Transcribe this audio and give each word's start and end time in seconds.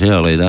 že? 0.00 0.08
Ale 0.08 0.40
na... 0.40 0.48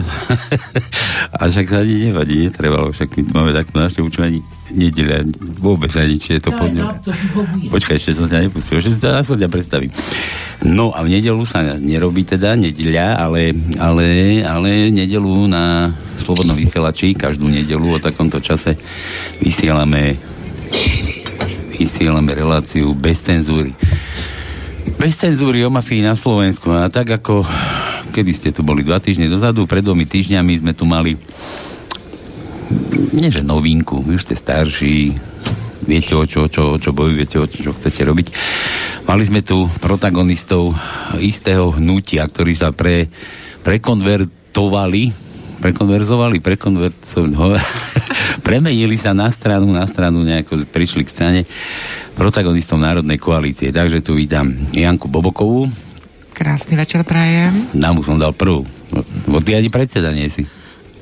a 1.40 1.42
však 1.52 1.68
sa 1.68 1.84
ani 1.84 2.08
nevadí, 2.08 2.48
netrebalo, 2.48 2.96
však 2.96 3.20
my 3.20 3.22
máme 3.36 3.52
takto 3.52 3.76
naše 3.76 4.00
učenie 4.00 4.40
nedeľa, 4.72 5.28
vôbec 5.60 5.92
ani, 6.00 6.16
či 6.16 6.40
je 6.40 6.48
to 6.48 6.56
pod 6.56 6.72
Počkaj, 7.68 8.00
ešte 8.00 8.16
som 8.16 8.32
sa 8.32 8.40
nepustil, 8.40 8.80
že 8.80 8.96
sa 8.96 9.20
ja 9.20 9.50
predstavím. 9.52 9.92
No 10.64 10.96
a 10.96 11.04
v 11.04 11.20
nedelu 11.20 11.44
sa 11.44 11.76
nerobí 11.76 12.24
teda 12.24 12.56
nedeľa, 12.56 13.20
ale, 13.20 13.52
ale, 13.76 14.40
ale 14.48 14.88
nedelu 14.88 15.52
na 15.52 15.92
Slobodnom 16.24 16.56
vysielači, 16.56 17.12
každú 17.12 17.52
nedelu 17.52 17.84
o 17.84 18.00
takomto 18.00 18.40
čase 18.40 18.80
vysielame 19.44 20.16
vysielame 21.82 22.38
reláciu 22.38 22.94
bez 22.94 23.26
cenzúry. 23.26 23.74
Bez 25.02 25.18
cenzúry 25.18 25.66
o 25.66 25.74
mafii 25.74 26.06
na 26.06 26.14
Slovensku. 26.14 26.70
A 26.70 26.94
tak 26.94 27.10
ako, 27.10 27.42
kedy 28.12 28.32
ste 28.36 28.50
tu 28.52 28.62
boli 28.62 28.84
dva 28.84 29.00
týždne 29.00 29.32
dozadu, 29.32 29.64
pred 29.64 29.82
dvomi 29.82 30.04
týždňami 30.04 30.54
sme 30.62 30.74
tu 30.76 30.84
mali 30.84 31.16
nie 33.12 33.28
že 33.28 33.44
novinku, 33.44 34.00
vy 34.04 34.16
už 34.16 34.32
ste 34.32 34.36
starší, 34.40 35.16
viete 35.84 36.16
o 36.16 36.24
čo, 36.24 36.48
o 36.48 36.50
čo, 36.52 36.64
o 36.76 36.80
čo 36.80 36.96
bojujete, 36.96 37.36
o 37.42 37.46
čo, 37.48 37.58
čo 37.68 37.72
chcete 37.76 38.02
robiť. 38.08 38.28
Mali 39.08 39.24
sme 39.28 39.44
tu 39.44 39.68
protagonistov 39.84 40.72
istého 41.20 41.76
hnutia, 41.76 42.24
ktorí 42.24 42.56
sa 42.56 42.72
pre, 42.72 43.12
prekonvertovali, 43.68 45.04
prekonverzovali, 45.60 46.38
prekonverzovali, 46.40 47.60
premenili 48.48 48.96
sa 48.96 49.12
na 49.12 49.28
stranu, 49.28 49.68
na 49.74 49.84
stranu 49.84 50.24
nejako 50.24 50.64
prišli 50.70 51.04
k 51.04 51.14
strane 51.14 51.42
protagonistom 52.16 52.80
Národnej 52.80 53.20
koalície. 53.20 53.74
Takže 53.74 54.00
tu 54.00 54.16
vítam 54.16 54.52
Janku 54.72 55.12
Bobokovú. 55.12 55.91
Krásny 56.42 56.74
večer 56.74 57.06
prajem. 57.06 57.70
Nám 57.78 58.02
som 58.02 58.18
dal 58.18 58.34
prvú. 58.34 58.66
Bo 59.30 59.38
ty 59.46 59.54
ani 59.54 59.70
predseda 59.70 60.10
nie 60.10 60.26
si. 60.26 60.50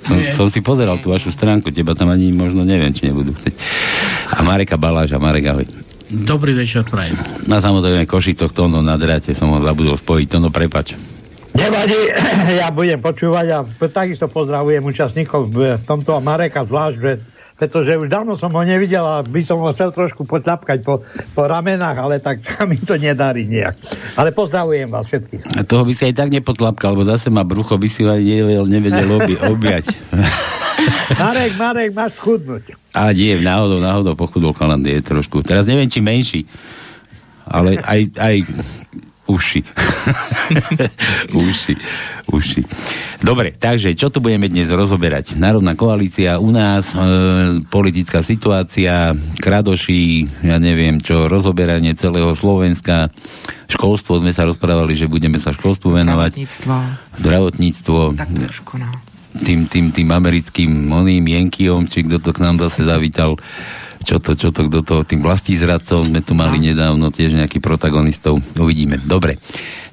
Som, 0.03 0.19
som 0.35 0.47
si 0.51 0.59
pozeral 0.59 0.99
tú 0.99 1.15
vašu 1.15 1.31
stránku, 1.31 1.71
teba 1.71 1.95
tam 1.95 2.11
ani 2.11 2.35
možno 2.35 2.67
neviem, 2.67 2.91
či 2.91 3.07
nebudú 3.07 3.31
chcieť. 3.31 3.55
A 4.35 4.43
Mareka 4.43 4.75
Baláža, 4.75 5.15
Marek, 5.15 5.47
ahoj. 5.47 5.63
Dobrý 6.11 6.51
večer, 6.51 6.83
prajem. 6.83 7.15
Na 7.47 7.63
samozrejme 7.63 8.03
Košicoch 8.03 8.51
Tono 8.51 8.83
na 8.83 8.99
dráte 8.99 9.31
som 9.31 9.47
ho 9.55 9.63
zabudol 9.63 9.95
spojiť. 9.95 10.27
Tono, 10.27 10.51
prepač. 10.51 10.99
Nevadí, 11.55 12.11
ja 12.59 12.67
budem 12.75 12.99
počúvať 12.99 13.47
a 13.55 13.57
takisto 13.87 14.27
pozdravujem 14.27 14.83
účastníkov 14.83 15.55
v 15.55 15.79
tomto 15.87 16.19
a 16.19 16.23
Mareka 16.23 16.67
zvlášť, 16.67 16.97
že 16.99 17.11
pretože 17.59 17.99
už 17.99 18.07
dávno 18.07 18.39
som 18.39 18.55
ho 18.55 18.63
nevidel 18.63 19.03
a 19.03 19.19
by 19.19 19.43
som 19.43 19.59
ho 19.59 19.75
chcel 19.75 19.91
trošku 19.91 20.23
potľapkať 20.23 20.79
po, 20.79 21.03
po 21.35 21.43
ramenách, 21.43 21.97
ale 21.99 22.23
tak 22.23 22.39
mi 22.71 22.79
to 22.79 22.95
nedarí 22.95 23.43
nejak. 23.43 23.75
Ale 24.15 24.31
pozdravujem 24.31 24.87
vás 24.87 25.03
všetkých. 25.11 25.59
A 25.59 25.67
toho 25.67 25.83
by 25.83 25.91
si 25.91 26.07
aj 26.07 26.15
tak 26.15 26.31
nepotlapkal, 26.31 26.95
lebo 26.95 27.03
zase 27.03 27.27
ma 27.27 27.43
brucho 27.43 27.75
by 27.75 27.87
si 27.91 28.07
aj 28.07 28.23
nevedel, 28.23 28.65
nevedel 28.65 29.09
obi, 29.11 29.35
objať. 29.53 29.91
Marek, 31.19 31.53
Marek, 31.59 31.91
máš 31.91 32.15
chudnúť. 32.15 32.79
A 32.95 33.11
nie, 33.11 33.35
náhodou, 33.43 33.83
náhodou 33.83 34.15
pochudol 34.15 34.55
kalandie 34.55 35.03
trošku. 35.03 35.43
Teraz 35.43 35.67
neviem, 35.67 35.91
či 35.91 35.99
menší, 35.99 36.41
ale 37.43 37.75
aj, 37.83 38.01
aj 38.15 38.35
uši. 39.29 39.61
uši, 41.45 41.73
uši. 42.33 42.61
Dobre, 43.21 43.53
takže 43.53 43.93
čo 43.93 44.09
tu 44.09 44.17
budeme 44.17 44.49
dnes 44.49 44.73
rozoberať? 44.73 45.37
Národná 45.37 45.77
koalícia 45.77 46.41
u 46.41 46.49
nás, 46.49 46.89
e, 46.91 46.97
politická 47.69 48.25
situácia, 48.25 49.13
kradoši, 49.37 50.25
ja 50.41 50.57
neviem 50.57 50.97
čo, 50.97 51.29
rozoberanie 51.29 51.93
celého 51.93 52.33
Slovenska, 52.33 53.13
školstvo, 53.69 54.17
sme 54.17 54.33
sa 54.33 54.49
rozprávali, 54.49 54.97
že 54.97 55.05
budeme 55.05 55.37
sa 55.37 55.53
školstvu 55.53 56.01
venovať. 56.01 56.31
Zdravotníctvo. 56.49 56.75
Zdravotníctvo. 57.21 57.99
Tak 58.17 58.29
trošku, 58.33 58.73
no. 58.81 58.89
Tým, 59.29 59.69
tým, 59.69 59.93
tým 59.93 60.09
americkým 60.09 60.89
oným 60.89 61.21
Jenkiom, 61.29 61.85
či 61.85 62.01
kto 62.01 62.17
to 62.17 62.33
k 62.33 62.41
nám 62.41 62.57
zase 62.57 62.81
zavítal 62.81 63.37
čo 64.03 64.17
to, 64.23 64.31
čo 64.35 64.49
to, 64.55 64.71
kto 64.71 64.79
to, 64.81 64.95
tým 65.03 65.19
vlastizradcom 65.19 66.07
sme 66.07 66.21
tu 66.23 66.31
mali 66.31 66.59
nedávno 66.59 67.11
tiež 67.11 67.35
nejakých 67.35 67.63
protagonistov, 67.63 68.39
uvidíme. 68.55 68.99
Dobre, 69.03 69.37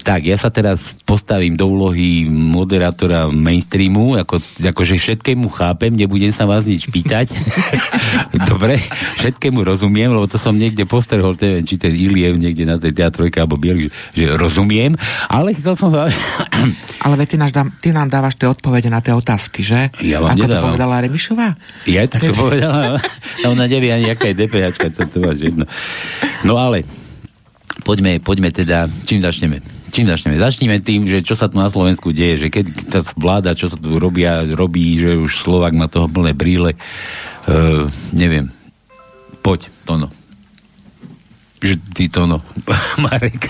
tak, 0.06 0.22
ja 0.22 0.38
sa 0.38 0.54
teraz 0.54 0.94
postavím 1.02 1.58
do 1.58 1.66
úlohy 1.66 2.30
moderátora 2.30 3.26
mainstreamu, 3.26 4.14
ako, 4.14 4.38
akože 4.62 5.02
všetkému 5.02 5.50
chápem, 5.50 5.90
nebudem 5.90 6.30
sa 6.30 6.46
vás 6.46 6.62
nič 6.62 6.86
pýtať. 6.86 7.34
Dobre, 8.54 8.78
všetkému 9.18 9.66
rozumiem, 9.66 10.14
lebo 10.14 10.30
to 10.30 10.38
som 10.38 10.54
niekde 10.54 10.86
postrehol, 10.86 11.34
neviem, 11.34 11.66
či 11.66 11.74
ten 11.74 11.90
Iliev 11.90 12.38
niekde 12.38 12.70
na 12.70 12.78
tej 12.78 12.94
teatrojke 12.94 13.42
alebo 13.42 13.58
bieli, 13.58 13.90
že, 14.14 14.30
rozumiem, 14.38 14.94
ale 15.26 15.58
chcel 15.58 15.74
som 15.74 15.90
sa... 15.90 16.06
ale 17.04 17.26
ty, 17.26 17.34
náš, 17.34 17.50
ty 17.82 17.90
nám 17.90 18.06
dávaš 18.06 18.38
tie 18.38 18.46
odpovede 18.46 18.86
na 18.86 19.02
tie 19.02 19.10
otázky, 19.10 19.66
že? 19.66 19.90
Ja 20.06 20.22
vám 20.22 20.38
Ako 20.38 20.46
nedávam. 20.46 20.54
to 20.54 20.66
povedala 20.70 21.02
Remišová? 21.02 21.48
Ja 21.90 22.06
tak 22.06 22.30
to 22.30 22.32
povedala. 22.46 23.02
Ona 23.42 23.66
nevie 23.66 23.90
ani, 23.90 24.14
aká 24.14 24.30
je 24.30 24.38
DPHčka, 24.38 24.86
co 24.94 25.02
to 25.10 25.18
máš 25.18 25.50
jedno. 25.50 25.66
No 26.46 26.62
ale, 26.62 26.86
poďme, 27.82 28.22
poďme 28.22 28.54
teda, 28.54 28.86
čím 29.02 29.18
začneme? 29.18 29.75
Čím 29.90 30.06
začneme? 30.08 30.36
Začneme 30.38 30.78
tým, 30.82 31.06
že 31.06 31.22
čo 31.22 31.34
sa 31.38 31.50
tu 31.50 31.58
na 31.58 31.70
Slovensku 31.70 32.10
deje, 32.10 32.46
že 32.46 32.48
keď 32.50 32.64
tá 32.88 33.00
vláda, 33.16 33.56
čo 33.56 33.70
sa 33.70 33.78
tu 33.78 33.96
robia, 33.96 34.42
robí, 34.46 34.98
že 34.98 35.14
už 35.16 35.38
Slovak 35.38 35.74
má 35.74 35.86
toho 35.86 36.10
plné 36.10 36.32
bríle, 36.32 36.74
uh, 36.74 37.84
neviem. 38.14 38.50
Poď, 39.40 39.70
Tono. 39.86 40.10
Že 41.62 41.74
ty, 41.94 42.04
Tono. 42.10 42.42
Marek. 43.04 43.46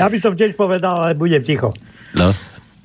ja 0.00 0.08
by 0.08 0.18
som 0.18 0.32
tiež 0.32 0.56
povedal, 0.56 1.04
ale 1.04 1.18
budem 1.18 1.44
ticho. 1.44 1.70
No. 2.16 2.32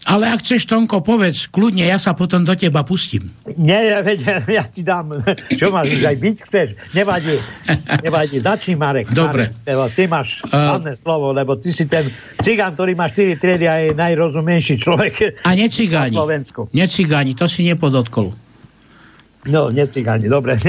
Ale 0.08 0.32
ak 0.32 0.40
chceš, 0.40 0.64
Tonko, 0.64 1.04
povedz, 1.04 1.52
kľudne, 1.52 1.84
ja 1.84 2.00
sa 2.00 2.16
potom 2.16 2.48
do 2.48 2.56
teba 2.56 2.88
pustím. 2.88 3.36
Nie, 3.60 3.92
ja, 3.92 4.00
veď, 4.00 4.48
ja 4.48 4.64
ti 4.72 4.80
dám, 4.80 5.20
čo 5.60 5.76
máš, 5.76 6.00
aj 6.00 6.16
byť 6.16 6.36
chceš, 6.48 6.68
nevadí, 6.96 7.36
nevadí, 8.00 8.40
začni 8.40 8.80
Marek. 8.80 9.12
Dobre. 9.12 9.52
Marek, 9.52 9.68
lebo 9.68 9.84
ty 9.92 10.04
máš 10.08 10.40
hlavné 10.48 10.94
uh, 10.96 11.02
slovo, 11.04 11.36
lebo 11.36 11.60
ty 11.60 11.76
si 11.76 11.84
ten 11.84 12.08
cigán, 12.40 12.80
ktorý 12.80 12.96
má 12.96 13.12
4 13.12 13.36
triedy 13.44 13.66
a 13.68 13.76
je 13.84 13.90
najrozumenší 13.92 14.80
človek 14.80 15.44
A 15.44 15.52
necigáni, 15.52 16.16
necigáni, 16.72 17.36
to 17.36 17.52
si 17.52 17.68
nepodotkol. 17.68 18.31
No, 19.52 19.68
necigáni, 19.68 20.31
dobre. 20.31 20.60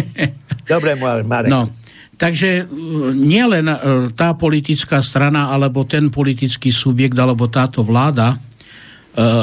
dobre, 0.72 0.94
Marek. 1.26 1.50
No, 1.50 1.74
Takže 2.20 2.68
nielen 3.16 3.64
tá 4.12 4.36
politická 4.36 5.00
strana, 5.00 5.48
alebo 5.56 5.88
ten 5.88 6.12
politický 6.12 6.68
subjekt, 6.68 7.16
alebo 7.16 7.48
táto 7.48 7.80
vláda 7.80 8.36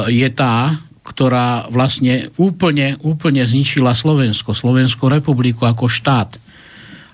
je 0.08 0.28
tá, 0.32 0.80
ktorá 1.08 1.68
vlastne 1.72 2.28
úplne, 2.36 3.00
úplne 3.00 3.40
zničila 3.40 3.96
Slovensko, 3.96 4.52
Slovenskú 4.52 5.08
republiku 5.08 5.64
ako 5.64 5.88
štát. 5.88 6.36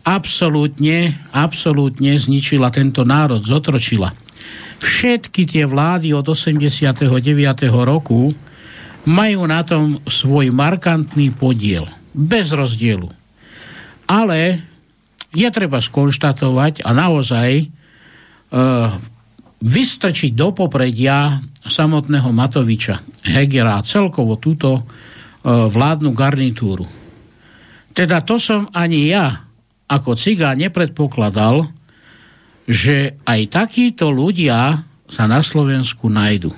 Absolútne, 0.05 1.15
absolútne 1.31 2.19
zničila 2.19 2.75
tento 2.75 3.07
národ, 3.07 3.41
zotročila. 3.41 4.11
Všetky 4.83 5.49
tie 5.49 5.65
vlády 5.65 6.13
od 6.13 6.27
89. 6.27 7.09
roku 7.71 8.35
majú 9.09 9.41
na 9.47 9.65
tom 9.65 9.97
svoj 10.05 10.53
markantný 10.53 11.33
podiel. 11.33 11.89
Bez 12.13 12.53
rozdielu. 12.53 13.09
Ale 14.05 14.61
je 15.33 15.49
treba 15.49 15.81
skonštatovať 15.81 16.85
a 16.85 16.91
naozaj 16.93 17.51
e, 17.59 17.67
vystrčiť 19.65 20.37
do 20.37 20.53
popredia 20.53 21.41
samotného 21.65 22.29
Matoviča, 22.37 23.01
Hegera 23.25 23.81
a 23.81 23.87
celkovo 23.87 24.37
túto 24.37 24.77
e, 24.77 24.83
vládnu 25.49 26.13
garnitúru. 26.13 26.85
Teda 27.97 28.21
to 28.21 28.37
som 28.37 28.69
ani 28.77 29.09
ja 29.09 29.49
ako 29.89 30.13
cigá 30.21 30.53
nepredpokladal, 30.53 31.65
že 32.69 33.17
aj 33.25 33.41
takíto 33.49 34.13
ľudia 34.13 34.85
sa 35.09 35.25
na 35.25 35.41
Slovensku 35.41 36.13
nájdu. 36.13 36.53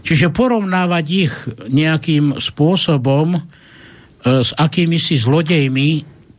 Čiže 0.00 0.32
porovnávať 0.32 1.04
ich 1.12 1.34
nejakým 1.68 2.40
spôsobom 2.40 3.36
e, 3.36 3.40
s 4.24 4.56
akými 4.56 4.96
zlodejmi 4.96 5.88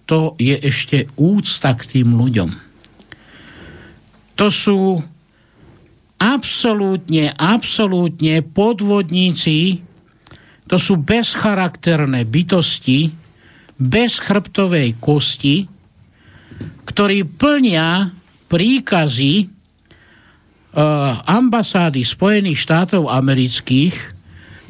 to 0.09 0.33
je 0.41 0.57
ešte 0.57 1.05
úcta 1.21 1.77
k 1.77 1.81
tým 1.85 2.17
ľuďom. 2.17 2.49
To 4.41 4.47
sú 4.49 4.97
absolútne, 6.21 7.33
absolútne 7.33 8.45
podvodníci, 8.45 9.81
to 10.69 10.77
sú 10.77 11.01
bezcharakterné 11.01 12.29
bytosti, 12.29 13.09
bez 13.81 14.21
chrbtovej 14.21 15.01
kosti, 15.01 15.65
ktorí 16.85 17.25
plnia 17.25 18.13
príkazy 18.45 19.49
uh, 19.49 21.17
ambasády 21.25 22.05
Spojených 22.05 22.61
štátov 22.61 23.09
amerických 23.09 24.21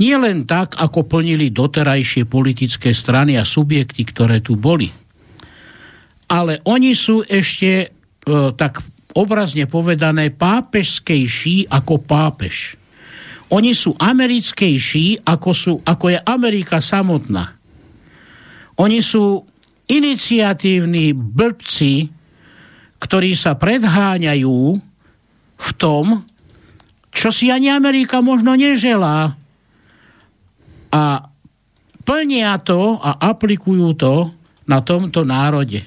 nie 0.01 0.17
len 0.17 0.49
tak, 0.49 0.73
ako 0.81 1.05
plnili 1.05 1.53
doterajšie 1.53 2.25
politické 2.25 2.89
strany 2.89 3.37
a 3.37 3.45
subjekty, 3.45 4.01
ktoré 4.01 4.41
tu 4.41 4.57
boli. 4.57 4.89
Ale 6.25 6.57
oni 6.65 6.97
sú 6.97 7.21
ešte, 7.21 7.85
e, 7.85 7.87
tak 8.57 8.81
obrazne 9.15 9.67
povedané, 9.67 10.31
pápežskejší 10.31 11.67
ako 11.67 12.01
pápež. 12.03 12.79
Oni 13.51 13.75
sú 13.75 13.91
americkejší, 13.99 15.27
ako, 15.27 15.51
sú, 15.51 15.73
ako 15.83 16.15
je 16.15 16.19
Amerika 16.23 16.79
samotná. 16.79 17.59
Oni 18.79 19.03
sú 19.03 19.43
iniciatívni 19.91 21.11
blbci, 21.11 22.07
ktorí 23.01 23.35
sa 23.35 23.59
predháňajú 23.59 24.59
v 25.61 25.69
tom, 25.75 26.23
čo 27.11 27.27
si 27.29 27.51
ani 27.51 27.67
Amerika 27.67 28.23
možno 28.23 28.55
neželá. 28.55 29.35
A 30.91 31.03
plnia 32.07 32.55
to 32.63 32.95
a 33.03 33.19
aplikujú 33.35 33.87
to 33.99 34.31
na 34.63 34.79
tomto 34.79 35.27
národe. 35.27 35.83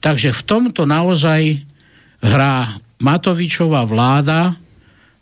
Takže 0.00 0.32
v 0.32 0.42
tomto 0.48 0.88
naozaj 0.88 1.60
hrá 2.24 2.80
Matovičová 3.04 3.84
vláda, 3.84 4.56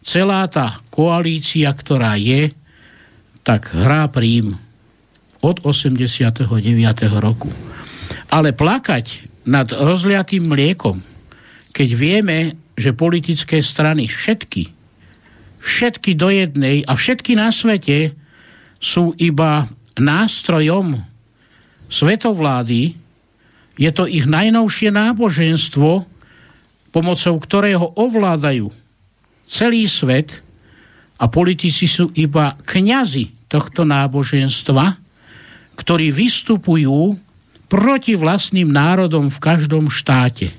celá 0.07 0.47
tá 0.47 0.79
koalícia, 0.95 1.67
ktorá 1.75 2.15
je, 2.15 2.55
tak 3.43 3.75
hrá 3.75 4.07
príjm 4.07 4.55
od 5.43 5.59
89. 5.67 6.47
roku. 7.19 7.51
Ale 8.31 8.55
plakať 8.55 9.27
nad 9.43 9.67
rozliatým 9.67 10.47
mliekom, 10.47 11.03
keď 11.75 11.89
vieme, 11.99 12.39
že 12.79 12.95
politické 12.95 13.59
strany 13.59 14.07
všetky, 14.07 14.71
všetky 15.59 16.15
do 16.15 16.31
jednej 16.31 16.87
a 16.87 16.95
všetky 16.95 17.35
na 17.35 17.51
svete 17.51 18.15
sú 18.79 19.15
iba 19.19 19.67
nástrojom 19.99 21.03
svetovlády, 21.91 22.95
je 23.77 23.91
to 23.91 24.05
ich 24.07 24.25
najnovšie 24.25 24.95
náboženstvo, 24.95 26.12
pomocou 26.93 27.35
ktorého 27.41 27.97
ovládajú 27.97 28.69
celý 29.49 29.89
svet 29.89 30.39
a 31.17 31.27
politici 31.27 31.89
sú 31.89 32.13
iba 32.15 32.55
kňazi 32.63 33.49
tohto 33.49 33.83
náboženstva, 33.89 34.97
ktorí 35.77 36.13
vystupujú 36.13 37.17
proti 37.73 38.13
vlastným 38.13 38.69
národom 38.69 39.33
v 39.33 39.39
každom 39.41 39.89
štáte. 39.89 40.53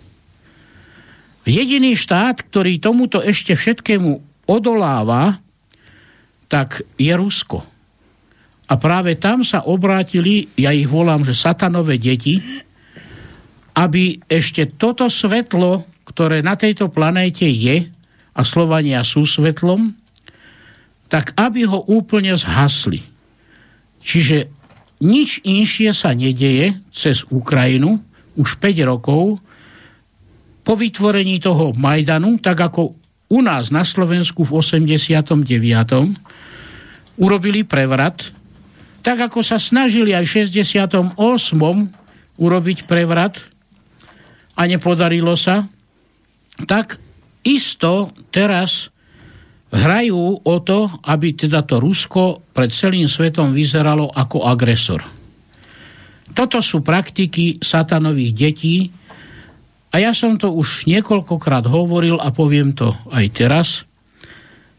Jediný 1.46 1.94
štát, 1.94 2.42
ktorý 2.50 2.82
tomuto 2.82 3.22
ešte 3.22 3.54
všetkému 3.54 4.46
odoláva, 4.50 5.38
tak 6.48 6.82
je 6.98 7.14
Rusko. 7.14 7.62
A 8.72 8.74
práve 8.80 9.20
tam 9.20 9.44
sa 9.44 9.68
obrátili, 9.68 10.48
ja 10.56 10.72
ich 10.72 10.88
volám, 10.88 11.22
že 11.28 11.36
satanové 11.36 12.00
deti, 12.00 12.40
aby 13.76 14.18
ešte 14.30 14.70
toto 14.70 15.12
svetlo, 15.12 15.84
ktoré 16.04 16.44
na 16.44 16.60
tejto 16.60 16.92
planéte 16.92 17.48
je, 17.48 17.88
a 18.34 18.42
Slovania 18.42 19.06
sú 19.06 19.30
svetlom, 19.30 19.94
tak 21.06 21.38
aby 21.38 21.70
ho 21.70 21.86
úplne 21.86 22.34
zhasli. 22.34 23.06
Čiže 24.02 24.50
nič 25.06 25.46
inšie 25.46 25.94
sa 25.94 26.18
nedeje 26.18 26.74
cez 26.90 27.22
Ukrajinu 27.30 28.02
už 28.34 28.58
5 28.58 28.90
rokov 28.90 29.38
po 30.66 30.74
vytvorení 30.74 31.38
toho 31.38 31.78
Majdanu, 31.78 32.42
tak 32.42 32.58
ako 32.58 32.96
u 33.30 33.40
nás 33.46 33.70
na 33.70 33.86
Slovensku 33.86 34.42
v 34.42 34.58
89. 34.58 35.46
urobili 37.22 37.62
prevrat, 37.62 38.34
tak 39.06 39.30
ako 39.30 39.46
sa 39.46 39.62
snažili 39.62 40.16
aj 40.18 40.26
v 40.26 40.32
68. 40.50 41.14
urobiť 42.40 42.78
prevrat 42.90 43.44
a 44.58 44.66
nepodarilo 44.66 45.38
sa, 45.38 45.68
tak 46.70 47.02
isto 47.44 48.14
teraz 48.30 48.94
hrajú 49.74 50.46
o 50.46 50.56
to, 50.62 50.86
aby 51.10 51.34
teda 51.34 51.66
to 51.66 51.82
Rusko 51.82 52.46
pred 52.54 52.70
celým 52.70 53.10
svetom 53.10 53.52
vyzeralo 53.52 54.14
ako 54.14 54.46
agresor. 54.46 55.02
Toto 56.34 56.62
sú 56.62 56.86
praktiky 56.86 57.62
satanových 57.62 58.34
detí 58.34 58.78
a 59.94 60.02
ja 60.02 60.14
som 60.14 60.38
to 60.38 60.54
už 60.54 60.90
niekoľkokrát 60.90 61.70
hovoril 61.70 62.18
a 62.18 62.34
poviem 62.34 62.74
to 62.74 62.94
aj 63.14 63.26
teraz. 63.34 63.70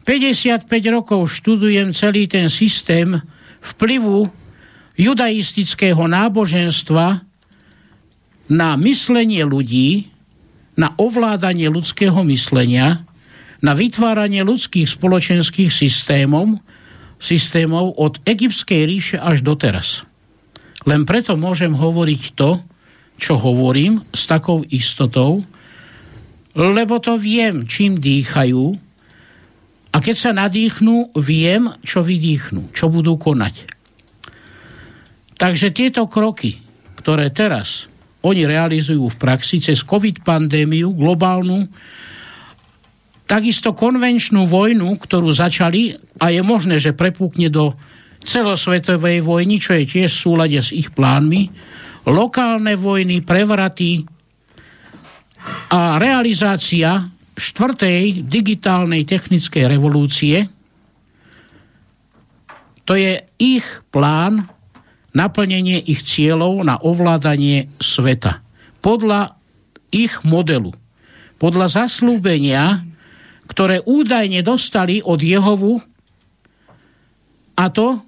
55 0.06 0.68
rokov 0.90 1.30
študujem 1.30 1.94
celý 1.94 2.26
ten 2.26 2.50
systém 2.50 3.18
vplyvu 3.62 4.28
judaistického 4.94 6.04
náboženstva 6.06 7.24
na 8.52 8.70
myslenie 8.76 9.42
ľudí, 9.42 10.13
na 10.74 10.90
ovládanie 10.98 11.70
ľudského 11.70 12.18
myslenia, 12.26 13.06
na 13.62 13.72
vytváranie 13.72 14.42
ľudských 14.42 14.90
spoločenských 14.90 15.70
systémov, 15.70 16.60
systémov 17.22 17.96
od 17.96 18.20
egyptskej 18.26 18.80
ríše 18.84 19.16
až 19.16 19.40
doteraz. 19.40 20.04
Len 20.84 21.08
preto 21.08 21.38
môžem 21.38 21.72
hovoriť 21.72 22.22
to, 22.36 22.60
čo 23.16 23.40
hovorím 23.40 24.04
s 24.12 24.28
takou 24.28 24.66
istotou, 24.68 25.40
lebo 26.54 27.00
to 27.00 27.16
viem, 27.16 27.64
čím 27.64 27.96
dýchajú 27.98 28.76
a 29.94 29.96
keď 30.02 30.16
sa 30.18 30.30
nadýchnú, 30.34 31.14
viem, 31.22 31.70
čo 31.86 32.02
vydýchnú, 32.02 32.74
čo 32.74 32.90
budú 32.90 33.14
konať. 33.14 33.70
Takže 35.38 35.70
tieto 35.70 36.10
kroky, 36.10 36.58
ktoré 36.98 37.30
teraz 37.30 37.86
oni 38.24 38.42
realizujú 38.48 39.12
v 39.12 39.20
praxi 39.20 39.60
cez 39.60 39.84
COVID 39.84 40.24
pandémiu 40.24 40.96
globálnu, 40.96 41.68
takisto 43.28 43.76
konvenčnú 43.76 44.48
vojnu, 44.48 44.88
ktorú 44.96 45.28
začali 45.32 45.92
a 46.20 46.32
je 46.32 46.40
možné, 46.40 46.80
že 46.80 46.96
prepúkne 46.96 47.52
do 47.52 47.76
celosvetovej 48.24 49.20
vojny, 49.20 49.60
čo 49.60 49.76
je 49.76 49.84
tiež 49.84 50.08
v 50.08 50.22
súlade 50.24 50.56
s 50.56 50.72
ich 50.72 50.88
plánmi, 50.92 51.52
lokálne 52.08 52.76
vojny, 52.76 53.20
prevraty 53.20 54.04
a 55.68 56.00
realizácia 56.00 57.04
štvrtej 57.36 58.24
digitálnej 58.24 59.04
technickej 59.04 59.64
revolúcie. 59.68 60.48
To 62.88 62.96
je 62.96 63.20
ich 63.36 63.64
plán 63.92 64.53
naplnenie 65.14 65.78
ich 65.86 66.02
cieľov 66.02 66.66
na 66.66 66.76
ovládanie 66.82 67.70
sveta. 67.78 68.42
Podľa 68.82 69.38
ich 69.94 70.20
modelu, 70.26 70.74
podľa 71.38 71.86
zaslúbenia 71.86 72.82
ktoré 73.48 73.84
údajne 73.84 74.40
dostali 74.40 75.04
od 75.04 75.20
Jehovu 75.20 75.80
a 77.54 77.64
to, 77.70 78.00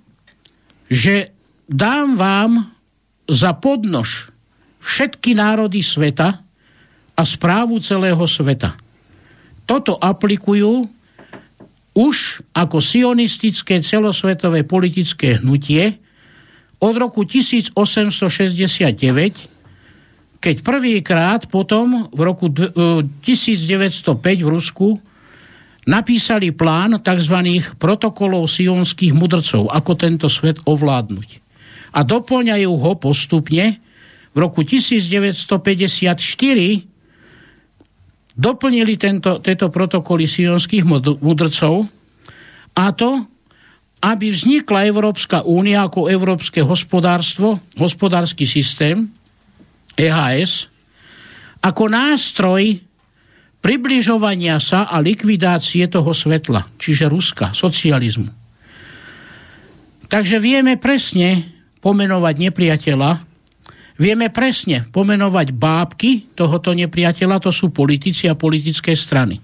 že 0.88 1.30
dám 1.68 2.16
vám 2.16 2.52
za 3.28 3.52
podnož 3.58 4.32
všetky 4.80 5.34
národy 5.34 5.82
sveta 5.82 6.40
a 7.16 7.22
správu 7.22 7.78
celého 7.82 8.22
sveta. 8.26 8.78
Toto 9.66 9.98
aplikujú 9.98 10.86
už 11.96 12.44
ako 12.54 12.78
sionistické 12.78 13.82
celosvetové 13.82 14.62
politické 14.62 15.42
hnutie 15.42 15.98
od 16.76 16.94
roku 17.00 17.24
1869, 17.24 17.72
keď 20.36 20.56
prvýkrát 20.60 21.48
potom 21.48 22.08
v 22.12 22.20
roku 22.20 22.52
1905 22.52 24.12
v 24.20 24.48
Rusku 24.48 25.00
napísali 25.88 26.52
plán 26.52 27.00
tzv. 27.00 27.38
protokolov 27.80 28.50
sionských 28.50 29.14
mudrcov, 29.16 29.70
ako 29.72 29.92
tento 29.96 30.28
svet 30.28 30.60
ovládnuť. 30.66 31.28
A 31.96 32.04
doplňajú 32.04 32.72
ho 32.76 32.92
postupne. 33.00 33.80
V 34.36 34.38
roku 34.38 34.60
1954 34.60 36.20
doplnili 38.36 39.00
tento, 39.00 39.40
tieto 39.40 39.72
protokoly 39.72 40.28
sionských 40.28 40.84
mudrcov 41.24 41.88
a 42.76 42.92
to, 42.92 43.24
aby 44.02 44.28
vznikla 44.28 44.86
Európska 44.86 45.42
únia 45.46 45.88
ako 45.88 46.12
európske 46.12 46.60
hospodárstvo, 46.60 47.58
hospodársky 47.80 48.44
systém, 48.44 49.08
EHS, 49.96 50.68
ako 51.64 51.88
nástroj 51.88 52.78
približovania 53.64 54.60
sa 54.62 54.86
a 54.86 55.00
likvidácie 55.02 55.88
toho 55.88 56.12
svetla, 56.12 56.76
čiže 56.76 57.10
Ruska, 57.10 57.50
socializmu. 57.56 58.30
Takže 60.06 60.38
vieme 60.38 60.78
presne 60.78 61.42
pomenovať 61.82 62.34
nepriateľa, 62.46 63.10
vieme 63.98 64.30
presne 64.30 64.86
pomenovať 64.86 65.50
bábky 65.50 66.36
tohoto 66.38 66.70
nepriateľa, 66.76 67.42
to 67.42 67.50
sú 67.50 67.74
politici 67.74 68.30
a 68.30 68.38
politické 68.38 68.94
strany. 68.94 69.42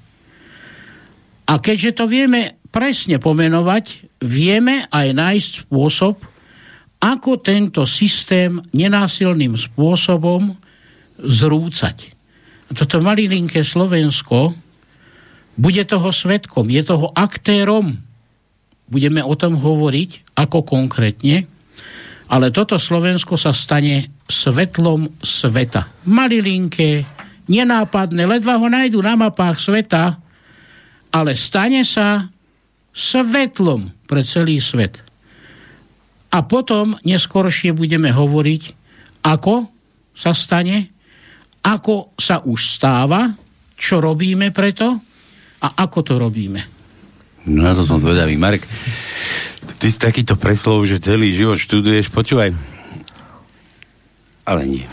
A 1.50 1.59
keďže 1.59 1.99
to 1.99 2.04
vieme 2.06 2.62
presne 2.71 3.18
pomenovať, 3.18 4.12
vieme 4.23 4.87
aj 4.88 5.09
nájsť 5.12 5.52
spôsob, 5.67 6.17
ako 7.02 7.43
tento 7.43 7.83
systém 7.83 8.62
nenásilným 8.71 9.59
spôsobom 9.59 10.55
zrúcať. 11.19 12.14
A 12.71 12.79
toto 12.79 13.02
malilinké 13.02 13.67
Slovensko 13.67 14.55
bude 15.59 15.83
toho 15.85 16.09
svetkom, 16.14 16.71
je 16.71 16.83
toho 16.87 17.11
aktérom. 17.12 17.91
Budeme 18.87 19.21
o 19.21 19.35
tom 19.35 19.59
hovoriť, 19.59 20.33
ako 20.38 20.64
konkrétne, 20.64 21.45
ale 22.33 22.49
toto 22.49 22.81
Slovensko 22.81 23.37
sa 23.37 23.52
stane 23.52 24.25
svetlom 24.25 25.21
sveta. 25.21 25.91
Malilinké, 26.09 27.05
nenápadné, 27.50 28.25
ledva 28.25 28.57
ho 28.57 28.67
nájdu 28.71 29.05
na 29.05 29.19
mapách 29.19 29.61
sveta, 29.61 30.17
ale 31.12 31.37
stane 31.37 31.85
sa 31.85 32.33
svetlom 32.97 33.93
pre 34.12 34.21
celý 34.28 34.61
svet. 34.61 35.00
A 36.28 36.45
potom 36.45 36.92
neskôršie 37.00 37.73
budeme 37.73 38.12
hovoriť, 38.12 38.62
ako 39.25 39.64
sa 40.12 40.37
stane, 40.37 40.92
ako 41.64 42.12
sa 42.21 42.45
už 42.45 42.61
stáva, 42.76 43.33
čo 43.73 44.04
robíme 44.04 44.52
preto 44.52 45.00
a 45.64 45.69
ako 45.81 45.99
to 46.04 46.14
robíme. 46.21 46.61
No 47.49 47.64
na 47.64 47.73
to 47.73 47.88
som 47.88 47.97
zvedavý. 47.97 48.37
Marek, 48.37 48.69
ty 49.81 49.88
si 49.88 49.97
takýto 49.97 50.37
preslov, 50.37 50.85
že 50.85 51.00
celý 51.00 51.33
život 51.33 51.57
študuješ, 51.57 52.12
počúvaj. 52.12 52.52
Ale 54.42 54.62
nie. 54.66 54.85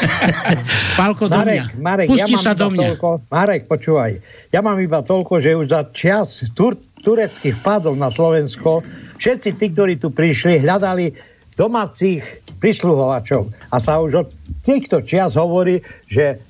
Pálko, 1.00 1.28
do 1.28 1.36
Marek, 1.36 1.52
mňa. 1.52 1.64
Marek, 1.76 2.06
Pusti 2.08 2.24
ja 2.24 2.36
mám 2.40 2.44
sa 2.44 2.52
iba 2.52 2.56
do 2.56 2.68
mňa. 2.72 2.88
Toľko, 2.88 3.08
Marek, 3.28 3.62
počúvaj. 3.68 4.12
Ja 4.48 4.60
mám 4.64 4.78
iba 4.80 4.98
toľko, 5.04 5.32
že 5.44 5.50
už 5.52 5.66
za 5.68 5.82
čas 5.92 6.40
tur, 6.56 6.80
tureckých 7.06 7.62
vpádov 7.62 7.94
na 7.94 8.10
Slovensko 8.10 8.82
všetci 9.22 9.50
tí, 9.54 9.66
ktorí 9.70 10.02
tu 10.02 10.10
prišli, 10.10 10.66
hľadali 10.66 11.14
domácich 11.54 12.20
prisluhovačov. 12.58 13.54
A 13.70 13.78
sa 13.78 14.02
už 14.02 14.26
od 14.26 14.28
týchto 14.66 15.06
čias 15.06 15.38
hovorí, 15.38 15.78
že 16.10 16.42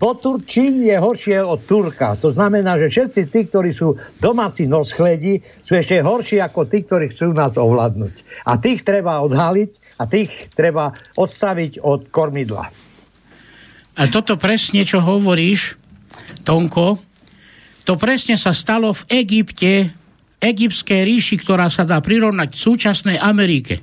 Poturčín 0.00 0.80
je 0.80 0.96
horšie 0.96 1.44
od 1.44 1.60
Turka. 1.68 2.16
To 2.24 2.32
znamená, 2.32 2.80
že 2.80 2.88
všetci 2.88 3.20
tí, 3.28 3.40
ktorí 3.52 3.76
sú 3.76 4.00
domáci 4.16 4.64
noschledi, 4.64 5.44
sú 5.60 5.76
ešte 5.76 6.00
horší 6.00 6.40
ako 6.40 6.64
tí, 6.72 6.88
ktorí 6.88 7.12
chcú 7.12 7.36
nás 7.36 7.52
ovládnuť. 7.52 8.48
A 8.48 8.56
tých 8.56 8.80
treba 8.80 9.20
odhaliť 9.20 10.00
a 10.00 10.08
tých 10.08 10.48
treba 10.56 10.96
odstaviť 11.20 11.84
od 11.84 12.08
kormidla. 12.08 12.72
A 14.00 14.02
toto 14.08 14.40
presne, 14.40 14.88
čo 14.88 15.04
hovoríš, 15.04 15.76
Tonko, 16.48 16.96
to 17.90 17.98
presne 17.98 18.38
sa 18.38 18.54
stalo 18.54 18.94
v 18.94 19.02
Egypte, 19.26 19.90
egyptskej 20.38 21.02
ríši, 21.10 21.42
ktorá 21.42 21.66
sa 21.66 21.82
dá 21.82 21.98
prirovnať 21.98 22.54
k 22.54 22.62
súčasnej 22.62 23.18
Amerike. 23.18 23.82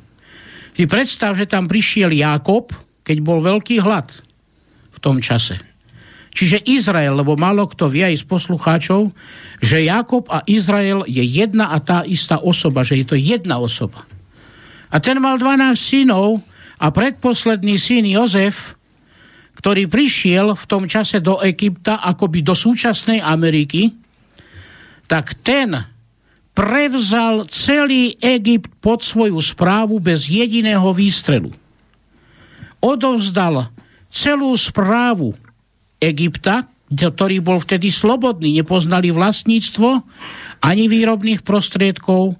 Ty 0.79 0.87
predstav, 0.87 1.35
že 1.35 1.43
tam 1.43 1.67
prišiel 1.67 2.15
Jakob, 2.15 2.71
keď 3.03 3.17
bol 3.19 3.43
veľký 3.43 3.83
hlad 3.83 4.07
v 4.95 4.97
tom 5.03 5.19
čase. 5.19 5.59
Čiže 6.31 6.63
Izrael, 6.71 7.19
lebo 7.19 7.35
málo 7.35 7.67
kto 7.67 7.91
vie 7.91 8.07
aj 8.07 8.23
z 8.23 8.25
poslucháčov, 8.31 9.11
že 9.59 9.83
Jakob 9.83 10.23
a 10.31 10.39
Izrael 10.47 11.03
je 11.03 11.27
jedna 11.27 11.75
a 11.75 11.83
tá 11.83 12.07
istá 12.07 12.39
osoba, 12.39 12.87
že 12.87 13.03
je 13.03 13.05
to 13.11 13.19
jedna 13.19 13.59
osoba. 13.59 14.07
A 14.87 15.03
ten 15.03 15.19
mal 15.19 15.35
12 15.35 15.75
synov 15.75 16.39
a 16.79 16.95
predposledný 16.95 17.75
syn 17.75 18.07
Jozef, 18.07 18.76
ktorý 19.57 19.89
prišiel 19.89 20.53
v 20.53 20.65
tom 20.69 20.85
čase 20.85 21.17
do 21.17 21.41
Egypta, 21.41 21.97
akoby 22.05 22.45
do 22.45 22.53
súčasnej 22.53 23.19
Ameriky, 23.25 23.89
tak 25.09 25.39
ten 25.41 25.73
prevzal 26.53 27.45
celý 27.49 28.17
Egypt 28.21 28.81
pod 28.81 29.01
svoju 29.01 29.37
správu 29.41 29.97
bez 29.97 30.25
jediného 30.29 30.89
výstrelu. 30.93 31.49
Odovzdal 32.81 33.73
celú 34.13 34.53
správu 34.57 35.33
Egypta, 35.97 36.65
ktorý 36.87 37.41
bol 37.41 37.57
vtedy 37.59 37.89
slobodný, 37.89 38.61
nepoznali 38.61 39.09
vlastníctvo, 39.11 40.05
ani 40.63 40.85
výrobných 40.87 41.41
prostriedkov, 41.41 42.37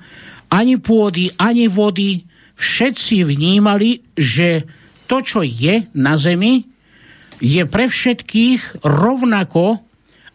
ani 0.49 0.79
pôdy, 0.79 1.33
ani 1.35 1.67
vody. 1.67 2.23
Všetci 2.57 3.27
vnímali, 3.27 4.01
že 4.17 4.65
to, 5.05 5.21
čo 5.21 5.45
je 5.45 5.85
na 5.93 6.17
zemi, 6.17 6.76
je 7.37 7.63
pre 7.69 7.85
všetkých 7.89 8.81
rovnako 8.81 9.81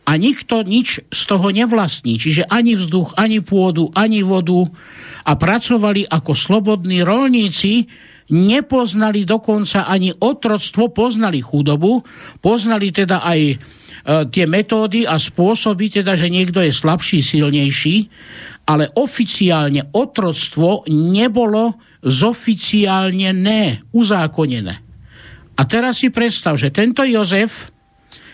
a 0.03 0.13
nikto 0.19 0.67
nič 0.67 0.99
z 1.07 1.23
toho 1.31 1.55
nevlastní. 1.55 2.19
Čiže 2.19 2.51
ani 2.51 2.75
vzduch, 2.75 3.15
ani 3.15 3.39
pôdu, 3.39 3.95
ani 3.95 4.27
vodu 4.27 4.67
a 5.23 5.33
pracovali 5.39 6.11
ako 6.11 6.33
slobodní 6.35 7.07
rolníci, 7.07 7.87
nepoznali 8.35 9.23
dokonca 9.23 9.87
ani 9.87 10.11
otroctvo, 10.11 10.91
poznali 10.91 11.39
chudobu, 11.39 12.03
poznali 12.43 12.91
teda 12.91 13.23
aj 13.23 13.41
e, 13.53 13.57
tie 14.31 14.45
metódy 14.51 15.07
a 15.07 15.21
spôsoby, 15.21 16.03
teda, 16.03 16.19
že 16.19 16.33
niekto 16.33 16.59
je 16.59 16.75
slabší, 16.75 17.23
silnejší, 17.23 18.11
ale 18.67 18.91
oficiálne 18.99 19.91
otroctvo 19.95 20.87
nebolo 20.91 21.79
zoficiálne 22.03 23.31
ne, 23.31 23.87
uzákonené. 23.95 24.92
A 25.57 25.63
teraz 25.69 26.01
si 26.01 26.09
predstav, 26.09 26.57
že 26.57 26.73
tento 26.73 27.05
Jozef 27.05 27.73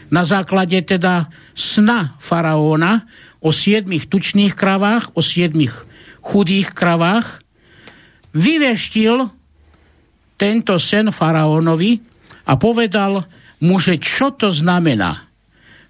na 0.09 0.25
základe 0.25 0.81
teda 0.81 1.29
sna 1.53 2.17
faraóna 2.23 3.05
o 3.39 3.53
siedmých 3.53 4.09
tučných 4.09 4.55
kravách, 4.57 5.13
o 5.15 5.21
siedmých 5.21 5.75
chudých 6.25 6.73
kravách, 6.73 7.45
vyveštil 8.33 9.29
tento 10.39 10.75
sen 10.79 11.11
faraónovi 11.11 11.99
a 12.47 12.55
povedal 12.57 13.27
mu, 13.61 13.77
že 13.83 13.99
čo 13.99 14.33
to 14.33 14.55
znamená. 14.55 15.27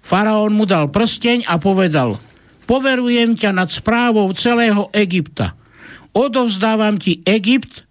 Faraón 0.01 0.57
mu 0.57 0.65
dal 0.65 0.89
prsteň 0.89 1.45
a 1.45 1.61
povedal, 1.61 2.17
poverujem 2.65 3.37
ťa 3.37 3.53
nad 3.53 3.69
správou 3.69 4.25
celého 4.33 4.89
Egypta. 4.89 5.53
Odovzdávam 6.17 6.97
ti 6.97 7.21
Egypt, 7.29 7.85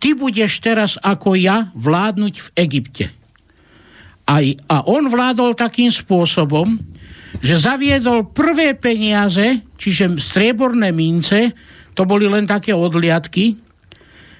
ty 0.00 0.16
budeš 0.16 0.64
teraz 0.64 0.96
ako 0.98 1.36
ja 1.36 1.68
vládnuť 1.76 2.34
v 2.40 2.48
Egypte. 2.56 3.06
A, 4.24 4.40
a 4.66 4.76
on 4.88 5.06
vládol 5.12 5.52
takým 5.54 5.92
spôsobom, 5.92 6.80
že 7.38 7.60
zaviedol 7.60 8.32
prvé 8.32 8.74
peniaze, 8.74 9.62
čiže 9.76 10.18
strieborné 10.18 10.90
mince, 10.90 11.52
to 11.94 12.02
boli 12.08 12.26
len 12.26 12.48
také 12.48 12.72
odliadky, 12.72 13.54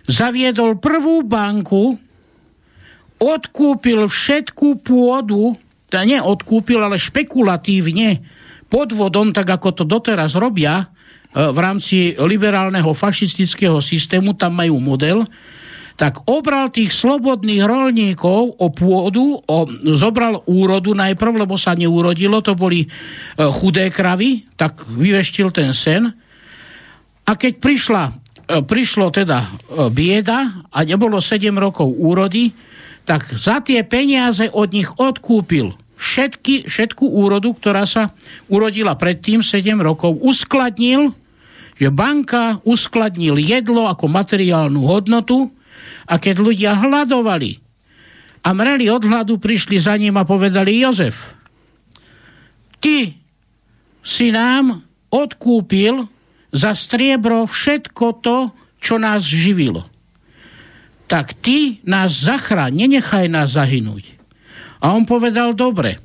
zaviedol 0.09 0.81
prvú 0.81 1.23
banku, 1.23 1.95
odkúpil 3.21 4.09
všetkú 4.09 4.81
pôdu, 4.81 5.55
teda 5.93 6.03
nie 6.07 6.19
odkúpil, 6.23 6.81
ale 6.81 6.97
špekulatívne 6.97 8.23
podvodom, 8.71 9.35
tak 9.35 9.51
ako 9.51 9.83
to 9.83 9.85
doteraz 9.85 10.39
robia 10.39 10.89
v 11.31 11.59
rámci 11.59 12.19
liberálneho 12.19 12.91
fašistického 12.91 13.79
systému, 13.79 14.35
tam 14.35 14.59
majú 14.59 14.83
model, 14.83 15.23
tak 15.95 16.27
obral 16.27 16.73
tých 16.73 16.97
slobodných 16.97 17.63
rolníkov 17.63 18.57
o 18.57 18.67
pôdu, 18.73 19.37
o, 19.37 19.59
zobral 19.95 20.43
úrodu 20.49 20.97
najprv, 20.97 21.45
lebo 21.45 21.61
sa 21.61 21.77
neurodilo, 21.77 22.41
to 22.41 22.57
boli 22.57 22.83
e, 22.83 22.89
chudé 23.53 23.93
kravy, 23.93 24.49
tak 24.57 24.81
vyveštil 24.89 25.53
ten 25.53 25.77
sen. 25.77 26.09
A 27.29 27.37
keď 27.37 27.53
prišla 27.61 28.03
E, 28.51 28.67
prišlo 28.67 29.15
teda 29.15 29.47
e, 29.47 29.49
bieda 29.95 30.67
a 30.75 30.83
nebolo 30.83 31.23
7 31.23 31.55
rokov 31.55 31.87
úrody, 31.87 32.51
tak 33.07 33.31
za 33.39 33.63
tie 33.63 33.87
peniaze 33.87 34.51
od 34.51 34.75
nich 34.75 34.91
odkúpil 34.91 35.71
všetky, 35.95 36.67
všetku 36.67 37.05
úrodu, 37.07 37.55
ktorá 37.55 37.87
sa 37.87 38.11
urodila 38.51 38.99
predtým 38.99 39.47
7 39.47 39.79
rokov, 39.79 40.19
uskladnil, 40.19 41.15
že 41.81 41.89
banka 41.89 42.61
uskladnil 42.69 43.41
jedlo 43.41 43.89
ako 43.89 44.05
materiálnu 44.05 44.85
hodnotu 44.85 45.49
a 46.05 46.21
keď 46.21 46.37
ľudia 46.37 46.77
hľadovali 46.77 47.57
a 48.45 48.49
mreli 48.53 48.93
od 48.93 49.01
hladu, 49.09 49.41
prišli 49.41 49.81
za 49.81 49.97
ním 49.97 50.21
a 50.21 50.29
povedali 50.29 50.85
Jozef, 50.85 51.33
ty 52.85 53.17
si 54.05 54.29
nám 54.29 54.85
odkúpil 55.09 56.05
za 56.53 56.77
striebro 56.77 57.49
všetko 57.49 58.07
to, 58.21 58.53
čo 58.77 59.01
nás 59.01 59.25
živilo. 59.25 59.89
Tak 61.09 61.33
ty 61.41 61.81
nás 61.89 62.13
zachráň, 62.13 62.87
nenechaj 62.87 63.25
nás 63.33 63.57
zahynúť. 63.57 64.21
A 64.85 64.93
on 64.93 65.09
povedal, 65.09 65.57
dobre, 65.57 65.97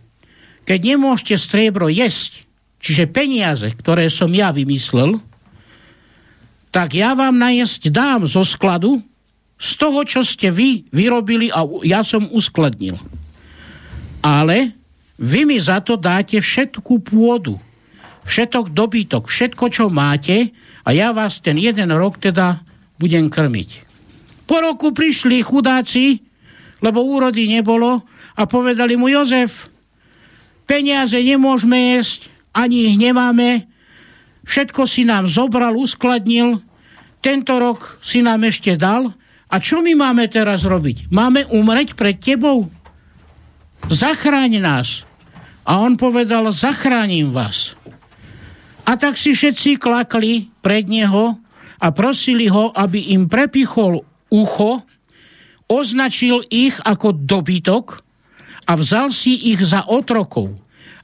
keď 0.63 0.96
nemôžete 0.96 1.36
striebro 1.36 1.91
jesť, 1.91 2.48
čiže 2.79 3.12
peniaze, 3.12 3.67
ktoré 3.75 4.08
som 4.08 4.32
ja 4.34 4.51
vymyslel, 4.51 5.20
tak 6.75 6.91
ja 6.91 7.15
vám 7.15 7.39
najesť 7.39 7.88
dám 7.88 8.27
zo 8.27 8.44
skladu 8.44 9.00
z 9.55 9.72
toho, 9.79 10.03
čo 10.03 10.27
ste 10.27 10.51
vy 10.51 10.84
vyrobili 10.91 11.48
a 11.48 11.63
ja 11.88 12.03
som 12.03 12.27
uskladnil. 12.27 13.00
Ale 14.20 14.75
vy 15.15 15.48
mi 15.48 15.55
za 15.55 15.79
to 15.79 15.96
dáte 15.96 16.36
všetku 16.36 17.00
pôdu, 17.00 17.55
všetok 18.27 18.75
dobytok, 18.75 19.32
všetko, 19.32 19.72
čo 19.72 19.88
máte 19.88 20.51
a 20.84 20.91
ja 20.91 21.15
vás 21.15 21.39
ten 21.39 21.55
jeden 21.55 21.96
rok 21.96 22.20
teda 22.20 22.60
budem 23.00 23.32
krmiť. 23.32 23.70
Po 24.44 24.60
roku 24.60 24.91
prišli 24.91 25.48
chudáci, 25.48 26.20
lebo 26.84 27.08
úrody 27.08 27.48
nebolo 27.48 28.03
a 28.36 28.44
povedali 28.44 29.00
mu, 29.00 29.08
Jozef, 29.08 29.72
peniaze 30.67 31.15
nemôžeme 31.15 31.96
jesť, 31.96 32.27
ani 32.51 32.91
ich 32.91 33.00
nemáme, 33.00 33.63
všetko 34.45 34.85
si 34.85 35.03
nám 35.03 35.27
zobral, 35.27 35.73
uskladnil, 35.75 36.61
tento 37.19 37.57
rok 37.57 37.97
si 38.05 38.21
nám 38.21 38.45
ešte 38.45 38.77
dal 38.77 39.09
a 39.49 39.55
čo 39.57 39.81
my 39.81 39.97
máme 39.97 40.29
teraz 40.29 40.61
robiť? 40.61 41.09
Máme 41.09 41.49
umreť 41.49 41.97
pred 41.97 42.17
tebou? 42.17 42.69
Zachráň 43.89 44.61
nás. 44.61 45.05
A 45.65 45.81
on 45.81 45.97
povedal, 45.97 46.45
zachránim 46.53 47.33
vás. 47.33 47.73
A 48.85 48.93
tak 49.01 49.17
si 49.17 49.33
všetci 49.33 49.81
klakli 49.81 50.53
pred 50.61 50.85
neho 50.85 51.41
a 51.81 51.87
prosili 51.89 52.45
ho, 52.45 52.69
aby 52.69 53.17
im 53.17 53.25
prepichol 53.25 54.05
ucho, 54.29 54.85
označil 55.65 56.45
ich 56.53 56.77
ako 56.85 57.17
dobytok 57.17 58.05
a 58.69 58.77
vzal 58.77 59.09
si 59.09 59.53
ich 59.53 59.61
za 59.65 59.89
otrokov. 59.89 60.53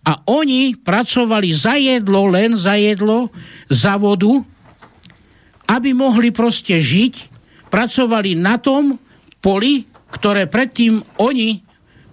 A 0.02 0.18
oni 0.26 0.74
pracovali 0.74 1.50
za 1.54 1.78
jedlo, 1.78 2.26
len 2.26 2.58
za 2.58 2.74
jedlo, 2.74 3.30
za 3.70 3.98
vodu, 4.02 4.42
aby 5.70 5.94
mohli 5.94 6.34
proste 6.34 6.82
žiť, 6.82 7.30
pracovali 7.70 8.36
na 8.36 8.58
tom 8.58 8.98
poli, 9.40 9.86
ktoré 10.12 10.50
predtým 10.50 11.00
oni 11.22 11.64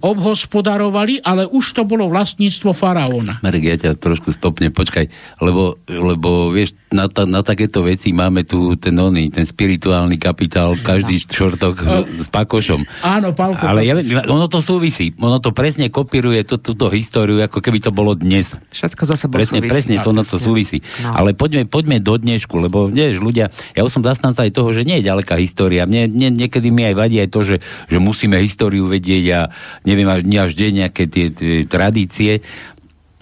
obhospodarovali, 0.00 1.20
ale 1.26 1.46
už 1.48 1.74
to 1.74 1.82
bolo 1.82 2.06
vlastníctvo 2.06 2.70
faraóna. 2.70 3.42
Marek, 3.42 3.64
ja 3.64 3.76
ťa 3.76 3.98
trošku 3.98 4.30
stopne, 4.30 4.70
počkaj, 4.70 5.10
lebo, 5.42 5.78
lebo 5.90 6.54
vieš, 6.54 6.78
na, 6.94 7.10
ta, 7.10 7.28
na 7.28 7.42
takéto 7.42 7.84
veci 7.84 8.14
máme 8.14 8.46
tu 8.46 8.78
ten 8.78 8.94
oný, 8.96 9.28
ten 9.28 9.44
spirituálny 9.44 10.16
kapitál, 10.16 10.78
každý 10.80 11.20
čortok 11.20 11.74
uh, 11.84 12.06
s 12.06 12.28
Pakošom. 12.30 12.86
Áno, 13.04 13.34
Pálko. 13.34 13.60
Ale 13.60 13.84
ja, 13.84 13.98
ono 14.30 14.46
to 14.46 14.62
súvisí, 14.62 15.12
ono 15.18 15.42
to 15.42 15.52
presne 15.52 15.90
kopíruje 15.92 16.46
tú, 16.46 16.56
túto 16.62 16.88
históriu, 16.88 17.42
ako 17.44 17.58
keby 17.60 17.78
to 17.82 17.90
bolo 17.92 18.14
dnes. 18.14 18.56
Všetko 18.72 19.02
za 19.04 19.16
sebou 19.18 19.36
Presne, 19.38 19.60
súvisí. 19.60 19.70
presne, 19.70 19.94
to, 20.00 20.10
no, 20.14 20.22
to 20.24 20.38
súvisí. 20.40 20.78
No. 21.02 21.12
Ale 21.12 21.34
poďme, 21.34 21.68
poďme 21.68 22.00
do 22.00 22.16
dnešku, 22.16 22.56
lebo 22.56 22.88
vieš, 22.88 23.20
ľudia, 23.20 23.50
ja 23.74 23.82
už 23.84 23.90
som 23.92 24.02
zastanca 24.06 24.46
aj 24.46 24.54
toho, 24.54 24.70
že 24.72 24.86
nie 24.86 25.02
je 25.02 25.08
ďaleká 25.10 25.36
história. 25.36 25.84
Mne, 25.84 26.08
mne 26.08 26.46
niekedy 26.46 26.72
mi 26.72 26.86
aj 26.88 26.94
vadí 26.96 27.18
aj 27.20 27.28
to, 27.28 27.40
že, 27.44 27.56
že 27.90 27.98
musíme 28.00 28.40
históriu 28.40 28.88
vedieť 28.88 29.24
a 29.34 29.40
neviem, 29.88 30.08
až, 30.12 30.20
nie 30.28 30.36
až 30.36 30.52
deň 30.52 30.72
nejaké 30.84 31.08
tie, 31.08 31.32
tie 31.32 31.64
tradície. 31.64 32.44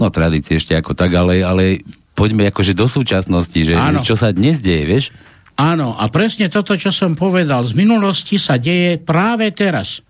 No 0.03 0.11
tradície 0.11 0.59
ešte 0.59 0.75
ako 0.75 0.99
tak, 0.99 1.15
ale, 1.15 1.47
ale 1.47 1.87
poďme 2.19 2.51
akože 2.51 2.75
do 2.75 2.91
súčasnosti, 2.91 3.57
že 3.57 3.79
Áno. 3.79 4.03
čo 4.03 4.19
sa 4.19 4.35
dnes 4.35 4.59
deje, 4.59 4.85
vieš? 4.85 5.05
Áno, 5.57 5.97
a 5.97 6.05
presne 6.13 6.53
toto, 6.53 6.77
čo 6.77 6.93
som 6.93 7.17
povedal, 7.17 7.65
z 7.65 7.73
minulosti 7.73 8.37
sa 8.37 8.61
deje 8.61 9.01
práve 9.01 9.49
teraz. 9.57 10.05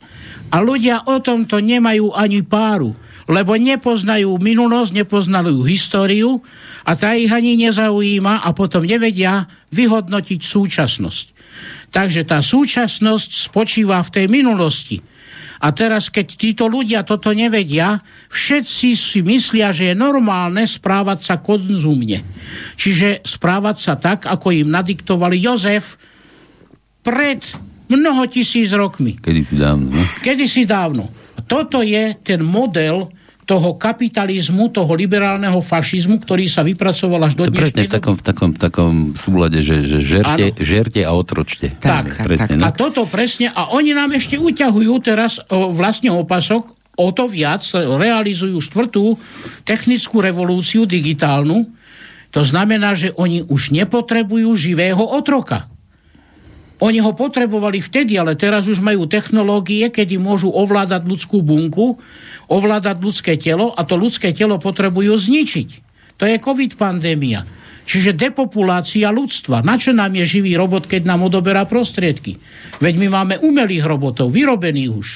A 0.50 0.58
ľudia 0.58 1.06
o 1.06 1.22
tomto 1.22 1.62
nemajú 1.62 2.10
ani 2.10 2.42
páru, 2.42 2.90
lebo 3.30 3.54
nepoznajú 3.54 4.42
minulosť, 4.42 5.06
nepoznajú 5.06 5.62
históriu 5.62 6.42
a 6.82 6.98
tá 6.98 7.14
ich 7.14 7.30
ani 7.30 7.58
nezaujíma 7.62 8.42
a 8.42 8.48
potom 8.54 8.82
nevedia 8.82 9.46
vyhodnotiť 9.70 10.40
súčasnosť. 10.42 11.26
Takže 11.94 12.26
tá 12.26 12.42
súčasnosť 12.42 13.50
spočíva 13.50 14.02
v 14.02 14.10
tej 14.10 14.26
minulosti. 14.26 14.98
A 15.60 15.72
teraz, 15.72 16.12
keď 16.12 16.26
títo 16.36 16.64
ľudia 16.68 17.02
toto 17.06 17.32
nevedia, 17.32 18.04
všetci 18.28 18.88
si 18.92 19.20
myslia, 19.24 19.72
že 19.72 19.92
je 19.92 19.94
normálne 19.96 20.64
správať 20.64 21.18
sa 21.24 21.34
konzumne. 21.40 22.20
Čiže 22.76 23.24
správať 23.24 23.76
sa 23.80 23.94
tak, 23.96 24.28
ako 24.28 24.52
im 24.52 24.68
nadiktovali 24.68 25.40
Jozef 25.40 25.96
pred 27.00 27.40
mnoho 27.88 28.26
tisíc 28.26 28.74
rokmi. 28.74 29.16
Kedy 29.16 29.42
si 29.42 29.56
dávno, 29.56 29.88
no? 29.94 30.02
Kedysi 30.20 30.62
dávno. 30.66 31.08
Toto 31.46 31.80
je 31.80 32.18
ten 32.20 32.42
model 32.42 33.06
toho 33.46 33.78
kapitalizmu, 33.78 34.74
toho 34.74 34.90
liberálneho 34.98 35.62
fašizmu, 35.62 36.18
ktorý 36.18 36.50
sa 36.50 36.66
vypracoval 36.66 37.30
až 37.30 37.38
do 37.38 37.46
To 37.46 37.54
presne 37.54 37.86
v 37.86 37.92
takom, 37.94 38.18
v 38.18 38.24
takom, 38.26 38.50
v 38.50 38.58
takom 38.58 38.94
súlade, 39.14 39.62
že, 39.62 39.86
že 39.86 40.02
žerte, 40.02 40.50
žerte 40.58 41.00
a 41.06 41.14
otročte. 41.14 41.70
Tak, 41.78 42.10
tak, 42.10 42.26
presne, 42.26 42.58
tak. 42.58 42.60
no. 42.60 42.66
A 42.66 42.74
toto 42.74 43.06
presne, 43.06 43.54
a 43.54 43.70
oni 43.70 43.94
nám 43.94 44.10
ešte 44.18 44.34
uťahujú 44.34 44.94
teraz 44.98 45.38
o, 45.46 45.70
vlastne 45.70 46.10
opasok, 46.10 46.74
o 46.98 47.08
to 47.14 47.30
viac 47.30 47.62
realizujú 47.76 48.58
štvrtú 48.58 49.14
technickú 49.62 50.18
revolúciu 50.18 50.82
digitálnu. 50.82 51.70
To 52.34 52.42
znamená, 52.42 52.98
že 52.98 53.14
oni 53.14 53.46
už 53.46 53.70
nepotrebujú 53.70 54.50
živého 54.58 55.06
otroka. 55.06 55.70
Oni 56.76 57.00
ho 57.00 57.16
potrebovali 57.16 57.80
vtedy, 57.80 58.20
ale 58.20 58.36
teraz 58.36 58.68
už 58.68 58.84
majú 58.84 59.08
technológie, 59.08 59.88
kedy 59.88 60.20
môžu 60.20 60.52
ovládať 60.52 61.08
ľudskú 61.08 61.40
bunku, 61.40 61.96
ovládať 62.52 62.96
ľudské 63.00 63.32
telo 63.40 63.72
a 63.72 63.80
to 63.88 63.96
ľudské 63.96 64.36
telo 64.36 64.60
potrebujú 64.60 65.16
zničiť. 65.16 65.68
To 66.20 66.24
je 66.28 66.36
COVID 66.36 66.76
pandémia. 66.76 67.48
Čiže 67.86 68.18
depopulácia 68.18 69.08
ľudstva. 69.14 69.62
Na 69.62 69.78
čo 69.78 69.94
nám 69.94 70.10
je 70.18 70.26
živý 70.26 70.58
robot, 70.58 70.90
keď 70.90 71.06
nám 71.06 71.30
odoberá 71.30 71.64
prostriedky? 71.70 72.34
Veď 72.82 72.94
my 72.98 73.08
máme 73.08 73.34
umelých 73.46 73.86
robotov, 73.86 74.34
vyrobených 74.34 74.90
už. 74.90 75.08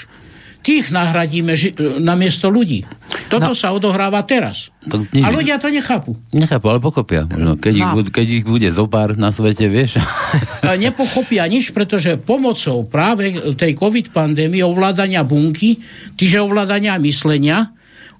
Tých 0.60 0.92
nahradíme 0.92 1.56
ži- 1.56 1.72
na 2.04 2.12
miesto 2.20 2.52
ľudí. 2.52 2.84
Toto 3.32 3.52
no. 3.52 3.56
sa 3.56 3.72
odohráva 3.72 4.20
teraz. 4.28 4.68
To 4.92 5.00
nie- 5.16 5.24
A 5.24 5.32
ľudia 5.32 5.56
to 5.56 5.72
nechápu. 5.72 6.20
Nechápu, 6.36 6.68
ale 6.68 6.84
pokopia. 6.84 7.24
Možno, 7.24 7.56
keď, 7.56 7.74
no. 7.80 8.04
ich, 8.04 8.12
keď 8.12 8.26
ich 8.28 8.44
bude 8.44 8.68
zopár 8.68 9.16
na 9.16 9.32
svete, 9.32 9.72
vieš. 9.72 9.96
Nepochopia 10.84 11.48
nič, 11.48 11.72
pretože 11.72 12.20
pomocou 12.20 12.84
práve 12.84 13.56
tej 13.56 13.72
COVID 13.72 14.12
pandémie 14.12 14.60
ovládania 14.60 15.24
bunky, 15.24 15.80
tyže 16.20 16.44
ovládania 16.44 17.00
myslenia, 17.00 17.72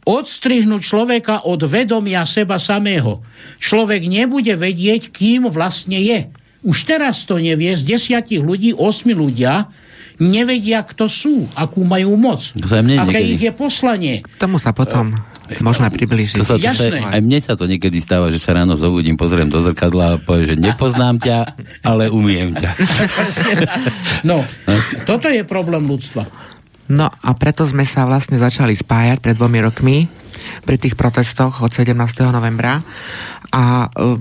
odstrihnúť 0.09 0.81
človeka 0.81 1.45
od 1.45 1.61
vedomia 1.69 2.25
seba 2.25 2.57
samého. 2.57 3.21
Človek 3.61 4.09
nebude 4.09 4.57
vedieť, 4.57 5.13
kým 5.13 5.45
vlastne 5.53 6.01
je. 6.01 6.33
Už 6.65 6.89
teraz 6.89 7.25
to 7.25 7.41
nevie, 7.41 7.73
z 7.77 7.85
desiatich 7.97 8.41
ľudí, 8.41 8.77
osmi 8.77 9.17
ľudia 9.17 9.69
nevedia, 10.21 10.85
kto 10.85 11.09
sú, 11.09 11.49
akú 11.57 11.81
majú 11.83 12.15
moc. 12.15 12.53
Aké 12.61 13.21
ich 13.25 13.41
je 13.41 13.53
poslanie. 13.57 14.21
K 14.21 14.37
tomu 14.37 14.61
sa 14.61 14.77
potom 14.77 15.17
možno 15.59 15.91
aj 15.91 15.93
približiť. 15.99 16.39
To 16.39 16.47
sa, 16.47 16.55
to 16.55 16.63
sa, 16.63 16.87
Jasné. 16.87 17.03
aj 17.03 17.21
mne 17.25 17.39
sa 17.43 17.59
to 17.59 17.67
niekedy 17.67 17.99
stáva, 17.99 18.31
že 18.31 18.39
sa 18.39 18.55
ráno 18.55 18.79
zobudím, 18.79 19.19
pozriem 19.19 19.51
do 19.51 19.59
zrkadla 19.59 20.15
a 20.15 20.21
poviem, 20.23 20.55
že 20.55 20.57
nepoznám 20.63 21.19
ťa, 21.19 21.39
ale 21.83 22.07
umiem 22.07 22.55
ťa. 22.55 22.71
No, 24.21 24.45
toto 25.09 25.33
je 25.33 25.41
problém 25.49 25.89
ľudstva. 25.89 26.29
No 26.93 27.09
a 27.09 27.31
preto 27.39 27.65
sme 27.65 27.89
sa 27.89 28.05
vlastne 28.05 28.37
začali 28.37 28.77
spájať 28.77 29.19
pred 29.25 29.33
dvomi 29.33 29.59
rokmi 29.65 30.05
pri 30.67 30.77
tých 30.77 30.99
protestoch 30.99 31.65
od 31.65 31.73
17. 31.73 31.97
novembra 32.29 32.85
a 33.55 33.89
e, 33.89 34.21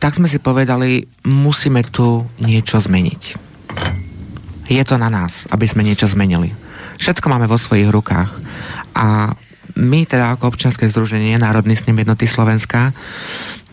tak 0.00 0.16
sme 0.16 0.30
si 0.30 0.40
povedali, 0.40 1.04
musíme 1.28 1.84
tu 1.90 2.24
niečo 2.40 2.80
zmeniť. 2.80 3.22
Je 4.66 4.82
to 4.82 4.98
na 4.98 5.06
nás, 5.06 5.46
aby 5.54 5.66
sme 5.66 5.86
niečo 5.86 6.10
zmenili. 6.10 6.50
Všetko 6.96 7.26
máme 7.30 7.46
vo 7.46 7.60
svojich 7.60 7.90
rukách 7.92 8.30
a 8.96 9.36
my 9.76 10.08
teda 10.08 10.34
ako 10.34 10.56
občianske 10.56 10.88
združenie 10.88 11.36
Národný 11.36 11.76
snem 11.76 12.00
jednoty 12.00 12.24
Slovenska 12.24 12.96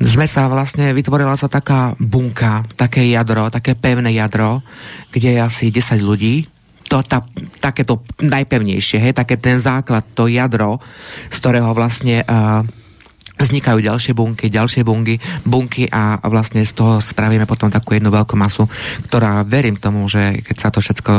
sme 0.03 0.27
sa 0.27 0.51
vlastne, 0.51 0.91
vytvorila 0.91 1.38
sa 1.39 1.47
taká 1.47 1.95
bunka, 1.95 2.67
také 2.75 3.08
jadro, 3.08 3.47
také 3.47 3.77
pevné 3.77 4.12
jadro, 4.12 4.60
kde 5.13 5.38
je 5.38 5.39
asi 5.39 5.65
10 5.71 6.03
ľudí, 6.03 6.43
to 6.91 6.99
tá, 7.06 7.23
takéto 7.63 8.03
najpevnejšie, 8.19 8.99
hej, 8.99 9.13
také 9.15 9.39
ten 9.39 9.63
základ, 9.63 10.03
to 10.12 10.27
jadro, 10.27 10.84
z 11.32 11.38
ktorého 11.39 11.71
vlastne 11.71 12.25
uh, 12.25 12.67
vznikajú 13.33 13.81
ďalšie 13.81 14.13
bunky, 14.13 14.47
ďalšie 14.47 14.85
bunky, 14.85 15.17
bunky 15.43 15.89
a 15.89 16.21
vlastne 16.29 16.61
z 16.63 16.73
toho 16.73 17.01
spravíme 17.01 17.43
potom 17.43 17.67
takú 17.67 17.97
jednu 17.97 18.13
veľkú 18.13 18.37
masu, 18.37 18.69
ktorá 19.09 19.41
verím 19.43 19.75
tomu, 19.77 20.05
že 20.05 20.39
keď 20.45 20.57
sa 20.57 20.69
to 20.69 20.79
všetko 20.79 21.13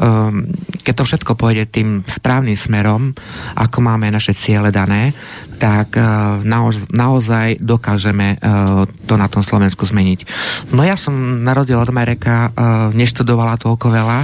um, 0.00 0.48
keď 0.82 0.94
to 0.96 1.04
všetko 1.04 1.32
pôjde 1.36 1.64
tým 1.68 2.00
správnym 2.08 2.56
smerom, 2.56 3.12
ako 3.52 3.78
máme 3.84 4.08
naše 4.08 4.32
ciele 4.32 4.72
dané, 4.72 5.12
tak 5.58 5.98
uh, 5.98 6.38
naož, 6.40 6.86
naozaj 6.88 7.58
dokážeme 7.58 8.38
uh, 8.38 8.86
to 9.04 9.18
na 9.18 9.26
tom 9.26 9.42
Slovensku 9.42 9.84
zmeniť. 9.84 10.24
No 10.70 10.86
ja 10.86 10.94
som 10.94 11.12
na 11.42 11.52
rozdiel 11.52 11.76
od 11.76 11.90
Mareka 11.90 12.48
uh, 12.48 12.52
neštudovala 12.94 13.58
toľko 13.58 13.90
veľa, 13.90 14.18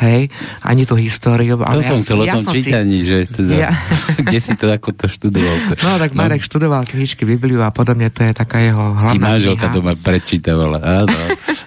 hej, 0.00 0.32
ani 0.64 0.82
tú 0.88 0.96
históriu. 0.96 1.60
To 1.60 1.68
ale 1.68 1.84
som 1.84 2.00
ja, 2.00 2.02
chcel 2.02 2.18
o 2.18 2.24
ja 2.24 2.34
tom 2.40 2.44
si- 2.48 2.64
čítaní, 2.64 3.04
že 3.04 3.28
teda, 3.28 3.52
Ja- 3.68 3.76
kde 4.26 4.38
si 4.40 4.56
to 4.56 4.72
ako 4.72 4.96
to 4.96 5.06
študoval. 5.06 5.56
No 5.84 6.00
tak 6.00 6.16
Marek 6.16 6.40
študoval 6.40 6.87
knižky, 6.88 7.28
Bibliu 7.28 7.60
a 7.60 7.68
podobne, 7.68 8.08
to 8.08 8.24
je 8.24 8.32
taká 8.32 8.64
jeho 8.64 8.96
hlavná 8.96 9.36
manželka 9.36 9.68
kniha. 9.68 9.76
to 9.76 9.80
ma 9.84 9.94
prečítavala. 9.94 10.78
Áno, 10.80 11.18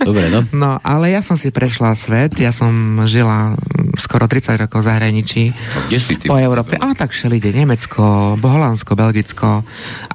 dobre, 0.02 0.34
no. 0.34 0.42
No, 0.50 0.82
ale 0.82 1.14
ja 1.14 1.22
som 1.22 1.38
si 1.38 1.54
prešla 1.54 1.94
svet, 1.94 2.34
ja 2.42 2.50
som 2.50 2.74
žila 3.06 3.54
skoro 4.02 4.26
30 4.26 4.58
rokov 4.68 4.82
v 4.82 4.88
zahraničí. 4.90 5.44
Kde 5.88 6.00
si 6.02 6.18
ty? 6.18 6.26
Po 6.26 6.42
Európe. 6.42 6.82
A 6.82 6.98
tak 6.98 7.14
všelide, 7.14 7.54
Nemecko, 7.54 8.36
Holandsko, 8.42 8.98
Belgicko 8.98 9.62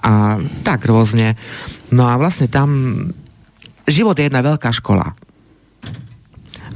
a 0.03 0.43
tak 0.67 0.83
rôzne. 0.85 1.39
No 1.95 2.11
a 2.11 2.19
vlastne 2.19 2.51
tam 2.51 2.99
život 3.87 4.19
je 4.19 4.27
jedna 4.27 4.43
veľká 4.43 4.75
škola. 4.75 5.15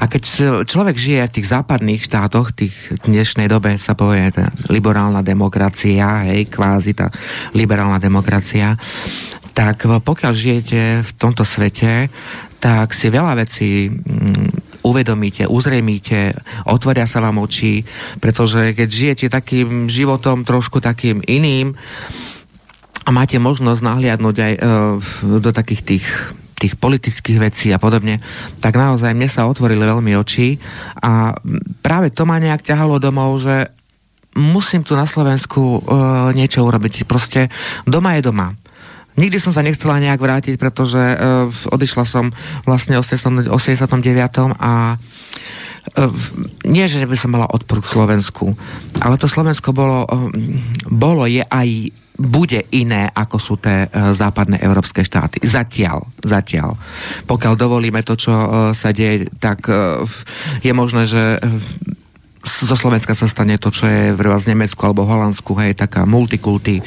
A 0.01 0.09
keď 0.09 0.23
človek 0.65 0.97
žije 0.97 1.29
v 1.29 1.35
tých 1.37 1.51
západných 1.53 2.01
štátoch, 2.01 2.57
tých 2.57 2.73
v 2.89 2.99
dnešnej 3.05 3.53
dobe 3.53 3.77
sa 3.77 3.93
povie 3.93 4.33
tá 4.33 4.49
liberálna 4.73 5.21
demokracia, 5.21 6.25
hej, 6.25 6.49
kvázi 6.49 6.97
tá 6.97 7.13
liberálna 7.53 8.01
demokracia, 8.01 8.81
tak 9.53 9.85
pokiaľ 9.85 10.33
žijete 10.33 10.81
v 11.05 11.11
tomto 11.21 11.45
svete, 11.45 12.09
tak 12.61 12.97
si 12.97 13.13
veľa 13.13 13.45
vecí 13.45 13.93
mm, 13.93 14.85
uvedomíte, 14.89 15.45
uzrejmíte, 15.45 16.33
otvoria 16.65 17.05
sa 17.05 17.21
vám 17.21 17.37
oči, 17.41 17.85
pretože 18.25 18.73
keď 18.73 18.89
žijete 18.89 19.27
takým 19.29 19.93
životom 19.93 20.49
trošku 20.49 20.81
takým 20.81 21.21
iným 21.29 21.77
a 23.05 23.11
máte 23.13 23.37
možnosť 23.37 23.81
nahliadnúť 23.85 24.37
aj 24.37 24.53
e, 24.57 24.61
do 25.41 25.51
takých 25.53 25.83
tých 25.85 26.07
tých 26.61 26.77
politických 26.77 27.39
vecí 27.41 27.73
a 27.73 27.81
podobne, 27.81 28.21
tak 28.61 28.77
naozaj 28.77 29.17
mne 29.17 29.33
sa 29.33 29.49
otvorili 29.49 29.81
veľmi 29.81 30.13
oči 30.21 30.61
a 31.01 31.33
práve 31.81 32.13
to 32.13 32.29
ma 32.29 32.37
nejak 32.37 32.61
ťahalo 32.61 33.01
domov, 33.01 33.41
že 33.41 33.73
musím 34.37 34.85
tu 34.85 34.93
na 34.95 35.09
Slovensku 35.09 35.61
e, 35.61 35.81
niečo 36.37 36.63
urobiť. 36.63 37.09
Proste 37.09 37.49
doma 37.89 38.21
je 38.21 38.29
doma. 38.29 38.53
Nikdy 39.19 39.43
som 39.43 39.53
sa 39.53 39.67
nechcela 39.67 39.99
nejak 39.99 40.23
vrátiť, 40.23 40.55
pretože 40.57 40.97
uh, 40.97 41.51
odišla 41.51 42.05
som 42.09 42.33
vlastne 42.65 42.97
v 42.97 43.05
89. 43.05 43.91
a 44.57 44.97
nie, 46.69 46.85
že 46.87 47.09
by 47.09 47.17
som 47.17 47.33
mala 47.33 47.49
odpor 47.51 47.81
k 47.81 47.91
Slovensku, 47.91 48.53
ale 49.01 49.17
to 49.17 49.27
Slovensko 49.27 49.73
bolo, 49.73 50.05
uh, 50.07 50.29
bolo 50.89 51.25
je 51.25 51.43
aj 51.43 51.69
bude 52.21 52.69
iné, 52.77 53.09
ako 53.09 53.37
sú 53.41 53.55
tie 53.57 53.89
uh, 53.89 54.13
západné 54.13 54.61
európske 54.61 55.01
štáty. 55.01 55.41
Zatiaľ, 55.41 56.05
zatiaľ. 56.21 56.77
Pokiaľ 57.25 57.55
dovolíme 57.57 58.05
to, 58.05 58.13
čo 58.13 58.33
uh, 58.33 58.47
sa 58.77 58.93
deje, 58.93 59.33
tak 59.41 59.65
uh, 59.73 60.05
je 60.61 60.73
možné, 60.77 61.09
že 61.09 61.41
zo 62.41 62.77
Slovenska 62.77 63.13
sa 63.13 63.29
stane 63.29 63.61
to, 63.61 63.69
čo 63.69 63.85
je 63.85 64.17
v 64.17 64.21
Nemecku 64.21 64.81
alebo 64.85 65.05
Holandsku, 65.05 65.53
hej, 65.61 65.77
taká 65.77 66.09
multikulty, 66.09 66.81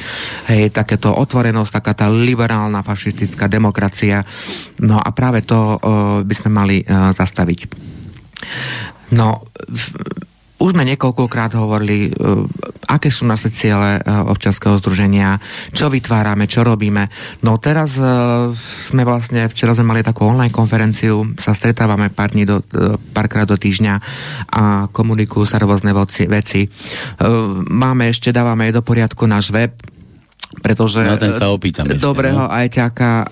hej, 0.50 0.74
takéto 0.74 1.14
otvorenosť, 1.14 1.70
taká 1.70 1.92
tá 1.94 2.06
liberálna 2.10 2.82
fašistická 2.82 3.46
demokracia. 3.46 4.26
No 4.82 4.98
a 4.98 5.08
práve 5.14 5.46
to 5.46 5.78
uh, 5.78 6.26
by 6.26 6.34
sme 6.34 6.50
mali 6.50 6.76
uh, 6.82 7.14
zastaviť. 7.14 7.60
No, 9.12 9.46
už 10.54 10.72
sme 10.72 10.86
niekoľkokrát 10.86 11.52
hovorili, 11.60 12.08
uh, 12.08 12.46
aké 12.88 13.12
sú 13.12 13.28
naše 13.28 13.52
ciele 13.52 14.00
uh, 14.00 14.24
občanského 14.30 14.80
združenia, 14.80 15.36
čo 15.74 15.92
vytvárame, 15.92 16.48
čo 16.48 16.64
robíme. 16.64 17.10
No 17.44 17.60
teraz 17.60 18.00
uh, 18.00 18.48
sme 18.88 19.04
vlastne, 19.04 19.50
včera 19.52 19.76
sme 19.76 19.92
mali 19.92 20.00
takú 20.00 20.24
online 20.24 20.54
konferenciu, 20.54 21.36
sa 21.36 21.52
stretávame 21.52 22.08
pár 22.08 22.32
dní 22.32 22.48
do, 22.48 22.64
párkrát 23.12 23.44
do 23.44 23.60
týždňa 23.60 23.94
a 24.48 24.88
komunikujú 24.88 25.44
sa 25.44 25.60
rôzne 25.60 25.92
veci. 26.30 26.70
Máme 27.68 28.08
ešte, 28.08 28.32
dávame 28.32 28.72
do 28.72 28.80
poriadku 28.80 29.28
náš 29.28 29.52
web, 29.52 29.74
pretože 30.62 31.02
no, 31.02 31.18
ten 31.18 31.34
sa 31.34 31.50
opýtam 31.50 31.88
dobrého 31.88 32.46
ešte, 32.46 32.50
no? 32.50 32.54
ajťáka 32.54 33.10
uh, 33.10 33.26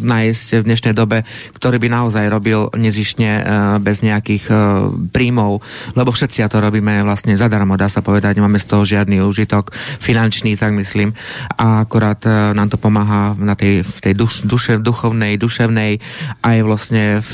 nájsť 0.00 0.46
v 0.60 0.66
dnešnej 0.66 0.94
dobe, 0.96 1.22
ktorý 1.56 1.76
by 1.80 1.88
naozaj 1.88 2.24
robil 2.28 2.68
nezišne 2.74 3.30
uh, 3.40 3.42
bez 3.78 4.00
nejakých 4.04 4.44
uh, 4.50 4.90
príjmov, 5.12 5.62
lebo 5.94 6.10
všetci 6.10 6.42
to 6.50 6.58
robíme 6.58 7.06
vlastne 7.06 7.38
zadarmo, 7.38 7.78
dá 7.78 7.86
sa 7.86 8.02
povedať, 8.02 8.40
nemáme 8.40 8.58
z 8.58 8.66
toho 8.66 8.82
žiadny 8.82 9.22
užitok 9.22 9.70
finančný, 10.02 10.58
tak 10.58 10.74
myslím. 10.74 11.14
A 11.56 11.86
akorát 11.86 12.18
uh, 12.26 12.50
nám 12.52 12.68
to 12.72 12.76
pomáha 12.76 13.38
na 13.38 13.54
tej, 13.54 13.86
v 13.86 13.98
tej 14.02 14.14
duš, 14.18 14.42
duše, 14.42 14.82
duchovnej, 14.82 15.38
duševnej 15.38 16.02
aj 16.42 16.56
vlastne 16.66 17.04
v, 17.22 17.30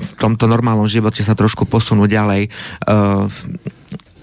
v 0.00 0.10
tomto 0.16 0.48
normálnom 0.48 0.88
živote 0.88 1.20
sa 1.20 1.36
trošku 1.36 1.68
posunúť 1.68 2.08
ďalej. 2.08 2.42
Uh, 2.88 3.28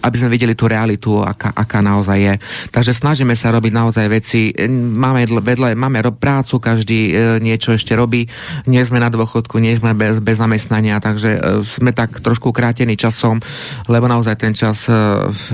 aby 0.02 0.16
sme 0.18 0.34
videli 0.34 0.54
tú 0.54 0.70
realitu, 0.70 1.18
aká, 1.22 1.54
aká 1.54 1.80
naozaj 1.82 2.18
je. 2.18 2.34
Takže 2.70 2.94
snažíme 2.94 3.34
sa 3.34 3.50
robiť 3.54 3.72
naozaj 3.74 4.06
veci. 4.10 4.54
Máme 4.78 5.26
vedle, 5.42 5.74
máme 5.74 6.02
rob 6.02 6.18
prácu, 6.18 6.62
každý 6.62 7.00
e, 7.10 7.42
niečo 7.42 7.74
ešte 7.74 7.98
robí. 7.98 8.30
Nie 8.70 8.86
sme 8.86 9.02
na 9.02 9.10
dôchodku, 9.10 9.58
nie 9.58 9.78
sme 9.78 9.98
bez, 9.98 10.22
bez 10.22 10.38
zamestnania, 10.38 11.02
takže 11.02 11.30
e, 11.38 11.40
sme 11.66 11.92
tak 11.94 12.22
trošku 12.22 12.54
krátení 12.54 12.94
časom, 12.94 13.42
lebo 13.90 14.06
naozaj 14.06 14.36
ten 14.38 14.54
čas 14.54 14.86
e, 14.86 14.94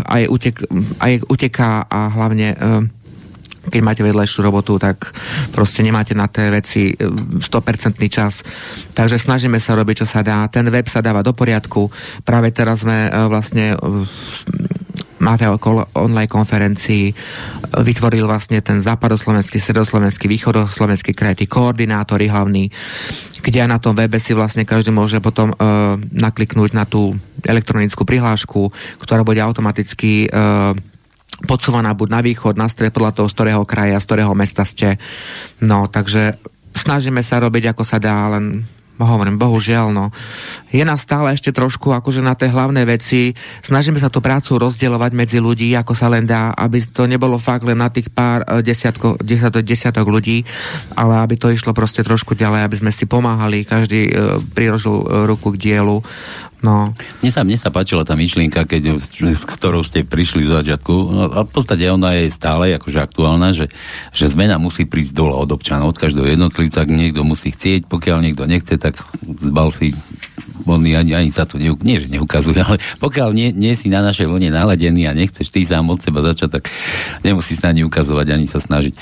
aj, 0.03 0.23
utek, 0.27 0.55
aj 0.99 1.13
uteká 1.27 1.87
a 1.87 2.11
hlavne 2.11 2.47
e, 2.53 3.02
keď 3.63 3.81
máte 3.83 4.01
vedľajšiu 4.03 4.39
robotu, 4.43 4.75
tak 4.75 5.15
proste 5.55 5.85
nemáte 5.85 6.11
na 6.11 6.27
tie 6.27 6.51
veci 6.51 6.91
100% 6.91 7.43
e, 7.47 8.07
čas. 8.11 8.43
Takže 8.91 9.15
snažíme 9.15 9.59
sa 9.63 9.79
robiť, 9.79 10.03
čo 10.03 10.07
sa 10.07 10.19
dá. 10.19 10.43
Ten 10.51 10.67
web 10.67 10.87
sa 10.91 10.99
dáva 10.99 11.23
do 11.23 11.31
poriadku. 11.31 11.87
Práve 12.27 12.51
teraz 12.51 12.83
sme 12.83 13.07
e, 13.07 13.09
vlastne 13.31 13.73
e, 13.73 13.77
máte 15.23 15.47
online 15.95 16.27
konferencii 16.27 17.15
vytvoril 17.79 18.27
vlastne 18.27 18.59
ten 18.59 18.83
západoslovenský, 18.83 19.57
stredoslovenský, 19.57 20.27
východoslovenský 20.27 21.15
kraj, 21.15 21.39
tí 21.39 21.47
koordinátori 21.47 22.27
hlavní, 22.27 22.67
kde 23.39 23.63
na 23.65 23.79
tom 23.79 23.95
webe 23.95 24.19
si 24.19 24.35
vlastne 24.35 24.67
každý 24.67 24.91
môže 24.91 25.23
potom 25.23 25.55
uh, 25.55 25.95
nakliknúť 26.11 26.75
na 26.75 26.83
tú 26.83 27.15
elektronickú 27.41 28.03
prihlášku, 28.03 28.69
ktorá 29.01 29.23
bude 29.23 29.39
automaticky 29.41 30.27
uh, 30.27 30.75
podsúvaná 31.43 31.97
buď 31.97 32.07
na 32.09 32.21
východ, 32.21 32.53
na 32.55 32.69
stred, 32.69 32.93
podľa 32.93 33.17
toho, 33.17 33.27
z 33.29 33.35
ktorého 33.35 33.63
kraja, 33.65 33.97
z 33.97 34.07
ktorého 34.07 34.33
mesta 34.37 34.63
ste. 34.63 35.01
No, 35.59 35.89
takže 35.89 36.37
snažíme 36.77 37.21
sa 37.25 37.41
robiť, 37.41 37.73
ako 37.73 37.83
sa 37.85 37.97
dá, 37.97 38.29
len 38.37 38.65
hovorím, 39.01 39.41
bohužiaľ, 39.41 39.89
no. 39.89 40.13
Je 40.69 40.85
nás 40.85 41.01
stále 41.01 41.33
ešte 41.33 41.49
trošku 41.49 41.89
akože 41.89 42.21
na 42.21 42.37
tie 42.37 42.49
hlavné 42.49 42.85
veci. 42.85 43.33
Snažíme 43.65 43.97
sa 43.97 44.13
tú 44.13 44.21
prácu 44.21 44.61
rozdielovať 44.61 45.11
medzi 45.17 45.37
ľudí, 45.41 45.73
ako 45.73 45.93
sa 45.97 46.13
len 46.13 46.29
dá, 46.29 46.53
aby 46.53 46.81
to 46.85 47.09
nebolo 47.09 47.41
fakt 47.41 47.65
len 47.65 47.81
na 47.81 47.89
tých 47.89 48.13
pár 48.13 48.45
eh, 48.45 48.61
desiatko, 48.61 49.17
desiatok, 49.19 49.65
desiatok 49.65 50.05
ľudí, 50.05 50.45
ale 50.93 51.25
aby 51.25 51.35
to 51.41 51.49
išlo 51.49 51.73
proste 51.73 52.05
trošku 52.05 52.37
ďalej, 52.37 52.65
aby 52.65 52.75
sme 52.79 52.91
si 52.93 53.09
pomáhali, 53.09 53.65
každý 53.65 54.01
uh, 54.09 54.37
prirožil 54.53 55.03
uh, 55.03 55.25
ruku 55.25 55.53
k 55.57 55.61
dielu. 55.73 55.99
No. 56.63 56.95
Mne 57.19 57.31
sa, 57.35 57.43
mne 57.43 57.59
sa 57.59 57.75
páčila 57.75 58.07
tá 58.07 58.15
myšlienka, 58.15 58.63
keď, 58.63 58.95
s 58.95 59.43
ktorou 59.43 59.83
ste 59.83 60.07
prišli 60.07 60.47
z 60.47 60.63
začiatku. 60.63 60.93
No, 61.11 61.23
a 61.27 61.43
v 61.43 61.51
podstate 61.51 61.83
ona 61.91 62.15
je 62.15 62.31
stále 62.31 62.71
akože 62.79 63.03
aktuálna, 63.03 63.51
že, 63.51 63.67
že 64.15 64.31
zmena 64.31 64.55
musí 64.55 64.87
prísť 64.87 65.11
dole 65.11 65.35
od 65.35 65.51
občanov, 65.51 65.91
od 65.91 65.99
každého 65.99 66.23
jednotlivca, 66.23 66.87
niekto 66.87 67.27
musí 67.27 67.51
chcieť, 67.51 67.91
pokiaľ 67.91 68.17
niekto 68.23 68.47
nechce, 68.47 68.79
tak 68.79 68.95
zbal 69.43 69.75
si 69.75 69.91
on 70.63 70.79
ani, 70.79 71.11
ani 71.11 71.31
sa 71.35 71.43
to 71.43 71.59
neuk- 71.59 71.83
nie, 71.83 71.99
že 71.99 72.07
neukazuje, 72.07 72.55
ale 72.63 72.79
pokiaľ 73.03 73.35
nie, 73.35 73.51
nie 73.51 73.75
si 73.75 73.91
na 73.91 73.99
našej 73.99 74.31
vlne 74.31 74.55
naladený 74.55 75.11
a 75.11 75.11
nechceš 75.11 75.51
ty 75.51 75.67
sám 75.67 75.91
od 75.91 75.99
seba 75.99 76.23
začať, 76.23 76.63
tak 76.63 76.71
nemusí 77.27 77.59
sa 77.59 77.75
ani 77.75 77.83
ukazovať, 77.83 78.27
ani 78.31 78.47
sa 78.47 78.63
snažiť. 78.63 78.95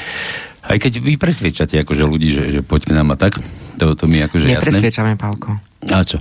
Aj 0.65 0.77
keď 0.81 1.01
vy 1.01 1.21
presviečate 1.21 1.77
akože 1.85 2.03
ľudí, 2.05 2.33
že, 2.33 2.43
že 2.49 2.61
poď 2.65 2.89
k 2.89 2.95
nám 2.97 3.13
a 3.13 3.17
tak, 3.17 3.37
to, 3.77 3.93
to 3.93 4.05
mi 4.09 4.21
akože 4.21 4.49
jasné. 4.49 4.57
Nepresviečame, 4.57 5.13
Pálko. 5.17 5.57
A 5.89 6.01
čo? 6.01 6.17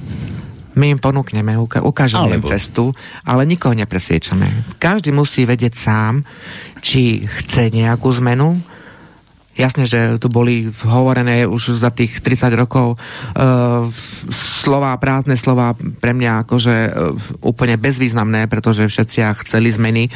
My 0.78 0.94
im 0.94 1.00
ponúkneme, 1.02 1.58
ukážeme 1.58 2.38
im 2.38 2.46
cestu, 2.46 2.94
ale 3.26 3.42
nikoho 3.42 3.74
nepresviečame. 3.74 4.78
Každý 4.78 5.10
musí 5.10 5.42
vedieť 5.42 5.74
sám, 5.74 6.22
či 6.78 7.26
chce 7.26 7.74
nejakú 7.74 8.10
zmenu, 8.22 8.60
Jasne, 9.60 9.84
že 9.84 10.16
tu 10.16 10.32
boli 10.32 10.72
hovorené 10.88 11.44
už 11.44 11.76
za 11.76 11.92
tých 11.92 12.24
30 12.24 12.54
rokov 12.56 12.96
uh, 12.96 13.90
slova, 14.32 14.96
prázdne 14.96 15.36
slova 15.36 15.76
pre 15.76 16.16
mňa 16.16 16.48
akože 16.48 16.76
uh, 16.88 17.12
úplne 17.44 17.76
bezvýznamné, 17.76 18.48
pretože 18.48 18.88
všetci 18.88 19.20
chceli 19.44 19.68
zmeny. 19.68 20.08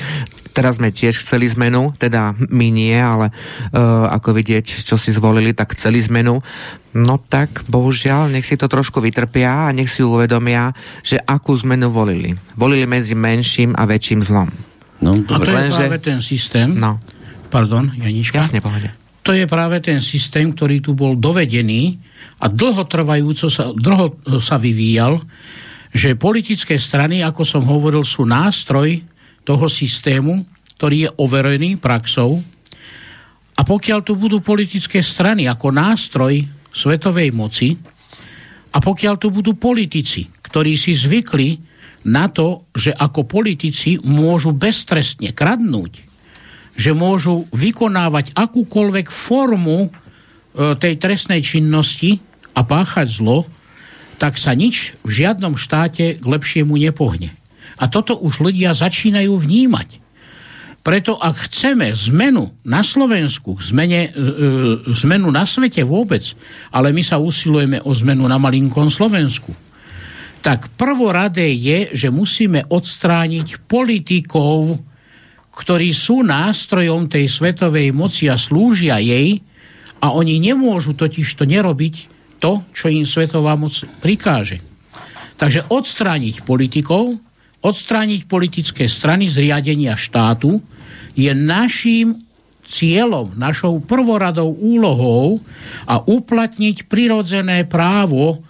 Teraz 0.55 0.79
sme 0.79 0.95
tiež 0.95 1.19
chceli 1.19 1.51
zmenu, 1.51 1.91
teda 1.99 2.31
my 2.39 2.69
nie, 2.71 2.95
ale 2.95 3.35
uh, 3.35 4.07
ako 4.07 4.39
vidieť, 4.39 4.87
čo 4.87 4.95
si 4.95 5.11
zvolili, 5.11 5.51
tak 5.51 5.75
chceli 5.75 5.99
zmenu. 6.07 6.39
No 6.95 7.19
tak, 7.19 7.67
bohužiaľ, 7.67 8.31
nech 8.31 8.47
si 8.47 8.55
to 8.55 8.71
trošku 8.71 9.03
vytrpia 9.03 9.67
a 9.67 9.75
nech 9.75 9.91
si 9.91 10.07
uvedomia, 10.07 10.71
že 11.03 11.19
akú 11.19 11.59
zmenu 11.59 11.91
volili. 11.91 12.39
Volili 12.55 12.87
medzi 12.87 13.19
menším 13.19 13.75
a 13.75 13.83
väčším 13.83 14.21
zlom. 14.23 14.49
No, 15.03 15.11
a 15.11 15.37
to 15.43 15.51
je 15.51 15.75
práve 15.75 15.99
ten 15.99 16.23
systém. 16.23 16.71
No. 16.71 17.03
Pardon, 17.51 17.91
Janička. 17.99 18.47
Jasne, 18.47 18.63
pohode 18.63 19.05
to 19.25 19.33
je 19.33 19.49
práve 19.49 19.81
ten 19.81 20.05
systém, 20.05 20.53
ktorý 20.53 20.85
tu 20.85 20.93
bol 20.93 21.17
dovedený 21.17 21.97
a 22.45 22.53
dlhotrvajúco 22.53 23.49
sa, 23.49 23.73
dlho 23.73 24.21
sa 24.37 24.61
vyvíjal, 24.61 25.17
že 25.89 26.13
politické 26.21 26.77
strany, 26.77 27.25
ako 27.25 27.41
som 27.41 27.65
hovoril, 27.65 28.05
sú 28.05 28.29
nástroj 28.29 29.01
toho 29.45 29.69
systému, 29.69 30.43
ktorý 30.81 31.09
je 31.09 31.11
overený 31.21 31.77
praxou. 31.79 32.41
A 33.55 33.61
pokiaľ 33.63 34.01
tu 34.03 34.19
budú 34.19 34.43
politické 34.43 34.99
strany 35.05 35.47
ako 35.47 35.71
nástroj 35.71 36.43
svetovej 36.75 37.31
moci, 37.31 37.79
a 38.75 38.83
pokiaľ 38.83 39.15
tu 39.23 39.31
budú 39.31 39.55
politici, 39.55 40.27
ktorí 40.27 40.75
si 40.75 40.91
zvykli 40.99 41.63
na 42.11 42.27
to, 42.27 42.67
že 42.75 42.91
ako 42.91 43.23
politici 43.25 44.03
môžu 44.03 44.51
beztrestne 44.51 45.31
kradnúť, 45.31 46.03
že 46.75 46.91
môžu 46.91 47.47
vykonávať 47.55 48.35
akúkoľvek 48.35 49.07
formu 49.09 49.87
e, 49.87 49.89
tej 50.75 50.95
trestnej 50.99 51.39
činnosti 51.39 52.19
a 52.51 52.67
páchať 52.67 53.23
zlo, 53.23 53.47
tak 54.19 54.35
sa 54.43 54.59
nič 54.59 54.99
v 55.07 55.23
žiadnom 55.23 55.55
štáte 55.55 56.19
k 56.19 56.25
lepšiemu 56.25 56.75
nepohne. 56.75 57.31
A 57.81 57.91
toto 57.91 58.19
už 58.19 58.45
ľudia 58.45 58.75
začínajú 58.77 59.35
vnímať. 59.35 60.05
Preto 60.85 61.17
ak 61.17 61.49
chceme 61.49 61.97
zmenu 61.97 62.61
na 62.69 62.85
Slovensku, 62.85 63.57
zmene, 63.57 64.01
e, 64.05 64.11
e, 64.13 64.93
zmenu 65.01 65.33
na 65.33 65.49
svete 65.49 65.81
vôbec, 65.81 66.21
ale 66.69 66.93
my 66.93 67.01
sa 67.01 67.17
usilujeme 67.17 67.81
o 67.89 67.91
zmenu 67.97 68.29
na 68.29 68.37
malinkom 68.37 68.93
Slovensku, 68.93 69.57
tak 70.45 70.69
prvoradé 70.77 71.57
je, 71.57 71.97
že 71.97 72.13
musíme 72.13 72.69
odstrániť 72.69 73.65
politikov, 73.65 74.77
ktorí 75.57 75.89
sú 75.97 76.21
nástrojom 76.21 77.09
tej 77.09 77.33
svetovej 77.33 77.97
moci 77.97 78.29
a 78.29 78.37
slúžia 78.37 79.01
jej 79.01 79.41
a 80.05 80.13
oni 80.13 80.37
nemôžu 80.37 80.93
totiž 80.93 81.25
to 81.33 81.49
nerobiť 81.49 82.13
to, 82.45 82.61
čo 82.77 82.93
im 82.93 83.09
svetová 83.09 83.57
moc 83.57 83.73
prikáže. 84.05 84.61
Takže 85.41 85.65
odstrániť 85.73 86.45
politikov, 86.45 87.17
odstrániť 87.65 88.29
politické 88.29 88.85
strany 88.85 89.25
z 89.25 89.49
riadenia 89.49 89.97
štátu 89.97 90.61
je 91.17 91.33
naším 91.33 92.21
cieľom, 92.69 93.33
našou 93.37 93.81
prvoradou 93.81 94.53
úlohou 94.53 95.41
a 95.89 96.01
uplatniť 96.05 96.85
prirodzené 96.89 97.65
právo 97.65 98.44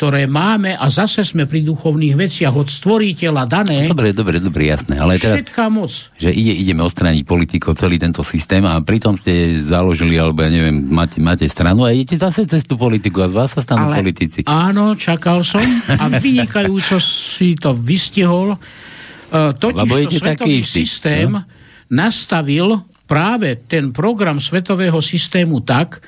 ktoré 0.00 0.24
máme 0.24 0.80
a 0.80 0.88
zase 0.88 1.28
sme 1.28 1.44
pri 1.44 1.60
duchovných 1.60 2.16
veciach 2.16 2.56
od 2.56 2.72
stvoriteľa 2.72 3.44
dané. 3.44 3.84
Dobre, 3.84 4.16
dobre, 4.16 4.40
dobre, 4.40 4.72
jasné. 4.72 4.96
Ale 4.96 5.20
teraz, 5.20 5.44
všetká 5.44 5.68
moc. 5.68 5.92
Že 6.16 6.32
ide, 6.32 6.56
ideme 6.56 6.80
odstrániť 6.88 7.28
politikov, 7.28 7.76
celý 7.76 8.00
tento 8.00 8.24
systém 8.24 8.64
a 8.64 8.80
pritom 8.80 9.20
ste 9.20 9.60
založili, 9.60 10.16
alebo 10.16 10.40
ja 10.40 10.48
neviem, 10.48 10.88
máte, 10.88 11.20
máte 11.20 11.44
stranu 11.52 11.84
a 11.84 11.92
idete 11.92 12.16
zase 12.16 12.48
cez 12.48 12.64
tú 12.64 12.80
politiku 12.80 13.20
a 13.20 13.28
z 13.28 13.34
vás 13.44 13.52
sa 13.52 13.60
stanú 13.60 13.92
Ale... 13.92 14.00
politici. 14.00 14.40
Áno, 14.48 14.96
čakal 14.96 15.44
som 15.44 15.68
a 15.92 16.08
vynikajúco 16.24 16.96
si 16.96 17.60
to 17.60 17.76
vystihol. 17.76 18.56
Uh, 18.56 19.52
totiž 19.52 19.84
Lebo 19.84 20.00
to 20.00 20.16
svetový 20.16 20.64
systém 20.64 21.28
no? 21.28 21.44
nastavil 21.92 22.88
práve 23.04 23.68
ten 23.68 23.92
program 23.92 24.40
svetového 24.40 25.04
systému 25.04 25.60
tak, 25.60 26.00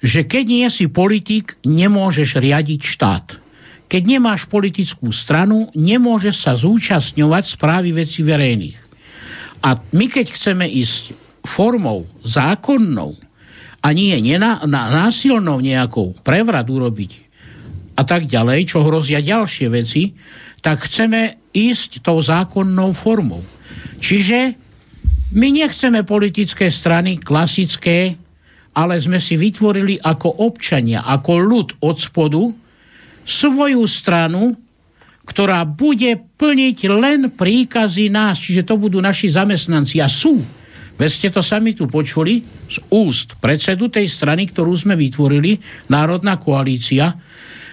že 0.00 0.24
keď 0.24 0.44
nie 0.48 0.68
si 0.72 0.88
politik, 0.88 1.60
nemôžeš 1.64 2.40
riadiť 2.40 2.80
štát. 2.80 3.26
Keď 3.90 4.02
nemáš 4.06 4.48
politickú 4.48 5.12
stranu, 5.12 5.68
nemôžeš 5.76 6.36
sa 6.46 6.52
zúčastňovať 6.56 7.44
správy 7.58 7.90
veci 7.92 8.24
verejných. 8.24 8.78
A 9.60 9.76
my 9.76 10.06
keď 10.08 10.32
chceme 10.32 10.64
ísť 10.64 11.12
formou 11.44 12.08
zákonnou 12.24 13.16
a 13.80 13.88
nie 13.92 14.16
nená, 14.20 14.64
na, 14.64 14.88
násilnou 15.04 15.60
nejakou 15.60 16.16
prevrat 16.24 16.64
urobiť 16.68 17.12
a 17.96 18.02
tak 18.06 18.24
ďalej, 18.24 18.72
čo 18.72 18.84
hrozia 18.84 19.20
ďalšie 19.20 19.66
veci, 19.68 20.16
tak 20.64 20.88
chceme 20.88 21.52
ísť 21.52 22.04
tou 22.04 22.20
zákonnou 22.20 22.92
formou. 22.96 23.44
Čiže 24.00 24.56
my 25.36 25.48
nechceme 25.50 26.06
politické 26.06 26.72
strany 26.72 27.20
klasické, 27.20 28.16
ale 28.80 28.96
sme 28.96 29.20
si 29.20 29.36
vytvorili 29.36 30.00
ako 30.00 30.48
občania, 30.48 31.04
ako 31.04 31.32
ľud 31.36 31.68
od 31.84 31.96
spodu, 32.00 32.42
svoju 33.20 33.84
stranu, 33.84 34.56
ktorá 35.28 35.68
bude 35.68 36.16
plniť 36.40 36.78
len 36.90 37.20
príkazy 37.30 38.08
nás, 38.08 38.40
čiže 38.40 38.64
to 38.64 38.80
budú 38.80 38.98
naši 38.98 39.28
zamestnanci 39.28 40.00
a 40.00 40.08
sú. 40.08 40.40
Veď 40.96 41.10
ste 41.12 41.28
to 41.28 41.40
sami 41.44 41.76
tu 41.76 41.86
počuli 41.86 42.42
z 42.68 42.76
úst 42.92 43.38
predsedu 43.38 43.88
tej 43.92 44.08
strany, 44.08 44.48
ktorú 44.48 44.72
sme 44.74 44.98
vytvorili, 44.98 45.56
Národná 45.92 46.36
koalícia, 46.40 47.14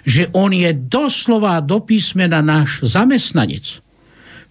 že 0.07 0.31
on 0.31 0.55
je 0.55 0.71
doslova 0.71 1.59
do 1.59 1.83
písmena 1.83 2.39
náš 2.39 2.87
zamestnanec. 2.87 3.83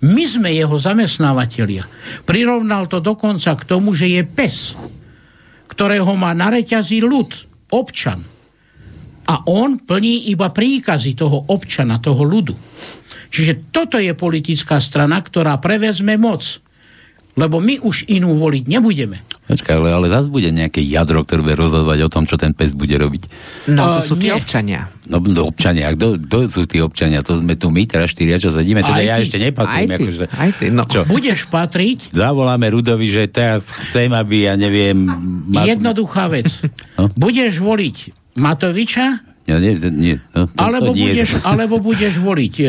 My 0.04 0.28
sme 0.28 0.52
jeho 0.52 0.76
zamestnávateľia. 0.76 1.88
Prirovnal 2.28 2.84
to 2.84 3.00
dokonca 3.00 3.56
k 3.56 3.62
tomu, 3.64 3.96
že 3.96 4.12
je 4.12 4.22
pes 4.28 4.76
ktorého 5.76 6.16
má 6.16 6.32
na 6.32 6.48
reťazí 6.48 7.04
ľud, 7.04 7.28
občan. 7.68 8.24
A 9.28 9.44
on 9.44 9.84
plní 9.84 10.32
iba 10.32 10.48
príkazy 10.48 11.12
toho 11.12 11.52
občana, 11.52 12.00
toho 12.00 12.24
ľudu. 12.24 12.56
Čiže 13.28 13.68
toto 13.68 14.00
je 14.00 14.16
politická 14.16 14.80
strana, 14.80 15.20
ktorá 15.20 15.60
prevezme 15.60 16.16
moc 16.16 16.64
lebo 17.37 17.61
my 17.61 17.85
už 17.85 18.09
inú 18.09 18.35
voliť 18.40 18.64
nebudeme. 18.64 19.20
Počkaj, 19.46 19.79
ale, 19.79 19.94
ale 19.94 20.07
zase 20.11 20.33
bude 20.33 20.51
nejaké 20.51 20.83
jadro, 20.83 21.22
ktoré 21.22 21.44
bude 21.44 21.55
rozhodovať 21.55 21.99
o 22.03 22.11
tom, 22.11 22.27
čo 22.27 22.35
ten 22.35 22.51
pes 22.51 22.75
bude 22.75 22.99
robiť. 22.99 23.31
No, 23.70 24.03
to 24.03 24.11
sú 24.11 24.14
tí 24.18 24.33
občania. 24.35 24.90
No, 25.07 25.22
no 25.22 25.46
občania, 25.46 25.94
kto, 25.94 26.18
kto 26.18 26.37
sú 26.51 26.62
tí 26.66 26.83
občania? 26.83 27.22
To 27.22 27.38
sme 27.38 27.55
tu 27.55 27.70
my, 27.70 27.87
teraz 27.87 28.11
štyria, 28.11 28.42
čo 28.42 28.51
sedíme, 28.51 28.83
teda 28.83 28.99
aj 28.99 29.07
ja 29.07 29.16
ty, 29.20 29.22
ešte 29.22 29.38
nepatrím. 29.38 29.87
Aj 29.87 29.87
ty, 29.87 30.03
akože, 30.03 30.25
aj 30.35 30.51
ty, 30.59 30.64
no. 30.75 30.83
Čo? 30.83 31.01
Budeš 31.07 31.46
patriť? 31.46 32.11
Zavoláme 32.11 32.66
Rudovi, 32.75 33.07
že 33.07 33.31
teraz 33.31 33.70
chcem, 33.87 34.11
aby, 34.11 34.51
ja 34.51 34.59
neviem... 34.59 34.99
Ma... 35.46 35.62
Jednoduchá 35.62 36.27
vec. 36.27 36.51
No? 36.99 37.07
Budeš 37.14 37.62
voliť 37.62 37.96
Matoviča, 38.35 39.36
ja 39.46 39.62
nie, 39.62 39.78
nie, 39.94 40.18
no, 40.35 40.50
to, 40.50 40.59
alebo, 40.59 40.90
to 40.90 40.98
nie 40.98 41.14
budeš, 41.14 41.30
alebo 41.46 41.78
budeš 41.78 42.18
voliť 42.18 42.54
e, 42.59 42.66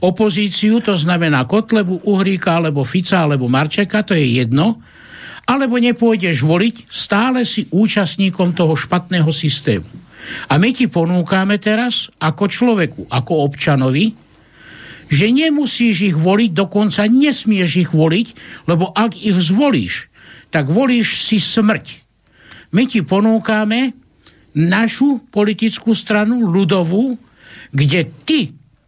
opozíciu, 0.00 0.80
to 0.80 0.96
znamená 0.96 1.44
Kotlebu, 1.44 2.00
Uhríka, 2.08 2.56
alebo 2.56 2.80
Fica, 2.80 3.28
alebo 3.28 3.44
Marčeka, 3.44 4.00
to 4.00 4.16
je 4.16 4.40
jedno, 4.40 4.80
alebo 5.44 5.76
nepôjdeš 5.76 6.40
voliť, 6.40 6.88
stále 6.88 7.44
si 7.44 7.68
účastníkom 7.68 8.56
toho 8.56 8.72
špatného 8.72 9.28
systému. 9.28 9.84
A 10.48 10.56
my 10.56 10.72
ti 10.72 10.88
ponúkame 10.88 11.60
teraz, 11.60 12.08
ako 12.16 12.48
človeku, 12.48 13.00
ako 13.12 13.32
občanovi, 13.44 14.16
že 15.12 15.28
nemusíš 15.28 15.96
ich 16.08 16.16
voliť, 16.16 16.50
dokonca 16.56 17.04
nesmieš 17.04 17.70
ich 17.84 17.90
voliť, 17.92 18.26
lebo 18.64 18.88
ak 18.96 19.20
ich 19.20 19.36
zvolíš, 19.36 20.08
tak 20.48 20.72
volíš 20.72 21.20
si 21.20 21.36
smrť. 21.36 22.00
My 22.72 22.88
ti 22.88 23.04
ponúkame 23.04 23.92
našu 24.54 25.20
politickú 25.34 25.92
stranu, 25.92 26.46
ľudovú, 26.46 27.18
kde 27.74 28.06
ty 28.24 28.40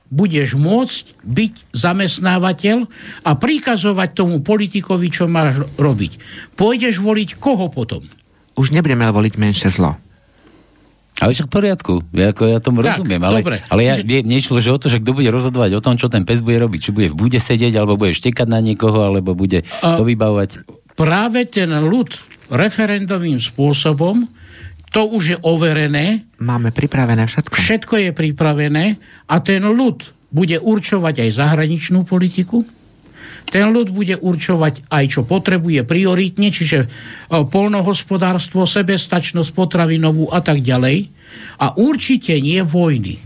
budeš 0.07 0.55
môcť 0.55 1.05
byť 1.27 1.53
zamestnávateľ 1.75 2.87
a 3.27 3.31
prikazovať 3.35 4.09
tomu 4.15 4.39
politikovi, 4.39 5.11
čo 5.11 5.27
máš 5.27 5.67
robiť. 5.75 6.23
Pôjdeš 6.55 7.03
voliť 7.03 7.43
koho 7.43 7.67
potom? 7.67 8.07
Už 8.55 8.71
nebudeme 8.71 9.03
voliť 9.03 9.35
menšie 9.35 9.69
zlo. 9.75 9.99
Ale 11.17 11.33
však 11.33 11.49
v 11.49 11.53
poriadku, 11.53 11.93
ja, 12.13 12.29
ako 12.29 12.43
ja 12.45 12.61
tomu 12.61 12.85
tak, 12.85 13.01
rozumiem, 13.01 13.23
ale, 13.25 13.41
dobre. 13.41 13.65
ale 13.73 13.81
ja, 13.89 13.95
mne 14.05 14.37
išlo, 14.37 14.61
že 14.61 14.69
o 14.69 14.77
to, 14.77 14.93
že 14.93 15.01
kto 15.01 15.17
bude 15.17 15.33
rozhodovať 15.33 15.81
o 15.81 15.81
tom, 15.81 15.97
čo 15.97 16.13
ten 16.13 16.29
pes 16.29 16.45
bude 16.45 16.61
robiť. 16.61 16.81
Či 16.89 16.91
bude 16.93 17.09
v 17.09 17.17
bude 17.17 17.41
sedieť, 17.41 17.73
alebo 17.73 17.97
bude 17.97 18.13
štekať 18.13 18.45
na 18.45 18.61
niekoho, 18.61 19.01
alebo 19.01 19.33
bude 19.33 19.65
to 19.65 20.03
vybavovať. 20.05 20.69
Práve 20.93 21.49
ten 21.49 21.73
ľud 21.73 22.13
referendovým 22.53 23.41
spôsobom 23.41 24.29
to 24.91 25.03
už 25.11 25.23
je 25.35 25.39
overené. 25.43 26.25
Máme 26.39 26.71
pripravené 26.71 27.27
všetko. 27.27 27.53
Všetko 27.53 27.95
je 28.01 28.11
pripravené 28.15 28.85
a 29.27 29.35
ten 29.43 29.63
ľud 29.65 30.15
bude 30.31 30.59
určovať 30.61 31.27
aj 31.27 31.31
zahraničnú 31.37 32.05
politiku. 32.05 32.63
Ten 33.47 33.71
ľud 33.71 33.95
bude 33.95 34.19
určovať 34.19 34.91
aj, 34.91 35.05
čo 35.07 35.21
potrebuje 35.23 35.87
prioritne, 35.87 36.51
čiže 36.51 36.79
e, 36.83 36.87
polnohospodárstvo, 37.47 38.67
sebestačnosť 38.67 39.55
potravinovú 39.55 40.35
a 40.35 40.43
tak 40.43 40.67
ďalej. 40.67 41.07
A 41.63 41.79
určite 41.79 42.35
nie 42.43 42.59
vojny. 42.67 43.23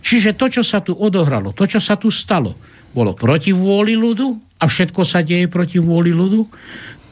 Čiže 0.00 0.38
to, 0.40 0.46
čo 0.48 0.62
sa 0.64 0.80
tu 0.80 0.96
odohralo, 0.96 1.52
to, 1.52 1.68
čo 1.68 1.82
sa 1.82 2.00
tu 2.00 2.08
stalo, 2.08 2.56
bolo 2.96 3.12
proti 3.12 3.52
vôli 3.52 3.92
ľudu 3.92 4.56
a 4.56 4.64
všetko 4.64 5.04
sa 5.04 5.20
deje 5.20 5.52
proti 5.52 5.76
vôli 5.76 6.16
ľudu. 6.16 6.48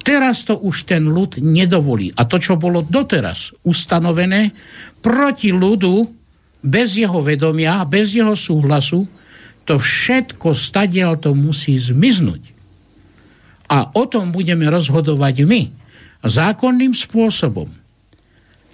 Teraz 0.05 0.45
to 0.45 0.61
už 0.61 0.85
ten 0.85 1.09
ľud 1.09 1.41
nedovolí. 1.41 2.13
A 2.13 2.29
to, 2.29 2.37
čo 2.37 2.61
bolo 2.61 2.85
doteraz 2.85 3.57
ustanovené 3.65 4.53
proti 5.01 5.49
ľudu, 5.49 6.05
bez 6.65 6.97
jeho 6.97 7.25
vedomia, 7.25 7.85
bez 7.89 8.13
jeho 8.13 8.37
súhlasu, 8.37 9.09
to 9.65 9.81
všetko 9.81 10.53
stadiaľ 10.53 11.17
to 11.17 11.33
musí 11.33 11.81
zmiznúť. 11.81 12.53
A 13.73 13.97
o 13.97 14.05
tom 14.05 14.29
budeme 14.29 14.69
rozhodovať 14.69 15.49
my. 15.49 15.63
Zákonným 16.25 16.93
spôsobom. 16.93 17.69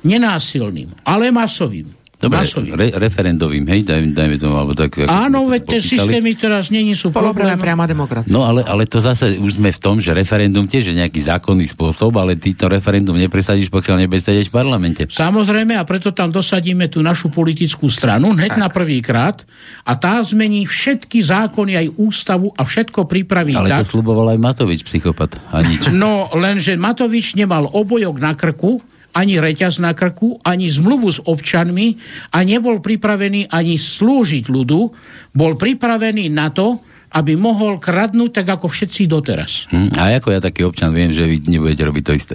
Nenásilným, 0.03 0.91
ale 1.07 1.31
masovým. 1.31 2.00
Dobre, 2.21 2.45
re, 2.77 2.89
referendovým, 3.01 3.65
hej, 3.73 3.81
dajme, 3.81 4.13
dajme 4.13 4.37
tomu, 4.37 4.53
alebo 4.61 4.77
tak... 4.77 5.09
Áno, 5.09 5.49
veď 5.49 5.73
tie 5.73 5.81
systémy 5.81 6.37
teraz 6.37 6.69
není 6.69 6.93
sú 6.93 7.09
problém. 7.09 7.57
priama 7.57 7.89
demokracia. 7.89 8.29
No 8.29 8.45
ale, 8.45 8.61
ale 8.61 8.85
to 8.85 9.01
zase 9.01 9.41
už 9.41 9.57
sme 9.57 9.73
v 9.73 9.81
tom, 9.81 9.97
že 10.05 10.13
referendum 10.13 10.69
tiež 10.69 10.93
je 10.93 11.01
nejaký 11.01 11.25
zákonný 11.25 11.65
spôsob, 11.73 12.21
ale 12.21 12.37
ty 12.37 12.53
to 12.53 12.69
referendum 12.69 13.17
nepresadíš, 13.17 13.73
pokiaľ 13.73 14.05
nebesedeš 14.05 14.53
v 14.53 14.61
parlamente. 14.61 15.09
Samozrejme, 15.09 15.81
a 15.81 15.85
preto 15.89 16.13
tam 16.13 16.29
dosadíme 16.29 16.93
tú 16.93 17.01
našu 17.01 17.33
politickú 17.33 17.89
stranu 17.89 18.37
hneď 18.37 18.53
tak. 18.53 18.61
na 18.61 18.69
prvý 18.69 19.01
krát 19.01 19.41
a 19.89 19.97
tá 19.97 20.21
zmení 20.21 20.69
všetky 20.69 21.25
zákony, 21.25 21.73
aj 21.81 21.87
ústavu 21.97 22.53
a 22.53 22.69
všetko 22.69 23.09
pripraví 23.09 23.57
ale 23.57 23.73
tak. 23.73 23.81
Ale 23.81 23.89
to 23.89 23.97
sluboval 23.97 24.29
aj 24.29 24.39
Matovič, 24.45 24.85
psychopat. 24.85 25.41
A 25.57 25.65
nič. 25.65 25.89
No, 25.89 26.29
lenže 26.37 26.77
Matovič 26.77 27.33
nemal 27.33 27.65
obojok 27.65 28.21
na 28.21 28.37
krku, 28.37 28.85
ani 29.15 29.43
reťaz 29.43 29.83
na 29.83 29.95
krku, 29.97 30.39
ani 30.47 30.71
zmluvu 30.71 31.09
s 31.11 31.19
občanmi 31.23 31.99
a 32.35 32.43
nebol 32.47 32.79
pripravený 32.79 33.51
ani 33.51 33.77
slúžiť 33.77 34.47
ľudu, 34.47 34.81
bol 35.35 35.53
pripravený 35.59 36.31
na 36.31 36.51
to, 36.51 36.79
aby 37.11 37.35
mohol 37.35 37.83
kradnúť 37.83 38.43
tak 38.43 38.47
ako 38.55 38.71
všetci 38.71 39.11
doteraz. 39.11 39.67
Hm, 39.75 39.99
a 39.99 40.15
ako 40.15 40.31
ja 40.31 40.41
taký 40.41 40.63
občan 40.63 40.95
viem, 40.95 41.11
že 41.11 41.27
vy 41.27 41.43
nebudete 41.43 41.83
robiť 41.83 42.05
to 42.07 42.15
isté? 42.15 42.35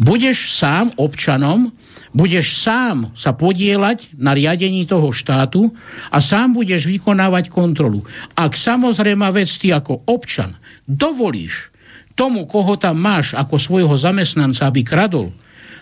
Budeš 0.00 0.56
sám 0.56 0.96
občanom, 0.96 1.68
budeš 2.16 2.56
sám 2.64 3.12
sa 3.12 3.36
podielať 3.36 4.16
na 4.16 4.32
riadení 4.32 4.88
toho 4.88 5.12
štátu 5.12 5.68
a 6.08 6.18
sám 6.24 6.56
budeš 6.56 6.88
vykonávať 6.88 7.52
kontrolu. 7.52 8.00
Ak 8.32 8.56
samozrejme 8.56 9.28
vec 9.36 9.52
ty 9.60 9.68
ako 9.76 10.08
občan 10.08 10.56
dovolíš 10.88 11.68
tomu, 12.16 12.48
koho 12.48 12.80
tam 12.80 12.96
máš 12.96 13.36
ako 13.36 13.60
svojho 13.60 13.96
zamestnanca, 14.00 14.72
aby 14.72 14.80
kradol, 14.80 15.36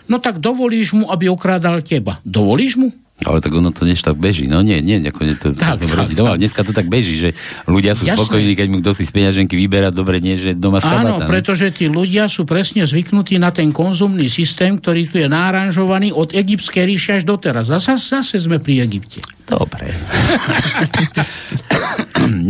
no 0.09 0.17
tak 0.17 0.41
dovolíš 0.41 0.97
mu, 0.97 1.07
aby 1.07 1.29
okrádal 1.29 1.85
teba. 1.85 2.17
Dovolíš 2.25 2.75
mu? 2.75 2.89
Ale 3.27 3.43
tak 3.43 3.51
ono 3.51 3.75
to 3.75 3.83
než 3.83 3.99
tak 3.99 4.15
beží. 4.15 4.47
No 4.47 4.63
nie, 4.63 4.79
nie, 4.79 5.03
ako 5.03 5.21
nie 5.27 5.35
to, 5.35 5.51
Tak, 5.51 5.83
to 5.83 5.91
tak, 5.91 6.07
tak, 6.07 6.15
doma. 6.15 6.39
Dneska 6.39 6.63
to 6.63 6.71
tak 6.71 6.87
beží, 6.87 7.19
že 7.19 7.29
ľudia 7.67 7.91
sú 7.91 8.07
Jasné. 8.07 8.15
spokojní, 8.15 8.55
keď 8.55 8.67
mu 8.71 8.79
kto 8.79 8.95
si 8.95 9.03
z 9.03 9.11
peňaženky 9.11 9.59
vyberá, 9.59 9.91
dobre, 9.91 10.23
nie, 10.23 10.39
že 10.39 10.55
doma 10.55 10.79
Áno, 10.79 11.19
skabata. 11.19 11.27
pretože 11.27 11.67
tí 11.75 11.91
ľudia 11.91 12.31
sú 12.31 12.47
presne 12.47 12.87
zvyknutí 12.87 13.35
na 13.35 13.51
ten 13.51 13.75
konzumný 13.75 14.31
systém, 14.31 14.79
ktorý 14.79 15.11
tu 15.11 15.19
je 15.19 15.27
náranžovaný 15.27 16.15
od 16.15 16.31
egyptskej 16.31 16.83
ríše 16.87 17.11
až 17.19 17.27
doteraz. 17.27 17.67
Zase, 17.67 17.99
zase 17.99 18.39
sme 18.39 18.63
pri 18.63 18.87
Egypte. 18.87 19.19
Dobre. 19.43 19.91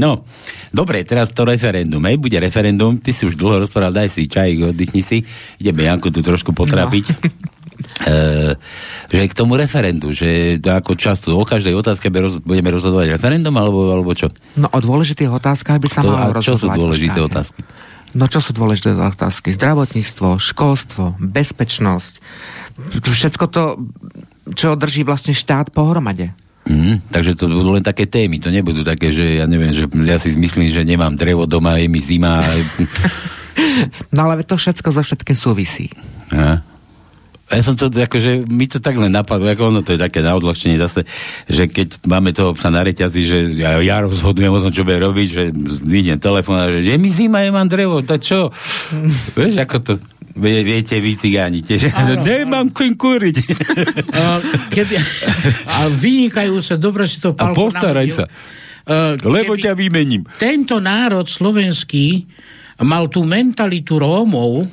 no, 0.05 0.21
dobre, 0.69 1.01
teraz 1.01 1.33
to 1.33 1.49
referendum. 1.49 2.05
Hej, 2.05 2.21
bude 2.21 2.37
referendum, 2.37 3.01
ty 3.01 3.09
si 3.09 3.25
už 3.25 3.33
dlho 3.33 3.65
rozprával, 3.65 4.05
daj 4.05 4.13
si 4.13 4.29
čaj, 4.29 4.69
oddychni 4.69 5.01
si. 5.01 5.25
Ideme 5.57 5.89
Janku 5.89 6.13
tu 6.13 6.21
trošku 6.21 6.53
potrapiť. 6.53 7.05
No. 7.09 7.48
E, 7.79 8.55
že 9.07 9.23
k 9.27 9.33
tomu 9.35 9.55
referendu, 9.55 10.11
že 10.11 10.59
ako 10.59 10.99
často 10.99 11.31
o 11.35 11.43
každej 11.47 11.75
otázke 11.75 12.11
budeme 12.43 12.69
rozhodovať 12.69 13.15
referendum, 13.15 13.55
alebo, 13.55 13.87
alebo 13.91 14.11
čo? 14.11 14.27
No 14.59 14.67
o 14.71 14.79
dôležitých 14.79 15.31
otázkach 15.31 15.79
by 15.79 15.87
sa 15.87 16.03
To, 16.03 16.11
malo 16.11 16.35
a 16.35 16.43
čo 16.43 16.59
sú 16.59 16.67
rozhodovať 16.67 16.77
dôležité 16.77 17.19
štáte. 17.19 17.29
otázky? 17.31 17.59
No 18.09 18.25
čo 18.25 18.39
sú 18.41 18.51
dôležité 18.57 18.89
otázky? 18.97 19.47
Zdravotníctvo, 19.53 20.27
školstvo, 20.41 21.03
bezpečnosť. 21.21 22.13
Všetko 23.05 23.45
to, 23.47 23.63
čo 24.57 24.73
drží 24.73 25.05
vlastne 25.05 25.37
štát 25.37 25.69
pohromade. 25.69 26.33
Mm, 26.69 27.01
takže 27.09 27.33
to 27.33 27.49
budú 27.49 27.73
len 27.73 27.85
také 27.85 28.05
témy, 28.05 28.37
to 28.37 28.53
nebudú 28.53 28.85
také, 28.85 29.09
že 29.09 29.41
ja 29.41 29.45
neviem, 29.49 29.73
že 29.73 29.89
ja 30.05 30.21
si 30.21 30.35
myslím, 30.37 30.69
že 30.69 30.85
nemám 30.85 31.17
drevo 31.17 31.49
doma, 31.49 31.79
je 31.81 31.87
mi 31.87 32.01
zima. 32.01 32.43
No 34.15 34.23
ale 34.31 34.47
to 34.47 34.55
všetko 34.55 34.87
so 34.95 35.03
všetkým 35.03 35.35
súvisí. 35.35 35.91
a? 36.31 36.63
Ja 37.49 37.65
som 37.65 37.73
to, 37.73 37.89
akože, 37.89 38.45
mi 38.45 38.69
to 38.69 38.77
tak 38.77 38.93
len 38.93 39.09
napadlo, 39.09 39.49
ako 39.49 39.73
ono 39.73 39.81
to 39.81 39.97
je 39.97 39.99
také 39.99 40.21
na 40.21 40.37
odľahčenie 40.37 40.77
zase, 40.77 41.01
že 41.49 41.65
keď 41.65 42.05
máme 42.05 42.29
toho 42.29 42.53
psa 42.53 42.69
na 42.69 42.85
reťazi, 42.85 43.21
že 43.25 43.37
ja, 43.57 43.81
ja 43.81 44.05
rozhodujem 44.05 44.53
o 44.53 44.61
tom, 44.61 44.69
čo 44.69 44.85
bude 44.85 45.01
robiť, 45.01 45.27
že 45.33 45.43
vidím 45.81 46.21
telefón 46.21 46.61
a 46.61 46.69
že 46.69 46.85
je 46.85 46.97
mi 47.01 47.09
zima, 47.09 47.41
ja 47.41 47.49
mám 47.49 47.65
drevo, 47.65 48.05
to 48.05 48.21
čo? 48.21 48.53
Vieš, 49.37 49.65
ako 49.65 49.77
to, 49.81 49.93
vie, 50.37 50.61
viete 50.61 51.01
vy 51.01 51.17
cigáni 51.17 51.65
tiež. 51.65 51.89
Nemám 52.21 52.69
kým 52.69 52.93
kúriť. 52.93 53.37
A, 54.13 54.37
keby, 54.69 54.95
a 55.73 55.89
vynikajúce, 55.89 56.77
dobre 56.77 57.09
si 57.09 57.17
to 57.17 57.33
A 57.33 57.49
Pálko 57.49 57.69
postaraj 57.69 58.09
sa, 58.13 58.25
Uh, 58.89 59.13
lebo 59.21 59.53
ťa 59.53 59.77
vymením. 59.77 60.25
Tento 60.41 60.81
národ 60.81 61.29
slovenský 61.29 62.25
mal 62.81 63.05
tú 63.05 63.21
mentalitu 63.21 64.01
Rómov 64.01 64.65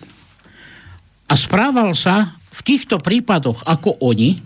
a 1.28 1.34
správal 1.36 1.92
sa 1.92 2.24
v 2.56 2.60
týchto 2.64 2.96
prípadoch 3.04 3.68
ako 3.68 4.00
oni, 4.00 4.40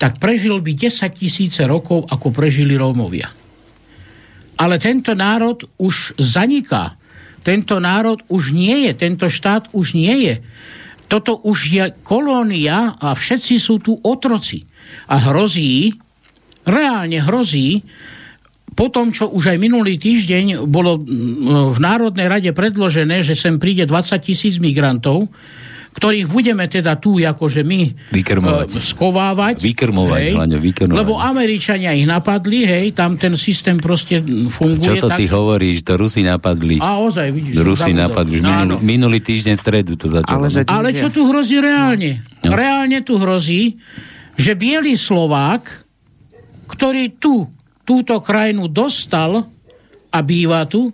tak 0.00 0.16
prežil 0.18 0.58
by 0.64 0.72
10 0.72 1.12
tisíce 1.12 1.62
rokov, 1.68 2.08
ako 2.08 2.32
prežili 2.32 2.74
Rómovia. 2.74 3.28
Ale 4.58 4.80
tento 4.80 5.12
národ 5.12 5.60
už 5.78 6.16
zaniká. 6.18 6.96
Tento 7.44 7.76
národ 7.76 8.24
už 8.32 8.56
nie 8.56 8.88
je, 8.88 8.92
tento 8.96 9.28
štát 9.28 9.68
už 9.76 9.92
nie 9.92 10.14
je. 10.30 10.34
Toto 11.04 11.36
už 11.44 11.58
je 11.68 11.84
kolónia 12.00 12.96
a 12.96 13.12
všetci 13.12 13.54
sú 13.60 13.76
tu 13.84 13.92
otroci. 14.00 14.64
A 15.12 15.20
hrozí, 15.20 15.92
reálne 16.64 17.20
hrozí, 17.20 17.84
po 18.74 18.90
tom, 18.90 19.14
čo 19.14 19.30
už 19.30 19.54
aj 19.54 19.58
minulý 19.62 20.00
týždeň 20.02 20.66
bolo 20.66 20.98
mm, 20.98 21.76
v 21.76 21.78
Národnej 21.78 22.26
rade 22.26 22.50
predložené, 22.50 23.22
že 23.22 23.38
sem 23.38 23.62
príde 23.62 23.86
20 23.86 24.18
tisíc 24.18 24.58
migrantov, 24.58 25.30
ktorých 25.94 26.26
budeme 26.26 26.66
teda 26.66 26.98
tu 26.98 27.22
akože 27.22 27.62
my 27.62 28.10
Vykrmovať. 28.10 28.68
e, 28.74 28.82
skovávať. 28.82 29.62
Vykrmovať, 29.62 30.34
hlavne 30.34 30.58
vykrmovať. 30.58 30.98
Lebo 30.98 31.22
Američania 31.22 31.94
ich 31.94 32.02
napadli, 32.02 32.66
hej, 32.66 32.98
tam 32.98 33.14
ten 33.14 33.38
systém 33.38 33.78
proste 33.78 34.18
funguje. 34.50 34.98
Čo 34.98 35.06
to 35.06 35.08
tak, 35.14 35.22
ty 35.22 35.30
hovoríš, 35.30 35.86
to 35.86 35.94
Rusi 35.94 36.26
napadli. 36.26 36.82
A 36.82 36.98
ozaj, 36.98 37.30
vidíš. 37.30 37.54
Rusi 37.62 37.94
napadli, 37.94 38.42
Áno. 38.42 38.74
minulý, 38.74 38.82
minulý 38.82 39.18
týždeň 39.22 39.54
v 39.54 39.62
stredu 39.62 39.92
to 39.94 40.10
začalo. 40.10 40.34
Ale 40.34 40.46
že- 40.50 40.66
no. 40.66 40.74
Ale 40.74 40.88
čo 40.90 41.08
tu 41.14 41.30
hrozí 41.30 41.62
reálne? 41.62 42.26
No. 42.42 42.58
Reálne 42.58 42.98
tu 43.06 43.14
hrozí, 43.14 43.78
že 44.34 44.58
biely 44.58 44.98
Slovák, 44.98 45.86
ktorý 46.66 47.14
tu 47.22 47.46
túto 47.86 48.18
krajinu 48.18 48.66
dostal 48.66 49.46
a 50.10 50.18
býva 50.26 50.66
tu, 50.66 50.90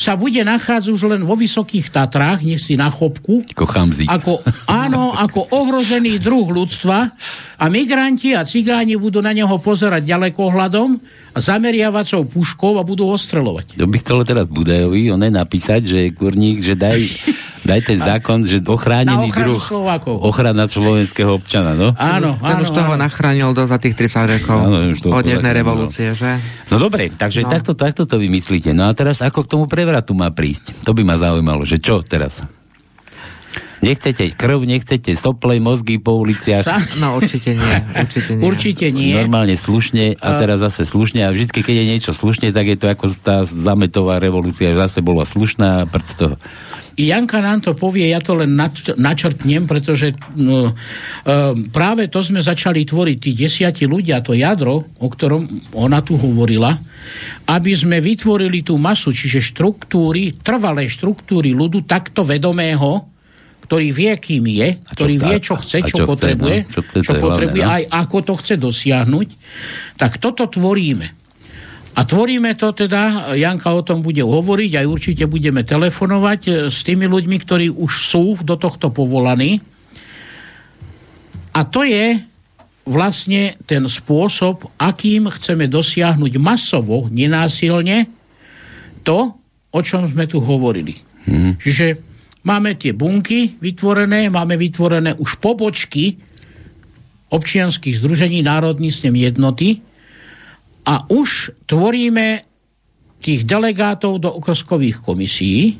sa 0.00 0.16
bude 0.16 0.40
nachádzať 0.40 0.90
už 0.96 1.02
len 1.12 1.22
vo 1.28 1.36
Vysokých 1.36 1.92
Tatrách, 1.92 2.40
nech 2.40 2.56
si 2.56 2.72
na 2.72 2.88
chopku, 2.88 3.44
Ako 3.52 3.68
chamzík. 3.68 4.08
ako, 4.08 4.40
áno, 4.64 5.12
ako 5.12 5.52
ohrozený 5.52 6.16
druh 6.16 6.48
ľudstva 6.48 7.12
a 7.60 7.64
migranti 7.68 8.32
a 8.32 8.48
cigáni 8.48 8.96
budú 8.96 9.20
na 9.20 9.36
neho 9.36 9.52
pozerať 9.60 10.08
ďalekohľadom 10.08 10.88
a 11.36 11.38
zameriavacou 11.38 12.24
puškou 12.24 12.80
a 12.80 12.82
budú 12.82 13.12
ostreľovať. 13.12 13.76
To 13.76 13.84
by 13.84 13.96
chcelo 14.00 14.24
teraz 14.24 14.48
Budajovi, 14.48 15.12
on 15.12 15.20
napísať, 15.20 15.84
že 15.84 16.00
kurník, 16.16 16.64
že 16.64 16.80
daj, 16.80 17.00
daj 17.62 17.80
ten 17.82 17.98
zákon, 17.98 18.42
že 18.42 18.60
ochránený 18.62 19.28
druh. 19.30 19.60
Slovákov. 19.60 20.20
Ochrana 20.20 20.64
slovenského 20.64 21.32
občana, 21.32 21.72
no? 21.72 21.92
Áno, 21.94 22.34
Ten 22.34 22.56
áno, 22.56 22.62
už 22.62 22.70
toho 22.70 22.94
áno. 22.94 23.02
nachránil 23.02 23.50
do 23.50 23.64
za 23.64 23.76
tých 23.76 23.94
30 23.94 24.34
rokov 24.34 24.58
Áno, 24.58 24.76
už 24.90 24.98
to 25.00 25.08
od 25.08 25.20
dnešnej 25.20 25.40
povedal, 25.40 25.58
revolúcie, 25.58 26.08
že? 26.12 26.30
No 26.68 26.76
dobre, 26.76 27.08
takže 27.08 27.42
No. 27.42 27.50
takto, 27.50 27.72
takto 27.72 28.02
to 28.04 28.16
vymyslíte. 28.16 28.70
No 28.70 28.86
a 28.86 28.92
teraz 28.92 29.18
ako 29.18 29.44
k 29.44 29.50
tomu 29.50 29.64
prevratu 29.66 30.12
má 30.12 30.28
prísť? 30.28 30.72
To 30.82 30.92
by 30.92 31.02
ma 31.02 31.16
zaujímalo, 31.16 31.62
že 31.62 31.76
čo 31.76 32.00
teraz? 32.00 32.40
Nechcete 33.80 34.36
krv, 34.36 34.60
nechcete 34.62 35.16
sople, 35.16 35.56
mozgy 35.56 35.96
po 35.96 36.20
uliciach. 36.20 36.68
No 37.00 37.16
určite 37.16 37.56
nie, 37.56 37.76
určite 37.96 38.32
nie. 38.36 38.42
Určite 38.44 38.86
nie. 38.92 39.16
Normálne 39.16 39.56
slušne 39.56 40.20
a 40.20 40.36
teraz 40.36 40.60
zase 40.60 40.84
slušne 40.84 41.24
a 41.24 41.32
vždy, 41.32 41.48
keď 41.48 41.74
je 41.74 41.86
niečo 41.88 42.12
slušne, 42.12 42.52
tak 42.52 42.68
je 42.68 42.76
to 42.76 42.92
ako 42.92 43.08
tá 43.16 43.48
zametová 43.48 44.20
revolúcia, 44.20 44.68
že 44.68 44.76
zase 44.76 45.00
bola 45.00 45.24
slušná 45.24 45.68
a 45.80 45.88
prd 45.88 46.06
z 46.06 46.14
toho. 46.14 46.34
Janka 47.06 47.40
nám 47.40 47.64
to 47.64 47.72
povie, 47.72 48.12
ja 48.12 48.20
to 48.20 48.36
len 48.36 48.52
nač- 48.52 48.92
načrtnem, 48.98 49.64
pretože 49.64 50.12
no, 50.36 50.68
e, 50.68 50.72
práve 51.70 52.10
to 52.10 52.20
sme 52.20 52.42
začali 52.42 52.84
tvoriť, 52.84 53.16
tí 53.16 53.30
desiati 53.32 53.86
ľudia, 53.86 54.20
to 54.20 54.36
jadro, 54.36 54.84
o 54.98 55.08
ktorom 55.08 55.46
ona 55.78 56.02
tu 56.04 56.18
hovorila, 56.18 56.74
aby 57.48 57.72
sme 57.72 58.02
vytvorili 58.02 58.60
tú 58.60 58.76
masu, 58.76 59.14
čiže 59.14 59.40
štruktúry, 59.54 60.36
trvalé 60.42 60.90
štruktúry 60.90 61.54
ľudu 61.54 61.86
takto 61.86 62.26
vedomého, 62.26 63.06
ktorý 63.70 63.94
vie, 63.94 64.12
kým 64.18 64.44
je, 64.50 64.68
ktorý 64.98 65.14
chce- 65.14 65.24
vie, 65.30 65.36
čo 65.38 65.54
chce, 65.62 65.78
čo, 65.86 65.86
čo 65.86 65.96
chce, 66.02 66.10
potrebuje, 66.10 66.56
no, 66.58 66.72
čo 66.74 66.80
chce, 66.82 66.98
čo 67.06 67.12
je 67.14 67.22
potrebuje, 67.22 67.62
hlavné, 67.62 67.70
no. 67.70 67.76
aj 67.78 67.82
ako 68.02 68.18
to 68.26 68.34
chce 68.42 68.54
dosiahnuť, 68.58 69.28
tak 69.94 70.18
toto 70.18 70.42
tvoríme. 70.50 71.19
A 71.90 72.06
tvoríme 72.06 72.54
to 72.54 72.70
teda, 72.70 73.34
Janka 73.34 73.74
o 73.74 73.82
tom 73.82 74.00
bude 74.00 74.22
hovoriť, 74.22 74.72
aj 74.78 74.86
určite 74.86 75.24
budeme 75.26 75.66
telefonovať 75.66 76.40
e, 76.46 76.50
s 76.70 76.86
tými 76.86 77.10
ľuďmi, 77.10 77.36
ktorí 77.42 77.66
už 77.74 77.92
sú 77.92 78.38
do 78.46 78.54
tohto 78.54 78.94
povolaní. 78.94 79.58
A 81.50 81.66
to 81.66 81.82
je 81.82 82.22
vlastne 82.86 83.58
ten 83.66 83.84
spôsob, 83.90 84.70
akým 84.78 85.28
chceme 85.34 85.66
dosiahnuť 85.66 86.32
masovo, 86.38 87.10
nenásilne, 87.10 88.06
to, 89.02 89.34
o 89.70 89.80
čom 89.82 90.06
sme 90.06 90.30
tu 90.30 90.38
hovorili. 90.38 90.94
Mhm. 91.26 91.58
Čiže 91.58 91.86
máme 92.46 92.78
tie 92.78 92.94
bunky 92.94 93.58
vytvorené, 93.58 94.30
máme 94.30 94.54
vytvorené 94.54 95.18
už 95.18 95.42
pobočky 95.42 96.16
občianských 97.30 97.98
združení 97.98 98.42
Národný 98.42 98.90
snem 98.90 99.14
jednoty, 99.14 99.78
a 100.84 101.04
už 101.08 101.52
tvoríme 101.68 102.44
tých 103.20 103.44
delegátov 103.44 104.20
do 104.20 104.30
okrskových 104.32 105.04
komisí, 105.04 105.76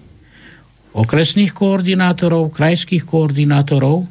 okresných 0.92 1.54
koordinátorov, 1.54 2.50
krajských 2.50 3.06
koordinátorov 3.06 4.04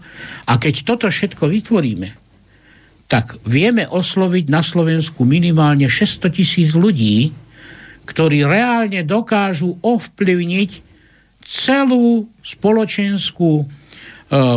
a 0.48 0.54
keď 0.56 0.76
toto 0.88 1.06
všetko 1.12 1.46
vytvoríme, 1.46 2.10
tak 3.10 3.42
vieme 3.44 3.90
osloviť 3.90 4.46
na 4.48 4.62
Slovensku 4.62 5.26
minimálne 5.26 5.90
600 5.90 6.30
tisíc 6.30 6.78
ľudí, 6.78 7.34
ktorí 8.06 8.46
reálne 8.46 9.02
dokážu 9.06 9.78
ovplyvniť 9.82 10.72
celú 11.42 12.30
spoločenskú 12.46 13.52
e, 13.62 13.66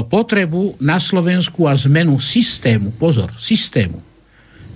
potrebu 0.05 0.77
na 0.81 1.01
Slovensku 1.01 1.65
a 1.65 1.77
zmenu 1.77 2.21
systému. 2.21 2.93
Pozor, 2.97 3.33
systému. 3.41 4.01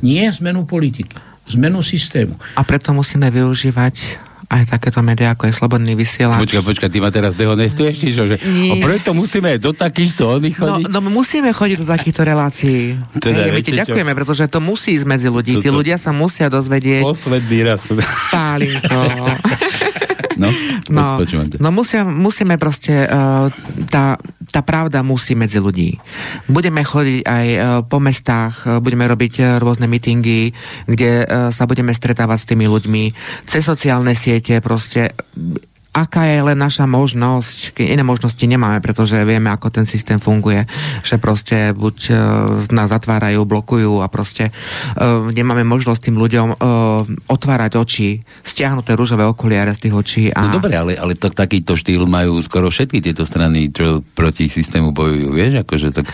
Nie 0.01 0.29
zmenu 0.33 0.65
politiky. 0.65 1.26
Zmenu 1.49 1.79
systému. 1.79 2.35
A 2.55 2.63
preto 2.63 2.91
musíme 2.91 3.29
využívať 3.29 4.25
aj 4.47 4.63
takéto 4.69 5.03
médiá, 5.03 5.35
ako 5.35 5.51
je 5.51 5.55
Slobodný 5.55 5.95
vysielač. 5.95 6.39
Počkaj, 6.39 6.63
počkaj, 6.63 6.89
ty 6.89 6.99
ma 6.99 7.11
teraz 7.11 7.35
dehonestuješ, 7.35 7.95
či 7.99 8.09
čo? 8.15 8.31
Že... 8.31 8.39
A 8.39 8.75
preto 8.79 9.11
musíme 9.11 9.59
do 9.59 9.75
takýchto 9.75 10.39
oných 10.39 10.55
No, 10.57 10.79
chodiť? 10.79 10.85
no 10.87 10.99
musíme 11.03 11.51
chodiť 11.51 11.77
do 11.83 11.87
takýchto 11.89 12.23
relácií. 12.23 12.95
Teda 13.17 13.43
Hej, 13.43 13.51
my 13.51 13.55
viete 13.59 13.67
ti 13.67 13.75
čo? 13.75 13.83
ďakujeme, 13.83 14.13
pretože 14.15 14.47
to 14.47 14.63
musí 14.63 14.95
ísť 14.95 15.07
medzi 15.09 15.27
ľudí. 15.27 15.59
Tí 15.59 15.67
ľudia 15.67 15.99
sa 15.99 16.15
musia 16.15 16.47
dozvedieť. 16.47 17.03
Posledný 17.03 17.59
raz. 17.65 17.91
Pálinko. 18.31 19.01
No, 20.37 20.49
No, 20.97 21.19
no 21.61 21.69
musia, 21.73 22.05
musíme 22.05 22.57
proste, 22.61 23.09
uh, 23.09 23.51
tá, 23.91 24.21
tá 24.53 24.61
pravda 24.63 25.03
musí 25.03 25.35
medzi 25.35 25.59
ľudí. 25.59 25.99
Budeme 26.47 26.85
chodiť 26.87 27.21
aj 27.27 27.47
uh, 27.57 27.61
po 27.85 27.99
mestách, 27.99 28.65
uh, 28.65 28.79
budeme 28.79 29.09
robiť 29.09 29.35
uh, 29.41 29.47
rôzne 29.59 29.91
mítingy, 29.91 30.55
kde 30.87 31.25
uh, 31.25 31.51
sa 31.51 31.67
budeme 31.67 31.91
stretávať 31.91 32.39
s 32.45 32.49
tými 32.49 32.67
ľuďmi, 32.71 33.05
cez 33.49 33.67
sociálne 33.67 34.15
siete 34.15 34.61
proste 34.63 35.13
aká 35.97 36.29
je 36.29 36.45
len 36.45 36.59
naša 36.61 36.85
možnosť, 36.85 37.73
iné 37.81 38.05
možnosti 38.05 38.45
nemáme, 38.45 38.85
pretože 38.85 39.17
vieme, 39.25 39.49
ako 39.49 39.73
ten 39.73 39.89
systém 39.89 40.21
funguje, 40.21 40.69
že 41.01 41.17
proste 41.17 41.73
buď 41.73 41.97
uh, 42.13 42.17
nás 42.69 42.93
zatvárajú, 42.93 43.49
blokujú 43.49 44.05
a 44.05 44.07
proste 44.13 44.53
uh, 44.53 45.33
nemáme 45.33 45.65
možnosť 45.65 46.13
tým 46.13 46.21
ľuďom 46.21 46.49
uh, 46.53 47.33
otvárať 47.33 47.81
oči, 47.81 48.21
stiahnuté 48.45 48.93
rúžové 48.93 49.25
okuliare 49.25 49.73
z 49.73 49.89
tých 49.89 49.95
očí 49.97 50.25
a 50.29 50.53
No 50.53 50.61
dobre, 50.61 50.77
ale, 50.77 51.01
ale 51.01 51.17
to, 51.17 51.33
takýto 51.33 51.81
štýl 51.81 52.05
majú 52.05 52.45
skoro 52.45 52.69
všetky 52.69 53.01
tieto 53.01 53.25
strany, 53.25 53.73
čo 53.73 54.05
proti 54.05 54.53
systému 54.53 54.93
bojujú, 54.93 55.33
vieš, 55.33 55.65
akože 55.65 55.97
tak 55.97 56.13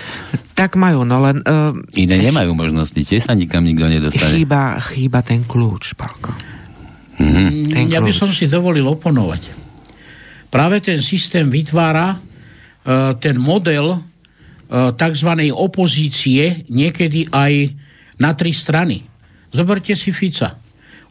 tak 0.52 0.76
majú, 0.76 1.08
no 1.08 1.16
len 1.24 1.40
uh, 1.42 1.72
iné 1.96 2.20
nemajú 2.20 2.52
možnosti, 2.52 2.94
tiež 2.94 3.24
sa 3.24 3.32
nikam 3.32 3.64
nikto 3.64 3.88
nedostane. 3.88 4.36
chýba, 4.36 4.78
chýba 4.84 5.24
ten 5.24 5.42
kľúč, 5.48 5.96
Palko. 5.96 6.30
Mhm. 7.16 7.72
Ten 7.72 7.84
Ja 7.88 8.04
by 8.04 8.12
som 8.12 8.28
si 8.30 8.46
dovolil 8.46 8.84
oponovať. 8.84 9.61
Práve 10.52 10.84
ten 10.84 11.00
systém 11.00 11.48
vytvára 11.48 12.12
e, 12.12 12.18
ten 13.16 13.40
model 13.40 13.96
e, 13.96 13.98
tzv. 14.92 15.30
opozície 15.56 16.68
niekedy 16.68 17.32
aj 17.32 17.72
na 18.20 18.36
tri 18.36 18.52
strany. 18.52 19.00
Zoberte 19.48 19.96
si 19.96 20.12
Fica. 20.12 20.60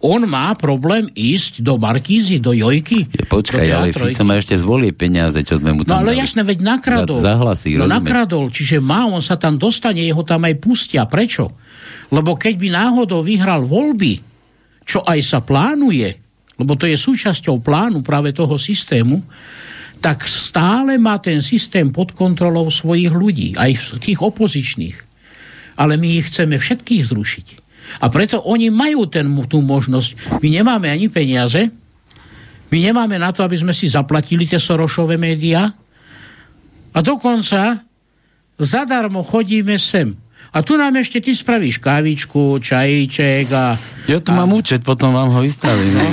On 0.01 0.17
má 0.25 0.49
problém 0.57 1.05
ísť 1.13 1.61
do 1.61 1.77
Markízy, 1.77 2.41
do 2.41 2.57
Jojky. 2.57 3.05
Počkaj, 3.29 3.65
do 3.69 3.73
ale. 3.77 3.87
Fico 3.93 4.25
má 4.25 4.37
ešte 4.37 4.57
zvolie 4.57 4.89
peniaze, 4.89 5.37
čo 5.45 5.61
sme 5.61 5.77
mu 5.77 5.85
No 5.85 5.93
tam 5.93 6.01
ale 6.01 6.17
dali. 6.17 6.25
jasné, 6.25 6.41
veď 6.41 6.59
nakradol. 6.65 7.21
Za, 7.21 7.25
za 7.25 7.33
hlasy, 7.37 7.69
no 7.77 7.85
rozumieš? 7.85 7.93
nakradol, 8.01 8.45
čiže 8.49 8.77
má, 8.81 9.05
on 9.05 9.21
sa 9.21 9.37
tam 9.37 9.61
dostane, 9.61 10.01
jeho 10.01 10.25
tam 10.25 10.41
aj 10.41 10.57
pustia. 10.57 11.05
Prečo? 11.05 11.53
Lebo 12.09 12.33
keď 12.33 12.53
by 12.57 12.67
náhodou 12.73 13.21
vyhral 13.21 13.61
voľby, 13.61 14.17
čo 14.81 15.05
aj 15.05 15.19
sa 15.21 15.39
plánuje, 15.45 16.30
lebo 16.59 16.75
to 16.75 16.89
je 16.89 16.97
súčasťou 16.97 17.61
plánu 17.63 18.03
práve 18.03 18.35
toho 18.35 18.55
systému, 18.55 19.23
tak 20.01 20.25
stále 20.25 20.97
má 20.97 21.21
ten 21.21 21.45
systém 21.45 21.93
pod 21.93 22.17
kontrolou 22.17 22.73
svojich 22.73 23.13
ľudí, 23.13 23.53
aj 23.53 24.01
tých 24.01 24.17
opozičných. 24.17 24.97
Ale 25.77 25.95
my 25.95 26.07
ich 26.19 26.33
chceme 26.33 26.57
všetkých 26.57 27.03
zrušiť. 27.05 27.47
A 28.01 28.09
preto 28.09 28.41
oni 28.41 28.73
majú 28.73 29.05
ten, 29.05 29.27
tú 29.45 29.61
možnosť. 29.61 30.41
My 30.41 30.47
nemáme 30.49 30.87
ani 30.89 31.11
peniaze, 31.11 31.69
my 32.71 32.77
nemáme 32.79 33.19
na 33.19 33.35
to, 33.35 33.43
aby 33.43 33.59
sme 33.59 33.75
si 33.75 33.91
zaplatili 33.91 34.47
tie 34.47 34.57
Sorošové 34.57 35.19
médiá 35.19 35.67
a 36.95 36.99
dokonca 37.03 37.83
zadarmo 38.55 39.27
chodíme 39.27 39.75
sem. 39.75 40.15
A 40.51 40.59
tu 40.67 40.75
nám 40.75 40.91
ešte 40.99 41.23
ty 41.23 41.31
spravíš 41.31 41.79
kávičku, 41.79 42.59
čajíček 42.59 43.47
a... 43.55 43.79
Ja 44.11 44.19
tu 44.19 44.35
mám 44.35 44.51
účet, 44.51 44.83
potom 44.83 45.15
vám 45.15 45.31
ho 45.31 45.39
vystavím. 45.39 45.95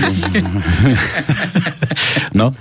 No. 2.39 2.55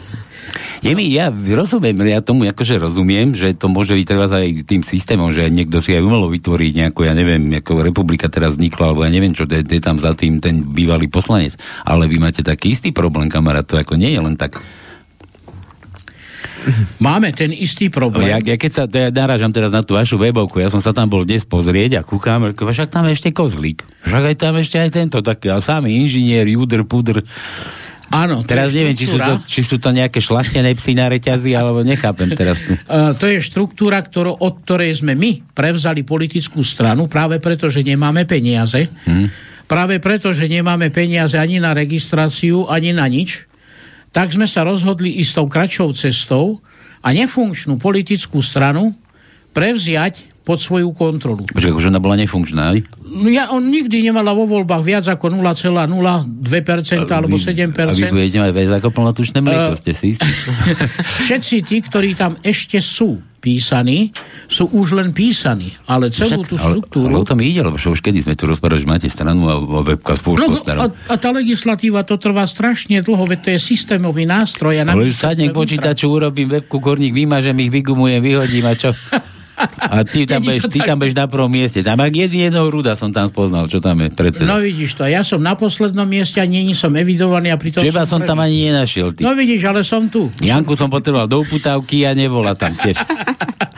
Je 0.82 0.94
mi, 0.94 1.10
ja 1.10 1.30
rozumiem, 1.34 1.98
ja 2.08 2.22
tomu 2.22 2.46
akože 2.50 2.78
rozumiem, 2.82 3.34
že 3.34 3.54
to 3.54 3.70
môže 3.70 3.94
byť 3.94 4.06
treba 4.06 4.30
aj 4.30 4.66
tým 4.66 4.82
systémom, 4.86 5.34
že 5.34 5.50
niekto 5.50 5.82
si 5.82 5.94
aj 5.94 6.06
umelo 6.06 6.30
vytvorí 6.30 6.74
nejakú, 6.74 7.06
ja 7.06 7.14
neviem, 7.18 7.62
ako 7.62 7.82
republika 7.82 8.30
teraz 8.30 8.56
vznikla, 8.56 8.94
alebo 8.94 9.02
ja 9.06 9.12
neviem, 9.12 9.34
čo 9.34 9.50
je, 9.50 9.62
je 9.62 9.82
tam 9.82 9.98
za 9.98 10.14
tým 10.14 10.38
ten 10.38 10.62
bývalý 10.62 11.10
poslanec. 11.10 11.58
Ale 11.86 12.06
vy 12.06 12.18
máte 12.22 12.46
taký 12.46 12.74
istý 12.78 12.90
problém, 12.94 13.30
kamarát, 13.30 13.66
to 13.66 13.78
ako 13.78 13.98
nie 13.98 14.14
je 14.14 14.22
len 14.22 14.38
tak. 14.38 14.62
Máme 16.98 17.32
ten 17.32 17.54
istý 17.56 17.88
problém. 17.88 18.34
Ja, 18.34 18.40
ja 18.42 18.58
keď 18.60 18.72
sa 18.74 18.84
ja 18.90 19.10
narážam 19.14 19.52
teraz 19.54 19.72
na 19.72 19.82
tú 19.86 19.96
vašu 19.96 20.20
webovku, 20.20 20.60
ja 20.60 20.68
som 20.68 20.84
sa 20.84 20.92
tam 20.92 21.08
bol 21.08 21.24
dnes 21.24 21.48
pozrieť 21.48 22.00
a 22.00 22.02
kúkam, 22.04 22.52
však 22.52 22.92
tam 22.92 23.08
je 23.08 23.16
ešte 23.16 23.30
kozlík. 23.32 23.86
Však 24.04 24.24
aj 24.34 24.36
tam 24.36 24.54
ešte 24.60 24.78
aj 24.82 24.90
tento 24.92 25.20
taký, 25.24 25.54
a 25.54 25.64
sami 25.64 26.04
inžinier, 26.04 26.48
judr, 26.48 26.84
pudr. 26.84 27.24
Áno, 28.08 28.40
Teraz 28.48 28.72
neviem, 28.72 28.96
či 28.96 29.04
sú, 29.04 29.20
to, 29.20 29.34
či 29.44 29.60
sú 29.68 29.76
to 29.84 29.92
nejaké 29.92 30.24
šlachtené 30.24 30.72
psy 30.80 30.96
na 30.96 31.12
reťazi, 31.12 31.52
alebo 31.52 31.84
nechápem 31.84 32.32
teraz 32.32 32.64
tu. 32.64 32.72
Uh, 32.88 33.12
to 33.20 33.28
je 33.28 33.44
štruktúra, 33.44 34.00
ktorú, 34.00 34.32
od 34.40 34.64
ktorej 34.64 35.04
sme 35.04 35.12
my 35.12 35.44
prevzali 35.52 36.08
politickú 36.08 36.64
stranu, 36.64 37.12
práve 37.12 37.36
preto, 37.44 37.68
že 37.68 37.84
nemáme 37.84 38.24
peniaze. 38.24 38.88
Hmm. 39.04 39.28
Práve 39.68 40.00
preto, 40.00 40.32
že 40.32 40.48
nemáme 40.48 40.88
peniaze 40.88 41.36
ani 41.36 41.60
na 41.60 41.76
registráciu, 41.76 42.64
ani 42.72 42.96
na 42.96 43.04
nič. 43.12 43.44
Tak 44.10 44.32
sme 44.32 44.46
sa 44.46 44.62
rozhodli 44.62 45.14
ísť 45.16 45.32
tou 45.36 45.48
kratšou 45.48 45.92
cestou 45.94 46.46
a 47.00 47.12
nefunkčnú 47.12 47.76
politickú 47.76 48.40
stranu 48.40 48.96
prevziať 49.52 50.26
pod 50.42 50.58
svoju 50.58 50.90
kontrolu. 50.92 51.44
Počkaj, 51.46 51.74
už 51.74 51.86
ona 51.88 52.00
bola 52.00 52.16
nefunkčná, 52.16 52.72
aj? 52.72 52.80
No 53.04 53.28
ja, 53.28 53.50
on 53.50 53.68
nikdy 53.68 54.00
nemala 54.02 54.32
vo 54.32 54.48
voľbách 54.48 54.80
viac 54.82 55.06
ako 55.06 55.28
0,02% 55.34 56.24
alebo 57.06 57.36
Vy- 57.36 57.44
A 57.44 57.52
vy 57.52 57.68
7%. 57.68 58.10
budete 58.10 58.38
mať 58.40 58.52
viac 58.52 58.72
ako 58.74 58.88
plnotučné 58.90 59.40
mlieko, 59.40 59.74
Eh. 59.74 59.78
ste 59.78 59.92
si 59.92 60.16
istí? 60.16 60.30
Všetci 61.26 61.56
tí, 61.64 61.78
ktorí 61.82 62.16
tam 62.16 62.40
ešte 62.42 62.80
sú 62.80 63.20
písaní, 63.48 64.12
sú 64.52 64.68
už 64.76 65.00
len 65.00 65.16
písaní, 65.16 65.72
ale 65.88 66.12
celú 66.12 66.44
tú 66.44 66.60
ale, 66.60 66.68
ale 66.68 66.72
štruktúru... 66.76 67.12
o 67.16 67.24
tom 67.24 67.40
ide, 67.40 67.64
lebo 67.64 67.80
už 67.80 68.04
kedy 68.04 68.28
sme 68.28 68.36
tu 68.36 68.44
rozprávali, 68.44 68.84
že 68.84 68.88
máte 68.92 69.08
stranu 69.08 69.48
a 69.48 69.56
webka 69.88 70.20
spolu 70.20 70.44
No, 70.44 70.52
no, 70.52 70.84
a, 70.84 70.88
a 70.92 71.16
tá 71.16 71.32
legislatíva 71.32 72.04
to 72.04 72.20
trvá 72.20 72.44
strašne 72.44 73.00
dlho, 73.00 73.24
veď 73.24 73.40
to 73.40 73.50
je 73.56 73.60
systémový 73.64 74.28
nástroj. 74.28 74.84
Ale 74.84 75.08
už 75.08 75.16
sadnem 75.16 75.56
k 75.56 75.56
počítaču, 75.56 76.12
urobím 76.12 76.60
webku, 76.60 76.84
korník 76.84 77.16
vymažem 77.16 77.56
ich, 77.64 77.72
vygumujem, 77.72 78.20
vyhodím 78.20 78.68
a 78.68 78.76
čo? 78.76 78.92
A 79.80 80.02
ty 80.02 80.24
tam, 80.24 80.40
to 80.62 80.70
ty 80.70 80.78
tak. 80.78 80.88
tam 80.88 80.98
budeš 80.98 81.16
na 81.16 81.26
prvom 81.26 81.50
mieste. 81.50 81.82
Tam 81.82 81.98
ak 81.98 82.14
jedného 82.14 82.62
ruda 82.64 82.94
som 82.94 83.10
tam 83.10 83.26
spoznal, 83.26 83.66
čo 83.66 83.78
tam 83.78 83.98
je 84.00 84.10
predseda. 84.10 84.46
No 84.48 84.60
vidíš 84.60 84.94
to, 84.94 85.04
ja 85.04 85.22
som 85.22 85.38
na 85.38 85.54
poslednom 85.54 86.06
mieste 86.06 86.38
a 86.38 86.46
není 86.46 86.72
som 86.72 86.90
evidovaný 86.92 87.50
a 87.50 87.58
pritom 87.58 87.82
Teba 87.82 88.04
som 88.04 88.20
tam 88.20 88.38
prvý. 88.38 88.46
ani 88.48 88.58
nenašiel. 88.70 89.08
Ty. 89.12 89.22
No 89.24 89.34
vidíš, 89.34 89.62
ale 89.64 89.82
som 89.82 90.06
tu. 90.06 90.30
Janku 90.38 90.74
som 90.74 90.88
potreboval 90.88 91.26
do 91.26 91.42
uputávky 91.42 92.04
a 92.04 92.14
nebola 92.14 92.54
tam 92.54 92.74
tiež. 92.74 93.02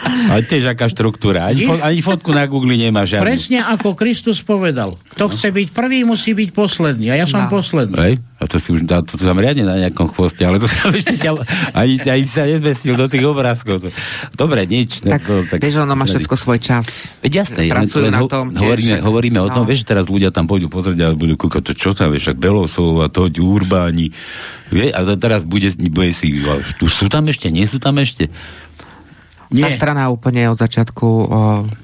Ale 0.09 0.41
tiež 0.41 0.65
aká 0.67 0.85
štruktúra. 0.85 1.45
Ani, 1.45 1.63
fo- 1.63 1.79
ani 1.79 2.01
fotku 2.01 2.29
na 2.29 2.43
Google 2.43 2.73
nemá 2.75 3.05
žiadnu. 3.05 3.23
Presne 3.23 3.61
ako 3.61 3.93
Kristus 3.93 4.41
povedal. 4.41 4.97
Kto 5.07 5.29
chce 5.29 5.47
byť 5.47 5.67
prvý, 5.69 6.01
musí 6.01 6.33
byť 6.33 6.49
posledný. 6.51 7.07
A 7.07 7.15
ja 7.15 7.25
som 7.25 7.45
No. 7.45 7.49
posledný. 7.51 7.93
Hej? 7.95 8.13
A 8.35 8.43
to 8.43 8.57
si 8.57 8.71
už 8.71 8.83
dá, 8.83 8.99
to, 8.99 9.15
to 9.15 9.23
tam 9.23 9.37
riadne 9.37 9.63
na 9.63 9.77
nejakom 9.77 10.09
chvoste, 10.09 10.41
ale 10.41 10.57
to 10.57 10.65
sa 10.65 10.89
ešte 10.91 11.13
ťa, 11.15 11.39
ani, 11.71 11.99
ani 11.99 12.25
sa 12.25 12.43
nezmestil 12.43 12.95
do 12.95 13.05
tých 13.05 13.21
obrázkov. 13.21 13.91
Dobre, 14.33 14.65
nič. 14.65 15.03
Tak, 15.03 15.21
to, 15.21 15.45
vieš, 15.69 15.85
ono 15.85 15.93
má 15.93 16.09
všetko 16.09 16.33
svoj 16.33 16.57
čas. 16.57 16.89
Veď 17.21 17.45
jasné, 17.45 17.69
Pracujú 17.69 18.09
len 18.09 18.17
na 18.17 18.25
tom 18.25 18.49
tiež. 18.49 18.57
hovoríme, 18.57 18.95
hovoríme 19.05 19.39
o 19.45 19.49
tom, 19.53 19.61
No. 19.61 19.69
vieš, 19.69 19.85
že 19.85 19.93
teraz 19.93 20.09
ľudia 20.09 20.33
tam 20.33 20.49
pôjdu 20.49 20.65
pozrieť 20.65 20.97
a 21.05 21.07
budú 21.13 21.37
kúkať, 21.37 21.61
to 21.61 21.73
čo 21.77 21.93
tam, 21.93 22.09
vieš, 22.09 22.33
však 22.33 22.41
Belosov 22.41 23.05
a 23.05 23.07
to, 23.07 23.29
Urbáni. 23.29 24.09
Vie, 24.73 24.89
a 24.89 25.05
teraz 25.13 25.45
bude, 25.45 25.69
bude 25.77 26.09
si, 26.09 26.41
tu 26.81 26.89
sú 26.89 27.05
tam 27.05 27.29
ešte, 27.29 27.53
nie 27.53 27.69
sú 27.69 27.77
tam 27.77 28.01
ešte. 28.01 28.33
Tá 29.49 29.65
Nie. 29.65 29.73
strana 29.73 30.09
úplne 30.09 30.45
od 30.49 30.57
začiatku 30.57 31.05
o, 31.05 31.25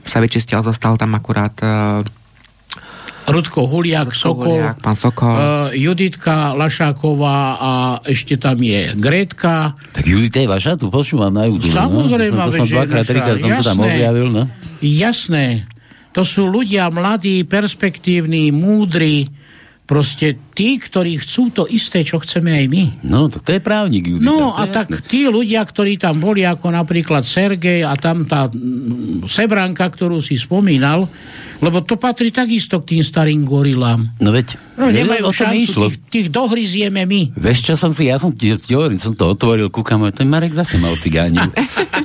sa 0.06 0.22
vyčistila, 0.22 0.62
zostal 0.62 1.02
tam 1.02 1.18
akurát 1.18 1.54
uh, 1.66 2.02
Rudko 3.26 3.66
Huliak, 3.66 4.14
Sokol, 4.14 4.62
Huliak, 4.62 4.78
pán 4.86 4.94
Sokol. 4.94 5.34
Uh, 5.34 5.70
Juditka 5.74 6.54
Lašáková 6.54 7.58
a 7.58 7.72
ešte 8.06 8.38
tam 8.38 8.62
je 8.62 8.94
Gretka. 8.94 9.74
Tak 9.98 10.06
Judita 10.06 10.46
je 10.46 10.50
vaša, 10.50 10.78
tu 10.78 10.94
počúvam 10.94 11.34
na 11.34 11.50
YouTube. 11.50 11.74
Samozrejme, 11.74 12.38
no? 12.38 12.46
To 12.46 12.54
som, 12.54 12.68
to 12.70 12.76
dvakrát, 12.78 13.04
trikrát 13.06 13.38
som 13.42 13.50
to 13.50 13.66
tam 13.66 13.78
jasné. 13.82 13.90
objavil, 13.98 14.28
no. 14.30 14.44
Jasné. 14.86 15.46
To 16.14 16.22
sú 16.24 16.48
ľudia 16.48 16.88
mladí, 16.94 17.44
perspektívni, 17.44 18.54
múdri, 18.54 19.28
proste 19.86 20.34
tí, 20.58 20.82
ktorí 20.82 21.22
chcú 21.22 21.54
to 21.54 21.64
isté, 21.70 22.02
čo 22.02 22.18
chceme 22.18 22.50
aj 22.50 22.66
my. 22.66 22.84
No, 23.06 23.30
tak 23.30 23.46
to 23.46 23.52
je 23.54 23.62
právnik 23.62 24.10
Judita. 24.10 24.26
No 24.26 24.58
a 24.58 24.66
je 24.66 24.74
tak 24.74 24.90
tí 25.06 25.30
ľudia, 25.30 25.62
ktorí 25.62 26.02
tam 26.02 26.18
boli, 26.18 26.42
ako 26.42 26.74
napríklad 26.74 27.22
Sergej 27.22 27.86
a 27.86 27.94
tam 27.94 28.26
tá 28.26 28.50
mm, 28.50 29.30
Sebranka, 29.30 29.86
ktorú 29.86 30.18
si 30.26 30.42
spomínal, 30.42 31.06
lebo 31.62 31.86
to 31.86 32.02
patrí 32.02 32.34
takisto 32.34 32.82
k 32.82 32.98
tým 32.98 33.04
starým 33.06 33.42
gorilám. 33.46 34.10
No 34.18 34.34
veď, 34.34 34.58
No 34.76 34.92
nemajú 34.92 35.32
šancu, 35.32 35.88
tých, 35.88 35.96
tých 36.12 36.28
dohryzieme 36.28 37.08
my. 37.08 37.32
Vieš, 37.32 37.72
čo 37.72 37.74
som 37.80 37.96
si, 37.96 38.12
ja 38.12 38.20
som 38.20 38.36
ti, 38.36 38.52
hovorím, 38.52 39.00
som 39.00 39.16
to 39.16 39.32
otvoril, 39.32 39.72
kúkam, 39.72 40.04
ten 40.12 40.28
Marek 40.28 40.52
zase 40.52 40.76
mal 40.82 41.00
cigánil. 41.00 41.48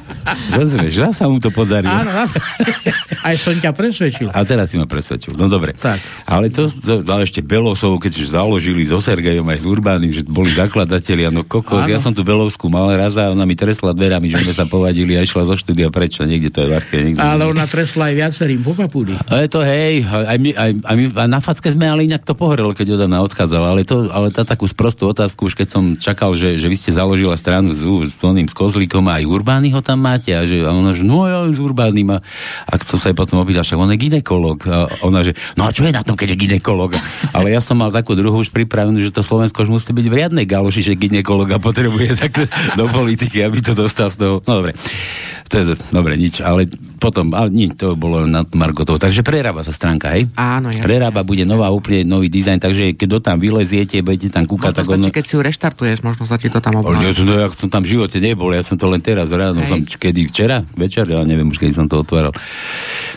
Rozumieš, 0.54 0.94
zasa 1.06 1.26
mu 1.26 1.40
to 1.40 1.48
podarilo. 1.52 1.90
Áno, 1.90 2.10
zase. 2.24 2.38
Aj 3.26 3.36
som 3.36 3.56
ťa 3.56 3.72
presvedčil. 3.76 4.28
A 4.32 4.44
teraz 4.44 4.72
si 4.72 4.76
ma 4.80 4.88
presvedčil. 4.88 5.36
No 5.36 5.48
dobre. 5.48 5.76
Tak. 5.76 6.00
Ale 6.24 6.48
to, 6.48 6.68
to 6.68 7.04
ale 7.04 7.28
ešte 7.28 7.44
Belosov, 7.44 8.00
keď 8.00 8.24
založili 8.24 8.86
so 8.88 9.02
Sergejom 9.02 9.44
aj 9.50 9.60
s 9.60 9.66
Urbánnym, 9.68 10.12
že 10.14 10.22
boli 10.24 10.52
zakladatelia, 10.56 11.28
no 11.28 11.44
kokos, 11.44 11.84
Áno. 11.84 11.92
ja 11.92 12.00
som 12.00 12.16
tu 12.16 12.24
Belovskú 12.24 12.72
mal 12.72 12.88
raz 12.96 13.16
a 13.20 13.28
ona 13.28 13.44
mi 13.44 13.58
tresla 13.58 13.92
dverami, 13.92 14.32
že 14.32 14.40
sme 14.40 14.52
sa 14.56 14.64
povadili 14.64 15.18
a 15.18 15.24
išla 15.24 15.44
zo 15.44 15.56
štúdia 15.58 15.92
prečo, 15.92 16.24
niekde 16.24 16.48
to 16.48 16.64
je 16.64 16.68
v 16.70 17.12
niekde. 17.12 17.20
Ale 17.20 17.44
ona 17.44 17.68
tresla 17.68 18.08
aj 18.08 18.14
viacerým 18.16 18.60
po 18.64 18.72
papuli. 18.72 19.16
Ale 19.28 19.50
to 19.50 19.60
hej, 19.60 20.06
aj 20.06 20.38
my, 20.40 20.50
aj, 20.56 20.70
aj 20.80 20.94
my 20.96 21.04
a 21.16 21.24
na 21.28 21.40
facke 21.44 21.68
sme 21.68 21.84
ale 21.84 22.08
inak 22.08 22.24
to 22.24 22.32
pohorelo, 22.32 22.72
keď 22.72 22.96
od 22.96 23.00
ona 23.04 23.20
odchádzala, 23.26 23.66
ale, 23.76 23.82
to, 23.84 24.08
ale 24.08 24.32
tá 24.32 24.46
takú 24.46 24.64
sprostú 24.64 25.10
otázku, 25.10 25.50
už 25.50 25.54
keď 25.58 25.68
som 25.68 25.84
čakal, 25.98 26.32
že, 26.38 26.56
že 26.56 26.66
vy 26.70 26.76
ste 26.78 26.90
založila 26.94 27.36
stranu 27.36 27.76
s, 27.76 27.82
s 27.84 28.20
oným 28.22 28.48
s 28.48 28.54
Kozlíkom 28.54 29.04
a 29.10 29.20
aj 29.20 29.24
Urbány 29.28 29.74
ho 29.74 29.82
tam 29.84 30.00
máte 30.10 30.34
a, 30.34 30.42
že, 30.42 30.66
a 30.66 30.74
ona, 30.74 30.90
že 30.92 31.06
no 31.06 31.22
ja 31.30 31.46
s 31.46 31.62
Urbánnym 31.62 32.10
a, 32.10 32.18
a 32.66 32.72
chcel 32.82 32.98
sa 32.98 33.06
jej 33.10 33.16
potom 33.16 33.38
opýtať, 33.38 33.62
však 33.70 33.78
on 33.78 33.94
je 33.94 33.98
ginekolog 33.98 34.58
a 34.66 34.90
ona, 35.06 35.22
že 35.22 35.38
no 35.54 35.66
a 35.66 35.70
čo 35.70 35.86
je 35.86 35.94
na 35.94 36.02
tom, 36.02 36.18
keď 36.18 36.34
je 36.34 36.42
ginekolog? 36.50 36.98
Ale 37.36 37.54
ja 37.54 37.62
som 37.62 37.78
mal 37.78 37.94
takú 37.94 38.18
druhú 38.18 38.42
už 38.42 38.50
pripravenú, 38.50 38.98
že 38.98 39.14
to 39.14 39.22
Slovensko 39.22 39.62
už 39.62 39.70
musí 39.70 39.90
byť 39.94 40.06
v 40.10 40.16
riadnej 40.18 40.46
galoši, 40.46 40.82
že 40.82 40.98
ginekolog 40.98 41.46
a 41.54 41.62
potrebuje 41.62 42.18
tak 42.18 42.32
do 42.74 42.84
politiky, 42.90 43.46
aby 43.46 43.62
to 43.62 43.78
dostal 43.78 44.10
z 44.10 44.18
toho. 44.18 44.34
No 44.42 44.64
dobre. 44.64 44.74
To 45.50 45.54
je, 45.56 45.64
dobre, 45.90 46.14
nič, 46.14 46.38
ale 46.38 46.70
potom, 46.96 47.32
ale 47.32 47.50
nič, 47.50 47.74
to 47.74 47.94
bolo 47.94 48.22
nad 48.22 48.46
Margotou. 48.52 48.94
Takže 48.94 49.20
prerába 49.20 49.66
sa 49.66 49.72
stránka, 49.72 50.14
hej? 50.14 50.30
Áno, 50.32 50.70
jasne. 50.70 50.84
Prerába 50.84 51.26
bude 51.26 51.42
nová, 51.42 51.66
úplne 51.68 52.04
nový 52.04 52.28
dizajn, 52.28 52.60
takže 52.60 52.94
keď 52.94 53.08
do 53.08 53.18
tam 53.18 53.36
vyleziete, 53.36 53.98
budete 53.98 54.28
tam 54.28 54.44
kúkať, 54.44 54.78
tak 54.78 54.86
Možno 54.86 55.08
ono... 55.08 55.10
keď 55.10 55.24
si 55.24 55.32
ju 55.34 55.40
reštartuješ, 55.40 55.98
možno 56.00 56.22
sa 56.24 56.36
ti 56.36 56.46
to 56.46 56.60
tam 56.60 56.76
Ale 56.76 57.02
ja, 57.02 57.10
obnoví. 57.10 57.24
no, 57.24 57.32
ja 57.34 57.48
som 57.50 57.66
tam 57.66 57.82
v 57.82 57.90
živote 57.90 58.18
nebol, 58.18 58.52
ja 58.52 58.62
som 58.62 58.76
to 58.76 58.86
len 58.86 59.00
teraz 59.00 59.26
ráno, 59.28 59.58
Hej. 59.58 59.66
som, 59.66 59.78
kedy, 59.82 60.30
včera, 60.30 60.62
večer, 60.72 61.02
ja 61.04 61.24
neviem 61.24 61.48
už, 61.48 61.58
kedy 61.58 61.72
som 61.72 61.88
to 61.88 61.98
otváral. 61.98 62.30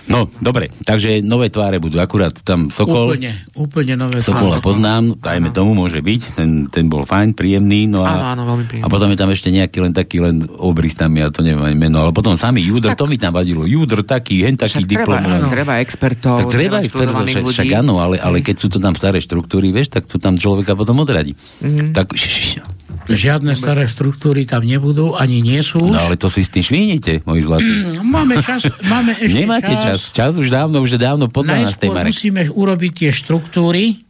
No, 0.04 0.26
dobre, 0.36 0.74
takže 0.82 1.22
nové 1.22 1.48
tváre 1.48 1.78
budú, 1.78 1.96
akurát 1.96 2.34
tam 2.42 2.68
Sokol, 2.68 3.14
Úplne, 3.14 3.32
úplne 3.54 3.94
nové 3.96 4.20
Sokola 4.20 4.58
tváre. 4.58 4.66
poznám, 4.66 5.04
dajme 5.16 5.54
tomu, 5.54 5.72
môže 5.72 6.00
byť, 6.00 6.22
ten, 6.34 6.50
ten 6.66 6.88
bol 6.88 7.04
fajn, 7.04 7.36
príjemný, 7.36 7.86
no 7.86 8.04
a, 8.04 8.12
Áno, 8.12 8.26
áno, 8.32 8.42
veľmi 8.48 8.66
príjemný. 8.66 8.84
a 8.84 8.92
potom 8.92 9.08
je 9.08 9.20
tam 9.20 9.30
ešte 9.30 9.48
nejaký 9.48 9.78
len 9.80 9.94
taký 9.94 10.18
len 10.18 10.44
obrys 10.50 10.96
tam, 10.96 11.14
ja 11.14 11.30
to 11.30 11.40
neviem 11.40 11.62
ani 11.62 11.78
meno, 11.78 12.00
ale 12.00 12.12
potom 12.24 12.40
sami 12.40 12.64
Júdr, 12.64 12.96
to 12.96 13.04
mi 13.04 13.20
tam 13.20 13.36
vadilo, 13.36 13.68
Júdr 13.68 14.00
taký, 14.02 14.48
hen 14.48 14.56
taký 14.56 14.80
Však 14.80 14.88
treba, 14.88 15.20
diplom. 15.20 15.52
treba 15.52 15.74
expertov, 15.78 16.36
Tak 16.40 16.48
treba 16.48 16.80
aj 16.80 16.88
študovaných 16.88 17.36
však, 17.36 17.44
ľudí. 17.44 17.56
však 17.60 17.70
áno, 17.76 17.94
ale, 18.00 18.16
ale 18.18 18.40
keď 18.40 18.56
sú 18.56 18.68
to 18.72 18.80
tam 18.80 18.96
staré 18.96 19.20
štruktúry, 19.20 19.70
vieš, 19.70 19.92
tak 19.92 20.08
to 20.08 20.16
tam 20.16 20.34
človeka 20.34 20.72
potom 20.74 20.98
odradí. 20.98 21.36
Mhm. 21.60 21.92
Tak, 21.92 22.16
š, 22.16 22.24
š, 22.24 22.40
š. 22.40 22.56
Žiadne 23.04 23.52
staré 23.54 23.84
štruktúry 23.84 24.48
tam 24.48 24.64
nebudú, 24.64 25.12
ani 25.12 25.44
nie 25.44 25.60
sú 25.60 25.76
no 25.78 25.92
už. 25.92 26.00
ale 26.02 26.16
to 26.16 26.32
si 26.32 26.40
s 26.40 26.48
tým 26.48 26.64
švínite, 26.64 27.20
môj 27.28 27.44
zlatý. 27.44 27.68
Máme 28.00 28.40
čas, 28.40 28.64
máme 28.88 29.12
ešte 29.20 29.44
Nemáte 29.44 29.76
čas. 29.76 30.08
čas. 30.08 30.40
už 30.40 30.48
dávno, 30.48 30.80
už 30.80 30.96
dávno 30.96 31.28
pod 31.28 31.44
12. 31.44 31.68
Najskôr 31.68 31.92
Marek. 31.92 32.16
musíme 32.16 32.42
urobiť 32.48 32.92
tie 32.96 33.12
štruktúry, 33.12 34.08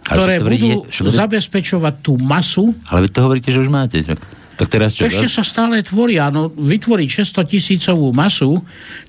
ktoré 0.00 0.40
budú 0.40 0.88
zabezpečovať 0.96 1.94
tú 2.00 2.16
masu. 2.16 2.72
Ale 2.88 3.04
vy 3.04 3.08
to 3.12 3.20
hovoríte, 3.20 3.52
že 3.52 3.60
už 3.60 3.68
máte. 3.68 4.00
Čo? 4.00 4.16
Tak 4.56 4.72
teraz 4.72 4.96
čo? 4.96 5.04
Ešte 5.04 5.28
sa 5.28 5.44
stále 5.44 5.84
tvoria. 5.84 6.32
No, 6.32 6.48
vytvoriť 6.48 7.08
600 7.28 7.52
tisícovú 7.52 8.08
masu, 8.16 8.56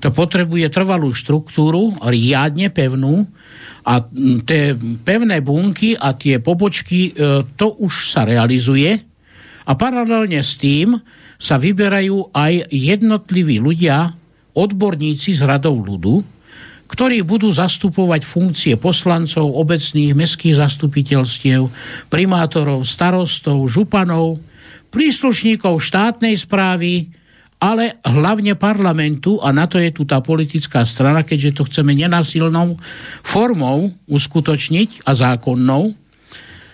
to 0.04 0.12
potrebuje 0.12 0.68
trvalú 0.68 1.16
štruktúru, 1.16 1.95
riadne 2.04 2.68
pevnú, 2.68 3.24
a 3.88 4.04
tie 4.43 4.76
pevné 5.08 5.39
bunky 5.39 5.95
a 5.95 6.12
tie 6.12 6.43
pobočky, 6.43 7.16
e, 7.16 7.48
to 7.56 7.80
už 7.80 8.12
sa 8.12 8.28
realizuje. 8.28 8.91
A 9.64 9.72
paralelne 9.80 10.43
s 10.43 10.60
tým 10.60 10.91
sa 11.39 11.56
vyberajú 11.56 12.36
aj 12.36 12.68
jednotliví 12.68 13.64
ľudia, 13.64 14.12
odborníci 14.58 15.32
z 15.32 15.41
radov 15.48 15.88
ľudu, 15.88 16.20
ktorí 16.88 17.24
budú 17.24 17.52
zastupovať 17.52 18.28
funkcie 18.28 18.74
poslancov, 18.80 19.56
obecných, 19.56 20.16
mestských 20.16 20.60
zastupiteľstiev, 20.60 21.68
primátorov, 22.12 22.84
starostov, 22.84 23.68
županov, 23.72 24.39
príslušníkov 24.98 25.78
štátnej 25.78 26.34
správy, 26.34 27.14
ale 27.62 28.02
hlavne 28.02 28.58
parlamentu 28.58 29.38
a 29.45 29.54
na 29.54 29.70
to 29.70 29.78
je 29.78 29.93
tu 29.93 30.10
tá 30.10 30.26
politická 30.26 30.82
strana, 30.89 31.22
keďže 31.22 31.62
to 31.62 31.64
chceme 31.70 31.93
nenasilnou 31.93 32.82
formou 33.22 33.93
uskutočniť 34.10 35.06
a 35.06 35.14
zákonnou. 35.14 35.93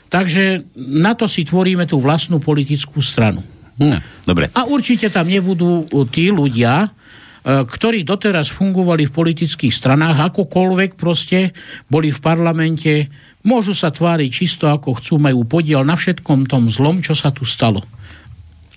Takže 0.08 0.64
na 1.04 1.20
to 1.20 1.28
si 1.28 1.44
tvoríme 1.44 1.84
tú 1.84 2.00
vlastnú 2.00 2.40
politickú 2.40 3.04
stranu. 3.04 3.44
No, 3.76 4.00
dobre. 4.24 4.48
A 4.56 4.72
určite 4.72 5.12
tam 5.12 5.28
nebudú 5.28 5.84
uh, 5.84 6.08
tí 6.08 6.32
ľudia, 6.32 6.88
uh, 6.88 7.68
ktorí 7.68 8.08
doteraz 8.08 8.48
fungovali 8.56 9.10
v 9.10 9.16
politických 9.20 9.74
stranách, 9.76 10.32
akokoľvek 10.32 10.96
proste 10.96 11.52
boli 11.92 12.14
v 12.14 12.24
parlamente, 12.24 13.12
môžu 13.44 13.76
sa 13.76 13.92
tváriť 13.92 14.30
čisto 14.32 14.72
ako 14.72 15.02
chcú, 15.04 15.20
majú 15.20 15.44
podiel 15.44 15.84
na 15.84 16.00
všetkom 16.00 16.48
tom 16.48 16.72
zlom, 16.72 17.04
čo 17.04 17.18
sa 17.18 17.36
tu 17.36 17.44
stalo. 17.44 17.84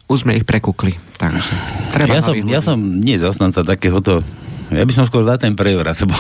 Už 0.06 0.22
sme 0.22 0.38
ich 0.38 0.46
prekukli. 0.46 0.94
Takže 1.18 1.42
treba 1.90 2.18
Ja 2.18 2.22
som, 2.22 2.34
nových 2.34 2.46
ja 2.46 2.60
ľudí. 2.62 2.68
som 2.68 2.78
nie 2.78 3.16
zastanca 3.18 3.60
takéhoto 3.66 4.22
ja 4.66 4.82
by 4.82 4.90
som 4.90 5.06
skôr 5.06 5.22
za 5.22 5.38
ten 5.38 5.54
prevrat, 5.54 5.94
bo, 6.10 6.16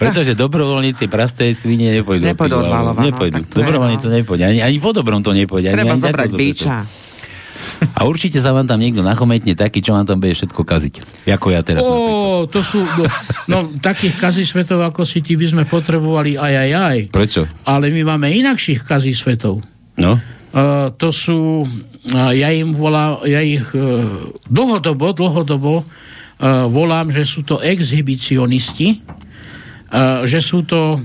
pretože 0.00 0.32
dobrovoľne 0.32 0.96
tie 0.96 1.12
prosté 1.12 1.52
svine 1.52 1.92
nepôjdu. 2.00 2.24
Nepôjdu 2.24 2.56
ty 2.56 2.60
od 2.60 2.64
vole, 2.64 2.72
Valova, 2.72 3.00
no, 3.04 3.04
Nepôjdu. 3.04 3.34
tak 3.36 3.44
to 3.52 3.60
no. 3.60 4.08
nepôjde. 4.08 4.44
Ani, 4.48 4.60
ani 4.64 4.80
po 4.80 4.96
dobrom 4.96 5.20
to 5.20 5.36
nepôjde. 5.36 5.76
Treba 5.76 5.92
ani 5.92 6.00
zobrať 6.00 6.30
bíča. 6.32 6.88
A 7.96 8.04
určite 8.08 8.40
sa 8.40 8.52
vám 8.52 8.68
tam 8.68 8.80
niekto 8.80 9.00
nachometne 9.04 9.56
taký, 9.56 9.80
čo 9.84 9.96
vám 9.96 10.08
tam 10.08 10.20
bude 10.20 10.32
všetko 10.32 10.60
kaziť. 10.60 10.94
Ako 11.28 11.46
ja 11.52 11.60
teraz. 11.60 11.84
napríklad. 11.84 12.12
Ó, 12.12 12.48
to 12.48 12.60
sú, 12.64 12.80
no, 12.84 13.04
no 13.48 13.56
takých 13.80 14.16
kazí 14.16 14.44
svetov, 14.44 14.80
ako 14.84 15.04
si 15.04 15.24
ty, 15.24 15.36
by 15.36 15.46
sme 15.48 15.62
potrebovali 15.64 16.36
aj, 16.36 16.52
aj, 16.52 16.70
aj. 16.72 16.98
Prečo? 17.12 17.42
Ale 17.64 17.92
my 17.92 18.16
máme 18.16 18.32
inakších 18.32 18.84
kazí 18.84 19.12
svetov. 19.12 19.64
No? 19.96 20.20
To 20.96 21.08
sú, 21.12 21.68
ja 22.16 22.48
im 22.48 22.72
volám, 22.72 23.20
ja 23.28 23.44
ich 23.44 23.68
uh, 23.76 24.08
dlhodobo, 24.48 25.12
dlhodobo 25.12 25.84
uh, 25.84 26.64
volám, 26.72 27.12
že 27.12 27.28
sú 27.28 27.44
to 27.44 27.60
exhibicionisti, 27.60 28.96
uh, 28.96 30.24
že 30.24 30.40
sú 30.40 30.64
to 30.64 30.96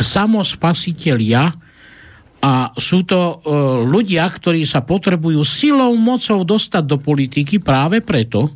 samospasitelia 0.00 1.52
a 2.42 2.72
sú 2.74 3.04
to 3.06 3.38
ľudia, 3.86 4.26
ktorí 4.26 4.66
sa 4.66 4.82
potrebujú 4.82 5.46
silou, 5.46 5.94
mocou 5.94 6.42
dostať 6.42 6.82
do 6.82 6.98
politiky 6.98 7.62
práve 7.62 8.02
preto, 8.02 8.50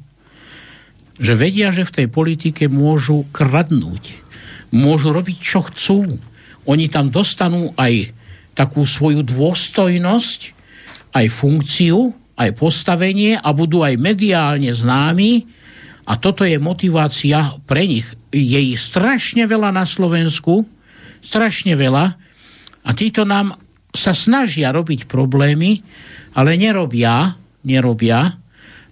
že 1.20 1.38
vedia, 1.38 1.70
že 1.70 1.86
v 1.86 1.94
tej 2.02 2.06
politike 2.10 2.66
môžu 2.66 3.28
kradnúť. 3.30 4.26
Môžu 4.74 5.14
robiť, 5.14 5.36
čo 5.38 5.62
chcú. 5.70 6.18
Oni 6.66 6.90
tam 6.90 7.14
dostanú 7.14 7.70
aj 7.78 8.10
takú 8.56 8.88
svoju 8.88 9.20
dôstojnosť, 9.20 10.40
aj 11.12 11.26
funkciu, 11.28 12.10
aj 12.36 12.56
postavenie 12.56 13.36
a 13.36 13.48
budú 13.52 13.84
aj 13.84 14.00
mediálne 14.00 14.72
známi. 14.72 15.44
A 16.08 16.16
toto 16.16 16.42
je 16.48 16.56
motivácia 16.56 17.52
pre 17.68 17.84
nich. 17.84 18.08
Je 18.32 18.58
ich 18.72 18.80
strašne 18.80 19.44
veľa 19.44 19.76
na 19.76 19.84
Slovensku, 19.84 20.64
strašne 21.20 21.76
veľa. 21.76 22.04
A 22.86 22.90
títo 22.94 23.28
nám 23.28 23.58
sa 23.90 24.12
snažia 24.12 24.70
robiť 24.70 25.08
problémy, 25.08 25.80
ale 26.36 26.60
nerobia, 26.60 27.34
nerobia, 27.64 28.38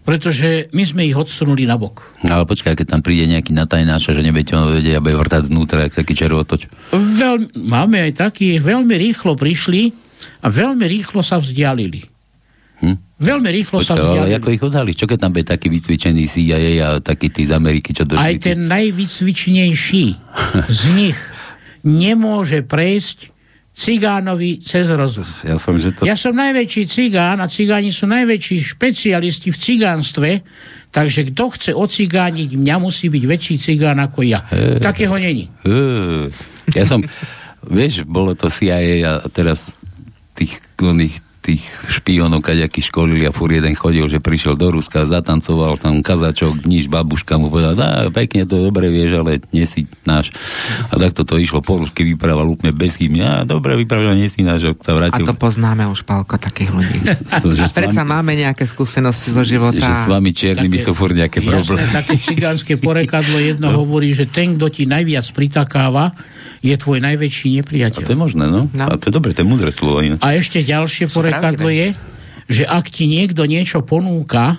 pretože 0.04 0.68
my 0.76 0.84
sme 0.84 1.02
ich 1.08 1.16
odsunuli 1.16 1.64
na 1.64 1.80
bok. 1.80 2.04
No, 2.20 2.38
ale 2.40 2.44
počkaj, 2.44 2.76
keď 2.76 2.86
tam 2.92 3.00
príde 3.00 3.24
nejaký 3.24 3.56
natajnáša, 3.56 4.12
že 4.12 4.20
nebudete 4.20 4.52
ho 4.52 4.68
vedieť 4.68 5.00
a 5.00 5.04
bude 5.04 5.16
vrtať 5.16 5.48
znútra, 5.48 5.88
jak 5.88 5.96
taký 5.96 6.12
červotoč. 6.12 6.68
Veľmi, 6.92 7.48
máme 7.56 8.04
aj 8.04 8.12
takí, 8.20 8.60
veľmi 8.60 8.94
rýchlo 9.00 9.32
prišli 9.32 9.96
a 10.44 10.52
veľmi 10.52 10.84
rýchlo 10.84 11.24
sa 11.24 11.40
vzdialili. 11.40 12.04
Hm? 12.84 12.96
Veľmi 13.16 13.48
rýchlo 13.48 13.80
sa 13.80 13.96
Počkaj, 13.96 14.04
ale 14.04 14.08
vzdialili. 14.12 14.36
ako 14.36 14.48
ich 14.52 14.62
odhalíš? 14.62 14.96
Čo 15.00 15.06
keď 15.08 15.18
tam 15.24 15.32
bude 15.32 15.46
taký 15.48 15.66
vycvičený 15.72 16.22
CIA 16.28 16.72
a 16.84 16.88
taký 17.00 17.32
tí 17.32 17.48
z 17.48 17.56
Ameriky, 17.56 17.96
čo 17.96 18.04
došli? 18.04 18.20
Aj 18.20 18.36
ten 18.36 18.68
najvycvičnejší 18.68 20.06
z 20.68 20.82
nich 20.92 21.18
nemôže 21.80 22.60
prejsť 22.60 23.33
cigánovi 23.74 24.62
cez 24.62 24.86
rozum. 24.86 25.26
Ja 25.42 25.58
som, 25.58 25.74
že 25.74 25.90
to... 25.90 26.06
Ja 26.06 26.14
som 26.14 26.30
najväčší 26.38 26.86
cigán 26.86 27.42
a 27.42 27.50
cigáni 27.50 27.90
sú 27.90 28.06
najväčší 28.06 28.62
špecialisti 28.62 29.50
v 29.50 29.58
cigánstve, 29.58 30.30
takže 30.94 31.34
kto 31.34 31.44
chce 31.50 31.70
ocigániť 31.74 32.54
mňa, 32.54 32.74
musí 32.78 33.10
byť 33.10 33.24
väčší 33.26 33.56
cigán 33.58 33.98
ako 33.98 34.22
ja. 34.22 34.46
Takého 34.78 35.18
není. 35.18 35.50
Uh, 35.66 36.30
ja 36.70 36.86
som, 36.86 37.02
vieš, 37.66 38.06
bolo 38.06 38.38
to 38.38 38.46
CIA 38.46 39.18
a 39.18 39.26
teraz 39.26 39.66
tých 40.38 40.62
oných 40.78 41.23
tých 41.44 41.62
špionov 41.92 42.40
kaďakých 42.40 42.88
školili 42.88 43.28
a 43.28 43.36
fur 43.36 43.52
jeden 43.52 43.76
chodil, 43.76 44.08
že 44.08 44.16
prišiel 44.16 44.56
do 44.56 44.72
Ruska, 44.72 45.04
zatancoval 45.04 45.76
tam 45.76 46.00
kazačok, 46.00 46.64
nič, 46.64 46.88
babuška 46.88 47.36
mu 47.36 47.52
povedal, 47.52 47.76
dá, 47.76 48.08
pekne 48.08 48.48
to 48.48 48.64
dobre 48.64 48.88
vieš, 48.88 49.20
ale 49.20 49.44
nie 49.52 49.68
si 49.68 49.84
náš. 50.08 50.32
A 50.88 50.96
takto 50.96 51.28
to 51.28 51.36
išlo 51.36 51.60
po 51.60 51.84
rusky, 51.84 52.00
vyprával 52.00 52.48
úplne 52.48 52.72
bez 52.72 52.96
chybne. 52.96 53.28
A 53.28 53.36
dobre 53.44 53.76
vyprával, 53.76 54.16
nie 54.16 54.32
si 54.32 54.40
náš, 54.40 54.72
sa 54.80 54.96
vrátil. 54.96 55.28
A 55.28 55.28
to 55.28 55.36
poznáme 55.36 55.84
už, 55.92 56.08
Pálko, 56.08 56.40
takých 56.40 56.72
ľudí. 56.72 56.98
že 57.60 57.68
Predsa 57.68 58.02
vami, 58.02 58.12
máme 58.16 58.32
nejaké 58.40 58.64
skúsenosti 58.64 59.36
zo 59.36 59.44
života. 59.44 59.84
Že 59.84 59.92
s 59.92 60.08
vami 60.08 60.30
čiernymi 60.32 60.78
sú 60.80 60.96
furt 60.96 61.12
nejaké 61.12 61.44
problémy. 61.44 61.92
Také 61.92 62.16
cigánske 62.16 62.80
porekadlo 62.80 63.36
jedno 63.36 63.68
no. 63.68 63.84
hovorí, 63.84 64.16
že 64.16 64.24
ten, 64.24 64.56
kto 64.56 64.72
ti 64.72 64.88
najviac 64.88 65.28
pritakáva, 65.36 66.16
je 66.64 66.74
tvoj 66.80 66.98
najväčší 67.04 67.60
nepriateľ. 67.60 68.00
A 68.00 68.08
to 68.08 68.16
je 68.16 68.24
možné, 68.24 68.48
no. 68.48 68.72
no. 68.72 68.84
A 68.88 68.96
to 68.96 69.12
je 69.12 69.12
dobre, 69.12 69.36
to 69.36 69.44
je 69.44 69.48
múdre 69.52 69.68
slovo. 69.68 70.00
A 70.00 70.28
ešte 70.32 70.64
ďalšie 70.64 71.12
porekadlo 71.12 71.68
je, 71.68 71.92
že 72.48 72.64
ak 72.64 72.88
ti 72.88 73.04
niekto 73.04 73.44
niečo 73.44 73.84
ponúka, 73.84 74.56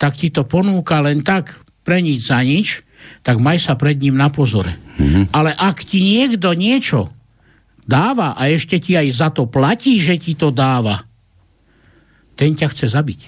tak 0.00 0.16
ti 0.16 0.32
to 0.32 0.48
ponúka 0.48 1.04
len 1.04 1.20
tak 1.20 1.60
pre 1.84 2.00
nič 2.00 2.32
za 2.32 2.40
nič, 2.40 2.80
tak 3.20 3.36
maj 3.36 3.60
sa 3.60 3.76
pred 3.76 4.00
ním 4.00 4.16
na 4.16 4.32
pozore. 4.32 4.72
Mm-hmm. 4.96 5.36
Ale 5.36 5.52
ak 5.52 5.84
ti 5.84 6.00
niekto 6.00 6.56
niečo 6.56 7.12
dáva 7.84 8.32
a 8.32 8.48
ešte 8.48 8.80
ti 8.80 8.96
aj 8.96 9.08
za 9.12 9.28
to 9.28 9.44
platí, 9.44 10.00
že 10.00 10.16
ti 10.16 10.32
to 10.32 10.48
dáva, 10.48 11.04
ten 12.32 12.56
ťa 12.56 12.72
chce 12.72 12.96
zabiť. 12.96 13.20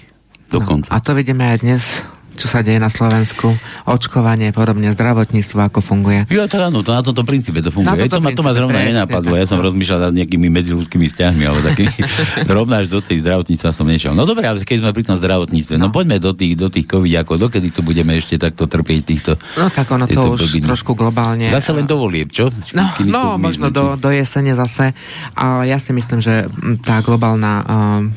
Dokonca. 0.49 0.89
No, 0.89 0.93
a 0.93 0.97
to 0.97 1.13
vidíme 1.13 1.45
aj 1.45 1.57
dnes 1.61 1.85
čo 2.33 2.49
sa 2.49 2.65
deje 2.65 2.81
na 2.81 2.89
Slovensku, 2.89 3.53
očkovanie, 3.85 4.49
podobne 4.49 4.89
zdravotníctvo, 4.93 5.59
ako 5.69 5.79
funguje. 5.79 6.25
Jo, 6.29 6.49
to 6.49 6.57
áno, 6.57 6.81
to 6.81 6.91
na 6.91 7.05
tomto 7.05 7.21
princípe 7.25 7.61
to 7.61 7.69
funguje. 7.69 8.09
to, 8.09 8.19
ma, 8.19 8.33
to 8.33 8.41
ma 8.41 8.53
zrovna 8.57 8.81
nenapadlo, 8.81 9.37
ja 9.37 9.45
som 9.45 9.61
rozmýšľal 9.61 10.09
nad 10.09 10.13
nejakými 10.17 10.49
medziludskými 10.49 11.07
vzťahmi, 11.13 11.43
ale 11.45 11.59
taký 11.61 11.85
rovná 12.57 12.81
až 12.81 12.89
do 12.89 12.99
tej 12.99 13.21
zdravotníctva 13.21 13.69
som 13.69 13.85
nešiel. 13.85 14.17
No 14.17 14.25
dobre, 14.25 14.49
ale 14.49 14.65
keď 14.65 14.81
sme 14.81 14.91
pri 14.91 15.03
tom 15.05 15.17
zdravotníctve, 15.17 15.75
no, 15.77 15.89
no 15.89 15.93
poďme 15.93 16.17
do 16.17 16.33
tých, 16.33 16.53
do 16.57 16.67
tých 16.73 16.89
COVID, 16.89 17.13
ako 17.21 17.33
dokedy 17.49 17.69
tu 17.69 17.85
budeme 17.85 18.17
ešte 18.17 18.41
takto 18.41 18.65
trpieť 18.65 19.01
týchto... 19.05 19.31
No 19.57 19.69
tak 19.69 19.87
ono 19.93 20.09
to 20.09 20.33
už 20.33 20.49
blbiny. 20.49 20.65
trošku 20.65 20.97
globálne... 20.97 21.53
Zase 21.53 21.71
len 21.77 21.85
to 21.85 22.01
volieb, 22.01 22.33
čo? 22.33 22.49
No, 22.73 22.89
no 23.05 23.37
možno 23.37 23.69
do, 23.69 23.93
do 23.95 24.09
jesene 24.09 24.57
zase, 24.57 24.97
ale 25.37 25.69
ja 25.69 25.77
si 25.77 25.93
myslím, 25.93 26.19
že 26.19 26.49
tá 26.81 26.99
globálna 27.05 27.53
uh, 27.61 27.65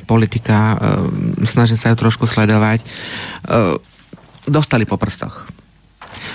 politika, 0.08 0.76
uh, 0.76 0.78
snažím 1.44 1.76
sa 1.76 1.92
ju 1.92 1.96
trošku 2.00 2.24
sledovať, 2.24 2.80
uh, 3.48 3.76
dostali 4.46 4.88
po 4.88 4.96
prstoch. 4.96 5.46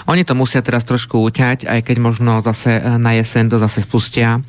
Oni 0.10 0.26
to 0.26 0.34
musia 0.34 0.66
teraz 0.66 0.82
trošku 0.88 1.22
uťať, 1.22 1.70
aj 1.70 1.80
keď 1.86 1.98
možno 2.02 2.42
zase 2.42 2.80
eh, 2.80 2.98
na 2.98 3.14
jeseň 3.18 3.54
to 3.54 3.58
zase 3.62 3.86
spustia, 3.86 4.42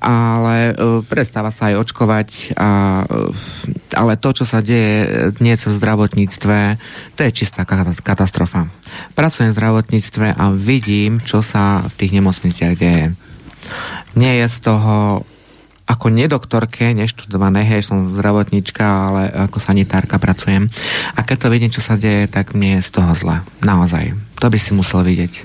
ale 0.00 0.72
uh, 0.72 1.00
prestáva 1.04 1.52
sa 1.52 1.72
aj 1.72 1.80
očkovať, 1.84 2.28
a, 2.56 3.02
uh, 3.04 3.96
ale 3.96 4.16
to, 4.20 4.30
čo 4.32 4.44
sa 4.48 4.64
deje 4.64 5.32
dnes 5.36 5.60
v 5.60 5.72
zdravotníctve, 5.72 6.58
to 7.16 7.20
je 7.24 7.30
čistá 7.32 7.64
katastrofa. 8.00 8.68
Pracujem 9.16 9.52
v 9.52 9.56
zdravotníctve 9.56 10.26
a 10.36 10.44
vidím, 10.54 11.20
čo 11.24 11.40
sa 11.40 11.84
v 11.84 11.94
tých 11.98 12.12
nemocniciach 12.20 12.74
deje. 12.76 13.12
Nie 14.14 14.44
je 14.44 14.46
z 14.46 14.58
toho 14.60 15.24
ako 15.84 16.08
nedoktorke, 16.08 16.96
neštudované, 16.96 17.60
hej, 17.68 17.84
som 17.84 18.16
zdravotníčka, 18.16 18.84
ale 18.84 19.22
ako 19.28 19.60
sanitárka 19.60 20.16
pracujem. 20.16 20.72
A 21.12 21.20
keď 21.26 21.36
to 21.44 21.52
vidím, 21.52 21.74
čo 21.74 21.84
sa 21.84 22.00
deje, 22.00 22.24
tak 22.30 22.56
mne 22.56 22.80
je 22.80 22.86
z 22.88 22.90
toho 22.94 23.12
zle. 23.12 23.36
Naozaj. 23.60 24.16
To 24.40 24.46
by 24.48 24.58
si 24.58 24.72
musel 24.72 25.04
vidieť. 25.04 25.44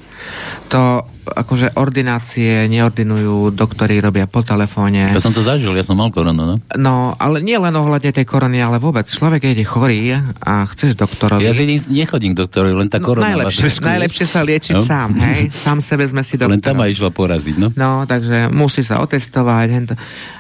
To 0.72 1.09
akože 1.32 1.78
ordinácie 1.78 2.66
neordinujú, 2.68 3.54
doktori 3.54 4.02
robia 4.02 4.26
po 4.26 4.42
telefóne. 4.42 5.06
Ja 5.10 5.22
som 5.22 5.32
to 5.32 5.46
zažil, 5.46 5.72
ja 5.78 5.86
som 5.86 5.96
mal 5.96 6.10
koronu, 6.10 6.44
no? 6.44 6.56
No, 6.76 7.14
ale 7.16 7.40
nie 7.40 7.56
len 7.56 7.74
ohľadne 7.74 8.12
tej 8.12 8.26
korony, 8.26 8.60
ale 8.60 8.82
vôbec. 8.82 9.06
Človek 9.06 9.54
je 9.54 9.66
chorý 9.66 10.18
a 10.44 10.66
chceš 10.70 10.98
doktorovi. 10.98 11.46
Ja 11.46 11.54
nechodím 11.90 12.34
k 12.34 12.46
doktorovi, 12.46 12.74
len 12.86 12.90
tá 12.90 12.98
no, 13.00 13.06
korona. 13.08 13.34
Najlepšie, 13.34 13.82
najlepšie 13.82 14.26
sa 14.26 14.42
liečiť 14.44 14.76
no? 14.76 14.84
sám, 14.84 15.10
hej? 15.18 15.54
Sám 15.70 15.80
sebe 15.86 16.10
sme 16.10 16.26
si 16.26 16.36
doktora. 16.36 16.58
Len 16.58 16.64
tam 16.64 16.82
ma 16.82 16.90
išla 16.90 17.14
poraziť, 17.14 17.56
no? 17.58 17.68
No, 17.78 18.04
takže 18.10 18.50
musí 18.50 18.82
sa 18.82 19.00
otestovať. 19.00 19.68
Hento. 19.70 19.94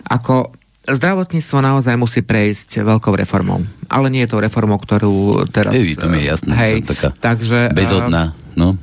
Ako 0.09 0.59
zdravotníctvo 0.95 1.57
naozaj 1.61 1.95
musí 1.99 2.25
prejsť 2.25 2.81
veľkou 2.81 3.13
reformou. 3.13 3.61
Ale 3.89 4.09
nie 4.09 4.25
je 4.25 4.31
to 4.33 4.41
reformou, 4.41 4.81
ktorú 4.81 5.45
teraz... 5.49 5.73
Ej, 5.73 6.01
to 6.01 6.09
mi 6.09 6.25
je 6.25 6.33
jasné. 6.33 6.53
Hej, 6.57 6.73
taká 6.85 7.13
takže... 7.13 7.73
Bezodná, 7.73 8.33
no. 8.60 8.76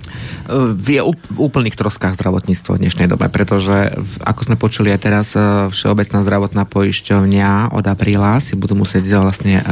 Je 0.89 1.05
úplných 1.37 1.77
troskách 1.77 2.17
zdravotníctvo 2.17 2.81
v 2.81 2.83
dnešnej 2.89 3.13
dobe, 3.13 3.29
pretože, 3.29 3.93
ako 4.25 4.41
sme 4.49 4.57
počuli 4.57 4.89
aj 4.89 5.01
teraz, 5.05 5.27
e, 5.37 5.69
Všeobecná 5.69 6.25
zdravotná 6.25 6.65
poisťovňa 6.65 7.77
od 7.77 7.85
apríla 7.85 8.41
si 8.41 8.57
budú 8.57 8.73
musieť 8.73 9.05
vlastne, 9.21 9.61
e, 9.61 9.65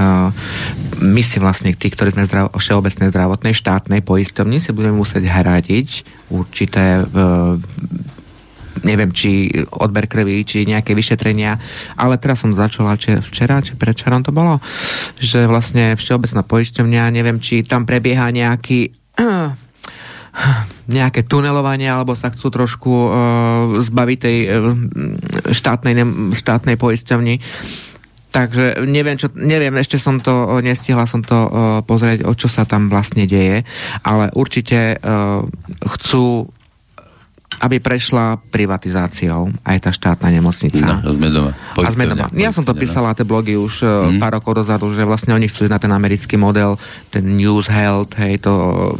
my 1.01 1.23
si 1.25 1.41
vlastne, 1.41 1.73
tí, 1.73 1.89
ktorí 1.89 2.13
sme 2.13 2.29
zdrav, 2.29 2.53
Všeobecnej 2.53 3.09
zdravotnej 3.09 3.57
štátnej 3.57 4.05
poisťovni, 4.05 4.61
si 4.61 4.77
budeme 4.77 5.01
musieť 5.01 5.25
hradiť 5.25 5.89
určité 6.29 7.01
e, 7.01 7.03
neviem, 8.85 9.15
či 9.15 9.49
odber 9.71 10.05
krvi, 10.05 10.45
či 10.45 10.69
nejaké 10.69 10.93
vyšetrenia, 10.93 11.57
ale 11.97 12.21
teraz 12.21 12.45
som 12.45 12.53
začala, 12.53 13.01
či 13.01 13.17
včera, 13.17 13.65
či 13.65 13.79
predčerom 13.79 14.21
to 14.21 14.35
bolo, 14.35 14.61
že 15.17 15.49
vlastne 15.49 15.97
Všeobecná 15.97 16.45
poisťovňa, 16.45 17.15
neviem, 17.15 17.41
či 17.41 17.65
tam 17.65 17.89
prebieha 17.89 18.29
nejaký 18.35 18.93
nejaké 20.91 21.25
tunelovanie, 21.25 21.89
alebo 21.89 22.19
sa 22.19 22.31
chcú 22.35 22.51
trošku 22.51 22.93
uh, 22.93 23.13
zbaviť 23.81 24.19
tej 24.19 24.37
uh, 24.47 24.75
štátnej, 25.55 25.95
štátnej 26.35 26.77
poisťovni. 26.77 27.41
Takže 28.35 28.83
neviem, 28.91 29.15
čo, 29.15 29.31
neviem, 29.39 29.79
ešte 29.79 29.95
som 29.95 30.19
to, 30.19 30.59
nestihla 30.59 31.07
som 31.07 31.23
to 31.23 31.39
uh, 31.39 31.51
pozrieť, 31.87 32.27
o 32.27 32.35
čo 32.35 32.51
sa 32.51 32.67
tam 32.67 32.91
vlastne 32.91 33.31
deje, 33.31 33.63
ale 34.03 34.35
určite 34.35 34.99
uh, 34.99 35.47
chcú 35.99 36.51
aby 37.63 37.79
prešla 37.79 38.43
privatizáciou 38.51 39.47
aj 39.63 39.79
tá 39.79 39.91
štátna 39.95 40.29
nemocnica. 40.35 40.99
No, 41.01 41.15
sme 41.15 41.31
doma. 41.31 41.53
a 41.55 41.89
sme 41.95 42.11
doma. 42.11 42.27
Ja 42.35 42.51
som 42.51 42.67
to 42.67 42.75
písala, 42.75 43.15
tie 43.15 43.23
blogy 43.23 43.55
už 43.55 43.85
mm. 43.85 44.19
pár 44.19 44.43
rokov 44.43 44.65
dozadu, 44.65 44.91
že 44.91 45.07
vlastne 45.07 45.37
oni 45.37 45.47
chcú 45.47 45.69
ísť 45.69 45.73
na 45.73 45.79
ten 45.79 45.93
americký 45.95 46.35
model, 46.35 46.75
ten 47.15 47.23
News 47.23 47.71
Health, 47.71 48.19
hej, 48.19 48.43
to, 48.43 48.53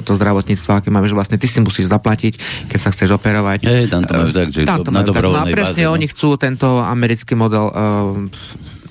to 0.07 0.15
zdravotníctvo, 0.15 0.71
aké 0.71 0.89
máme, 0.95 1.11
že 1.11 1.19
vlastne 1.19 1.37
ty 1.41 1.51
si 1.51 1.59
musíš 1.59 1.91
zaplatiť, 1.91 2.39
keď 2.71 2.79
sa 2.79 2.95
chceš 2.95 3.19
operovať. 3.19 3.67
Hej, 3.67 3.91
tam 3.91 4.07
to 4.07 4.13
majú 4.15 4.31
tak, 4.31 4.47
že 4.55 4.61
tam 4.63 4.87
to 4.87 4.93
na 4.95 5.03
dobrovoľnej 5.03 5.53
no 5.53 5.59
presne 5.59 5.83
báze, 5.85 5.95
oni 5.99 6.07
no. 6.07 6.13
chcú 6.15 6.29
tento 6.39 6.69
americký 6.79 7.35
model 7.35 7.67
uh, 7.69 7.75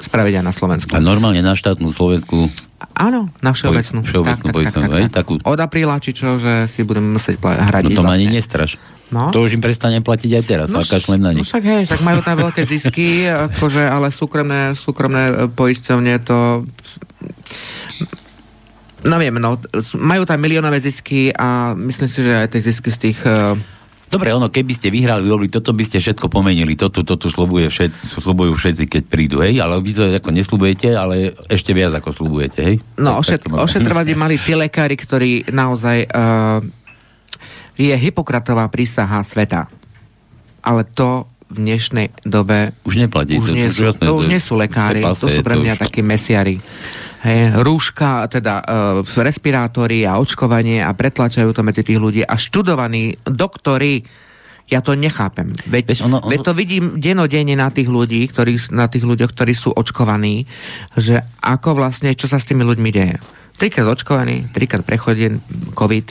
spraviť 0.04 0.34
aj 0.44 0.44
na 0.44 0.54
Slovensku. 0.54 0.92
A 0.92 1.00
normálne 1.00 1.40
na 1.40 1.56
štátnu 1.56 1.88
Slovensku 1.96 2.52
Áno, 2.94 3.32
na 3.42 3.56
všeobecnú. 3.56 4.06
Všeobecnú 4.06 4.54
tak, 4.54 4.70
tak, 4.70 4.76
tak, 4.76 5.10
tak, 5.10 5.26
tak. 5.26 5.26
Od 5.48 5.60
apríla, 5.60 5.98
či 5.98 6.14
čo, 6.14 6.38
že 6.38 6.70
si 6.70 6.86
budeme 6.86 7.16
musieť 7.16 7.42
hradiť. 7.42 7.96
No 7.96 8.04
to 8.04 8.06
ma 8.06 8.14
ani 8.14 8.30
nestraš. 8.30 8.78
No? 9.14 9.30
To 9.30 9.46
už 9.46 9.54
im 9.54 9.62
prestane 9.62 10.02
platiť 10.02 10.32
aj 10.42 10.44
teraz, 10.44 10.68
no, 10.74 10.82
kašlem 10.82 11.22
na 11.22 11.38
nich. 11.38 11.46
No 11.46 11.52
však 11.54 11.66
hej, 11.70 11.84
však 11.86 12.02
majú 12.02 12.20
tam 12.26 12.36
veľké 12.42 12.62
zisky, 12.66 13.30
akože, 13.30 13.86
ale 13.86 14.10
súkromné, 14.10 14.74
súkromné 14.74 15.24
e, 15.30 15.34
poisťovne 15.54 16.14
to... 16.26 16.66
No 19.06 19.16
viem, 19.22 19.38
no, 19.38 19.62
majú 20.02 20.24
tam 20.26 20.42
miliónové 20.42 20.82
zisky 20.82 21.30
a 21.30 21.78
myslím 21.78 22.10
si, 22.10 22.26
že 22.26 22.34
aj 22.34 22.50
tie 22.58 22.62
zisky 22.66 22.90
z 22.90 22.98
tých... 22.98 23.20
Uh... 23.22 23.54
Dobre, 24.10 24.30
ono, 24.34 24.50
keby 24.50 24.74
ste 24.78 24.94
vyhrali 24.94 25.26
voľby, 25.26 25.50
toto 25.50 25.74
by 25.74 25.84
ste 25.86 25.98
všetko 26.02 26.30
pomenili, 26.30 26.78
toto, 26.78 27.02
toto 27.06 27.30
slobuje 27.30 27.70
všetci, 27.70 28.22
slobujú 28.22 28.54
všetci, 28.58 28.84
keď 28.86 29.04
prídu, 29.10 29.42
hej, 29.42 29.58
ale 29.62 29.78
vy 29.82 29.92
to 29.94 30.06
ako 30.06 30.30
neslubujete, 30.30 30.94
ale 30.94 31.34
ešte 31.50 31.74
viac 31.74 31.98
ako 31.98 32.10
slubujete, 32.14 32.60
hej? 32.62 32.76
No, 32.98 33.18
ošet, 33.20 33.46
ošetrovať 33.50 34.06
by 34.14 34.16
mali 34.24 34.36
tie 34.38 34.54
lekári, 34.54 34.96
ktorí 34.96 35.50
naozaj 35.50 36.08
uh, 36.08 36.62
je 37.78 37.94
Hipokratová 37.94 38.70
prísaha 38.70 39.22
sveta. 39.26 39.70
Ale 40.64 40.88
to 40.88 41.28
v 41.54 41.58
dnešnej 41.62 42.08
dobe 42.26 42.74
už 42.88 43.06
neplatí. 43.06 43.38
Už 43.38 43.54
to, 43.54 43.56
nie 43.56 43.70
sú, 43.70 43.94
to, 43.94 44.10
to 44.10 44.14
už 44.18 44.26
nie 44.26 44.42
sú 44.42 44.58
lekári, 44.58 45.06
to, 45.06 45.14
to 45.14 45.28
sú 45.30 45.42
pre 45.46 45.60
mňa 45.60 45.78
už... 45.78 45.82
takí 45.86 46.02
mesiari. 46.02 46.58
Hej, 47.24 47.56
rúška, 47.64 48.28
teda 48.28 48.60
uh, 48.60 49.00
respirátory 49.00 50.04
a 50.04 50.20
očkovanie 50.20 50.84
a 50.84 50.92
pretlačajú 50.92 51.56
to 51.56 51.64
medzi 51.64 51.86
tých 51.86 52.02
ľudí 52.02 52.22
a 52.26 52.36
študovaní 52.36 53.16
doktory 53.24 54.04
ja 54.64 54.80
to 54.80 54.96
nechápem. 54.96 55.52
Veď, 55.68 55.84
Veď 55.92 56.00
ono, 56.08 56.24
ono... 56.24 56.32
veď 56.32 56.40
to 56.40 56.54
vidím 56.56 56.96
denodenne 56.96 57.56
na 57.60 57.68
tých 57.68 57.92
ľudí, 57.92 58.24
ktorí, 58.32 58.72
na 58.72 58.88
tých 58.88 59.04
ľuďoch, 59.04 59.36
ktorí 59.36 59.54
sú 59.54 59.76
očkovaní, 59.76 60.48
že 60.96 61.20
ako 61.44 61.84
vlastne, 61.84 62.16
čo 62.16 62.32
sa 62.32 62.40
s 62.40 62.48
tými 62.48 62.64
ľuďmi 62.64 62.90
deje. 62.90 63.20
Trikrát 63.60 63.92
očkovaní, 63.92 64.50
trikrát 64.56 64.88
prechodie 64.88 65.36
COVID, 65.76 66.08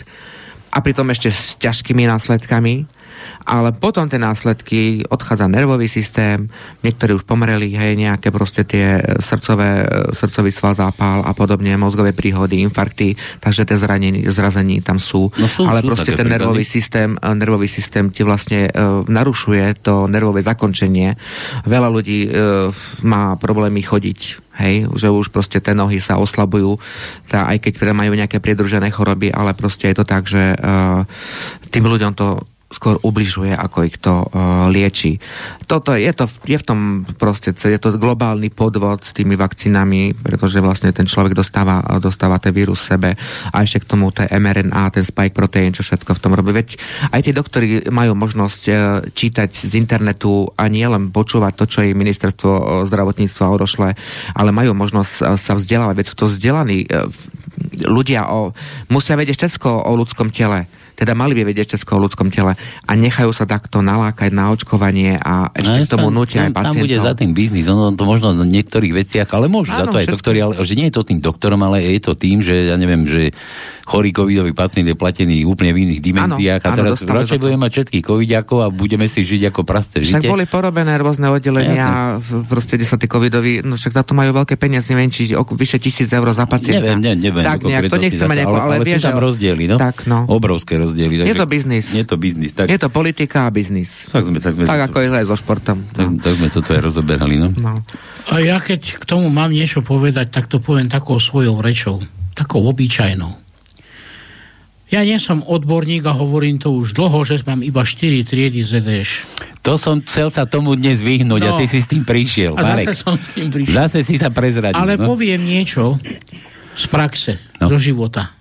a 0.73 0.79
pritom 0.81 1.05
ešte 1.13 1.29
s 1.29 1.61
ťažkými 1.61 2.09
následkami. 2.09 2.89
Ale 3.43 3.75
potom 3.75 4.07
tie 4.07 4.19
následky, 4.19 5.07
odchádza 5.11 5.51
nervový 5.51 5.91
systém, 5.91 6.47
niektorí 6.87 7.19
už 7.19 7.25
pomreli, 7.27 7.75
hej, 7.75 7.99
nejaké 7.99 8.31
proste 8.31 8.63
tie 8.63 9.03
srdcové, 9.19 9.87
srdcový 10.15 10.51
sval 10.55 10.79
zápal 10.79 11.27
a 11.27 11.33
podobne, 11.35 11.75
mozgové 11.75 12.15
príhody, 12.15 12.63
infarkty, 12.63 13.19
takže 13.43 13.67
tie 13.67 13.77
zranení, 13.79 14.23
zrazení 14.31 14.79
tam 14.81 15.03
sú. 15.03 15.31
No 15.39 15.51
sú 15.51 15.67
ale 15.67 15.83
sú 15.83 15.91
proste 15.91 16.15
ten 16.15 16.31
nervový 16.31 16.63
prípady. 16.63 16.77
systém, 16.79 17.11
eh, 17.19 17.35
nervový 17.35 17.69
systém 17.69 18.05
ti 18.15 18.23
vlastne 18.23 18.71
uh, 18.71 19.03
narušuje 19.07 19.83
to 19.83 20.07
nervové 20.07 20.43
zakončenie. 20.45 21.15
Veľa 21.67 21.89
ľudí 21.91 22.29
uh, 22.29 22.71
má 23.03 23.35
problémy 23.39 23.83
chodiť, 23.83 24.21
hej, 24.63 24.87
že 24.95 25.09
už 25.11 25.35
proste 25.35 25.59
tie 25.59 25.75
nohy 25.75 25.99
sa 25.99 26.21
oslabujú, 26.21 26.79
tá, 27.27 27.49
aj 27.51 27.59
keď 27.59 27.73
teda 27.83 27.93
majú 27.97 28.13
nejaké 28.15 28.39
pridružené 28.39 28.93
choroby, 28.93 29.33
ale 29.33 29.57
proste 29.57 29.91
je 29.91 29.97
to 29.99 30.05
tak, 30.07 30.29
že 30.29 30.55
uh, 30.55 31.03
tým 31.73 31.89
ľuďom 31.89 32.13
to 32.15 32.52
skôr 32.73 32.97
ubližuje, 33.05 33.53
ako 33.53 33.79
ich 33.85 33.97
to 34.01 34.25
uh, 34.25 34.67
lieči. 34.73 35.21
Toto 35.69 35.93
je, 35.93 36.09
to, 36.13 36.27
je 36.49 36.57
v 36.57 36.65
tom 36.67 36.81
proste, 37.21 37.53
je 37.53 37.79
to 37.79 37.95
globálny 38.01 38.49
podvod 38.49 39.05
s 39.05 39.13
tými 39.13 39.37
vakcínami, 39.37 40.17
pretože 40.17 40.59
vlastne 40.65 40.91
ten 40.91 41.05
človek 41.05 41.37
dostáva, 41.37 41.85
dostáva 42.01 42.41
ten 42.41 42.57
vírus 42.57 42.81
sebe 42.81 43.15
a 43.53 43.57
ešte 43.61 43.85
k 43.85 43.89
tomu 43.97 44.11
ten 44.11 44.29
mRNA, 44.29 44.93
ten 44.93 45.05
spike 45.05 45.37
protein, 45.37 45.77
čo 45.77 45.85
všetko 45.85 46.17
v 46.17 46.23
tom 46.23 46.33
robí. 46.33 46.51
Veď 46.53 46.81
aj 47.13 47.21
tí 47.23 47.31
doktori 47.31 47.69
majú 47.93 48.17
možnosť 48.17 48.63
uh, 48.69 48.77
čítať 49.07 49.51
z 49.53 49.73
internetu 49.77 50.49
a 50.57 50.67
nie 50.67 50.85
len 50.85 51.13
počúvať 51.13 51.53
to, 51.61 51.65
čo 51.69 51.79
im 51.85 51.97
ministerstvo 51.97 52.85
zdravotníctva 52.89 53.55
odošle, 53.55 53.89
ale 54.33 54.51
majú 54.51 54.73
možnosť 54.73 55.13
uh, 55.23 55.37
sa 55.37 55.53
vzdelávať. 55.55 55.95
Veď 56.01 56.07
to 56.17 56.25
vzdelaní 56.27 56.89
uh, 56.89 57.07
ľudia 57.87 58.29
o, 58.33 58.53
musia 58.89 59.19
vedieť 59.19 59.37
všetko 59.37 59.69
o 59.89 59.93
ľudskom 59.97 60.33
tele 60.33 60.67
teda 61.03 61.13
mali 61.13 61.35
by 61.35 61.43
vedieť 61.45 61.75
všetko 61.75 61.91
o 61.93 62.01
ľudskom 62.01 62.29
tele 62.29 62.55
a 62.55 62.91
nechajú 62.93 63.31
sa 63.31 63.43
takto 63.45 63.83
nalákať 63.83 64.31
na 64.31 64.49
očkovanie 64.49 65.19
a 65.19 65.51
ešte 65.51 65.71
No, 65.73 65.83
k 65.83 65.91
tomu 65.91 66.09
nutia 66.09 66.47
aj 66.47 66.53
tam, 66.53 66.63
tam 66.65 66.75
bude 66.77 66.95
pacientov. 66.95 67.07
za 67.09 67.19
tým 67.19 67.31
biznis, 67.33 67.67
ono 67.67 67.91
to 67.91 68.05
možno 68.05 68.31
v 68.33 68.47
niektorých 68.47 68.93
veciach, 68.95 69.29
ale 69.29 69.47
môžu 69.47 69.71
za 69.71 69.83
Áno, 69.83 69.91
to 69.91 69.99
aj 69.99 70.05
všetko. 70.05 70.15
doktori, 70.15 70.39
ale 70.39 70.53
že 70.63 70.75
nie 70.75 70.87
je 70.87 70.95
to 70.95 71.03
tým 71.03 71.19
doktorom, 71.19 71.61
ale 71.61 71.83
je 71.83 72.01
to 72.01 72.13
tým, 72.15 72.39
že 72.39 72.71
ja 72.71 72.77
neviem, 72.77 73.03
že 73.05 73.35
chorý 73.83 74.11
covidový 74.11 74.53
pacient 74.53 74.87
je 74.87 74.95
platený 74.95 75.43
úplne 75.43 75.71
v 75.71 75.83
iných 75.85 76.01
dimenziách 76.01 76.63
a 76.63 76.69
áno, 76.69 76.79
teraz 76.79 76.91
dostávajú 76.97 77.19
radšej 77.19 77.35
za 77.35 77.43
budeme 77.43 77.61
mať 77.61 77.73
všetkých 77.73 78.05
covidiakov 78.05 78.59
a 78.61 78.69
budeme 78.71 79.07
si 79.07 79.21
žiť 79.21 79.43
ako 79.45 79.61
prasté 79.63 79.97
Však 80.01 80.23
žite. 80.23 80.31
boli 80.31 80.45
porobené 80.47 80.95
rôzne 80.95 81.27
oddelenia, 81.27 82.17
v- 82.17 82.47
proste, 82.47 82.79
kde 82.79 82.87
sa 82.87 82.95
tí 82.95 83.05
covidoví, 83.05 83.61
no 83.61 83.75
však 83.75 83.93
za 83.93 84.03
to 84.03 84.15
majú 84.15 84.31
veľké 84.35 84.55
peniaze, 84.55 84.87
neviem, 84.89 85.09
či 85.09 85.35
vyše 85.35 85.79
tisíc 85.79 86.07
eur 86.09 86.31
za 86.31 86.47
pacienta. 86.47 86.95
Neviem, 86.95 86.99
ne, 87.01 87.13
neviem. 87.17 87.43
Tak 87.43 87.59
nejak, 87.61 87.91
to 87.91 87.99
nechceme 87.99 88.23
za 88.29 88.37
nejako, 88.37 88.55
ale, 88.55 88.63
ale, 88.73 88.85
vie, 88.85 88.95
sú 88.95 89.03
tam 89.03 89.19
rozdiely, 89.19 89.65
no? 89.67 89.77
Tak, 89.77 89.97
no. 90.07 90.19
Obrovské 90.29 90.75
rozdiely. 90.75 90.92
Je 90.95 91.35
to 91.35 91.45
biznis. 91.45 91.85
Je 91.89 92.03
to 92.03 92.15
biznis, 92.15 92.53
tak, 92.53 92.67
Je 92.67 92.77
to 92.77 92.89
politika 92.89 93.45
a 93.45 93.51
biznis. 93.51 94.05
tak 94.07 94.23
sme, 94.23 94.37
tak 94.37 94.53
sme, 94.53 94.65
Tak 94.65 94.79
to, 94.79 94.87
ako 94.87 94.99
je 94.99 95.09
to 95.09 95.17
aj 95.17 95.27
so 95.27 95.37
športom. 95.37 95.79
tak, 95.89 96.07
No. 96.07 96.19
tak 96.19 96.33
sme 96.35 96.49
toto 96.49 96.71
aj 96.71 96.81
rozoberali, 96.83 97.35
no. 97.37 97.49
No. 97.55 97.75
A 98.27 98.39
ja 98.39 98.57
keď 98.57 98.97
k 98.97 99.05
tomu 99.05 99.29
mám 99.29 99.49
niečo 99.49 99.81
povedať, 99.81 100.29
tak 100.29 100.47
to 100.47 100.59
poviem 100.59 100.87
takou 100.87 101.17
svojou 101.17 101.59
rečou, 101.59 101.99
takou 102.33 102.63
obyčajnou. 102.65 103.41
Ja 104.87 105.01
nie 105.01 105.17
som 105.17 105.41
odborník 105.41 106.05
a 106.05 106.13
hovorím 106.13 106.59
to 106.59 106.69
už 106.71 106.93
dlho, 106.93 107.25
že 107.25 107.41
mám 107.43 107.65
iba 107.65 107.81
4 107.81 107.97
triedy 108.23 108.61
ZDŠ. 108.61 109.25
To 109.63 109.81
som 109.81 110.05
chcel 110.05 110.29
sa 110.29 110.45
tomu 110.45 110.77
dnes 110.77 111.01
vyhnúť 111.01 111.43
a 111.43 111.51
No. 111.51 111.59
ty 111.59 111.65
si 111.65 111.81
s 111.81 111.89
tým 111.89 112.05
prišiel, 112.05 112.53
A 112.53 112.77
Marek. 112.77 112.93
zase 112.93 113.01
som 113.01 113.17
s 113.17 113.33
tým 113.33 113.49
prišiel. 113.49 113.73
Zase 113.73 114.05
si 114.05 114.21
sa 114.21 114.29
prezradil. 114.29 114.77
Ale 114.77 115.01
no. 115.01 115.09
poviem 115.09 115.41
niečo 115.41 115.97
z 116.75 116.85
praxe, 116.87 117.41
No. 117.57 117.73
zo 117.73 117.81
života. 117.81 118.37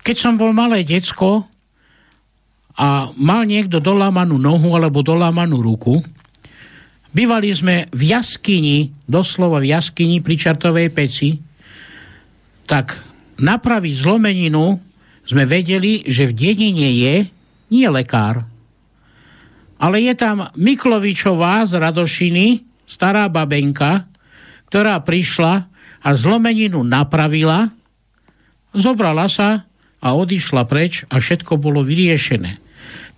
Keď 0.00 0.16
som 0.16 0.34
bol 0.40 0.56
malé 0.56 0.80
decko 0.82 1.44
a 2.80 3.12
mal 3.20 3.44
niekto 3.44 3.82
dolámanú 3.82 4.40
nohu 4.40 4.72
alebo 4.72 5.04
dolámanú 5.04 5.60
ruku, 5.60 6.00
bývali 7.12 7.52
sme 7.52 7.84
v 7.92 8.02
jaskyni, 8.16 8.94
doslova 9.04 9.60
v 9.60 9.76
jaskyni 9.76 10.24
pri 10.24 10.34
čartovej 10.40 10.88
peci, 10.94 11.36
tak 12.64 12.96
napraviť 13.42 13.94
zlomeninu 13.98 14.78
sme 15.26 15.44
vedeli, 15.44 16.06
že 16.08 16.30
v 16.30 16.36
dedine 16.36 16.88
je 16.90 17.14
nie 17.70 17.88
lekár, 17.90 18.46
ale 19.80 19.96
je 20.04 20.12
tam 20.12 20.52
Miklovičová 20.60 21.64
z 21.64 21.80
Radošiny, 21.80 22.46
stará 22.84 23.32
babenka, 23.32 24.04
ktorá 24.68 25.00
prišla 25.00 25.52
a 26.04 26.08
zlomeninu 26.12 26.84
napravila, 26.84 27.72
zobrala 28.76 29.24
sa 29.26 29.69
a 30.00 30.16
odišla 30.16 30.64
preč 30.64 31.04
a 31.12 31.20
všetko 31.20 31.60
bolo 31.60 31.84
vyriešené. 31.84 32.58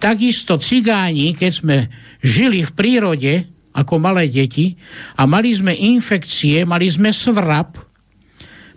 Takisto 0.03 0.59
cigáni, 0.59 1.31
keď 1.39 1.53
sme 1.55 1.77
žili 2.19 2.67
v 2.67 2.71
prírode 2.75 3.33
ako 3.73 4.03
malé 4.03 4.29
deti 4.29 4.77
a 5.17 5.25
mali 5.25 5.55
sme 5.55 5.73
infekcie, 5.73 6.67
mali 6.67 6.91
sme 6.91 7.15
svrap, 7.15 7.79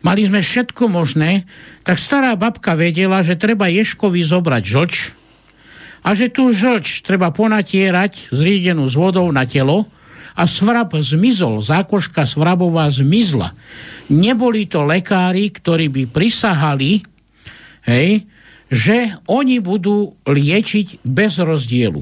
mali 0.06 0.22
sme 0.24 0.40
všetko 0.40 0.86
možné, 0.88 1.50
tak 1.82 1.98
stará 1.98 2.38
babka 2.38 2.78
vedela, 2.78 3.26
že 3.26 3.36
treba 3.36 3.68
Ješkovi 3.68 4.22
zobrať 4.22 4.64
žlč 4.64 4.94
a 6.06 6.14
že 6.14 6.30
tú 6.30 6.54
žlč 6.54 7.02
treba 7.02 7.34
ponatierať 7.34 8.30
zriedenú 8.30 8.86
s 8.86 8.94
vodou 8.94 9.26
na 9.34 9.50
telo 9.50 9.90
a 10.38 10.46
svrap 10.46 10.94
zmizol, 10.94 11.66
zákoška 11.66 12.28
svrabová 12.30 12.86
zmizla. 12.92 13.58
Neboli 14.14 14.70
to 14.70 14.86
lekári, 14.86 15.50
ktorí 15.50 15.90
by 15.90 16.04
prisahali, 16.12 17.15
hej, 17.86 18.26
že 18.70 19.14
oni 19.30 19.62
budú 19.62 20.18
liečiť 20.26 21.06
bez 21.06 21.38
rozdielu. 21.38 22.02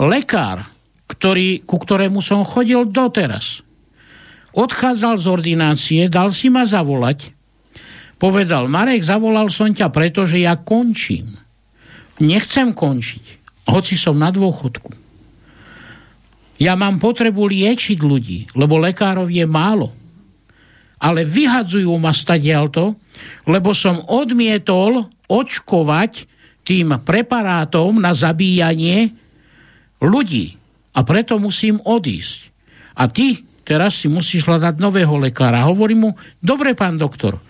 Lekár, 0.00 0.64
ktorý, 1.08 1.64
ku 1.64 1.76
ktorému 1.76 2.24
som 2.24 2.44
chodil 2.44 2.88
doteraz, 2.88 3.60
odchádzal 4.56 5.16
z 5.20 5.26
ordinácie, 5.28 6.02
dal 6.08 6.32
si 6.32 6.48
ma 6.48 6.64
zavolať, 6.64 7.30
povedal, 8.16 8.66
Marek, 8.66 9.04
zavolal 9.04 9.52
som 9.52 9.70
ťa, 9.70 9.92
pretože 9.92 10.40
ja 10.40 10.58
končím. 10.58 11.36
Nechcem 12.18 12.74
končiť, 12.74 13.24
hoci 13.70 13.94
som 13.94 14.18
na 14.18 14.34
dôchodku. 14.34 14.90
Ja 16.58 16.74
mám 16.74 16.98
potrebu 16.98 17.46
liečiť 17.46 18.02
ľudí, 18.02 18.50
lebo 18.58 18.82
lekárov 18.82 19.30
je 19.30 19.46
málo. 19.46 19.94
Ale 20.98 21.22
vyhadzujú 21.22 21.94
ma 21.94 22.10
stadialto, 22.10 22.98
lebo 23.44 23.72
som 23.72 23.98
odmietol 24.08 25.08
očkovať 25.28 26.26
tým 26.64 27.00
preparátom 27.00 27.96
na 27.96 28.12
zabíjanie 28.12 29.12
ľudí. 30.04 30.56
A 30.92 31.00
preto 31.06 31.38
musím 31.40 31.80
odísť. 31.80 32.50
A 32.98 33.06
ty 33.06 33.46
teraz 33.62 34.00
si 34.00 34.08
musíš 34.08 34.48
hľadať 34.48 34.80
nového 34.80 35.16
lekára. 35.20 35.68
Hovorím 35.68 36.08
mu, 36.08 36.10
dobre, 36.40 36.72
pán 36.72 36.96
doktor, 36.96 37.40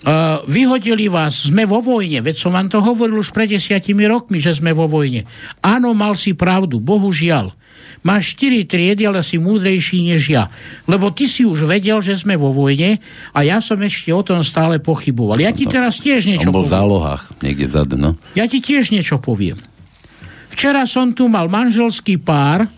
Uh, 0.00 0.40
vyhodili 0.48 1.12
vás, 1.12 1.52
sme 1.52 1.68
vo 1.68 1.84
vojne, 1.84 2.24
veď 2.24 2.40
som 2.40 2.56
vám 2.56 2.72
to 2.72 2.80
hovoril 2.80 3.20
už 3.20 3.36
pred 3.36 3.52
desiatimi 3.52 4.08
rokmi, 4.08 4.40
že 4.40 4.56
sme 4.56 4.72
vo 4.72 4.88
vojne. 4.88 5.28
Áno, 5.60 5.92
mal 5.92 6.16
si 6.16 6.32
pravdu, 6.32 6.80
bohužiaľ. 6.80 7.52
Máš 8.00 8.32
štyri 8.32 8.64
triedy, 8.64 9.04
ale 9.04 9.20
si 9.20 9.36
múdrejší 9.36 10.08
než 10.08 10.32
ja. 10.32 10.48
Lebo 10.88 11.12
ty 11.12 11.28
si 11.28 11.44
už 11.44 11.68
vedel, 11.68 12.00
že 12.00 12.16
sme 12.16 12.32
vo 12.32 12.48
vojne 12.48 12.96
a 13.36 13.44
ja 13.44 13.60
som 13.60 13.76
ešte 13.76 14.08
o 14.08 14.24
tom 14.24 14.40
stále 14.40 14.80
pochyboval. 14.80 15.36
Ja 15.36 15.52
ti 15.52 15.68
teraz 15.68 16.00
tiež 16.00 16.24
niečo 16.24 16.48
On 16.48 16.56
bol 16.56 16.64
v 16.64 16.72
poviem. 16.72 16.78
zálohách, 16.80 17.22
niekde 17.44 17.66
vzadu, 17.68 17.94
no. 18.00 18.10
Ja 18.32 18.48
ti 18.48 18.64
tiež 18.64 18.88
niečo 18.88 19.20
poviem. 19.20 19.60
Včera 20.48 20.88
som 20.88 21.12
tu 21.12 21.28
mal 21.28 21.52
manželský 21.52 22.16
pár, 22.16 22.72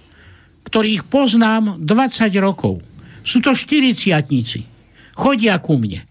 ktorých 0.66 1.06
poznám 1.06 1.78
20 1.78 2.26
rokov. 2.42 2.82
Sú 3.22 3.38
to 3.38 3.54
štyriciatníci. 3.54 4.66
Chodia 5.14 5.54
ku 5.62 5.78
mne. 5.78 6.02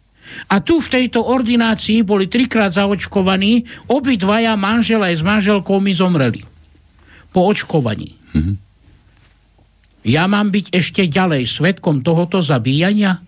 A 0.47 0.63
tu 0.63 0.79
v 0.79 0.87
tejto 0.87 1.27
ordinácii 1.27 2.07
boli 2.07 2.31
trikrát 2.31 2.71
zaočkovaní, 2.71 3.67
obidvaja 3.91 4.55
manžel 4.55 5.03
aj 5.03 5.19
s 5.19 5.23
manželkou 5.27 5.83
mi 5.83 5.91
zomreli. 5.91 6.39
Po 7.35 7.51
očkovaní. 7.51 8.15
Ja 10.01 10.25
mám 10.25 10.49
byť 10.49 10.73
ešte 10.73 11.05
ďalej 11.05 11.45
svetkom 11.45 12.01
tohoto 12.01 12.41
zabíjania? 12.41 13.21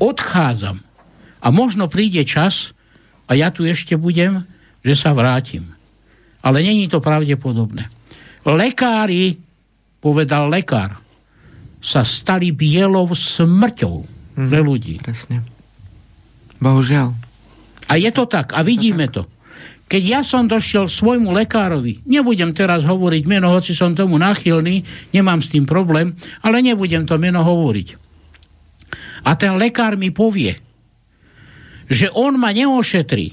Odchádzam. 0.00 0.80
A 1.38 1.46
možno 1.52 1.86
príde 1.86 2.24
čas, 2.24 2.72
a 3.28 3.36
ja 3.36 3.52
tu 3.52 3.68
ešte 3.68 3.94
budem, 3.94 4.42
že 4.80 4.94
sa 4.96 5.12
vrátim. 5.12 5.68
Ale 6.40 6.64
není 6.64 6.88
to 6.88 7.04
pravdepodobné. 7.04 7.84
Lekári, 8.48 9.36
povedal 10.00 10.48
lekár, 10.48 10.96
sa 11.78 12.02
stali 12.02 12.56
bielou 12.56 13.12
smrťou 13.12 13.94
pre 14.34 14.60
ľudí. 14.64 14.98
Presne. 15.04 15.44
Bohužiaľ. 16.58 17.14
A 17.88 18.00
je 18.00 18.10
to 18.10 18.24
tak. 18.26 18.56
A 18.56 18.64
vidíme 18.64 19.06
to. 19.12 19.28
Keď 19.88 20.02
ja 20.04 20.20
som 20.20 20.44
došiel 20.44 20.84
svojmu 20.84 21.32
lekárovi, 21.32 22.04
nebudem 22.04 22.52
teraz 22.52 22.84
hovoriť 22.84 23.24
meno, 23.24 23.48
hoci 23.48 23.72
som 23.72 23.96
tomu 23.96 24.20
náchylný, 24.20 24.84
nemám 25.16 25.40
s 25.40 25.48
tým 25.48 25.64
problém, 25.64 26.12
ale 26.44 26.60
nebudem 26.60 27.08
to 27.08 27.16
meno 27.16 27.40
hovoriť. 27.40 27.88
A 29.24 29.32
ten 29.40 29.56
lekár 29.56 29.96
mi 29.96 30.12
povie, 30.12 30.60
že 31.88 32.12
on 32.12 32.36
ma 32.36 32.52
neošetrí, 32.52 33.32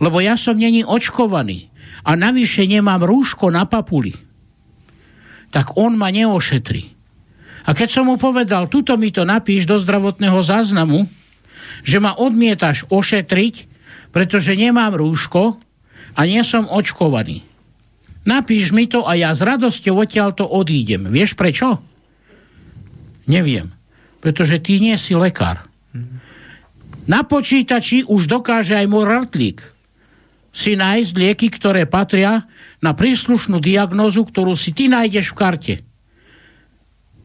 lebo 0.00 0.24
ja 0.24 0.40
som 0.40 0.56
není 0.56 0.80
očkovaný. 0.80 1.68
a 2.02 2.18
navyše 2.18 2.66
nemám 2.66 3.06
rúško 3.06 3.54
na 3.54 3.62
papuli, 3.62 4.10
tak 5.54 5.78
on 5.78 5.94
ma 5.94 6.10
neošetrí. 6.10 6.82
A 7.62 7.70
keď 7.78 7.88
som 7.94 8.10
mu 8.10 8.18
povedal, 8.18 8.66
tuto 8.66 8.98
mi 8.98 9.14
to 9.14 9.22
napíš 9.22 9.70
do 9.70 9.78
zdravotného 9.78 10.40
záznamu, 10.42 11.06
že 11.86 12.02
ma 12.02 12.18
odmietaš 12.18 12.90
ošetriť, 12.90 13.70
pretože 14.10 14.58
nemám 14.58 14.98
rúško 14.98 15.62
a 16.16 16.20
nie 16.28 16.42
som 16.44 16.68
očkovaný. 16.68 17.44
Napíš 18.22 18.70
mi 18.70 18.86
to 18.86 19.02
a 19.02 19.18
ja 19.18 19.34
s 19.34 19.42
radosťou 19.42 20.06
odtiaľ 20.06 20.30
to 20.36 20.46
odídem. 20.46 21.10
Vieš 21.10 21.34
prečo? 21.34 21.82
Neviem. 23.26 23.74
Pretože 24.22 24.62
ty 24.62 24.78
nie 24.78 24.94
si 24.94 25.18
lekár. 25.18 25.66
Na 27.10 27.26
počítači 27.26 28.06
už 28.06 28.30
dokáže 28.30 28.78
aj 28.78 28.86
môj 28.86 29.04
rtlík 29.26 29.58
si 30.52 30.76
nájsť 30.76 31.12
lieky, 31.16 31.48
ktoré 31.48 31.88
patria 31.88 32.44
na 32.84 32.92
príslušnú 32.92 33.58
diagnózu, 33.58 34.28
ktorú 34.28 34.52
si 34.52 34.76
ty 34.76 34.86
nájdeš 34.86 35.32
v 35.32 35.38
karte. 35.40 35.74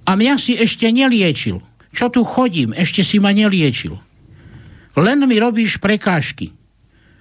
A 0.08 0.16
mňa 0.16 0.40
si 0.40 0.56
ešte 0.56 0.88
neliečil. 0.88 1.60
Čo 1.92 2.08
tu 2.08 2.24
chodím, 2.24 2.72
ešte 2.72 3.04
si 3.04 3.20
ma 3.20 3.36
neliečil. 3.36 4.00
Len 4.96 5.20
mi 5.28 5.38
robíš 5.38 5.78
prekážky. 5.78 6.57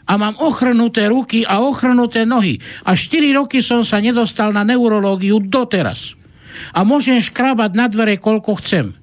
A 0.07 0.15
mám 0.15 0.39
ochrnuté 0.39 1.11
ruky 1.11 1.43
a 1.43 1.63
ochrnuté 1.67 2.23
nohy. 2.23 2.63
A 2.87 2.95
4 2.95 3.35
roky 3.35 3.59
som 3.59 3.83
sa 3.83 3.99
nedostal 3.99 4.55
na 4.55 4.63
neurológiu 4.63 5.43
doteraz. 5.43 6.15
A 6.73 6.87
môžem 6.87 7.19
škrabať 7.19 7.71
na 7.75 7.87
dvere, 7.91 8.17
koľko 8.17 8.63
chcem. 8.63 8.95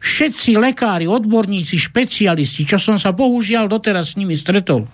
Všetci 0.00 0.56
lekári, 0.56 1.04
odborníci, 1.04 1.76
špecialisti, 1.76 2.64
čo 2.64 2.80
som 2.80 2.96
sa 2.96 3.12
bohužiaľ 3.12 3.68
doteraz 3.68 4.16
s 4.16 4.18
nimi 4.18 4.32
stretol, 4.32 4.88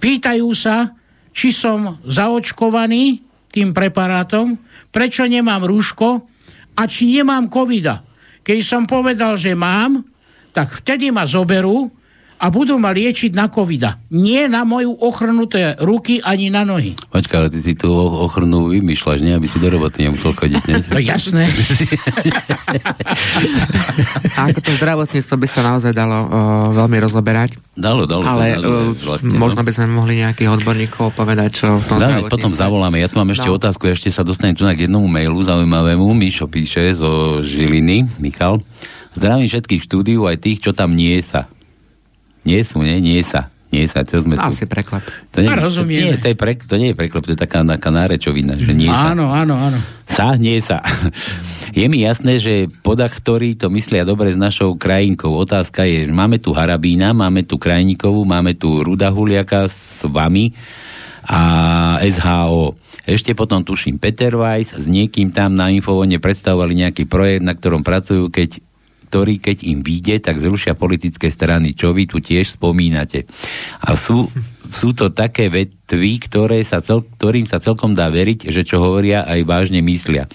pýtajú 0.00 0.48
sa, 0.56 0.96
či 1.36 1.52
som 1.52 2.00
zaočkovaný 2.08 3.20
tým 3.52 3.76
preparátom, 3.76 4.56
prečo 4.88 5.28
nemám 5.28 5.68
rúško 5.68 6.08
a 6.72 6.82
či 6.88 7.20
nemám 7.20 7.52
covida. 7.52 8.00
Keď 8.40 8.58
som 8.64 8.88
povedal, 8.88 9.36
že 9.36 9.52
mám, 9.52 10.00
tak 10.56 10.72
vtedy 10.72 11.12
ma 11.12 11.28
zoberú 11.28 11.92
a 12.36 12.52
budú 12.52 12.76
ma 12.76 12.92
liečiť 12.92 13.32
na 13.32 13.48
covida. 13.48 13.96
Nie 14.12 14.44
na 14.44 14.68
moju 14.68 14.92
ochrnuté 15.00 15.72
ruky 15.80 16.20
ani 16.20 16.52
na 16.52 16.68
nohy. 16.68 16.92
Počkaj, 17.08 17.36
ale 17.36 17.48
ty 17.48 17.64
si 17.64 17.72
tú 17.72 17.88
ochrnu 17.96 18.68
vymýšľaš, 18.76 19.24
nie? 19.24 19.32
Aby 19.32 19.48
si 19.48 19.56
do 19.56 19.72
roboty 19.72 20.04
nemusel 20.04 20.36
chodiť, 20.36 20.62
nie? 20.68 20.76
No 20.92 21.00
jasné. 21.00 21.48
a 24.36 24.52
ako 24.52 24.60
to 24.60 24.70
zdravotníctvo 24.76 25.34
by 25.40 25.48
sa 25.48 25.60
naozaj 25.64 25.96
dalo 25.96 26.28
uh, 26.28 26.76
veľmi 26.76 27.00
rozoberať. 27.00 27.56
Dalo, 27.72 28.04
dalo. 28.04 28.28
Ale 28.28 28.60
dalo, 28.60 28.92
uh, 28.92 28.96
vlastne, 28.96 29.40
možno 29.40 29.64
by 29.64 29.72
sme 29.72 29.88
mohli 29.88 30.20
nejakých 30.20 30.52
odborníkov 30.60 31.16
povedať, 31.16 31.64
čo 31.64 31.80
v 31.80 31.84
tom 31.88 31.96
Dáme, 31.96 32.28
potom 32.28 32.52
zavoláme. 32.52 33.00
Ja 33.00 33.08
tu 33.08 33.16
mám 33.16 33.32
ešte 33.32 33.48
no. 33.48 33.56
otázku, 33.56 33.88
ešte 33.88 34.12
sa 34.12 34.20
dostanem 34.20 34.52
tu 34.52 34.68
na 34.68 34.76
k 34.76 34.84
jednomu 34.84 35.08
mailu 35.08 35.40
zaujímavému. 35.40 36.04
Mišo 36.12 36.44
píše 36.52 36.92
zo 36.92 37.40
Žiliny, 37.40 38.20
Michal. 38.20 38.60
Zdravím 39.16 39.48
všetkých 39.48 39.80
štúdiu, 39.80 40.28
aj 40.28 40.44
tých, 40.44 40.60
čo 40.60 40.76
tam 40.76 40.92
nie 40.92 41.16
sa. 41.24 41.48
Nie 42.46 42.62
sú, 42.62 42.80
nie, 42.80 43.02
nie 43.02 43.20
sa. 43.26 43.50
Nie 43.74 43.90
sa, 43.90 44.06
čo 44.06 44.22
sme 44.22 44.38
Asi 44.38 44.62
tu. 44.62 44.70
preklep. 44.70 45.02
To 45.34 45.42
nie, 45.42 45.50
to, 45.50 45.82
nie, 45.84 46.14
to, 46.16 46.26
je 46.30 46.36
pre, 46.38 46.54
to 46.54 46.78
nie 46.78 46.94
je 46.94 46.96
preklep, 46.96 47.26
to 47.26 47.34
je 47.34 47.40
taká, 47.40 47.66
taká 47.66 47.90
nárečovina, 47.90 48.54
že 48.54 48.70
nie 48.70 48.86
sa. 48.86 49.10
Áno, 49.10 49.34
áno, 49.34 49.58
áno. 49.58 49.78
Sa, 50.06 50.38
nie 50.38 50.62
sa. 50.62 50.80
Je 51.76 51.84
mi 51.90 52.00
jasné, 52.06 52.38
že 52.40 52.70
podachtorí 52.86 53.58
to 53.58 53.68
myslia 53.74 54.06
dobre 54.06 54.32
s 54.32 54.38
našou 54.38 54.78
krajinkou. 54.78 55.28
Otázka 55.34 55.84
je, 55.84 56.08
máme 56.08 56.38
tu 56.40 56.54
Harabína, 56.54 57.12
máme 57.12 57.44
tu 57.44 57.60
Krajníkovú, 57.60 58.24
máme 58.24 58.56
tu 58.56 58.80
Ruda 58.80 59.12
Huliaka 59.12 59.68
s 59.68 60.06
vami 60.08 60.56
a 61.26 61.42
SHO. 62.00 62.78
Ešte 63.06 63.34
potom 63.34 63.60
tuším 63.66 63.98
Peter 63.98 64.34
Weiss 64.34 64.72
s 64.74 64.86
niekým 64.86 65.34
tam 65.34 65.54
na 65.54 65.68
Infovone 65.74 66.16
predstavovali 66.22 66.86
nejaký 66.86 67.04
projekt, 67.10 67.42
na 67.44 67.52
ktorom 67.52 67.82
pracujú, 67.82 68.30
keď 68.30 68.62
ktorý 69.06 69.38
keď 69.38 69.62
im 69.62 69.86
vyjde, 69.86 70.18
tak 70.18 70.42
zrušia 70.42 70.74
politické 70.74 71.30
strany, 71.30 71.72
čo 71.72 71.94
vy 71.94 72.10
tu 72.10 72.18
tiež 72.18 72.58
spomínate. 72.58 73.30
A 73.80 73.94
sú, 73.94 74.26
sú 74.66 74.92
to 74.92 75.14
také 75.14 75.46
vetvy, 75.46 76.12
ktoré 76.26 76.58
sa 76.66 76.82
cel, 76.82 77.06
ktorým 77.06 77.46
sa 77.46 77.62
celkom 77.62 77.94
dá 77.94 78.10
veriť, 78.10 78.50
že 78.50 78.66
čo 78.66 78.82
hovoria 78.82 79.22
aj 79.22 79.40
vážne 79.46 79.80
myslia. 79.80 80.26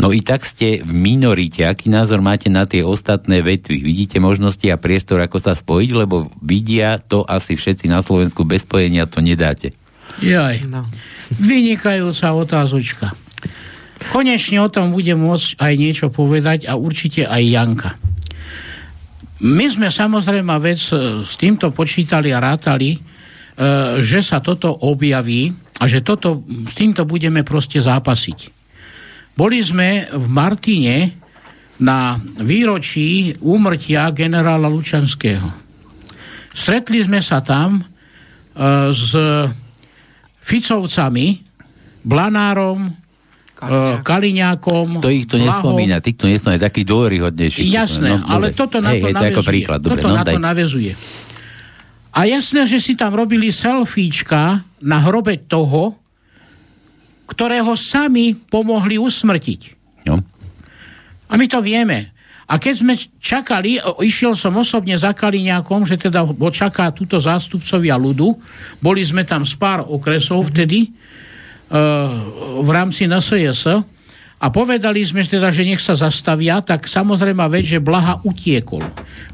No 0.00 0.10
i 0.10 0.24
tak 0.24 0.42
ste 0.42 0.80
v 0.80 0.92
minorite. 0.92 1.68
Aký 1.68 1.92
názor 1.92 2.24
máte 2.24 2.48
na 2.48 2.64
tie 2.64 2.80
ostatné 2.82 3.44
vetvy? 3.44 3.84
Vidíte 3.84 4.18
možnosti 4.18 4.64
a 4.72 4.80
priestor, 4.80 5.20
ako 5.20 5.38
sa 5.38 5.52
spojiť? 5.52 5.90
Lebo 5.92 6.32
vidia 6.40 6.96
to 6.96 7.22
asi 7.28 7.54
všetci 7.54 7.92
na 7.92 8.00
Slovensku. 8.00 8.42
Bez 8.42 8.64
spojenia 8.64 9.04
to 9.04 9.20
nedáte. 9.20 9.76
Jaj. 10.24 10.68
No. 10.68 10.88
Vynikajúca 11.36 12.32
otázočka. 12.32 13.12
Konečne 14.10 14.58
o 14.64 14.72
tom 14.72 14.90
bude 14.90 15.14
môcť 15.14 15.60
aj 15.60 15.72
niečo 15.78 16.06
povedať 16.10 16.66
a 16.66 16.74
určite 16.74 17.28
aj 17.28 17.42
Janka. 17.44 17.90
My 19.42 19.66
sme 19.66 19.90
samozrejme 19.90 20.54
vec 20.62 20.78
e, 20.94 21.26
s 21.26 21.34
týmto 21.34 21.74
počítali 21.74 22.30
a 22.30 22.38
rátali, 22.38 22.94
e, 22.94 22.98
že 23.98 24.22
sa 24.22 24.38
toto 24.38 24.70
objaví 24.70 25.50
a 25.82 25.90
že 25.90 26.06
toto, 26.06 26.46
s 26.46 26.74
týmto 26.78 27.02
budeme 27.02 27.42
proste 27.42 27.82
zápasiť. 27.82 28.62
Boli 29.34 29.58
sme 29.58 30.06
v 30.14 30.26
Martine 30.30 31.18
na 31.82 32.14
výročí 32.38 33.34
úmrtia 33.42 34.14
generála 34.14 34.70
Lučanského. 34.70 35.50
Stretli 36.54 37.02
sme 37.02 37.18
sa 37.18 37.42
tam 37.42 37.82
e, 37.82 37.84
s 38.94 39.10
Ficovcami, 40.42 41.42
Blanárom, 42.06 43.01
Kaliňákom. 44.02 44.98
To 44.98 45.10
ich 45.12 45.30
to 45.30 45.38
nespomína, 45.38 46.02
ty 46.02 46.18
to 46.18 46.26
je 46.26 46.38
taký 46.58 46.82
dôveryhodnejší. 46.82 47.62
Jasné, 47.70 48.18
no, 48.18 48.26
ale 48.26 48.50
toto 48.50 48.82
na 48.82 48.90
hej, 48.90 49.00
to 49.00 49.08
hej, 49.10 49.14
navezuje. 49.14 49.30
To 49.30 49.38
ako 49.38 49.42
príklad. 49.46 49.78
Dobre, 49.78 50.02
toto 50.02 50.08
no, 50.10 50.18
na 50.18 50.24
daj. 50.26 50.34
to 50.34 50.40
navezuje. 50.42 50.92
A 52.12 52.20
jasné, 52.28 52.60
že 52.68 52.78
si 52.82 52.92
tam 52.98 53.14
robili 53.14 53.48
selfiečka 53.54 54.60
na 54.82 54.98
hrobe 55.00 55.38
toho, 55.46 55.96
ktorého 57.30 57.72
sami 57.78 58.36
pomohli 58.36 59.00
usmrtiť. 59.00 59.60
No. 60.10 60.20
A 61.30 61.32
my 61.38 61.46
to 61.48 61.64
vieme. 61.64 62.12
A 62.50 62.60
keď 62.60 62.74
sme 62.76 62.94
čakali, 63.16 63.80
išiel 64.04 64.36
som 64.36 64.52
osobne 64.60 64.92
za 64.98 65.16
Kaliňákom, 65.16 65.88
že 65.88 65.96
teda 65.96 66.20
ho 66.20 66.50
čaká 66.52 66.92
túto 66.92 67.16
zástupcovia 67.16 67.96
ľudu. 67.96 68.28
Boli 68.82 69.00
sme 69.00 69.24
tam 69.24 69.48
z 69.48 69.56
pár 69.56 69.88
okresov 69.88 70.52
vtedy 70.52 70.92
v 71.72 72.68
rámci 72.68 73.08
NSJS 73.08 73.80
a 74.42 74.46
povedali 74.50 75.00
sme 75.06 75.22
teda, 75.24 75.54
že 75.54 75.64
nech 75.64 75.80
sa 75.80 75.94
zastavia, 75.94 76.60
tak 76.60 76.90
samozrejme 76.90 77.46
vec, 77.48 77.64
že 77.64 77.80
Blaha 77.80 78.20
utiekol. 78.26 78.82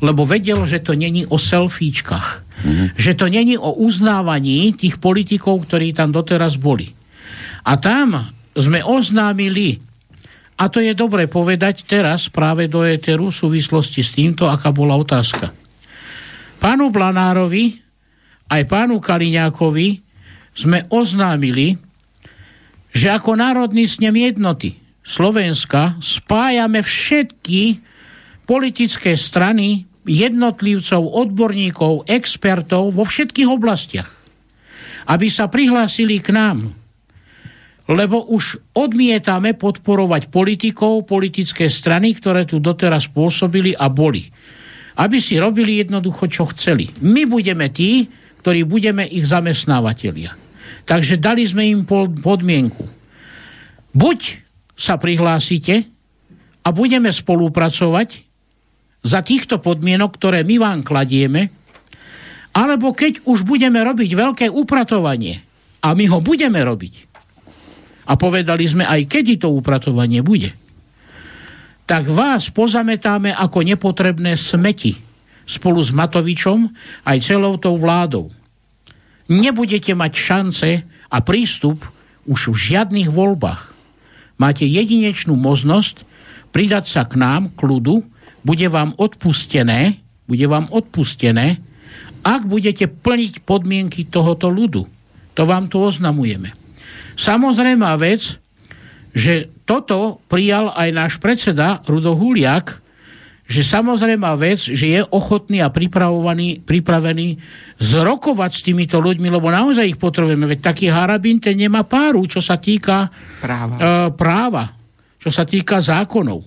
Lebo 0.05 0.23
vedel, 0.29 0.63
že 0.69 0.85
to 0.85 0.93
není 0.95 1.25
o 1.27 1.41
selfiečkách. 1.41 2.29
Mm-hmm. 2.59 2.87
Že 2.95 3.13
to 3.17 3.27
není 3.33 3.57
o 3.57 3.75
uznávaní 3.81 4.77
tých 4.77 5.01
politikov, 5.01 5.65
ktorí 5.65 5.97
tam 5.97 6.13
doteraz 6.13 6.61
boli. 6.61 6.93
A 7.65 7.81
tam 7.81 8.31
sme 8.53 8.85
oznámili, 8.85 9.81
a 10.61 10.69
to 10.69 10.83
je 10.83 10.93
dobre 10.93 11.31
povedať 11.31 11.87
teraz 11.89 12.29
práve 12.29 12.69
do 12.69 12.85
éteru 12.85 13.31
v 13.31 13.39
súvislosti 13.39 14.05
s 14.05 14.13
týmto, 14.13 14.51
aká 14.51 14.75
bola 14.75 14.99
otázka. 14.99 15.51
Pánu 16.59 16.91
Blanárovi 16.91 17.79
aj 18.51 18.63
pánu 18.67 18.99
Kaliňákovi 18.99 19.89
sme 20.59 20.85
oznámili, 20.91 21.79
že 22.93 23.13
ako 23.13 23.37
Národný 23.39 23.85
snem 23.85 24.17
jednoty 24.17 24.89
Slovenska 25.09 25.97
spájame 26.05 26.85
všetky 26.85 27.81
politické 28.45 29.17
strany, 29.17 29.89
jednotlivcov, 30.05 31.01
odborníkov, 31.01 32.05
expertov 32.05 32.93
vo 32.93 33.09
všetkých 33.09 33.49
oblastiach, 33.49 34.09
aby 35.09 35.27
sa 35.33 35.49
prihlásili 35.49 36.21
k 36.21 36.33
nám. 36.37 36.77
Lebo 37.89 38.29
už 38.29 38.77
odmietame 38.77 39.57
podporovať 39.57 40.29
politikov, 40.29 41.09
politické 41.09 41.73
strany, 41.73 42.13
ktoré 42.13 42.45
tu 42.45 42.61
doteraz 42.61 43.09
pôsobili 43.09 43.73
a 43.73 43.89
boli. 43.89 44.29
Aby 45.01 45.25
si 45.25 45.41
robili 45.41 45.81
jednoducho, 45.81 46.29
čo 46.29 46.53
chceli. 46.53 46.93
My 47.01 47.25
budeme 47.25 47.73
tí, 47.73 48.05
ktorí 48.45 48.69
budeme 48.69 49.09
ich 49.09 49.25
zamestnávateľia. 49.25 50.48
Takže 50.89 51.21
dali 51.21 51.45
sme 51.45 51.69
im 51.69 51.85
podmienku. 51.85 52.81
Buď 53.93 54.41
sa 54.73 54.97
prihlásite 54.97 55.85
a 56.65 56.69
budeme 56.73 57.13
spolupracovať 57.13 58.25
za 59.05 59.21
týchto 59.21 59.61
podmienok, 59.61 60.17
ktoré 60.17 60.41
my 60.49 60.57
vám 60.57 60.81
kladieme, 60.81 61.53
alebo 62.57 62.97
keď 62.97 63.29
už 63.29 63.45
budeme 63.45 63.85
robiť 63.85 64.11
veľké 64.17 64.47
upratovanie, 64.49 65.45
a 65.85 65.95
my 65.95 66.05
ho 66.11 66.19
budeme 66.25 66.59
robiť, 66.59 66.95
a 68.09 68.17
povedali 68.17 68.65
sme 68.65 68.89
aj, 68.89 69.05
kedy 69.07 69.39
to 69.39 69.53
upratovanie 69.53 70.25
bude, 70.25 70.51
tak 71.85 72.09
vás 72.09 72.49
pozametáme 72.49 73.33
ako 73.37 73.61
nepotrebné 73.61 74.37
smeti 74.41 74.97
spolu 75.49 75.81
s 75.81 75.93
Matovičom 75.93 76.69
aj 77.05 77.19
celou 77.25 77.57
tou 77.61 77.77
vládou 77.77 78.29
nebudete 79.29 79.93
mať 79.93 80.13
šance 80.17 80.71
a 80.85 81.17
prístup 81.23 81.85
už 82.29 82.53
v 82.53 82.57
žiadnych 82.73 83.09
voľbách. 83.13 83.73
Máte 84.41 84.65
jedinečnú 84.65 85.37
možnosť 85.37 86.05
pridať 86.53 86.89
sa 86.89 87.03
k 87.05 87.21
nám, 87.21 87.53
k 87.53 87.61
ľudu, 87.69 88.05
bude 88.43 88.67
vám 88.73 88.97
odpustené, 88.97 90.01
bude 90.25 90.45
vám 90.49 90.69
odpustené, 90.73 91.61
ak 92.25 92.45
budete 92.49 92.89
plniť 92.89 93.45
podmienky 93.45 94.09
tohoto 94.09 94.49
ľudu. 94.49 94.85
To 95.37 95.43
vám 95.47 95.71
tu 95.71 95.79
oznamujeme. 95.79 96.51
Samozrejme 97.19 97.85
vec, 97.99 98.39
že 99.15 99.51
toto 99.67 100.23
prijal 100.31 100.71
aj 100.75 100.89
náš 100.95 101.15
predseda 101.19 101.83
Rudo 101.87 102.15
Huliak, 102.15 102.79
že 103.49 103.65
samozrejme 103.65 104.29
vec, 104.37 104.61
že 104.61 104.87
je 104.93 105.01
ochotný 105.09 105.65
a 105.65 105.73
pripravovaný, 105.73 106.61
pripravený 106.61 107.41
zrokovať 107.81 108.51
s 108.53 108.61
týmito 108.61 109.01
ľuďmi, 109.01 109.33
lebo 109.33 109.49
naozaj 109.49 109.89
ich 109.89 109.97
potrebujeme. 109.97 110.45
Veď 110.45 110.69
taký 110.69 110.93
harabín, 110.93 111.41
ten 111.41 111.57
nemá 111.57 111.81
páru, 111.89 112.29
čo 112.29 112.45
sa 112.45 112.61
týka 112.61 113.09
Práva. 113.41 113.73
E, 113.81 114.13
práva 114.13 114.77
čo 115.19 115.33
sa 115.35 115.49
týka 115.49 115.81
zákonov. 115.81 116.45
E, 116.45 116.47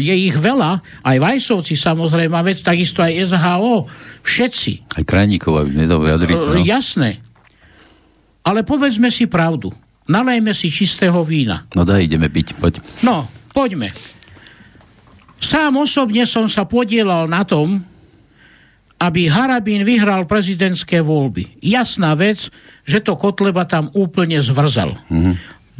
je 0.00 0.14
ich 0.16 0.34
veľa, 0.34 0.80
aj 1.04 1.16
Vajsovci 1.20 1.76
samozrejme, 1.76 2.34
vec, 2.42 2.58
takisto 2.64 3.04
aj 3.04 3.36
SHO, 3.36 3.86
všetci. 4.24 4.96
Aj 4.96 5.04
Krajníkov, 5.04 5.60
aby 5.60 5.84
vyjadrili. 5.84 6.34
E, 6.34 6.40
No. 6.40 6.64
jasné. 6.64 7.20
Ale 8.42 8.64
povedzme 8.64 9.12
si 9.12 9.28
pravdu. 9.28 9.70
Nalejme 10.08 10.54
si 10.54 10.70
čistého 10.70 11.18
vína. 11.20 11.66
no 11.74 11.82
daj, 11.82 12.06
ideme 12.06 12.30
piť, 12.30 12.54
poď. 12.56 12.78
No, 13.02 13.26
poďme. 13.50 13.90
Sám 15.36 15.76
osobne 15.76 16.24
som 16.24 16.48
sa 16.48 16.64
podielal 16.64 17.28
na 17.28 17.44
tom, 17.44 17.84
aby 18.96 19.28
Harabín 19.28 19.84
vyhral 19.84 20.24
prezidentské 20.24 21.04
voľby. 21.04 21.60
Jasná 21.60 22.16
vec, 22.16 22.48
že 22.88 23.04
to 23.04 23.12
Kotleba 23.20 23.68
tam 23.68 23.92
úplne 23.92 24.40
zvrzal. 24.40 24.96
Mm-hmm. 25.12 25.34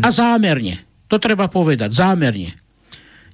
A 0.04 0.08
zámerne. 0.12 0.84
To 1.08 1.16
treba 1.16 1.48
povedať, 1.48 1.96
zámerne. 1.96 2.52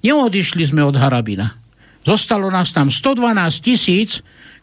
Neodišli 0.06 0.62
sme 0.62 0.86
od 0.86 0.94
Harabina. 0.94 1.58
Zostalo 2.02 2.50
nás 2.50 2.70
tam 2.70 2.90
112 2.90 3.34
tisíc, 3.58 4.22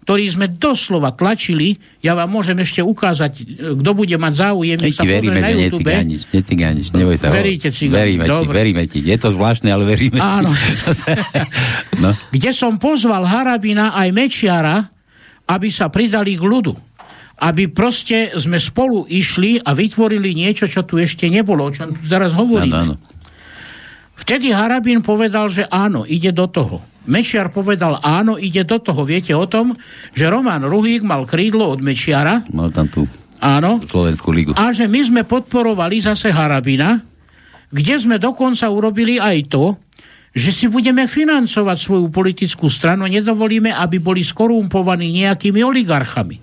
ktorí 0.10 0.26
sme 0.26 0.49
doslova 0.49 1.14
tlačili. 1.14 1.78
Ja 2.01 2.18
vám 2.18 2.34
môžem 2.34 2.57
ešte 2.57 2.82
ukázať, 2.82 3.45
e, 3.45 3.78
kto 3.78 3.91
bude 3.93 4.18
mať 4.18 4.34
záujem. 4.41 4.82
Nech 4.82 4.97
sa 4.97 5.05
ti 5.05 5.14
veríme, 5.14 5.38
na 5.38 5.53
že 5.53 5.70
YouTube. 5.70 5.86
necigániš, 5.86 6.22
necigániš, 6.34 6.88
neboj 6.97 7.16
sa. 7.22 7.30
Veríte 7.30 7.70
cigáni, 7.70 8.18
Veríme 8.18 8.26
ti, 8.26 8.30
dobre. 8.34 8.55
veríme 8.57 8.84
ti. 8.89 9.05
Je 9.05 9.18
to 9.22 9.30
zvláštne, 9.30 9.70
ale 9.70 9.86
veríme 9.86 10.18
Áno. 10.18 10.49
ti. 10.49 10.74
no. 12.01 12.18
kde 12.34 12.49
som 12.57 12.82
pozval 12.82 13.22
Harabina 13.22 13.93
aj 13.93 14.10
Mečiara, 14.10 14.82
aby 15.45 15.70
sa 15.70 15.93
pridali 15.93 16.34
k 16.34 16.41
ľudu. 16.41 16.74
Aby 17.45 17.70
proste 17.70 18.34
sme 18.34 18.57
spolu 18.57 19.05
išli 19.05 19.62
a 19.62 19.78
vytvorili 19.78 20.34
niečo, 20.34 20.66
čo 20.66 20.89
tu 20.89 20.97
ešte 20.97 21.30
nebolo, 21.30 21.70
o 21.70 21.72
čom 21.72 21.93
tu 21.93 22.01
teraz 22.10 22.34
hovoríme. 22.34 22.74
Áno, 22.74 22.97
áno. 22.97 23.05
Vtedy 24.18 24.57
Harabin 24.57 25.05
povedal, 25.05 25.53
že 25.53 25.70
áno, 25.70 26.01
ide 26.10 26.34
do 26.34 26.49
toho. 26.49 26.82
Mečiar 27.10 27.49
povedal 27.49 27.97
áno, 28.05 28.38
ide 28.38 28.62
do 28.62 28.78
toho. 28.78 29.01
Viete 29.01 29.34
o 29.34 29.49
tom, 29.49 29.74
že 30.14 30.30
Roman 30.30 30.62
Ruhík 30.62 31.01
mal 31.01 31.26
krídlo 31.26 31.74
od 31.74 31.82
Mečiara, 31.82 32.45
Mal 32.53 32.70
tam 32.70 32.86
tú 32.86 33.10
áno, 33.41 33.82
Slovenskú 33.82 34.30
ligu. 34.30 34.53
a 34.53 34.70
že 34.70 34.86
my 34.86 35.01
sme 35.01 35.22
podporovali 35.26 36.05
zase 36.05 36.30
Harabina, 36.30 37.01
kde 37.74 37.95
sme 37.97 38.22
dokonca 38.22 38.70
urobili 38.70 39.18
aj 39.18 39.38
to, 39.49 39.74
že 40.30 40.53
si 40.53 40.66
budeme 40.70 41.10
financovať 41.10 41.78
svoju 41.82 42.14
politickú 42.14 42.70
stranu 42.70 43.10
nedovolíme, 43.10 43.74
aby 43.74 43.97
boli 43.97 44.22
skorumpovaní 44.22 45.26
nejakými 45.26 45.66
oligarchami. 45.66 46.38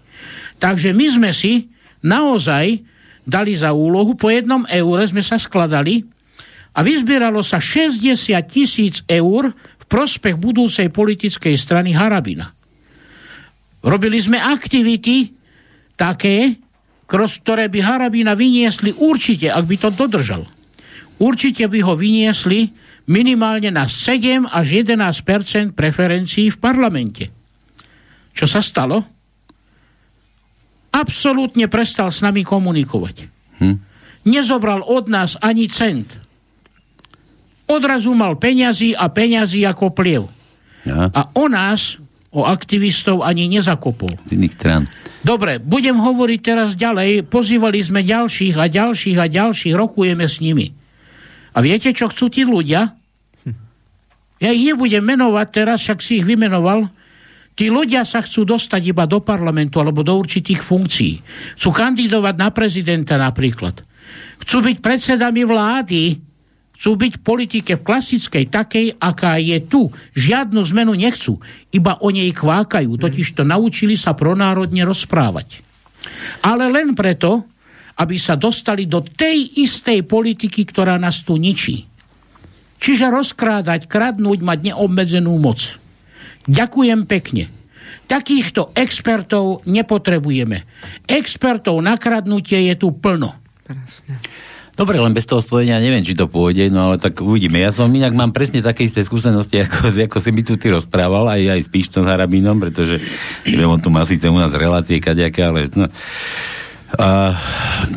Takže 0.59 0.91
my 0.91 1.07
sme 1.07 1.31
si 1.31 1.71
naozaj 2.03 2.83
dali 3.23 3.55
za 3.55 3.71
úlohu, 3.71 4.19
po 4.19 4.31
jednom 4.31 4.67
eure 4.67 5.07
sme 5.07 5.23
sa 5.23 5.39
skladali 5.39 6.03
a 6.75 6.83
vyzbieralo 6.83 7.41
sa 7.47 7.63
60 7.63 8.35
tisíc 8.51 9.07
eur 9.07 9.55
prospech 9.87 10.35
budúcej 10.35 10.91
politickej 10.91 11.55
strany 11.55 11.95
Harabina. 11.95 12.51
Robili 13.87 14.19
sme 14.19 14.43
aktivity 14.43 15.31
také, 15.95 16.59
ktoré 17.07 17.71
by 17.71 17.79
Harabina 17.83 18.35
vyniesli 18.35 18.91
určite, 18.99 19.47
ak 19.47 19.65
by 19.65 19.77
to 19.79 19.89
dodržal. 19.95 20.43
Určite 21.23 21.71
by 21.71 21.79
ho 21.87 21.95
vyniesli 21.95 22.75
minimálne 23.07 23.71
na 23.71 23.87
7 23.87 24.51
až 24.51 24.83
11% 24.83 25.73
preferencií 25.73 26.51
v 26.51 26.59
parlamente. 26.59 27.25
Čo 28.35 28.45
sa 28.51 28.61
stalo? 28.61 29.07
Absolútne 30.91 31.71
prestal 31.71 32.11
s 32.11 32.21
nami 32.21 32.43
komunikovať. 32.43 33.17
Hm? 33.63 33.77
Nezobral 34.27 34.83
od 34.83 35.07
nás 35.07 35.39
ani 35.39 35.71
cent. 35.71 36.26
Odrazu 37.67 38.15
mal 38.15 38.39
peňazí 38.39 38.95
a 38.95 39.11
peňazí 39.11 39.67
ako 39.67 39.91
pliev. 39.91 40.31
Ja, 40.87 41.11
A 41.11 41.35
o 41.35 41.51
nás, 41.51 41.99
o 42.31 42.47
aktivistov, 42.47 43.27
ani 43.27 43.51
nezakopol. 43.51 44.15
z 44.23 44.39
iných 44.39 44.55
strán. 44.55 44.83
Dobre, 45.27 45.59
budem 45.59 45.99
hovoriť 45.99 46.41
teraz 46.41 46.79
ďalej. 46.79 47.27
Pozývali 47.27 47.83
sme 47.83 48.07
ďalších 48.07 48.55
a 48.55 48.71
ďalších 48.71 49.19
a 49.19 49.27
ďalších, 49.27 49.75
rokujeme 49.75 50.23
s 50.31 50.39
nimi. 50.39 50.71
A 51.51 51.59
viete, 51.59 51.91
čo 51.91 52.07
chcú 52.07 52.31
tí 52.31 52.47
ľudia? 52.47 52.95
Ja 54.37 54.53
ich 54.53 54.69
nebudem 54.69 55.03
menovať 55.03 55.47
teraz, 55.51 55.81
však 55.83 55.99
si 56.05 56.21
ich 56.21 56.27
vymenoval. 56.29 56.87
Tí 57.57 57.73
ľudia 57.73 58.05
sa 58.05 58.21
chcú 58.21 58.45
dostať 58.45 58.93
iba 58.93 59.09
do 59.09 59.25
parlamentu 59.25 59.81
alebo 59.81 60.05
do 60.05 60.13
určitých 60.13 60.61
funkcií. 60.61 61.25
Chcú 61.57 61.73
kandidovať 61.73 62.35
na 62.37 62.53
prezidenta 62.53 63.17
napríklad. 63.17 63.81
Chcú 64.45 64.61
byť 64.61 64.77
predsedami 64.85 65.43
vlády, 65.49 66.21
chcú 66.77 66.93
byť 67.01 67.13
v 67.19 67.25
politike 67.25 67.73
v 67.81 67.83
klasickej, 67.83 68.45
takej, 68.53 68.87
aká 69.01 69.41
je 69.41 69.59
tu. 69.65 69.89
Žiadnu 70.13 70.61
zmenu 70.77 70.93
nechcú, 70.93 71.41
iba 71.73 71.97
o 72.05 72.13
nej 72.13 72.29
kvákajú, 72.37 73.01
totiž 73.01 73.33
to 73.33 73.43
naučili 73.49 73.97
sa 73.97 74.13
pronárodne 74.13 74.85
rozprávať. 74.85 75.65
Ale 76.45 76.69
len 76.69 76.93
preto, 76.93 77.49
aby 77.97 78.21
sa 78.21 78.37
dostali 78.37 78.85
do 78.85 79.01
tej 79.01 79.65
istej 79.65 80.05
politiky, 80.05 80.69
ktorá 80.69 81.01
nás 81.01 81.25
tu 81.25 81.41
ničí. 81.41 81.89
Čiže 82.77 83.09
rozkrádať, 83.09 83.89
kradnúť, 83.89 84.45
mať 84.45 84.59
neobmedzenú 84.73 85.33
moc. 85.41 85.81
Ďakujem 86.45 87.09
pekne. 87.09 87.49
Takýchto 88.07 88.77
expertov 88.77 89.65
nepotrebujeme. 89.67 90.63
Expertov 91.09 91.81
na 91.81 91.97
kradnutie 91.97 92.69
je 92.71 92.75
tu 92.77 92.95
plno. 92.95 93.35
Dobre, 94.77 95.01
len 95.01 95.17
bez 95.17 95.25
toho 95.25 95.41
spojenia 95.41 95.81
neviem, 95.81 96.05
či 96.05 96.13
to 96.13 96.29
pôjde, 96.29 96.69
no 96.69 96.93
ale 96.93 97.01
tak 97.01 97.17
uvidíme. 97.25 97.57
Ja 97.57 97.73
som 97.73 97.89
inak 97.89 98.13
mám 98.13 98.37
presne 98.37 98.61
také 98.61 98.85
isté 98.85 99.01
skúsenosti, 99.01 99.65
ako, 99.65 99.89
ako 99.89 100.19
si 100.21 100.31
mi 100.37 100.45
tu 100.45 100.61
ty 100.61 100.69
rozprával, 100.69 101.33
aj, 101.33 101.43
aj 101.57 101.61
s 101.65 101.69
Píštom 101.73 102.05
Harabinom, 102.05 102.61
pretože 102.61 103.01
neviem, 103.49 103.73
on 103.73 103.81
tu 103.81 103.89
má 103.89 104.05
síce 104.05 104.29
u 104.29 104.37
nás 104.37 104.53
relácie 104.53 105.01
kadejaké, 105.01 105.49
ale 105.49 105.73
no, 105.73 105.89
a 106.95 107.35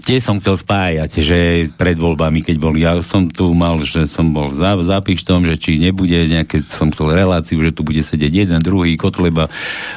tie 0.02 0.18
som 0.18 0.42
chcel 0.42 0.58
spájať, 0.58 1.22
že 1.22 1.70
pred 1.78 1.94
voľbami, 1.94 2.42
keď 2.42 2.56
boli, 2.58 2.82
ja 2.82 2.98
som 3.06 3.30
tu 3.30 3.54
mal, 3.54 3.78
že 3.86 4.10
som 4.10 4.34
bol 4.34 4.50
za, 4.50 4.74
za 4.82 4.98
Pištom, 4.98 5.46
že 5.46 5.62
či 5.62 5.78
nebude 5.78 6.18
nejaké, 6.26 6.66
som 6.66 6.90
chcel 6.90 7.14
reláciu, 7.14 7.62
že 7.62 7.70
tu 7.70 7.86
bude 7.86 8.02
sedieť 8.02 8.50
jeden, 8.50 8.60
druhý, 8.66 8.98
Kotleba, 8.98 9.46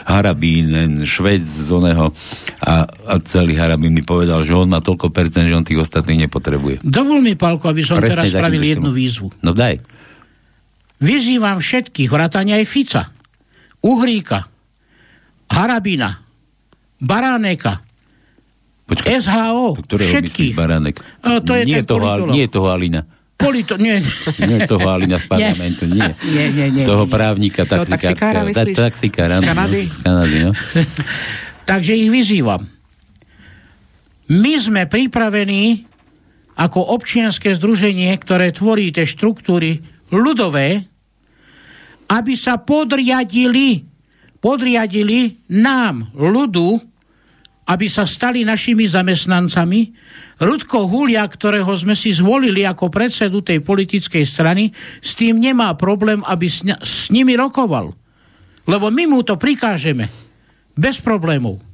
Harabín, 0.05 1.09
Švec 1.09 1.41
z 1.41 1.73
oného 1.73 2.13
a, 2.61 2.85
a 2.85 3.15
celý 3.25 3.57
Harabín 3.57 3.97
mi 3.97 4.05
povedal, 4.05 4.45
že 4.45 4.53
on 4.53 4.69
má 4.69 4.85
toľko 4.85 5.09
percent, 5.09 5.49
že 5.49 5.57
on 5.57 5.65
tých 5.65 5.81
ostatných 5.81 6.29
nepotrebuje. 6.29 6.85
Dovol 6.85 7.25
mi, 7.25 7.33
Palko, 7.33 7.73
aby 7.73 7.81
som 7.81 7.97
Presne 7.97 8.29
teraz 8.29 8.29
spravil 8.29 8.61
jednu 8.61 8.93
výzvu. 8.93 9.33
No 9.41 9.57
daj. 9.57 9.81
Vyzývam 11.01 11.65
všetkých, 11.65 12.13
vrátane 12.13 12.61
aj 12.61 12.65
Fica, 12.69 13.09
Uhríka, 13.83 14.47
Harabina, 15.49 16.23
Baránek,a 17.03 17.92
Počkaj, 18.93 19.09
SHO, 19.25 19.81
všetkých. 19.89 20.53
Baránek? 20.53 21.01
A 21.25 21.41
to 21.41 21.57
je 21.57 21.65
nie, 21.65 21.81
ten 21.81 21.89
toho, 21.89 22.05
politolog. 22.05 22.35
nie 22.37 22.45
toho 22.53 22.69
Alina. 22.69 23.01
Polito, 23.41 23.75
nie, 23.81 23.99
Nie 24.51 24.69
toho 24.69 24.87
Alina 24.87 25.19
z 25.19 25.27
parlamentu, 25.27 25.89
nie. 25.89 26.05
nie, 26.37 26.47
nie, 26.53 26.67
nie. 26.71 26.85
toho 26.85 27.09
nie. 27.09 27.11
právnika 27.11 27.65
taxikára? 27.67 28.47
Taxikára, 28.53 29.41
Z 29.41 29.49
Kanady? 29.49 29.83
no, 29.89 29.95
Z 29.97 30.03
Kanady, 30.05 30.39
no. 30.45 30.53
Takže 31.65 31.93
ich 31.97 32.11
vyzývam. 32.13 32.69
My 34.31 34.55
sme 34.61 34.87
pripravení 34.87 35.89
ako 36.55 36.95
občianske 36.95 37.51
združenie, 37.57 38.13
ktoré 38.21 38.53
tvorí 38.53 38.93
tie 38.93 39.09
štruktúry 39.09 39.81
ľudové, 40.13 40.85
aby 42.13 42.33
sa 42.37 42.61
podriadili, 42.61 43.83
podriadili 44.39 45.41
nám, 45.49 46.13
ľudu, 46.13 46.92
aby 47.73 47.89
sa 47.89 48.05
stali 48.05 48.45
našimi 48.45 48.85
zamestnancami. 48.85 49.81
Rudko 50.45 50.85
Hulia, 50.85 51.25
ktorého 51.25 51.73
sme 51.73 51.97
si 51.97 52.13
zvolili 52.13 52.69
ako 52.69 52.93
predsedu 52.93 53.41
tej 53.41 53.65
politickej 53.65 54.25
strany, 54.29 54.69
s 55.01 55.17
tým 55.17 55.41
nemá 55.41 55.73
problém, 55.73 56.21
aby 56.29 56.53
s, 56.53 56.61
nimi 57.09 57.33
rokoval. 57.33 57.97
Lebo 58.69 58.93
my 58.93 59.05
mu 59.09 59.25
to 59.25 59.41
prikážeme. 59.41 60.05
Bez 60.77 61.01
problémov. 61.01 61.65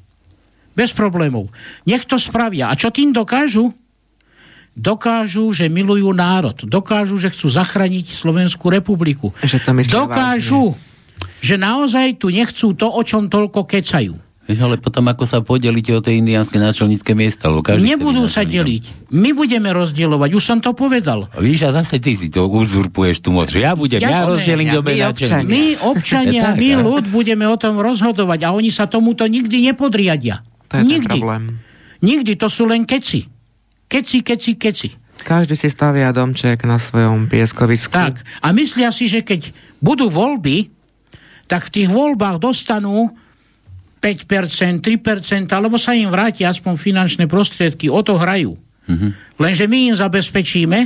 Bez 0.79 0.95
problémov. 0.95 1.51
Nech 1.83 2.07
to 2.07 2.23
spravia. 2.23 2.71
A 2.71 2.79
čo 2.79 2.95
tým 2.95 3.11
dokážu? 3.11 3.75
Dokážu, 4.79 5.51
že 5.51 5.67
milujú 5.67 6.15
národ. 6.15 6.55
Dokážu, 6.63 7.19
že 7.19 7.35
chcú 7.35 7.51
zachrániť 7.51 8.15
Slovenskú 8.15 8.71
republiku. 8.71 9.35
Že 9.43 9.59
to 9.67 9.71
Dokážu, 9.91 10.79
že 11.43 11.59
naozaj 11.59 12.23
tu 12.23 12.31
nechcú 12.31 12.79
to, 12.79 12.87
o 12.87 13.03
čom 13.03 13.27
toľko 13.27 13.67
kecajú. 13.67 14.28
Vieš, 14.49 14.65
ale 14.65 14.81
potom 14.81 15.05
ako 15.05 15.29
sa 15.29 15.45
podelíte 15.45 15.93
o 15.93 16.01
tie 16.01 16.17
indiánske 16.17 16.57
náčelnícke 16.57 17.13
miesta? 17.13 17.53
lebo 17.53 17.61
každý 17.61 17.85
Nebudú 17.85 18.25
sa 18.25 18.49
deliť. 18.49 19.13
My 19.13 19.37
budeme 19.37 19.69
rozdielovať. 19.69 20.31
Už 20.33 20.41
som 20.41 20.57
to 20.57 20.73
povedal. 20.73 21.29
A 21.37 21.45
Víš, 21.45 21.69
a 21.69 21.71
zase 21.77 22.01
ty 22.01 22.17
si 22.17 22.33
to 22.33 22.49
uzurpuješ 22.49 23.21
tú 23.21 23.29
moc, 23.29 23.53
ja 23.53 23.77
budem, 23.77 24.01
ja 24.01 24.25
Jasné. 24.25 24.33
rozdelím 24.33 24.69
Ja- 24.73 24.77
dobe 24.81 24.91
my 24.97 25.01
náčelníka. 25.05 25.53
My, 25.53 25.65
občania, 25.93 26.43
tak, 26.49 26.57
my 26.57 26.69
a? 26.73 26.79
ľud, 26.81 27.05
budeme 27.13 27.45
o 27.45 27.61
tom 27.61 27.77
rozhodovať 27.77 28.49
a 28.49 28.57
oni 28.57 28.73
sa 28.73 28.89
tomuto 28.89 29.29
nikdy 29.29 29.69
nepodriadia. 29.69 30.41
To 30.73 30.81
je 30.81 30.97
nikdy. 30.97 31.21
problém. 31.21 31.61
Nikdy, 32.01 32.33
to 32.41 32.49
sú 32.49 32.65
len 32.65 32.89
keci. 32.89 33.29
Keci, 33.85 34.25
keci, 34.25 34.57
keci. 34.57 34.89
Každý 35.19 35.61
si 35.61 35.69
stavia 35.69 36.09
domček 36.09 36.65
na 36.65 36.81
svojom 36.81 37.29
pieskovisku. 37.29 37.93
Tak. 37.93 38.25
A 38.41 38.49
myslia 38.57 38.89
si, 38.97 39.13
že 39.13 39.21
keď 39.21 39.53
budú 39.85 40.09
voľby, 40.09 40.73
tak 41.45 41.69
v 41.69 41.73
tých 41.75 41.89
voľbách 41.93 42.41
dostanú 42.41 43.13
5%, 43.99 44.81
3%, 44.81 45.51
alebo 45.51 45.75
sa 45.75 45.95
im 45.95 46.09
vráti 46.09 46.47
aspoň 46.47 46.75
finančné 46.79 47.25
prostriedky, 47.27 47.91
o 47.91 48.01
to 48.03 48.15
hrajú. 48.15 48.55
Mhm. 48.89 49.39
Lenže 49.39 49.67
my 49.67 49.93
im 49.93 49.95
zabezpečíme, 49.95 50.79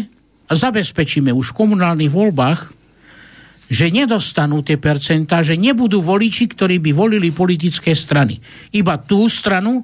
a 0.48 0.52
zabezpečíme 0.52 1.32
už 1.32 1.52
v 1.52 1.58
komunálnych 1.64 2.12
voľbách, 2.12 2.60
že 3.72 3.88
nedostanú 3.88 4.60
tie 4.60 4.76
percentá, 4.76 5.40
že 5.40 5.56
nebudú 5.56 6.04
voliči, 6.04 6.44
ktorí 6.44 6.76
by 6.76 6.92
volili 6.92 7.32
politické 7.32 7.96
strany. 7.96 8.36
Iba 8.68 9.00
tú 9.00 9.32
stranu, 9.32 9.80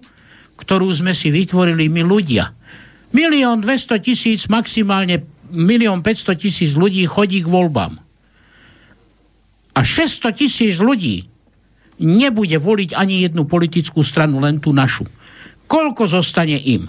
ktorú 0.60 0.92
sme 0.92 1.16
si 1.16 1.32
vytvorili 1.32 1.88
my 1.88 2.04
ľudia. 2.04 2.52
Milión 3.16 3.64
200 3.64 4.04
tisíc, 4.04 4.44
maximálne 4.52 5.24
milión 5.48 6.04
500 6.04 6.36
tisíc 6.36 6.76
ľudí 6.76 7.08
chodí 7.08 7.40
k 7.40 7.48
voľbám. 7.48 7.96
A 9.72 9.80
600 9.80 10.36
tisíc 10.36 10.76
ľudí 10.76 11.24
nebude 11.98 12.56
voliť 12.56 12.94
ani 12.94 13.26
jednu 13.26 13.44
politickú 13.44 14.02
stranu, 14.02 14.38
len 14.38 14.58
tú 14.58 14.70
našu. 14.70 15.06
Koľko 15.68 16.08
zostane 16.08 16.56
im, 16.56 16.88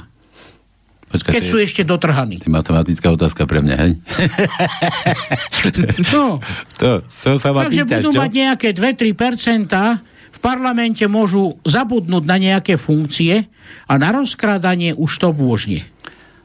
Počkaj, 1.09 1.33
keď 1.33 1.43
sú 1.43 1.57
je, 1.57 1.65
ešte 1.65 1.81
dotrhaní? 1.81 2.37
to 2.37 2.47
je 2.47 2.53
matematická 2.53 3.09
otázka 3.09 3.49
pre 3.49 3.65
mňa, 3.65 3.75
hej? 3.81 3.91
No, 6.13 6.37
To, 6.77 7.01
to 7.01 7.41
sa 7.41 7.49
ma 7.49 7.65
takže 7.65 7.83
pýtaš, 7.89 7.97
budú 8.05 8.09
čo? 8.13 8.19
mať 8.21 8.31
nejaké 8.31 8.69
2-3%, 8.77 9.73
v 10.29 10.39
parlamente 10.39 11.03
môžu 11.09 11.57
zabudnúť 11.65 12.23
na 12.23 12.37
nejaké 12.39 12.77
funkcie 12.79 13.49
a 13.89 13.93
na 13.99 14.13
rozkrádanie 14.15 14.95
už 14.95 15.11
to 15.19 15.33
bôžne. 15.35 15.83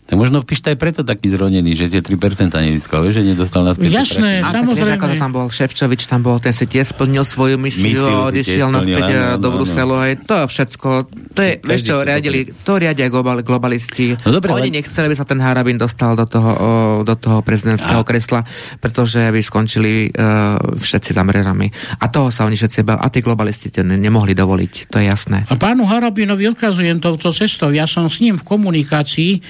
Tak 0.05 0.21
možno 0.21 0.45
Pišta 0.45 0.69
je 0.69 0.77
preto 0.77 1.01
taký 1.01 1.33
zronený, 1.33 1.73
že 1.73 1.89
tie 1.89 2.05
3% 2.05 2.53
nezískal, 2.53 3.09
že 3.09 3.25
nedostal 3.25 3.65
naspäť. 3.65 3.89
tie 3.89 3.97
Jasné. 4.05 4.33
A 4.45 4.53
Samozrejme. 4.53 5.01
ako 5.01 5.07
to 5.09 5.17
tam 5.17 5.33
bol 5.33 5.47
Ševčovič, 5.49 6.01
tam 6.05 6.21
bol, 6.21 6.37
ten 6.45 6.53
si 6.53 6.69
tiež 6.69 6.93
splnil 6.93 7.25
svoju 7.25 7.57
misiu, 7.57 7.89
Misiu 7.89 8.05
si 8.05 8.13
a 8.13 8.29
odišiel 8.29 8.69
naspäť 8.69 9.01
áno, 9.01 9.41
do. 9.41 9.49
Bruselu. 9.57 9.95
Hej. 10.05 10.15
To 10.29 10.33
je 10.37 10.45
všetko, 10.45 10.89
to 11.33 11.41
je, 11.41 11.53
Každý 11.57 11.65
vieš 11.65 11.81
čo, 11.89 11.95
to 11.97 12.05
riadili, 12.05 12.41
to 12.53 12.73
riadia 12.77 13.07
global, 13.09 13.41
globalisti. 13.41 14.13
No 14.29 14.37
dobre, 14.37 14.53
Oni 14.53 14.69
len- 14.69 14.85
nechceli, 14.85 15.09
aby 15.09 15.17
sa 15.17 15.25
ten 15.25 15.41
Harabin 15.41 15.81
dostal 15.81 16.13
do 16.21 16.29
toho, 16.29 16.51
o, 16.53 16.69
do 17.01 17.17
toho 17.17 17.41
prezidentského 17.41 18.05
kresla, 18.05 18.45
pretože 18.85 19.25
by 19.25 19.41
skončili 19.41 20.13
uh, 20.13 20.61
všetci 20.85 21.17
za 21.17 21.23
mrežami. 21.25 21.73
A 22.05 22.13
toho 22.13 22.29
sa 22.29 22.45
oni 22.45 22.61
všetci 22.61 22.85
bali. 22.85 23.01
A 23.01 23.09
tí 23.09 23.25
globalisti 23.25 23.73
to 23.73 23.81
ne- 23.81 23.97
nemohli 23.97 24.37
dovoliť, 24.37 24.93
to 24.93 25.01
je 25.01 25.09
jasné. 25.09 25.49
A 25.49 25.57
pánu 25.57 25.89
Harabinovi 25.89 26.45
odkazujem 26.53 27.01
touto 27.01 27.33
cestou. 27.33 27.73
Ja 27.73 27.89
som 27.89 28.13
s 28.13 28.21
ním 28.21 28.37
v 28.37 28.45
komunikácii. 28.45 29.41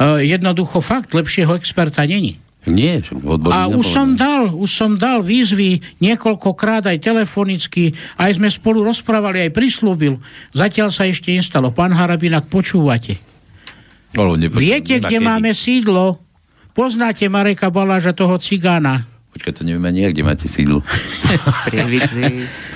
E, 0.00 0.24
jednoducho 0.24 0.80
fakt, 0.80 1.12
lepšieho 1.12 1.52
experta 1.52 2.08
není. 2.08 2.40
Nie, 2.68 3.00
A 3.48 3.72
už 3.72 3.86
som 3.88 4.20
dal, 4.20 4.52
už 4.52 4.68
som 4.68 4.92
dal 5.00 5.24
výzvy 5.24 5.80
niekoľkokrát 5.96 6.92
aj 6.92 7.00
telefonicky, 7.00 7.96
aj 8.20 8.36
sme 8.36 8.52
spolu 8.52 8.84
rozprávali, 8.84 9.48
aj 9.48 9.56
prislúbil. 9.56 10.20
Zatiaľ 10.52 10.92
sa 10.92 11.08
ešte 11.08 11.32
nestalo. 11.32 11.72
Pán 11.72 11.96
Harabin, 11.96 12.36
ak 12.36 12.52
počúvate. 12.52 13.16
Viete, 14.60 15.00
kde 15.00 15.18
máme 15.24 15.56
sídlo? 15.56 16.20
Poznáte 16.76 17.24
Mareka 17.32 17.72
Baláža, 17.72 18.12
toho 18.12 18.36
cigána? 18.36 19.08
Počkaj, 19.40 19.56
to 19.56 19.64
neviem 19.64 19.80
ani 19.88 20.04
kde 20.12 20.20
máte 20.20 20.44
sídlo. 20.52 20.84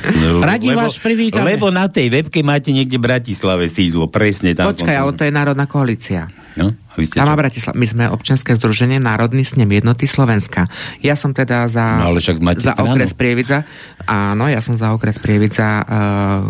No, 0.04 0.40
Radi 0.40 0.72
vás 0.72 0.96
privítame. 0.96 1.56
Lebo 1.56 1.68
na 1.68 1.92
tej 1.92 2.08
webke 2.08 2.40
máte 2.40 2.72
niekde 2.72 2.96
v 2.96 3.04
Bratislave 3.04 3.68
sídlo, 3.68 4.08
presne 4.08 4.56
tam. 4.56 4.72
Počkaj, 4.72 4.96
ale 4.96 5.12
to 5.12 5.28
je 5.28 5.32
Národná 5.32 5.68
koalícia. 5.68 6.28
No, 6.56 6.72
a 6.72 6.92
vy 6.96 7.04
ste 7.04 7.20
Tam 7.20 7.36
Bratislava. 7.36 7.76
My 7.76 7.84
sme 7.84 8.04
občianske 8.08 8.56
združenie 8.56 8.96
Národný 8.96 9.44
snem 9.44 9.68
jednoty 9.68 10.08
Slovenska. 10.08 10.64
Ja 11.04 11.20
som 11.20 11.36
teda 11.36 11.68
za, 11.68 12.00
No, 12.00 12.16
ale 12.16 12.24
však 12.24 12.40
máte 12.40 12.64
za 12.64 12.72
stranu. 12.72 12.96
okres 12.96 13.12
Prievidza. 13.12 13.68
Áno, 14.08 14.48
ja 14.48 14.64
som 14.64 14.72
za 14.72 14.96
okres 14.96 15.20
Prievidza 15.20 15.84
uh, 15.84 15.84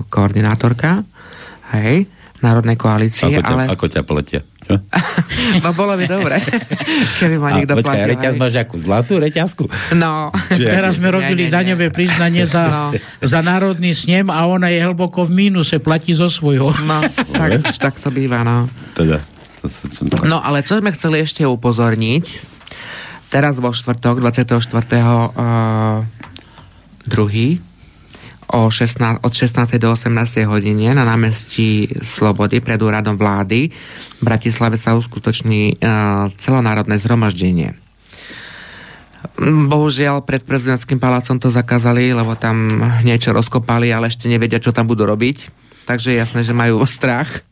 koordinátorka. 0.07 1.03
Hej, 1.75 2.07
Národnej 2.45 2.77
koalície, 2.77 3.25
Ako 3.25 3.41
ťa, 3.41 3.55
ale... 3.57 3.65
ako 3.73 3.85
ťa 3.89 4.01
pletia? 4.05 4.41
Čo? 4.61 4.77
no 5.65 5.69
bolo 5.73 5.97
by 5.97 6.05
dobre, 6.05 6.37
keby 7.21 7.37
ma 7.37 7.49
A 7.49 7.55
niekto 7.57 7.75
počkaj, 7.75 7.97
platil. 7.97 8.11
reťaz 8.13 8.33
hej. 8.33 8.41
máš 8.41 8.55
akú? 8.55 8.77
Zlatú 8.77 9.13
reťazku? 9.17 9.65
No. 9.93 10.29
Čiže- 10.49 10.69
Teraz 10.69 10.93
sme 10.95 11.09
Nie, 11.09 11.15
robili 11.15 11.43
nie, 11.43 11.49
nie. 11.49 11.57
daňové 11.57 11.87
priznanie 11.89 12.45
za, 12.45 12.65
No. 12.69 12.83
za 13.19 13.41
národný 13.41 13.93
snem 13.93 14.29
a 14.29 14.45
ona 14.45 14.69
je 14.69 14.79
hlboko 14.79 15.25
v 15.25 15.49
mínuse, 15.49 15.81
platí 15.81 16.13
zo 16.13 16.29
svojho. 16.29 16.69
No, 16.85 17.01
tak, 17.33 17.65
tak 17.75 17.95
to 17.99 18.13
býva, 18.13 18.45
no. 18.45 18.69
Teda. 18.93 19.25
To. 19.65 20.29
No 20.29 20.45
ale 20.45 20.61
čo 20.61 20.77
sme 20.77 20.93
chceli 20.93 21.25
ešte 21.25 21.41
upozorniť, 21.43 22.25
teraz 23.29 23.57
vo 23.57 23.73
štvrtok, 23.73 24.21
24. 24.21 24.61
Uh, 25.33 26.05
druhý, 27.05 27.61
o 28.53 28.69
16, 28.69 29.25
od 29.25 29.33
16. 29.33 29.81
do 29.81 29.93
18. 29.93 30.45
hodine 30.45 30.93
na 30.93 31.05
námestí 31.09 31.89
Slobody 32.05 32.61
pred 32.61 32.77
úradom 32.77 33.17
vlády 33.17 33.73
v 34.21 34.23
Bratislave 34.23 34.77
sa 34.77 34.97
uskutoční 34.99 35.81
uh, 35.81 36.29
celonárodné 36.37 37.01
zhromaždenie. 37.01 37.77
Mm, 39.41 39.73
Bohužiaľ 39.73 40.23
pred 40.23 40.45
prezidentským 40.45 41.01
palácom 41.01 41.41
to 41.41 41.49
zakázali, 41.49 42.13
lebo 42.13 42.37
tam 42.37 42.85
niečo 43.03 43.33
rozkopali, 43.33 43.91
ale 43.91 44.13
ešte 44.13 44.29
nevedia, 44.29 44.61
čo 44.61 44.77
tam 44.77 44.85
budú 44.85 45.09
robiť. 45.09 45.65
Takže 45.89 46.13
je 46.13 46.21
jasné, 46.21 46.41
že 46.45 46.57
majú 46.57 46.85
strach. 46.89 47.43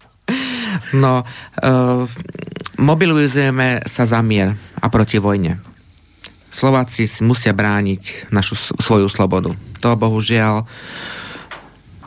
No, 0.93 1.25
uh, 1.25 2.05
mobilizujeme 2.77 3.85
sa 3.89 4.05
za 4.05 4.21
mier 4.21 4.53
a 4.77 4.87
proti 4.93 5.17
vojne. 5.17 5.72
Slováci 6.53 7.09
si 7.09 7.25
musia 7.25 7.57
brániť 7.57 8.29
našu 8.29 8.55
svoju 8.77 9.09
slobodu. 9.09 9.57
To 9.81 9.97
bohužiaľ 9.97 10.69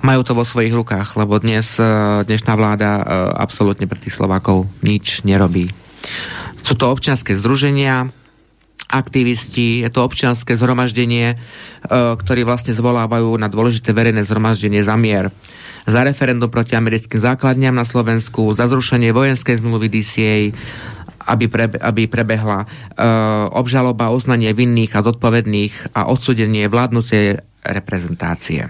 majú 0.06 0.22
to 0.22 0.38
vo 0.38 0.46
svojich 0.46 0.70
rukách, 0.70 1.18
lebo 1.18 1.42
dnes 1.42 1.82
eh, 1.82 1.86
dnešná 2.22 2.54
vláda 2.54 2.90
eh, 2.96 3.04
absolútne 3.42 3.90
pre 3.90 3.98
tých 3.98 4.14
Slovákov 4.14 4.70
nič 4.86 5.26
nerobí. 5.26 5.74
Sú 6.62 6.78
to 6.78 6.94
občianske 6.94 7.34
združenia, 7.34 8.14
aktivisti, 8.86 9.82
je 9.82 9.90
to 9.90 10.06
občianske 10.06 10.54
zhromaždenie, 10.54 11.34
eh, 11.34 11.38
ktorí 11.90 12.46
vlastne 12.46 12.78
zvolávajú 12.78 13.34
na 13.42 13.50
dôležité 13.50 13.98
verejné 13.98 14.22
zhromaždenie 14.30 14.86
za 14.86 14.94
mier. 14.94 15.34
Za 15.90 16.06
referendum 16.06 16.50
proti 16.50 16.78
americkým 16.78 17.22
základniam 17.22 17.74
na 17.74 17.86
Slovensku, 17.86 18.54
za 18.54 18.70
zrušenie 18.70 19.10
vojenskej 19.10 19.62
zmluvy 19.62 19.90
DCA, 19.90 20.54
aby, 21.26 21.46
prebe, 21.50 21.78
aby 21.82 22.06
prebehla 22.06 22.66
uh, 22.66 23.50
obžaloba, 23.50 24.14
uznanie 24.14 24.54
vinných 24.54 24.94
a 24.94 25.06
zodpovedných 25.06 25.98
a 25.98 26.08
odsudenie 26.10 26.70
vládnucej 26.70 27.42
reprezentácie. 27.66 28.70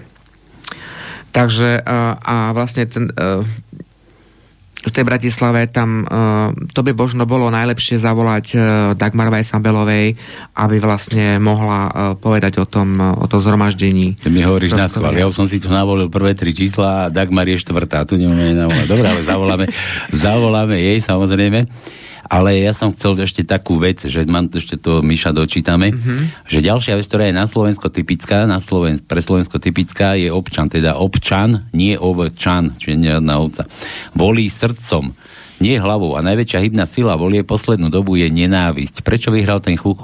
Takže 1.36 1.84
uh, 1.84 2.16
a 2.16 2.56
vlastne 2.56 2.88
ten, 2.88 3.12
uh, 3.12 3.44
v 4.86 4.92
tej 4.94 5.04
Bratislave 5.04 5.68
tam 5.68 6.08
uh, 6.08 6.56
to 6.72 6.80
by 6.80 6.96
možno 6.96 7.28
bolo 7.28 7.52
najlepšie 7.52 8.00
zavolať 8.00 8.56
Dagmar 8.96 9.34
Vajsambelovej, 9.34 10.16
aby 10.56 10.76
vlastne 10.80 11.42
mohla 11.42 12.16
povedať 12.16 12.64
o 12.64 12.66
tom, 12.70 13.02
o 13.02 13.26
tom 13.28 13.44
zhromaždení. 13.44 14.16
Ty 14.22 14.32
mi 14.32 14.46
hovoríš 14.46 14.78
na 14.78 14.88
schvál. 14.88 15.18
Ja 15.18 15.28
už 15.28 15.36
som 15.36 15.48
si 15.50 15.60
tu 15.60 15.68
navolil 15.68 16.08
prvé 16.08 16.38
tri 16.38 16.56
čísla 16.56 17.10
a 17.10 17.12
Dagmar 17.12 17.50
je 17.50 17.60
štvrtá. 17.60 18.08
Tu 18.08 18.16
nemáme 18.22 18.56
navolať. 18.56 18.88
Dobre, 18.88 19.08
ale 19.10 19.22
zavoláme, 19.26 19.66
zavoláme 20.28 20.76
jej 20.78 21.00
samozrejme. 21.04 21.66
Ale 22.26 22.58
ja 22.58 22.74
som 22.74 22.90
chcel 22.90 23.14
ešte 23.22 23.46
takú 23.46 23.78
vec, 23.78 24.02
že 24.02 24.26
mám 24.26 24.50
ešte 24.50 24.82
to 24.82 25.06
Miša 25.06 25.30
dočítame, 25.30 25.94
mm-hmm. 25.94 26.50
že 26.50 26.66
ďalšia 26.66 26.98
vec, 26.98 27.06
ktorá 27.06 27.30
je 27.30 27.38
na 27.38 27.46
Slovensko 27.46 27.94
typická, 27.94 28.50
na 28.50 28.58
Sloven, 28.58 28.98
pre 28.98 29.22
Slovensko 29.22 29.62
typická, 29.62 30.18
je 30.18 30.34
občan, 30.34 30.66
teda 30.66 30.98
občan, 30.98 31.70
nie 31.78 31.94
ovčan, 31.94 32.74
čiže 32.82 32.98
neradná 32.98 33.38
ovca. 33.38 33.70
Volí 34.18 34.50
srdcom, 34.50 35.14
nie 35.62 35.78
hlavou. 35.80 36.18
A 36.18 36.26
najväčšia 36.26 36.64
hybná 36.66 36.90
sila 36.90 37.16
volie 37.16 37.46
poslednú 37.46 37.88
dobu 37.88 38.20
je 38.20 38.28
nenávisť. 38.28 39.06
Prečo 39.06 39.30
vyhral 39.32 39.64
ten 39.64 39.80
chu, 39.80 39.96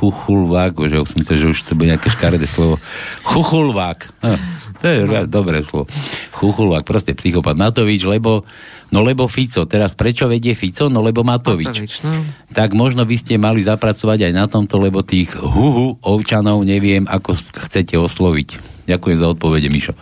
chuchulvák, 0.00 0.72
že 0.88 1.02
už 1.02 1.08
som 1.08 1.20
že 1.20 1.50
už 1.50 1.58
to 1.66 1.76
bude 1.76 1.92
nejaké 1.92 2.08
škaredé 2.08 2.48
slovo. 2.48 2.80
Chuchulvák. 3.26 4.24
No, 4.24 4.38
To 4.80 4.84
je 4.86 5.00
no. 5.08 5.24
dobré 5.24 5.64
slovo. 5.64 5.88
Chuchulák, 6.36 6.84
proste 6.84 7.16
psychopat. 7.16 7.56
Matovič, 7.56 8.04
lebo, 8.04 8.44
no 8.90 9.00
lebo 9.02 9.26
Fico. 9.26 9.66
Teraz 9.66 9.94
prečo 9.98 10.26
vedie 10.30 10.54
Fico? 10.54 10.86
No 10.86 11.02
lebo 11.02 11.26
Matovič. 11.26 11.70
Matovič 11.70 11.94
no. 12.06 12.26
Tak 12.52 12.74
možno 12.74 13.02
by 13.02 13.16
ste 13.18 13.40
mali 13.40 13.66
zapracovať 13.66 14.30
aj 14.30 14.32
na 14.32 14.44
tomto, 14.46 14.78
lebo 14.78 15.02
tých 15.02 15.34
huhu 15.34 15.98
ovčanov 16.02 16.62
neviem, 16.62 17.06
ako 17.06 17.34
chcete 17.66 17.98
osloviť. 17.98 18.76
Ďakujem 18.86 19.18
za 19.18 19.26
odpovede, 19.34 19.68
Mišo. 19.68 19.94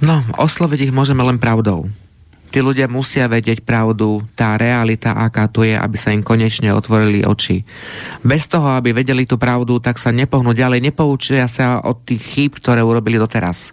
No, 0.00 0.24
osloviť 0.40 0.90
ich 0.90 0.92
môžeme 0.94 1.20
len 1.20 1.36
pravdou. 1.36 1.86
Tí 2.50 2.58
ľudia 2.58 2.90
musia 2.90 3.30
vedieť 3.30 3.62
pravdu, 3.62 4.26
tá 4.34 4.58
realita, 4.58 5.14
aká 5.14 5.46
tu 5.46 5.62
je, 5.62 5.78
aby 5.78 5.94
sa 5.94 6.10
im 6.10 6.18
konečne 6.18 6.74
otvorili 6.74 7.22
oči. 7.22 7.62
Bez 8.26 8.50
toho, 8.50 8.74
aby 8.74 8.90
vedeli 8.90 9.22
tú 9.22 9.38
pravdu, 9.38 9.78
tak 9.78 10.02
sa 10.02 10.10
nepohnú 10.10 10.50
ďalej, 10.50 10.82
nepoučia 10.82 11.46
sa 11.46 11.78
od 11.78 12.02
tých 12.02 12.18
chýb, 12.18 12.58
ktoré 12.58 12.82
urobili 12.82 13.22
doteraz. 13.22 13.70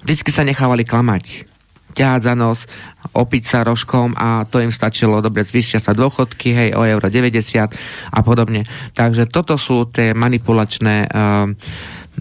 Vždycky 0.00 0.32
sa 0.32 0.40
nechávali 0.40 0.88
klamať. 0.88 1.51
Ťahať 1.92 2.20
za 2.24 2.34
nos, 2.34 2.64
opiť 3.12 3.42
sa 3.44 3.58
rožkom 3.62 4.16
a 4.16 4.48
to 4.48 4.58
im 4.58 4.72
stačilo. 4.72 5.20
Dobre, 5.20 5.44
zvyšia 5.44 5.78
sa 5.78 5.92
dôchodky, 5.92 6.48
hej, 6.56 6.70
o 6.72 6.82
euro 6.82 7.06
90 7.06 7.68
a 8.12 8.20
podobne. 8.24 8.64
Takže 8.96 9.28
toto 9.28 9.60
sú 9.60 9.88
tie 9.92 10.16
manipulačné 10.16 11.06
uh, 11.06 11.48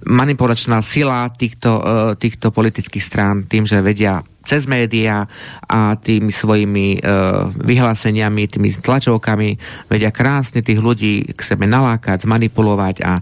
manipulačná 0.08 0.80
sila 0.80 1.28
týchto, 1.30 1.72
uh, 1.78 1.84
týchto 2.16 2.50
politických 2.50 3.04
strán 3.04 3.36
tým, 3.46 3.68
že 3.68 3.84
vedia 3.84 4.24
cez 4.42 4.66
médiá 4.66 5.30
a 5.70 5.94
tými 6.00 6.34
svojimi 6.34 6.98
uh, 6.98 7.52
vyhláseniami, 7.54 8.50
tými 8.50 8.74
tlačovkami 8.82 9.50
vedia 9.92 10.10
krásne 10.10 10.66
tých 10.66 10.82
ľudí 10.82 11.30
k 11.36 11.42
sebe 11.46 11.70
nalákať, 11.70 12.26
zmanipulovať 12.26 12.96
a 13.06 13.22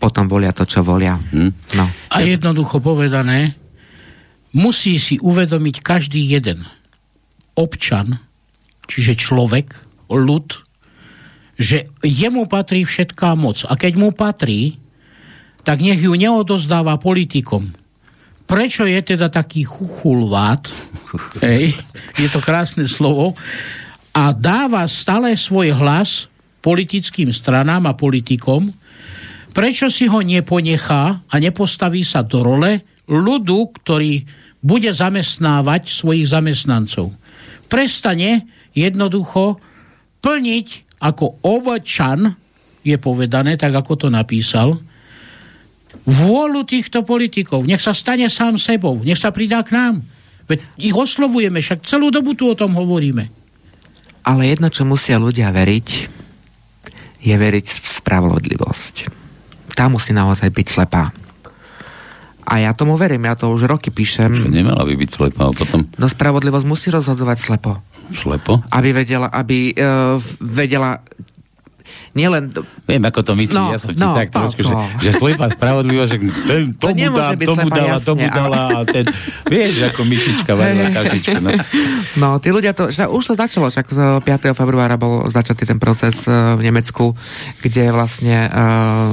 potom 0.00 0.28
volia 0.28 0.52
to, 0.52 0.64
čo 0.64 0.84
volia. 0.84 1.16
Hm? 1.16 1.50
No. 1.76 1.84
A 2.12 2.16
jednoducho 2.24 2.80
povedané, 2.80 3.56
musí 4.54 5.02
si 5.02 5.18
uvedomiť 5.18 5.82
každý 5.82 6.22
jeden 6.22 6.64
občan, 7.58 8.22
čiže 8.86 9.18
človek, 9.18 9.74
ľud, 10.10 10.62
že 11.58 11.90
jemu 12.02 12.46
patrí 12.46 12.86
všetká 12.86 13.34
moc. 13.34 13.66
A 13.66 13.74
keď 13.74 13.92
mu 13.98 14.10
patrí, 14.14 14.78
tak 15.66 15.82
nech 15.82 15.98
ju 15.98 16.14
neodozdáva 16.14 16.98
politikom. 16.98 17.72
Prečo 18.44 18.84
je 18.84 19.00
teda 19.00 19.32
taký 19.32 19.64
chuchulvát, 19.64 20.68
hej, 21.46 21.74
je 22.20 22.28
to 22.30 22.38
krásne 22.38 22.84
slovo, 22.86 23.34
a 24.14 24.30
dáva 24.30 24.86
stále 24.86 25.34
svoj 25.34 25.74
hlas 25.74 26.30
politickým 26.62 27.34
stranám 27.34 27.90
a 27.90 27.98
politikom, 27.98 28.70
prečo 29.50 29.90
si 29.90 30.06
ho 30.06 30.22
neponechá 30.22 31.26
a 31.26 31.34
nepostaví 31.42 32.06
sa 32.06 32.22
do 32.22 32.46
role 32.46 32.78
ľudu, 33.10 33.74
ktorý 33.82 34.22
bude 34.64 34.88
zamestnávať 34.88 35.92
svojich 35.92 36.32
zamestnancov. 36.32 37.12
Prestane 37.68 38.48
jednoducho 38.72 39.60
plniť 40.24 40.96
ako 41.04 41.44
ovčan, 41.44 42.32
je 42.80 42.96
povedané, 42.96 43.60
tak 43.60 43.76
ako 43.76 44.08
to 44.08 44.08
napísal, 44.08 44.80
vôľu 46.08 46.64
týchto 46.64 47.04
politikov. 47.04 47.68
Nech 47.68 47.84
sa 47.84 47.92
stane 47.92 48.28
sám 48.32 48.56
sebou. 48.56 49.04
Nech 49.04 49.20
sa 49.20 49.28
pridá 49.28 49.60
k 49.60 49.76
nám. 49.76 49.94
Veď 50.48 50.60
ich 50.80 50.96
oslovujeme, 50.96 51.60
však 51.60 51.84
celú 51.84 52.08
dobu 52.12 52.32
tu 52.36 52.48
o 52.48 52.56
tom 52.56 52.76
hovoríme. 52.76 53.28
Ale 54.24 54.48
jedno, 54.48 54.72
čo 54.72 54.88
musia 54.88 55.20
ľudia 55.20 55.52
veriť, 55.52 55.88
je 57.24 57.34
veriť 57.36 57.66
v 57.68 57.88
spravodlivosť. 58.00 58.94
Tá 59.72 59.88
musí 59.88 60.12
naozaj 60.12 60.52
byť 60.52 60.66
slepá. 60.68 61.23
A 62.44 62.60
ja 62.60 62.76
tomu 62.76 63.00
verím, 63.00 63.24
ja 63.24 63.34
to 63.34 63.48
už 63.50 63.64
roky 63.64 63.88
píšem. 63.88 64.32
Čo 64.32 64.52
nemala 64.52 64.84
by 64.84 64.94
byť 64.94 65.10
slepá, 65.10 65.48
potom... 65.52 65.88
No 65.96 66.06
spravodlivosť 66.06 66.66
musí 66.68 66.92
rozhodovať 66.92 67.38
slepo. 67.40 67.80
Slepo? 68.12 68.60
Aby 68.68 69.04
vedela, 69.04 69.32
aby 69.32 69.72
uh, 69.72 70.20
vedela 70.44 71.00
nielen... 72.14 72.52
Viem, 72.86 73.02
ako 73.02 73.20
to 73.26 73.32
myslí, 73.34 73.56
no, 73.56 73.74
ja 73.74 73.78
som 73.80 73.90
no, 73.96 74.14
tak 74.14 74.30
trošku, 74.30 74.62
že, 74.62 74.74
že 75.02 75.10
slepá 75.16 75.50
spravodlivosť, 75.50 76.10
že 76.14 76.18
ten, 76.46 76.60
tomu, 76.76 77.10
to 77.10 77.16
dá, 77.16 77.28
tomu 77.34 77.66
slepa, 77.66 77.74
dala, 77.74 77.88
jasne, 77.96 78.06
tomu 78.06 78.26
dala 78.30 78.60
ale... 78.70 78.74
a 78.76 78.78
ten, 78.86 79.04
vieš, 79.50 79.74
ako 79.90 80.00
myšička 80.06 80.52
varila 80.54 80.88
kažička. 80.94 81.38
No. 81.42 81.50
no, 82.22 82.28
tí 82.38 82.48
ľudia 82.54 82.72
to, 82.72 82.92
že 82.92 83.08
už 83.10 83.22
to 83.24 83.34
začalo, 83.34 83.66
však 83.68 83.86
5. 84.22 84.54
februára 84.54 84.94
bol 84.94 85.26
začatý 85.28 85.66
ten 85.66 85.82
proces 85.82 86.22
uh, 86.30 86.54
v 86.54 86.70
Nemecku, 86.70 87.18
kde 87.64 87.90
vlastne 87.90 88.46
uh, 88.46 89.10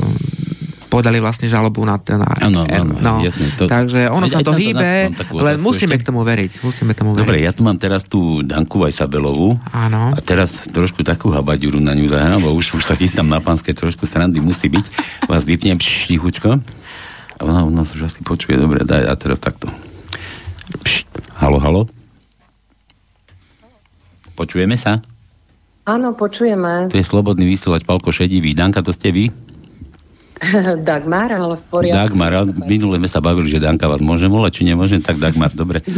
podali 0.91 1.23
vlastne 1.23 1.47
žalobu 1.47 1.87
na 1.87 1.95
ten... 1.95 2.19
Áno, 2.19 2.67
áno, 2.67 2.99
no, 2.99 3.23
jasne. 3.23 3.47
To, 3.55 3.63
takže 3.71 4.11
ono 4.11 4.27
sa 4.27 4.43
to 4.43 4.51
hýbe, 4.51 5.15
len 5.15 5.55
musíme 5.63 5.95
ešte. 5.95 6.03
k 6.03 6.07
tomu 6.11 6.27
veriť. 6.27 6.51
Musíme 6.59 6.91
tomu 6.91 7.15
veriť. 7.15 7.23
Dobre, 7.23 7.39
ja 7.39 7.55
tu 7.55 7.63
mám 7.63 7.79
teraz 7.79 8.03
tú 8.03 8.43
Danku 8.43 8.83
Vajsabelovú. 8.83 9.55
Áno. 9.71 10.11
A 10.11 10.19
teraz 10.19 10.67
trošku 10.67 11.07
takú 11.07 11.31
habaďuru 11.31 11.79
na 11.79 11.95
ňu 11.95 12.11
zahrám, 12.11 12.43
bo 12.43 12.51
už, 12.51 12.75
už 12.75 12.83
tak 12.83 12.99
tam 13.15 13.31
na 13.31 13.39
pánske 13.39 13.71
trošku 13.71 14.03
srandy 14.03 14.43
musí 14.43 14.67
byť. 14.67 14.85
Vás 15.31 15.47
vypnem 15.47 15.79
tichučko. 15.79 16.59
A 16.59 17.41
ona 17.47 17.63
u 17.63 17.71
nás 17.71 17.95
už 17.95 18.11
asi 18.11 18.19
počuje. 18.27 18.59
Dobre, 18.59 18.83
daj 18.83 19.07
a 19.07 19.15
teraz 19.15 19.39
takto. 19.39 19.71
Pšt. 20.75 21.39
Halo, 21.39 21.57
halo. 21.63 21.81
Počujeme 24.35 24.75
sa? 24.75 24.99
Áno, 25.87 26.13
počujeme. 26.13 26.91
To 26.91 26.99
je 26.99 27.05
slobodný 27.07 27.47
vysielač 27.47 27.81
Palko 27.87 28.13
Šedivý. 28.13 28.53
Danka, 28.53 28.85
to 28.85 28.93
ste 28.93 29.09
vy? 29.09 29.33
Dagmar, 30.89 31.29
ale 31.29 31.55
v 31.57 31.65
poriadku. 31.69 31.97
Dagmar, 31.97 32.31
minule 32.65 32.97
sme 32.97 33.09
sa 33.09 33.21
bavili, 33.21 33.47
že 33.49 33.61
Danka 33.61 33.85
vás 33.85 34.01
môže 34.01 34.25
volať, 34.25 34.61
či 34.61 34.63
nemôžem, 34.65 35.01
tak 35.01 35.21
Dagmar, 35.21 35.53
dobre. 35.53 35.81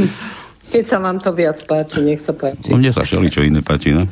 Keď 0.73 0.89
sa 0.89 0.97
vám 0.97 1.21
to 1.21 1.29
viac 1.37 1.61
páči, 1.69 2.01
nech 2.01 2.17
sa 2.17 2.33
páči. 2.33 2.73
No, 2.73 2.81
mne 2.81 2.89
sa 2.89 3.05
všeli, 3.05 3.29
čo 3.29 3.45
iné 3.45 3.61
páči, 3.61 3.93
no. 3.93 4.09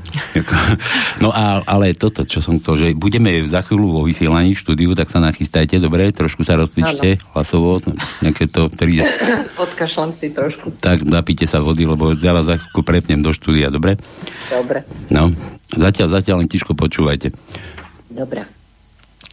No 1.17 1.33
a, 1.33 1.65
ale 1.65 1.97
toto, 1.97 2.21
čo 2.21 2.37
som 2.37 2.61
chcel, 2.61 2.77
že 2.77 2.87
budeme 2.93 3.33
za 3.49 3.65
chvíľu 3.65 3.89
vo 3.89 4.01
vysielaní 4.05 4.53
v 4.53 4.61
štúdiu, 4.61 4.93
tak 4.93 5.09
sa 5.09 5.17
nachystajte, 5.17 5.81
dobre, 5.81 6.13
trošku 6.13 6.45
sa 6.45 6.61
rozcvičte 6.61 7.17
hlasovo, 7.33 7.81
nejaké 8.21 8.45
to, 8.45 8.69
ktorý... 8.69 9.01
Odkašľam 9.65 10.13
si 10.13 10.29
trošku. 10.29 10.77
Tak 10.77 11.01
napíte 11.01 11.49
sa 11.49 11.65
vody, 11.65 11.89
lebo 11.89 12.13
ja 12.13 12.29
vás 12.29 12.45
za 12.45 12.61
chvíľku 12.61 12.85
prepnem 12.85 13.25
do 13.25 13.33
štúdia, 13.33 13.73
dobre? 13.73 13.97
Dobre. 14.53 14.85
No, 15.09 15.33
zatiaľ, 15.73 16.13
zatiaľ 16.13 16.45
len 16.45 16.49
tiško 16.51 16.77
počúvajte. 16.77 17.33
Dobre. 18.13 18.60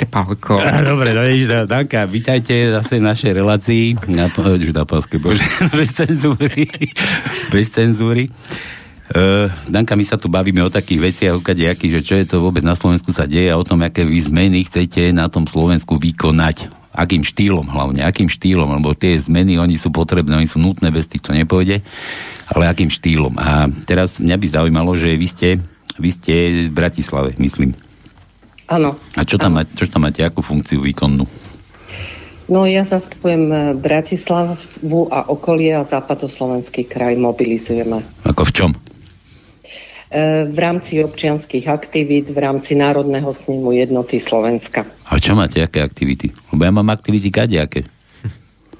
Pálko. 0.06 0.62
Dobre, 0.94 1.10
no 1.10 1.26
vidíš, 1.26 1.66
Danka, 1.66 2.06
vítajte 2.06 2.70
zase 2.70 3.02
v 3.02 3.08
našej 3.10 3.32
relácii. 3.34 3.84
Na, 4.14 4.30
na 4.30 4.84
páske, 4.86 5.18
bože, 5.18 5.42
bez 5.78 5.90
cenzúry. 5.98 6.70
bez 7.50 7.66
cenzúry. 7.74 8.30
Uh, 9.08 9.48
Danka, 9.72 9.96
my 9.96 10.04
sa 10.04 10.20
tu 10.20 10.28
bavíme 10.28 10.60
o 10.60 10.68
takých 10.68 11.00
veciach, 11.00 11.34
o 11.34 11.42
kadejakých, 11.42 11.98
že 11.98 12.04
čo 12.04 12.14
je 12.20 12.26
to 12.28 12.36
vôbec 12.44 12.60
na 12.60 12.76
Slovensku 12.76 13.08
sa 13.08 13.24
deje 13.24 13.48
a 13.48 13.56
o 13.56 13.64
tom, 13.64 13.80
aké 13.80 14.04
vy 14.04 14.20
zmeny 14.20 14.68
chcete 14.68 15.16
na 15.16 15.32
tom 15.32 15.48
Slovensku 15.48 15.96
vykonať. 15.96 16.68
Akým 16.92 17.24
štýlom 17.24 17.64
hlavne, 17.72 18.04
akým 18.04 18.28
štýlom, 18.28 18.68
lebo 18.68 18.92
tie 18.92 19.16
zmeny, 19.16 19.56
oni 19.56 19.80
sú 19.80 19.88
potrebné, 19.88 20.34
oni 20.34 20.50
sú 20.50 20.60
nutné, 20.60 20.92
bez 20.92 21.08
tých 21.08 21.24
to 21.24 21.32
nepôjde, 21.32 21.80
ale 22.52 22.68
akým 22.68 22.92
štýlom. 22.92 23.38
A 23.38 23.70
teraz 23.88 24.20
mňa 24.20 24.36
by 24.36 24.46
zaujímalo, 24.50 24.92
že 24.98 25.16
vy 25.16 25.28
ste, 25.30 25.48
vy 25.96 26.10
ste 26.12 26.34
v 26.68 26.74
Bratislave, 26.74 27.32
myslím. 27.40 27.72
Áno. 28.68 29.00
A 29.16 29.24
čo 29.24 29.40
tam, 29.40 29.56
máte, 29.56 29.72
čo 29.72 29.88
tam 29.88 30.04
máte, 30.04 30.20
akú 30.20 30.44
funkciu 30.44 30.84
výkonnú? 30.84 31.24
No 32.48 32.64
ja 32.64 32.84
zastupujem 32.84 33.44
eh, 33.48 33.60
Bratislavu 33.76 35.00
a 35.08 35.28
okolie 35.28 35.72
a 35.72 35.88
západoslovenský 35.88 36.88
kraj 36.88 37.16
mobilizujeme. 37.16 38.04
Ako 38.28 38.44
v 38.48 38.52
čom? 38.52 38.70
Eh, 40.12 40.48
v 40.48 40.58
rámci 40.60 41.00
občianských 41.00 41.68
aktivít, 41.68 42.28
v 42.32 42.38
rámci 42.40 42.76
Národného 42.76 43.32
snimu 43.32 43.72
jednoty 43.72 44.20
Slovenska. 44.20 44.84
A 45.08 45.16
čo 45.16 45.32
máte, 45.32 45.64
aké 45.64 45.80
aktivity? 45.80 46.32
Lebo 46.52 46.64
ja 46.64 46.72
mám 46.72 46.88
aktivity 46.92 47.32
kadejaké. 47.32 47.88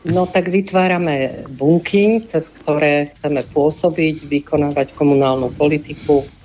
No 0.09 0.25
tak 0.25 0.49
vytvárame 0.49 1.45
bunky, 1.53 2.25
cez 2.25 2.49
ktoré 2.49 3.13
chceme 3.13 3.45
pôsobiť, 3.53 4.25
vykonávať 4.31 4.97
komunálnu 4.97 5.53
politiku, 5.53 6.25
E, 6.25 6.38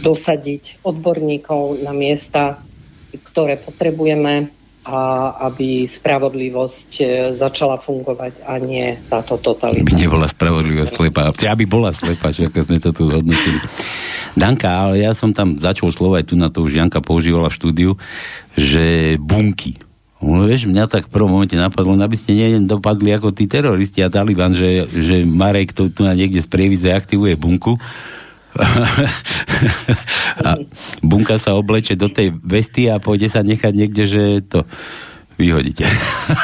dosadiť 0.00 0.80
odborníkov 0.80 1.84
na 1.84 1.92
miesta, 1.92 2.56
ktoré 3.12 3.60
potrebujeme 3.60 4.48
a 4.82 5.30
aby 5.46 5.86
spravodlivosť 5.86 6.90
e, 6.98 7.04
začala 7.38 7.78
fungovať 7.78 8.42
a 8.42 8.58
nie 8.58 8.98
táto 9.06 9.38
totalita. 9.38 9.86
By 9.86 9.94
nebola 9.94 10.26
spravodlivosť 10.26 10.90
slepá. 10.90 11.30
Aby 11.30 11.70
bola 11.70 11.94
slepá, 11.94 12.34
že 12.34 12.50
ako 12.50 12.66
sme 12.66 12.82
to 12.82 12.90
tu 12.90 13.06
hodnotili. 13.06 13.62
Danka, 14.34 14.66
ale 14.66 15.06
ja 15.06 15.14
som 15.14 15.30
tam 15.30 15.54
začal 15.54 15.94
slovo 15.94 16.18
aj 16.18 16.26
tu 16.26 16.34
na 16.34 16.50
to 16.50 16.66
už 16.66 16.82
Janka 16.82 16.98
používala 16.98 17.46
v 17.46 17.58
štúdiu, 17.62 17.90
že 18.58 19.14
bunky. 19.22 19.78
No, 20.18 20.50
vieš, 20.50 20.66
mňa 20.66 20.90
tak 20.90 21.06
v 21.06 21.14
prvom 21.14 21.30
momente 21.30 21.54
napadlo, 21.54 21.94
aby 21.98 22.18
ste 22.18 22.62
dopadli 22.62 23.14
ako 23.14 23.34
tí 23.34 23.46
teroristi 23.46 24.02
a 24.02 24.10
Taliban, 24.10 24.54
že, 24.54 24.86
že 24.90 25.22
Marek 25.26 25.74
to 25.74 25.90
tu 25.94 26.02
na 26.02 26.14
niekde 26.14 26.42
z 26.42 26.46
prievize 26.50 26.90
aktivuje 26.90 27.38
bunku 27.38 27.78
a 30.46 30.60
bunka 31.00 31.40
sa 31.40 31.56
obleče 31.56 31.96
do 31.96 32.12
tej 32.12 32.36
vesty 32.44 32.92
a 32.92 33.00
pôjde 33.00 33.32
sa 33.32 33.40
nechať 33.40 33.72
niekde, 33.72 34.04
že 34.04 34.22
to 34.44 34.68
vyhodíte. 35.40 35.88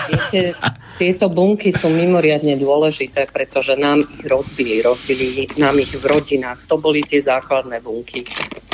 Viete, 0.08 0.56
Tieto 0.98 1.30
bunky 1.30 1.70
sú 1.70 1.94
mimoriadne 1.94 2.58
dôležité, 2.58 3.30
pretože 3.30 3.78
nám 3.78 4.02
ich 4.02 4.26
rozbili. 4.26 4.82
Rozbili 4.82 5.46
nám 5.54 5.78
ich 5.78 5.94
v 5.94 6.02
rodinách. 6.02 6.66
To 6.66 6.74
boli 6.74 7.06
tie 7.06 7.22
základné 7.22 7.78
bunky, 7.86 8.26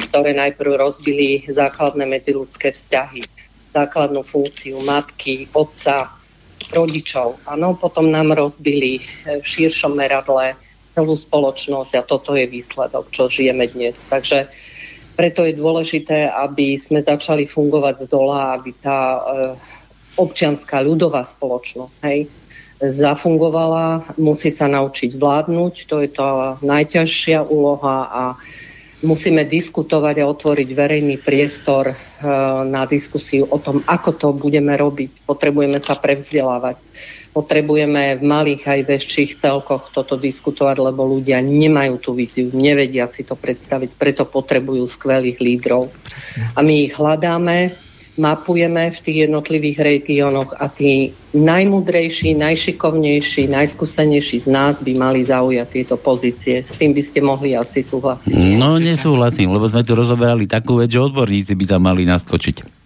ktoré 0.08 0.32
najprv 0.32 0.80
rozbili 0.80 1.44
základné 1.44 2.08
medziludské 2.08 2.72
vzťahy, 2.72 3.20
základnú 3.76 4.24
funkciu 4.24 4.80
matky, 4.88 5.52
otca, 5.52 6.16
rodičov. 6.72 7.44
Áno, 7.44 7.76
potom 7.76 8.08
nám 8.08 8.32
rozbili 8.32 9.04
v 9.28 9.44
širšom 9.44 9.92
meradle 9.92 10.56
celú 10.94 11.18
spoločnosť 11.18 11.92
a 11.98 12.06
toto 12.06 12.38
je 12.38 12.46
výsledok, 12.46 13.10
čo 13.10 13.26
žijeme 13.26 13.66
dnes. 13.66 13.98
Takže 14.06 14.46
preto 15.18 15.42
je 15.46 15.58
dôležité, 15.58 16.30
aby 16.30 16.78
sme 16.78 17.02
začali 17.02 17.46
fungovať 17.50 18.06
z 18.06 18.06
dola, 18.10 18.54
aby 18.54 18.70
tá 18.78 18.98
e, 18.98 19.20
občianská 20.18 20.82
ľudová 20.82 21.26
spoločnosť 21.26 21.96
hej, 22.06 22.30
zafungovala, 22.78 24.18
musí 24.18 24.50
sa 24.50 24.66
naučiť 24.66 25.14
vládnuť, 25.14 25.74
to 25.86 25.96
je 26.02 26.08
tá 26.10 26.58
najťažšia 26.62 27.46
úloha 27.46 27.96
a 28.10 28.22
musíme 29.06 29.46
diskutovať 29.46 30.24
a 30.24 30.28
otvoriť 30.30 30.68
verejný 30.74 31.16
priestor 31.22 31.92
e, 31.92 31.96
na 32.66 32.88
diskusiu 32.88 33.46
o 33.46 33.58
tom, 33.62 33.84
ako 33.86 34.10
to 34.16 34.28
budeme 34.34 34.74
robiť. 34.74 35.28
Potrebujeme 35.28 35.78
sa 35.78 35.94
prevzdelávať. 35.94 36.80
Potrebujeme 37.34 38.14
v 38.14 38.22
malých 38.22 38.62
aj 38.62 38.80
väčších 38.94 39.42
celkoch 39.42 39.90
toto 39.90 40.14
diskutovať, 40.14 40.78
lebo 40.78 41.02
ľudia 41.02 41.42
nemajú 41.42 41.98
tú 41.98 42.14
víziu, 42.14 42.46
nevedia 42.54 43.10
si 43.10 43.26
to 43.26 43.34
predstaviť, 43.34 43.98
preto 43.98 44.22
potrebujú 44.22 44.86
skvelých 44.86 45.42
lídrov. 45.42 45.90
A 46.54 46.62
my 46.62 46.86
ich 46.86 46.94
hľadáme, 46.94 47.74
mapujeme 48.14 48.94
v 48.94 48.98
tých 49.02 49.18
jednotlivých 49.26 49.78
regiónoch 49.82 50.54
a 50.62 50.70
tí 50.70 51.10
najmudrejší, 51.34 52.38
najšikovnejší, 52.38 53.50
najskúsenejší 53.50 54.46
z 54.46 54.48
nás 54.54 54.78
by 54.78 54.94
mali 54.94 55.26
zaujať 55.26 55.66
tieto 55.66 55.98
pozície. 55.98 56.62
S 56.62 56.78
tým 56.78 56.94
by 56.94 57.02
ste 57.02 57.18
mohli 57.18 57.58
asi 57.58 57.82
súhlasiť. 57.82 58.30
No 58.54 58.78
nesúhlasím, 58.78 59.50
lebo 59.50 59.66
sme 59.66 59.82
tu 59.82 59.98
rozoberali 59.98 60.46
takú 60.46 60.78
vec, 60.78 60.94
že 60.94 61.02
odborníci 61.02 61.58
by 61.58 61.64
tam 61.66 61.82
mali 61.90 62.06
naskočiť. 62.06 62.83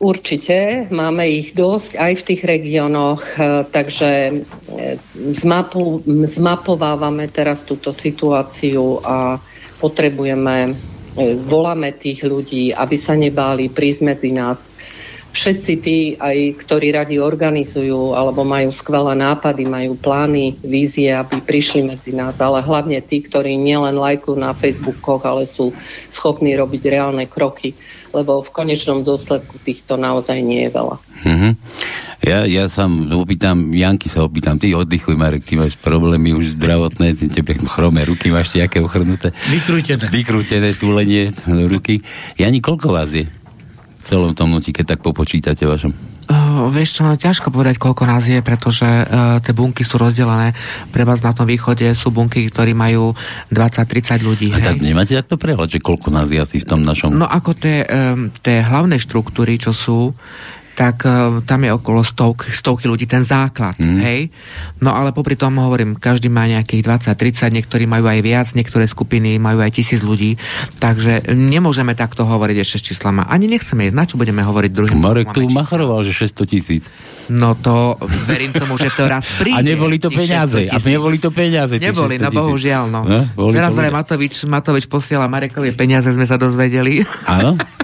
Určite, 0.00 0.88
máme 0.88 1.28
ich 1.28 1.52
dosť 1.52 2.00
aj 2.00 2.12
v 2.24 2.26
tých 2.32 2.42
regiónoch, 2.48 3.20
e, 3.20 3.68
takže 3.68 4.10
e, 4.32 4.34
zmapu, 5.36 6.00
zmapovávame 6.08 7.28
teraz 7.28 7.68
túto 7.68 7.92
situáciu 7.92 9.04
a 9.04 9.36
potrebujeme 9.76 10.72
E, 11.18 11.34
voláme 11.34 11.90
tých 11.98 12.22
ľudí, 12.22 12.70
aby 12.70 12.94
sa 12.94 13.18
nebáli 13.18 13.66
prísť 13.66 14.00
medzi 14.06 14.30
nás. 14.30 14.70
Všetci 15.30 15.72
tí, 15.78 15.98
aj 16.18 16.58
ktorí 16.58 16.90
radi 16.90 17.22
organizujú 17.22 18.18
alebo 18.18 18.42
majú 18.42 18.74
skvelé 18.74 19.14
nápady, 19.14 19.62
majú 19.62 19.94
plány, 19.94 20.58
vízie, 20.58 21.14
aby 21.14 21.38
prišli 21.38 21.86
medzi 21.86 22.10
nás, 22.10 22.34
ale 22.42 22.58
hlavne 22.58 22.98
tí, 22.98 23.22
ktorí 23.22 23.54
nielen 23.54 23.94
lajkujú 23.94 24.38
na 24.38 24.50
Facebookoch, 24.50 25.22
ale 25.22 25.46
sú 25.46 25.70
schopní 26.10 26.58
robiť 26.58 26.82
reálne 26.90 27.30
kroky, 27.30 27.78
lebo 28.10 28.42
v 28.42 28.50
konečnom 28.50 29.06
dôsledku 29.06 29.58
týchto 29.62 29.94
naozaj 29.94 30.38
nie 30.42 30.66
je 30.66 30.70
veľa. 30.70 30.96
Mm-hmm. 31.24 31.52
Ja, 32.20 32.44
ja 32.44 32.68
sa 32.68 32.84
opýtam, 33.16 33.72
Janky 33.72 34.12
sa 34.12 34.20
opýtam, 34.26 34.60
ty 34.60 34.76
oddychuj, 34.76 35.16
Marek, 35.16 35.46
ty 35.46 35.56
máš 35.56 35.80
problémy 35.80 36.36
už 36.36 36.60
zdravotné, 36.60 37.16
si 37.16 37.32
tebe 37.32 37.56
chrome 37.56 38.04
ruky, 38.04 38.28
máš 38.28 38.52
nejaké 38.52 38.84
ochrnuté. 38.84 39.32
Vykrútené. 39.48 40.12
Vykrútené 40.12 40.76
túlenie 40.76 41.32
ruky. 41.48 42.04
Jani, 42.36 42.60
koľko 42.60 42.92
vás 42.92 43.08
je? 43.08 43.24
V 44.00 44.02
celom 44.04 44.36
tom 44.36 44.52
noti, 44.52 44.72
keď 44.72 44.96
tak 44.96 45.00
popočítate 45.00 45.64
vašom. 45.64 46.09
Uh, 46.30 46.70
vieš 46.70 46.94
čo, 46.94 47.00
no, 47.02 47.18
ťažko 47.18 47.50
povedať, 47.50 47.74
koľko 47.82 48.06
nás 48.06 48.22
je, 48.22 48.38
pretože 48.38 48.86
uh, 48.86 49.42
tie 49.42 49.50
bunky 49.50 49.82
sú 49.82 49.98
rozdelené. 49.98 50.54
Pre 50.94 51.02
vás 51.02 51.26
na 51.26 51.34
tom 51.34 51.50
východe 51.50 51.82
sú 51.98 52.14
bunky, 52.14 52.46
ktorí 52.46 52.70
majú 52.70 53.18
20-30 53.50 54.22
ľudí. 54.22 54.48
A 54.54 54.62
hej? 54.62 54.66
tak 54.70 54.78
nemáte 54.78 55.18
takto 55.18 55.34
prehľad, 55.34 55.74
že 55.74 55.82
koľko 55.82 56.14
nás 56.14 56.30
je 56.30 56.38
asi 56.38 56.62
v 56.62 56.66
tom 56.70 56.86
našom... 56.86 57.18
No 57.18 57.26
ako 57.26 57.58
tie, 57.58 57.82
um, 57.82 58.30
tie 58.30 58.62
hlavné 58.62 59.02
štruktúry, 59.02 59.58
čo 59.58 59.74
sú, 59.74 60.14
tak 60.80 61.04
uh, 61.04 61.44
tam 61.44 61.60
je 61.60 61.76
okolo 61.76 62.00
stovky, 62.00 62.56
stovky 62.56 62.88
ľudí, 62.88 63.04
ten 63.04 63.20
základ, 63.20 63.76
mm. 63.76 64.00
hej. 64.00 64.32
No 64.80 64.96
ale 64.96 65.12
popri 65.12 65.36
tom 65.36 65.60
hovorím, 65.60 66.00
každý 66.00 66.32
má 66.32 66.48
nejakých 66.48 67.12
20-30, 67.12 67.52
niektorí 67.52 67.84
majú 67.84 68.08
aj 68.08 68.20
viac, 68.24 68.48
niektoré 68.56 68.88
skupiny 68.88 69.36
majú 69.36 69.60
aj 69.60 69.76
tisíc 69.76 70.00
ľudí, 70.00 70.40
takže 70.80 71.36
nemôžeme 71.36 71.92
takto 71.92 72.24
hovoriť 72.24 72.56
ešte 72.64 72.76
s 72.80 72.82
číslama. 72.96 73.28
Ani 73.28 73.44
nechceme 73.44 73.92
ísť, 73.92 73.96
na 73.96 74.08
čo 74.08 74.16
budeme 74.16 74.40
hovoriť 74.40 74.70
druhým. 74.72 75.04
Marek 75.04 75.36
tu 75.36 75.44
macharoval, 75.52 76.00
že 76.00 76.16
600 76.16 76.48
tisíc. 76.48 76.88
No 77.28 77.52
to, 77.52 78.00
verím 78.24 78.56
tomu, 78.56 78.80
že 78.80 78.88
to 78.96 79.04
raz 79.04 79.28
príde. 79.42 79.60
A 79.60 79.76
neboli 79.76 80.00
to 80.00 80.08
peniaze. 80.08 80.64
A 80.64 80.80
neboli 80.80 81.20
to 81.20 81.28
peniaze. 81.28 81.76
Neboli, 81.76 82.16
no 82.16 82.32
bohužiaľ, 82.32 82.88
no. 82.88 83.04
no 83.04 83.52
Teraz 83.52 83.76
Matovič, 83.76 84.48
Matovič 84.48 84.88
posiela 84.88 85.28
Marekovi 85.28 85.76
peniaze, 85.76 86.08
sme 86.08 86.24
sa 86.24 86.40
dozvedeli. 86.40 87.04
Áno? 87.28 87.60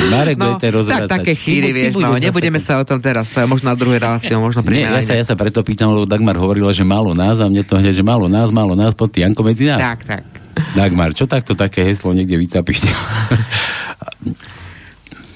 Tak 0.00 0.08
Marek 0.08 0.36
no, 0.40 0.56
tak 0.88 1.12
také 1.12 1.36
chýry, 1.36 1.76
vieš, 1.76 2.00
no, 2.00 2.16
nebudeme 2.16 2.56
sa 2.56 2.80
o 2.80 2.84
tom 2.88 3.04
teraz, 3.04 3.28
to 3.28 3.44
je 3.44 3.46
možno 3.46 3.68
na 3.68 3.76
druhej 3.76 4.00
reláciu, 4.00 4.40
možno 4.40 4.64
pri 4.64 4.88
ja 4.88 4.96
sa, 5.04 5.12
ja 5.12 5.24
sa 5.28 5.36
preto 5.36 5.60
pýtam, 5.60 5.92
lebo 5.92 6.08
Dagmar 6.08 6.40
hovorila, 6.40 6.72
že 6.72 6.88
málo 6.88 7.12
nás 7.12 7.36
a 7.36 7.44
mne 7.44 7.60
to 7.68 7.76
hneď, 7.76 8.00
že 8.00 8.04
málo 8.04 8.24
nás, 8.24 8.48
málo 8.48 8.72
nás, 8.72 8.96
pod 8.96 9.12
Janko 9.12 9.44
medzi 9.44 9.68
nás. 9.68 9.76
Tak, 9.76 10.08
tak. 10.08 10.24
Dagmar, 10.72 11.12
čo 11.12 11.28
takto 11.28 11.52
také 11.52 11.84
heslo 11.84 12.16
niekde 12.16 12.40
vytapíš? 12.40 12.88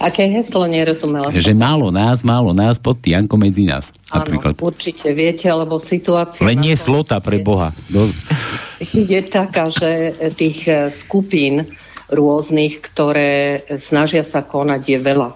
Aké 0.05 0.29
heslo 0.29 0.69
nerozumela? 0.69 1.33
Že 1.33 1.57
málo 1.57 1.89
nás, 1.89 2.21
málo 2.21 2.53
nás, 2.53 2.77
pod 2.77 3.01
Janko 3.01 3.37
medzi 3.41 3.65
nás. 3.65 3.89
Áno, 4.13 4.37
určite 4.61 5.13
viete, 5.17 5.49
lebo 5.49 5.81
situácia... 5.81 6.45
Len 6.45 6.61
nie 6.61 6.77
slota 6.77 7.21
pre 7.25 7.41
Boha. 7.41 7.73
Do... 7.89 8.13
Je 8.85 9.21
taká, 9.25 9.73
že 9.73 10.13
tých 10.37 10.69
eh, 10.69 10.93
skupín 10.93 11.65
rôznych, 12.13 12.81
ktoré 12.85 13.65
snažia 13.81 14.25
sa 14.27 14.45
konať, 14.45 14.83
je 14.85 14.99
veľa. 15.01 15.31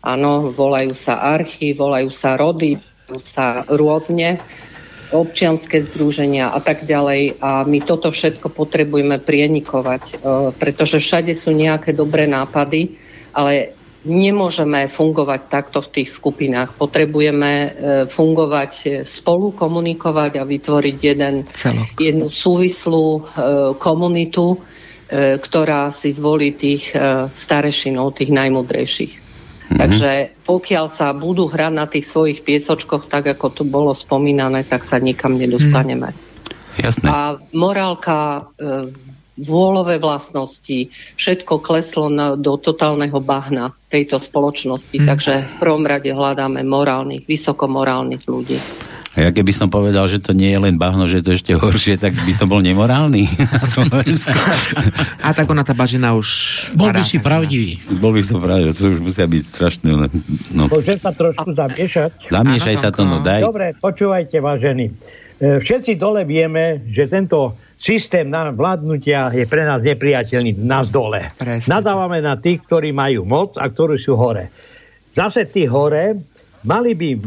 Áno, 0.00 0.48
volajú 0.48 0.96
sa 0.96 1.20
archy, 1.20 1.76
volajú 1.76 2.08
sa 2.08 2.40
rody, 2.40 2.80
volajú 3.06 3.22
sa 3.26 3.68
rôzne 3.68 4.40
občianské 5.10 5.82
združenia 5.82 6.54
a 6.54 6.60
tak 6.62 6.86
ďalej. 6.86 7.42
A 7.42 7.66
my 7.66 7.78
toto 7.82 8.14
všetko 8.14 8.48
potrebujeme 8.54 9.18
prienikovať, 9.18 10.02
e, 10.06 10.14
pretože 10.54 11.02
všade 11.02 11.34
sú 11.34 11.50
nejaké 11.50 11.90
dobré 11.90 12.30
nápady, 12.30 12.94
ale 13.34 13.74
nemôžeme 14.06 14.88
fungovať 14.88 15.40
takto 15.50 15.84
v 15.84 16.00
tých 16.00 16.08
skupinách. 16.14 16.78
Potrebujeme 16.78 17.52
e, 17.52 17.68
fungovať 18.06 18.72
e, 18.86 18.88
spolu, 19.02 19.52
komunikovať 19.52 20.40
a 20.40 20.46
vytvoriť 20.46 20.96
jeden, 21.02 21.44
jednu 21.98 22.30
súvislú 22.30 23.26
komunitu, 23.76 24.56
ktorá 25.10 25.90
si 25.90 26.14
zvolí 26.14 26.54
tých 26.54 26.94
e, 26.94 27.26
starešinov, 27.34 28.14
tých 28.14 28.30
najmudrejších. 28.30 29.14
Mm-hmm. 29.18 29.78
Takže 29.78 30.10
pokiaľ 30.46 30.86
sa 30.90 31.10
budú 31.14 31.50
hrať 31.50 31.72
na 31.74 31.86
tých 31.86 32.06
svojich 32.06 32.42
piesočkoch, 32.46 33.10
tak 33.10 33.26
ako 33.26 33.46
tu 33.50 33.62
bolo 33.66 33.94
spomínané, 33.94 34.62
tak 34.62 34.86
sa 34.86 35.02
nikam 35.02 35.34
nedostaneme. 35.38 36.14
Mm. 36.14 36.18
Jasné. 36.78 37.06
A 37.10 37.38
morálka, 37.54 38.50
e, 38.58 38.90
vôľové 39.40 39.98
vlastnosti, 39.98 40.92
všetko 41.16 41.64
kleslo 41.64 42.12
na, 42.12 42.36
do 42.36 42.60
totálneho 42.60 43.18
bahna 43.18 43.72
tejto 43.88 44.20
spoločnosti. 44.20 44.94
Mm. 44.94 45.06
Takže 45.06 45.32
v 45.42 45.54
prvom 45.58 45.84
rade 45.86 46.10
hľadáme 46.12 46.62
morálnych, 46.62 47.26
vysokomorálnych 47.26 48.22
ľudí. 48.28 48.58
A 49.10 49.26
ja 49.26 49.30
keby 49.34 49.50
som 49.50 49.66
povedal, 49.66 50.06
že 50.06 50.22
to 50.22 50.30
nie 50.30 50.54
je 50.54 50.60
len 50.62 50.78
bahno, 50.78 51.10
že 51.10 51.18
to 51.18 51.34
je 51.34 51.42
ešte 51.42 51.58
horšie, 51.58 51.98
tak 51.98 52.14
by 52.14 52.30
som 52.30 52.46
bol 52.46 52.62
nemorálny. 52.62 53.26
A 55.26 55.34
tak 55.34 55.50
ona 55.50 55.66
tá 55.66 55.74
bažina 55.74 56.14
už... 56.14 56.28
Bol 56.78 56.94
by 56.94 57.02
si 57.02 57.18
pravdivý. 57.18 57.82
Bol 57.98 58.14
by 58.14 58.22
som 58.22 58.38
pravdivý, 58.38 58.70
to 58.70 58.94
už 58.94 59.02
musia 59.02 59.26
byť 59.26 59.42
strašné. 59.50 59.88
No. 60.54 60.70
Môžem 60.70 61.02
sa 61.02 61.10
trošku 61.10 61.50
zamiešať? 61.58 62.30
Zamiešaj 62.30 62.76
sa 62.78 62.94
to, 62.94 63.02
no 63.02 63.18
daj. 63.18 63.42
Dobre, 63.42 63.74
počúvajte, 63.82 64.38
vážení. 64.38 64.94
E, 65.42 65.58
všetci 65.58 65.98
dole 65.98 66.22
vieme, 66.22 66.86
že 66.86 67.10
tento 67.10 67.58
systém 67.74 68.30
na 68.30 68.54
vládnutia 68.54 69.34
je 69.34 69.42
pre 69.42 69.66
nás 69.66 69.82
nepriateľný, 69.82 70.62
nás 70.62 70.86
dole. 70.86 71.34
Presne. 71.34 71.66
Nadávame 71.66 72.22
na 72.22 72.38
tých, 72.38 72.62
ktorí 72.62 72.94
majú 72.94 73.26
moc 73.26 73.58
a 73.58 73.66
ktorí 73.66 73.98
sú 73.98 74.14
hore. 74.14 74.54
Zase 75.10 75.50
tí 75.50 75.66
hore 75.66 76.29
Mali 76.60 76.92
by, 76.92 77.08
e, 77.16 77.18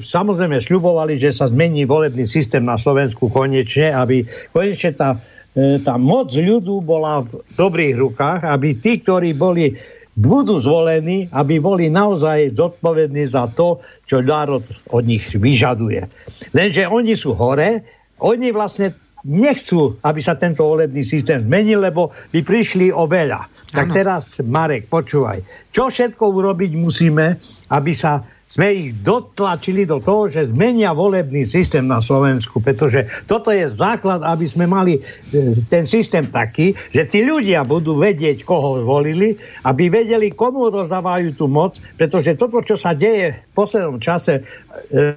samozrejme, 0.00 0.64
sľubovali, 0.64 1.20
že 1.20 1.36
sa 1.36 1.52
zmení 1.52 1.84
volebný 1.84 2.24
systém 2.24 2.64
na 2.64 2.80
Slovensku 2.80 3.28
konečne, 3.28 3.92
aby 3.92 4.24
konečne 4.48 4.96
tá, 4.96 5.20
e, 5.52 5.76
tá 5.84 6.00
moc 6.00 6.32
ľudu 6.32 6.80
bola 6.80 7.20
v 7.20 7.44
dobrých 7.52 8.00
rukách, 8.00 8.40
aby 8.48 8.80
tí, 8.80 9.04
ktorí 9.04 9.36
boli, 9.36 9.76
budú 10.16 10.60
zvolení, 10.60 11.28
aby 11.32 11.60
boli 11.60 11.92
naozaj 11.92 12.56
zodpovední 12.56 13.28
za 13.28 13.52
to, 13.52 13.84
čo 14.08 14.24
národ 14.24 14.64
od 14.88 15.04
nich 15.04 15.24
vyžaduje. 15.36 16.08
Lenže 16.56 16.88
oni 16.88 17.12
sú 17.12 17.36
hore, 17.36 17.84
oni 18.24 18.52
vlastne 18.56 18.96
nechcú, 19.28 20.00
aby 20.00 20.20
sa 20.24 20.34
tento 20.34 20.64
volebný 20.64 21.04
systém 21.04 21.44
zmenil, 21.44 21.84
lebo 21.84 22.12
by 22.32 22.40
prišli 22.40 22.88
o 22.88 23.04
veľa. 23.04 23.52
Tak 23.72 23.88
teraz, 23.88 24.36
Marek, 24.44 24.92
počúvaj. 24.92 25.40
Čo 25.72 25.88
všetko 25.88 26.24
urobiť 26.28 26.76
musíme, 26.76 27.40
aby 27.72 27.92
sa 27.96 28.20
sme 28.52 28.68
ich 28.68 28.90
dotlačili 29.00 29.88
do 29.88 29.96
toho, 29.96 30.28
že 30.28 30.52
zmenia 30.52 30.92
volebný 30.92 31.48
systém 31.48 31.88
na 31.88 32.04
Slovensku, 32.04 32.60
pretože 32.60 33.08
toto 33.24 33.48
je 33.48 33.64
základ, 33.64 34.20
aby 34.20 34.44
sme 34.44 34.68
mali 34.68 35.00
e, 35.00 35.56
ten 35.72 35.88
systém 35.88 36.28
taký, 36.28 36.76
že 36.92 37.08
tí 37.08 37.24
ľudia 37.24 37.64
budú 37.64 37.96
vedieť, 37.96 38.44
koho 38.44 38.84
volili, 38.84 39.40
aby 39.64 39.88
vedeli, 39.88 40.36
komu 40.36 40.68
rozdávajú 40.68 41.32
tú 41.32 41.48
moc, 41.48 41.80
pretože 41.96 42.36
toto, 42.36 42.60
čo 42.60 42.76
sa 42.76 42.92
deje 42.92 43.40
v 43.40 43.52
poslednom 43.56 43.96
čase, 43.96 44.44
e, 44.92 45.16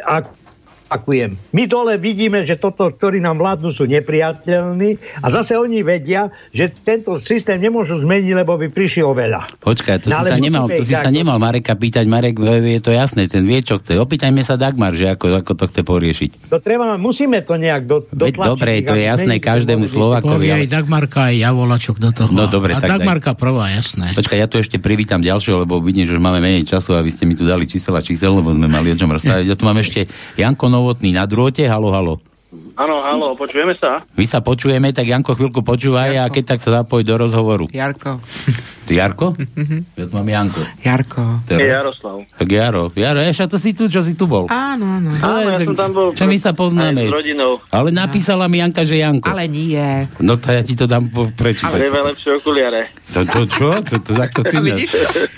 ak 0.00 0.43
opakujem. 0.94 1.34
My 1.50 1.66
dole 1.66 1.98
vidíme, 1.98 2.46
že 2.46 2.54
toto, 2.54 2.86
ktorí 2.86 3.18
nám 3.18 3.42
vládnu, 3.42 3.74
sú 3.74 3.82
nepriateľní 3.90 5.18
a 5.18 5.26
zase 5.26 5.58
oni 5.58 5.82
vedia, 5.82 6.30
že 6.54 6.70
tento 6.70 7.18
systém 7.18 7.58
nemôžu 7.58 7.98
zmeniť, 7.98 8.30
lebo 8.38 8.54
by 8.54 8.70
prišli 8.70 9.02
o 9.02 9.10
veľa. 9.10 9.58
Počkaj, 9.58 10.06
to 10.06 10.14
no, 10.14 10.22
si, 10.22 10.30
sa 10.30 10.38
nemal, 10.38 10.64
to 10.70 10.82
si 10.86 10.94
sa 10.94 11.10
nemal 11.10 11.42
Mareka 11.42 11.74
pýtať. 11.74 12.06
Marek 12.06 12.38
je 12.38 12.78
to 12.78 12.94
jasné, 12.94 13.26
ten 13.26 13.42
vie, 13.42 13.58
čo 13.58 13.82
chce. 13.82 13.98
Opýtajme 13.98 14.46
sa 14.46 14.54
Dagmar, 14.54 14.94
že 14.94 15.10
ako, 15.10 15.42
ako 15.42 15.52
to 15.58 15.64
chce 15.66 15.80
poriešiť. 15.82 16.30
To 16.54 16.62
treba, 16.62 16.94
musíme 16.94 17.42
to 17.42 17.58
nejak 17.58 17.90
do, 17.90 18.06
dotlačiť. 18.14 18.54
Dobre, 18.54 18.72
to 18.86 18.94
je 18.94 19.04
jasné 19.10 19.34
každému 19.42 19.90
Slovakovi. 19.90 20.46
Ale... 20.54 20.62
aj 20.62 20.68
Dagmarka, 20.70 21.34
aj 21.34 21.36
ja 21.42 21.50
volačok 21.50 21.98
do 21.98 22.10
toho. 22.14 22.30
No 22.30 22.46
dobre, 22.46 22.78
a 22.78 22.78
tak 22.78 23.02
Dagmarka 23.02 23.34
daj. 23.34 23.40
prvá, 23.42 23.74
jasné. 23.74 24.14
Počkaj, 24.14 24.38
ja 24.38 24.46
tu 24.46 24.62
ešte 24.62 24.78
privítam 24.78 25.18
ďalšieho, 25.18 25.66
lebo 25.66 25.82
vidím, 25.82 26.06
že 26.06 26.14
máme 26.14 26.38
menej 26.38 26.70
času 26.70 26.94
a 26.94 27.02
vy 27.02 27.10
ste 27.10 27.26
mi 27.26 27.34
tu 27.34 27.42
dali 27.42 27.66
čísel 27.66 27.98
a 27.98 28.02
čísel, 28.04 28.38
lebo 28.38 28.54
sme 28.54 28.70
mali 28.70 28.94
o 28.94 28.96
čom 28.96 29.10
rozprávať. 29.10 29.50
Ja 29.50 29.56
tu 29.58 29.66
mám 29.66 29.80
ešte 29.80 30.06
Janko 30.38 30.68
Novotný 30.84 31.16
na 31.16 31.24
drôte, 31.24 31.64
halo, 31.64 31.88
halo. 31.96 32.20
Áno, 32.74 33.06
halo, 33.06 33.38
počujeme 33.38 33.78
sa? 33.78 34.02
My 34.18 34.26
sa 34.26 34.42
počujeme, 34.42 34.90
tak 34.90 35.06
Janko 35.06 35.38
chvíľku 35.38 35.62
počúvaj 35.62 36.10
Jarko. 36.10 36.26
a 36.26 36.34
keď 36.34 36.44
tak 36.50 36.58
sa 36.58 36.82
zapoj 36.82 37.06
do 37.06 37.14
rozhovoru. 37.14 37.70
Jarko. 37.70 38.18
Ty 38.84 38.92
Jarko? 38.98 39.38
ja 39.94 40.04
tu 40.10 40.12
mám 40.18 40.26
Janko. 40.26 40.58
Jarko. 40.82 41.22
To 41.46 41.54
je 41.54 41.70
Jaroslav. 41.70 42.16
Tak 42.34 42.48
Jaro. 42.50 42.90
Jaro, 42.98 43.22
ešte 43.22 43.46
to 43.46 43.56
si 43.62 43.78
tu, 43.78 43.86
čo 43.86 44.02
si 44.02 44.18
tu 44.18 44.26
bol. 44.26 44.50
Áno, 44.50 44.84
áno. 44.90 45.14
Áno, 45.22 45.54
ja 45.54 45.58
som 45.62 45.78
tam 45.78 45.90
bol. 45.94 46.08
Čo 46.18 46.26
my 46.26 46.36
sa 46.36 46.50
poznáme. 46.50 47.06
s 47.06 47.14
rodinou. 47.14 47.62
Ale 47.70 47.94
napísala 47.94 48.50
mi 48.50 48.58
Janka, 48.58 48.82
že 48.82 48.98
Janko. 48.98 49.30
Ale 49.30 49.46
nie. 49.46 50.10
No 50.18 50.34
to 50.34 50.50
ja 50.50 50.66
ti 50.66 50.74
to 50.74 50.90
dám 50.90 51.06
prečítať. 51.14 51.70
Ale 51.70 51.86
je 51.86 51.90
lepšie 51.94 52.30
okuliare. 52.42 52.90
To, 53.14 53.22
to 53.22 53.40
čo? 53.54 53.68
To, 53.86 53.96
to, 54.02 54.12
to, 54.18 54.40
ty 54.50 54.56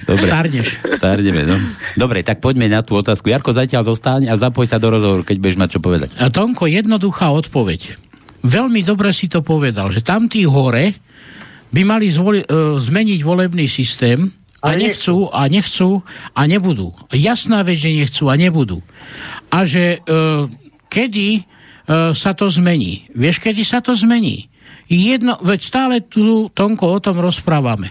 Dobre. 0.09 0.29
Starneš. 0.33 0.69
Starneme, 0.97 1.43
no. 1.45 1.57
Dobre, 1.95 2.25
tak 2.25 2.41
poďme 2.41 2.73
na 2.73 2.81
tú 2.81 2.97
otázku. 2.97 3.29
Jarko, 3.29 3.53
zatiaľ 3.53 3.85
zostaň 3.87 4.33
a 4.33 4.35
zapoj 4.41 4.65
sa 4.65 4.81
do 4.81 4.89
rozhovoru, 4.89 5.23
keď 5.23 5.37
budeš 5.39 5.59
mať 5.61 5.69
čo 5.77 5.81
povedať. 5.85 6.09
A 6.17 6.33
Tonko, 6.33 6.67
jednoduchá 6.67 7.26
odpoveď. 7.33 7.99
Veľmi 8.47 8.87
dobre 8.87 9.11
si 9.11 9.27
to 9.27 9.43
povedal, 9.43 9.91
že 9.91 10.07
tam 10.07 10.31
tí 10.31 10.47
hore 10.47 10.95
by 11.75 11.83
mali 11.83 12.07
zvoli, 12.11 12.47
uh, 12.47 12.79
zmeniť 12.79 13.21
volebný 13.27 13.67
systém 13.67 14.31
a 14.63 14.73
nechcú, 14.75 15.31
a 15.31 15.47
nechcú 15.51 16.03
a 16.35 16.43
nebudú. 16.47 16.95
Jasná 17.11 17.63
vec, 17.67 17.83
že 17.83 17.93
nechcú 17.93 18.31
a 18.31 18.35
nebudú. 18.39 18.83
A 19.51 19.67
že 19.67 20.01
uh, 20.07 20.47
kedy 20.91 21.43
uh, 21.43 22.15
sa 22.15 22.33
to 22.35 22.47
zmení? 22.51 23.11
Vieš, 23.15 23.43
kedy 23.43 23.63
sa 23.67 23.83
to 23.83 23.95
zmení? 23.99 24.47
Jedno, 24.87 25.39
veď 25.43 25.61
stále 25.61 25.95
tu, 26.07 26.47
Tonko, 26.55 26.95
o 26.95 27.03
tom 27.03 27.19
rozprávame. 27.19 27.91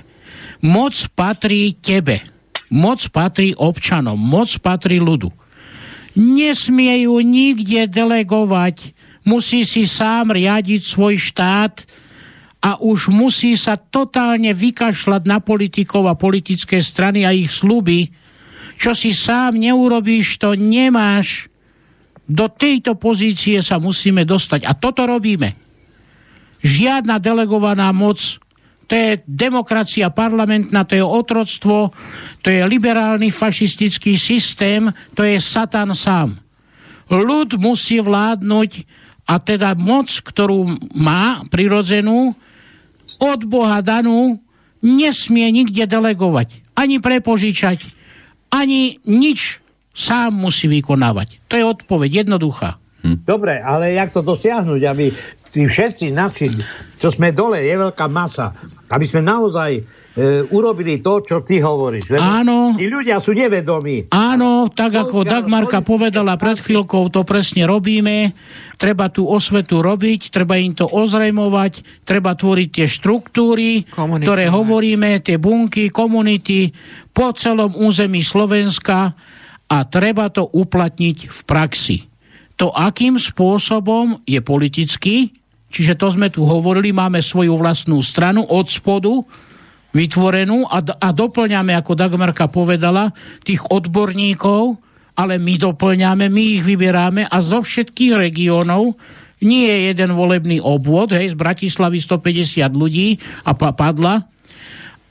Moc 0.64 0.95
patrí 1.12 1.76
tebe. 1.76 2.24
Moc 2.72 3.03
patrí 3.12 3.52
občanom. 3.52 4.16
Moc 4.16 4.49
patrí 4.64 5.03
ľudu. 5.03 5.30
Nesmiejú 6.16 7.20
nikde 7.20 7.91
delegovať. 7.91 8.94
Musí 9.26 9.65
si 9.65 9.89
sám 9.89 10.31
riadiť 10.34 10.81
svoj 10.85 11.18
štát, 11.18 11.73
a 12.65 12.81
už 12.81 13.14
musí 13.14 13.53
sa 13.53 13.77
totálne 13.77 14.49
vykašľať 14.49 15.23
na 15.30 15.38
politikov 15.38 16.10
a 16.10 16.18
politické 16.18 16.81
strany 16.81 17.22
a 17.22 17.30
ich 17.30 17.53
sluby. 17.53 18.10
Čo 18.81 18.97
si 18.97 19.14
sám 19.14 19.61
neurobíš, 19.61 20.41
to 20.41 20.57
nemáš. 20.57 21.45
Do 22.26 22.49
tejto 22.49 22.97
pozície 22.97 23.61
sa 23.61 23.77
musíme 23.77 24.26
dostať. 24.26 24.65
A 24.65 24.73
toto 24.73 25.06
robíme. 25.06 25.53
Žiadna 26.65 27.22
delegovaná 27.22 27.93
moc, 27.93 28.18
to 28.89 28.93
je 28.97 29.22
demokracia 29.30 30.10
parlamentná, 30.10 30.89
to 30.89 30.97
je 30.97 31.06
otroctvo, 31.06 31.93
to 32.41 32.47
je 32.49 32.65
liberálny 32.65 33.30
fašistický 33.30 34.18
systém, 34.18 34.89
to 35.14 35.22
je 35.22 35.38
Satan 35.38 35.93
sám. 35.93 36.34
Ľud 37.14 37.61
musí 37.61 38.02
vládnuť 38.02 39.05
a 39.26 39.41
teda 39.41 39.73
moc, 39.73 40.10
ktorú 40.10 40.69
má 40.93 41.41
prirodzenú, 41.49 42.38
od 43.18 43.39
Boha 43.47 43.81
danú 43.81 44.38
nesmie 44.85 45.49
nikde 45.49 45.89
delegovať, 45.89 46.61
ani 46.77 47.02
prepožičať, 47.02 47.89
ani 48.53 49.02
nič 49.07 49.64
sám 49.95 50.35
musí 50.35 50.69
vykonávať. 50.69 51.41
To 51.49 51.53
je 51.57 51.64
odpoveď 51.65 52.27
jednoduchá. 52.27 52.77
Hm. 53.02 53.26
Dobre, 53.26 53.57
ale 53.57 53.97
jak 53.97 54.14
to 54.14 54.22
dosiahnuť, 54.22 54.81
aby 54.85 55.10
tí 55.49 55.65
všetci 55.65 56.11
naši, 56.11 56.52
čo 56.99 57.10
sme 57.10 57.31
dole, 57.31 57.64
je 57.64 57.76
veľká 57.80 58.06
masa, 58.11 58.52
aby 58.91 59.07
sme 59.07 59.23
naozaj 59.23 59.81
e, 60.16 60.48
urobili 60.48 61.04
to, 61.04 61.20
čo 61.22 61.44
ty 61.44 61.60
hovoríš. 61.60 62.16
Áno. 62.16 62.74
Tí 62.80 62.88
ľudia 62.88 63.20
sú 63.20 63.36
nevedomí. 63.36 64.10
Áno, 64.16 64.72
tak 64.72 64.96
ako 64.96 65.28
Dagmarka 65.28 65.84
povedala 65.84 66.40
pred 66.40 66.58
chvíľkou, 66.58 67.12
to 67.12 67.28
presne 67.28 67.68
robíme. 67.68 68.32
Treba 68.80 69.12
tú 69.12 69.28
osvetu 69.28 69.84
robiť, 69.84 70.32
treba 70.32 70.56
im 70.56 70.72
to 70.72 70.88
ozrejmovať, 70.88 72.04
treba 72.08 72.34
tvoriť 72.34 72.70
tie 72.72 72.88
štruktúry, 72.88 73.84
Komunity. 73.92 74.24
ktoré 74.24 74.46
hovoríme, 74.48 75.20
tie 75.20 75.36
bunky, 75.36 75.92
komunity 75.92 76.72
po 77.12 77.36
celom 77.36 77.76
území 77.76 78.24
Slovenska 78.24 79.16
a 79.66 79.78
treba 79.88 80.32
to 80.32 80.48
uplatniť 80.48 81.18
v 81.28 81.40
praxi. 81.44 81.98
To, 82.56 82.72
akým 82.72 83.20
spôsobom 83.20 84.24
je 84.24 84.40
politický, 84.40 85.36
čiže 85.68 86.00
to 86.00 86.08
sme 86.08 86.32
tu 86.32 86.48
hovorili, 86.48 86.96
máme 86.96 87.20
svoju 87.20 87.60
vlastnú 87.60 88.00
stranu 88.00 88.48
od 88.48 88.72
spodu, 88.72 89.12
vytvorenú 89.95 90.67
a, 90.67 90.84
a 90.84 91.09
doplňame, 91.15 91.72
ako 91.72 91.95
Dagmarka 91.95 92.51
povedala, 92.51 93.15
tých 93.47 93.63
odborníkov, 93.72 94.76
ale 95.15 95.39
my 95.39 95.55
doplňame, 95.55 96.27
my 96.27 96.43
ich 96.59 96.63
vyberáme 96.67 97.23
a 97.31 97.38
zo 97.39 97.63
všetkých 97.63 98.19
regiónov 98.19 98.99
nie 99.39 99.72
je 99.72 99.95
jeden 99.95 100.11
volebný 100.11 100.59
obvod, 100.59 101.15
hej, 101.15 101.31
z 101.31 101.39
Bratislavy 101.39 102.03
150 102.03 102.67
ľudí 102.76 103.15
a 103.47 103.55
pa, 103.55 103.72
padla. 103.72 104.27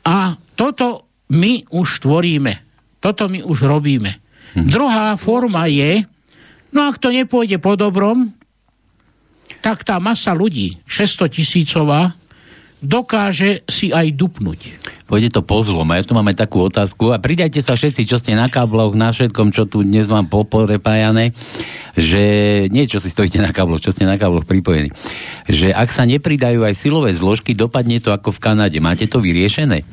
A 0.05 0.37
toto 0.53 1.09
my 1.33 1.65
už 1.73 2.05
tvoríme. 2.05 2.53
Toto 3.01 3.33
my 3.33 3.41
už 3.41 3.65
robíme. 3.65 4.13
Hm. 4.53 4.69
Druhá 4.69 5.17
forma 5.17 5.65
je, 5.69 6.05
no 6.77 6.89
ak 6.93 7.01
to 7.01 7.09
nepôjde 7.09 7.57
po 7.57 7.77
dobrom, 7.77 8.33
tak 9.65 9.81
tá 9.81 9.97
masa 9.97 10.37
ľudí, 10.37 10.77
600 10.85 11.41
tisícová, 11.41 12.13
dokáže 12.85 13.65
si 13.65 13.91
aj 13.91 14.13
dupnúť. 14.13 14.61
Pôjde 15.05 15.33
to 15.33 15.41
po 15.45 15.61
zlom. 15.61 15.89
A 15.93 16.01
ja 16.01 16.05
tu 16.05 16.17
máme 16.17 16.33
takú 16.37 16.65
otázku. 16.65 17.13
A 17.13 17.21
pridajte 17.21 17.61
sa 17.61 17.77
všetci, 17.77 18.09
čo 18.09 18.17
ste 18.17 18.37
na 18.37 18.49
kábloch, 18.49 18.97
na 18.97 19.13
všetkom, 19.13 19.53
čo 19.53 19.65
tu 19.69 19.85
dnes 19.85 20.09
mám 20.09 20.29
poporepájané, 20.29 21.37
že 21.97 22.25
nie, 22.69 22.89
čo 22.89 23.01
si 23.01 23.13
stojíte 23.13 23.41
na 23.41 23.53
kábloch, 23.53 23.81
čo 23.81 23.93
ste 23.93 24.09
na 24.09 24.17
kábloch 24.17 24.49
pripojení. 24.49 24.93
Že 25.49 25.73
ak 25.77 25.89
sa 25.93 26.09
nepridajú 26.09 26.65
aj 26.65 26.75
silové 26.77 27.13
zložky, 27.13 27.53
dopadne 27.53 28.01
to 28.01 28.13
ako 28.13 28.33
v 28.33 28.43
Kanade. 28.43 28.79
Máte 28.81 29.09
to 29.09 29.21
vyriešené? 29.21 29.85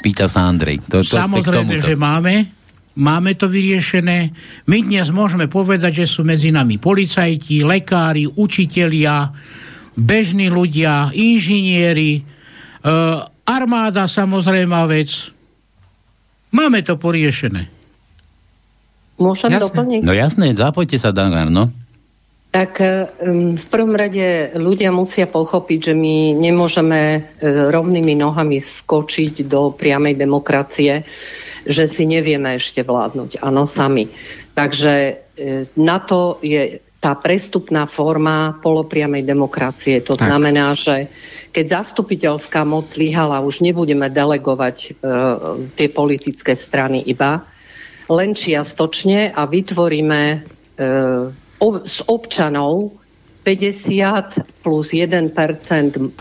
Pýta 0.00 0.26
sa 0.26 0.48
Andrej. 0.48 0.80
To, 0.88 1.04
to, 1.04 1.14
Samozrejme, 1.20 1.78
že 1.78 1.94
máme. 1.94 2.58
Máme 2.98 3.38
to 3.38 3.46
vyriešené. 3.46 4.34
My 4.66 4.82
dnes 4.82 5.14
môžeme 5.14 5.46
povedať, 5.46 6.02
že 6.02 6.06
sú 6.10 6.26
medzi 6.26 6.50
nami 6.50 6.82
policajti, 6.82 7.62
lekári, 7.62 8.26
učitelia, 8.26 9.30
bežní 10.00 10.48
ľudia, 10.48 11.12
inžinieri, 11.12 12.20
e, 12.20 12.22
armáda 13.44 14.08
samozrejme 14.08 14.88
vec. 14.88 15.28
Máme 16.50 16.80
to 16.80 16.96
poriešené. 16.96 17.68
Môžem 19.20 19.52
jasné. 19.52 19.64
doplniť? 19.68 20.00
No 20.02 20.12
jasné, 20.16 20.56
zapojte 20.56 20.96
sa, 20.96 21.12
Dangar, 21.12 21.52
no. 21.52 21.68
Tak 22.50 22.82
um, 22.82 23.54
v 23.54 23.66
prvom 23.70 23.94
rade 23.94 24.50
ľudia 24.58 24.90
musia 24.90 25.30
pochopiť, 25.30 25.92
že 25.92 25.94
my 25.94 26.34
nemôžeme 26.34 27.00
uh, 27.14 27.22
rovnými 27.70 28.18
nohami 28.18 28.58
skočiť 28.58 29.46
do 29.46 29.70
priamej 29.70 30.18
demokracie, 30.18 31.06
že 31.62 31.86
si 31.86 32.10
nevieme 32.10 32.58
ešte 32.58 32.82
vládnuť. 32.82 33.38
Áno, 33.46 33.70
sami. 33.70 34.10
Takže 34.58 34.94
uh, 35.14 35.14
na 35.78 36.02
to 36.02 36.42
je 36.42 36.82
tá 37.00 37.16
prestupná 37.16 37.88
forma 37.88 38.60
polopriamej 38.60 39.24
demokracie. 39.24 40.04
To 40.04 40.14
tak. 40.14 40.28
znamená, 40.28 40.76
že 40.76 41.08
keď 41.50 41.82
zastupiteľská 41.82 42.62
moc 42.68 42.92
zlyhala, 42.92 43.40
už 43.40 43.64
nebudeme 43.64 44.06
delegovať 44.12 44.76
e, 44.84 44.90
tie 45.74 45.88
politické 45.88 46.52
strany 46.52 47.00
iba, 47.08 47.42
len 48.06 48.36
čiastočne 48.36 49.32
a 49.32 49.42
vytvoríme 49.48 50.22
e, 50.30 50.38
o, 51.58 51.68
z 51.80 51.98
občanov 52.04 53.00
50 53.40 54.60
plus 54.60 54.92
1% 54.92 55.32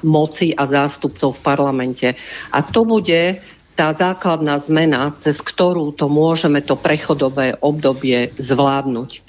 moci 0.08 0.56
a 0.56 0.64
zástupcov 0.64 1.36
v 1.36 1.42
parlamente. 1.44 2.08
A 2.56 2.64
to 2.64 2.88
bude 2.88 3.44
tá 3.80 3.96
základná 3.96 4.60
zmena, 4.60 5.16
cez 5.24 5.40
ktorú 5.40 5.96
to 5.96 6.12
môžeme 6.12 6.60
to 6.60 6.76
prechodové 6.76 7.56
obdobie 7.64 8.36
zvládnuť. 8.36 9.24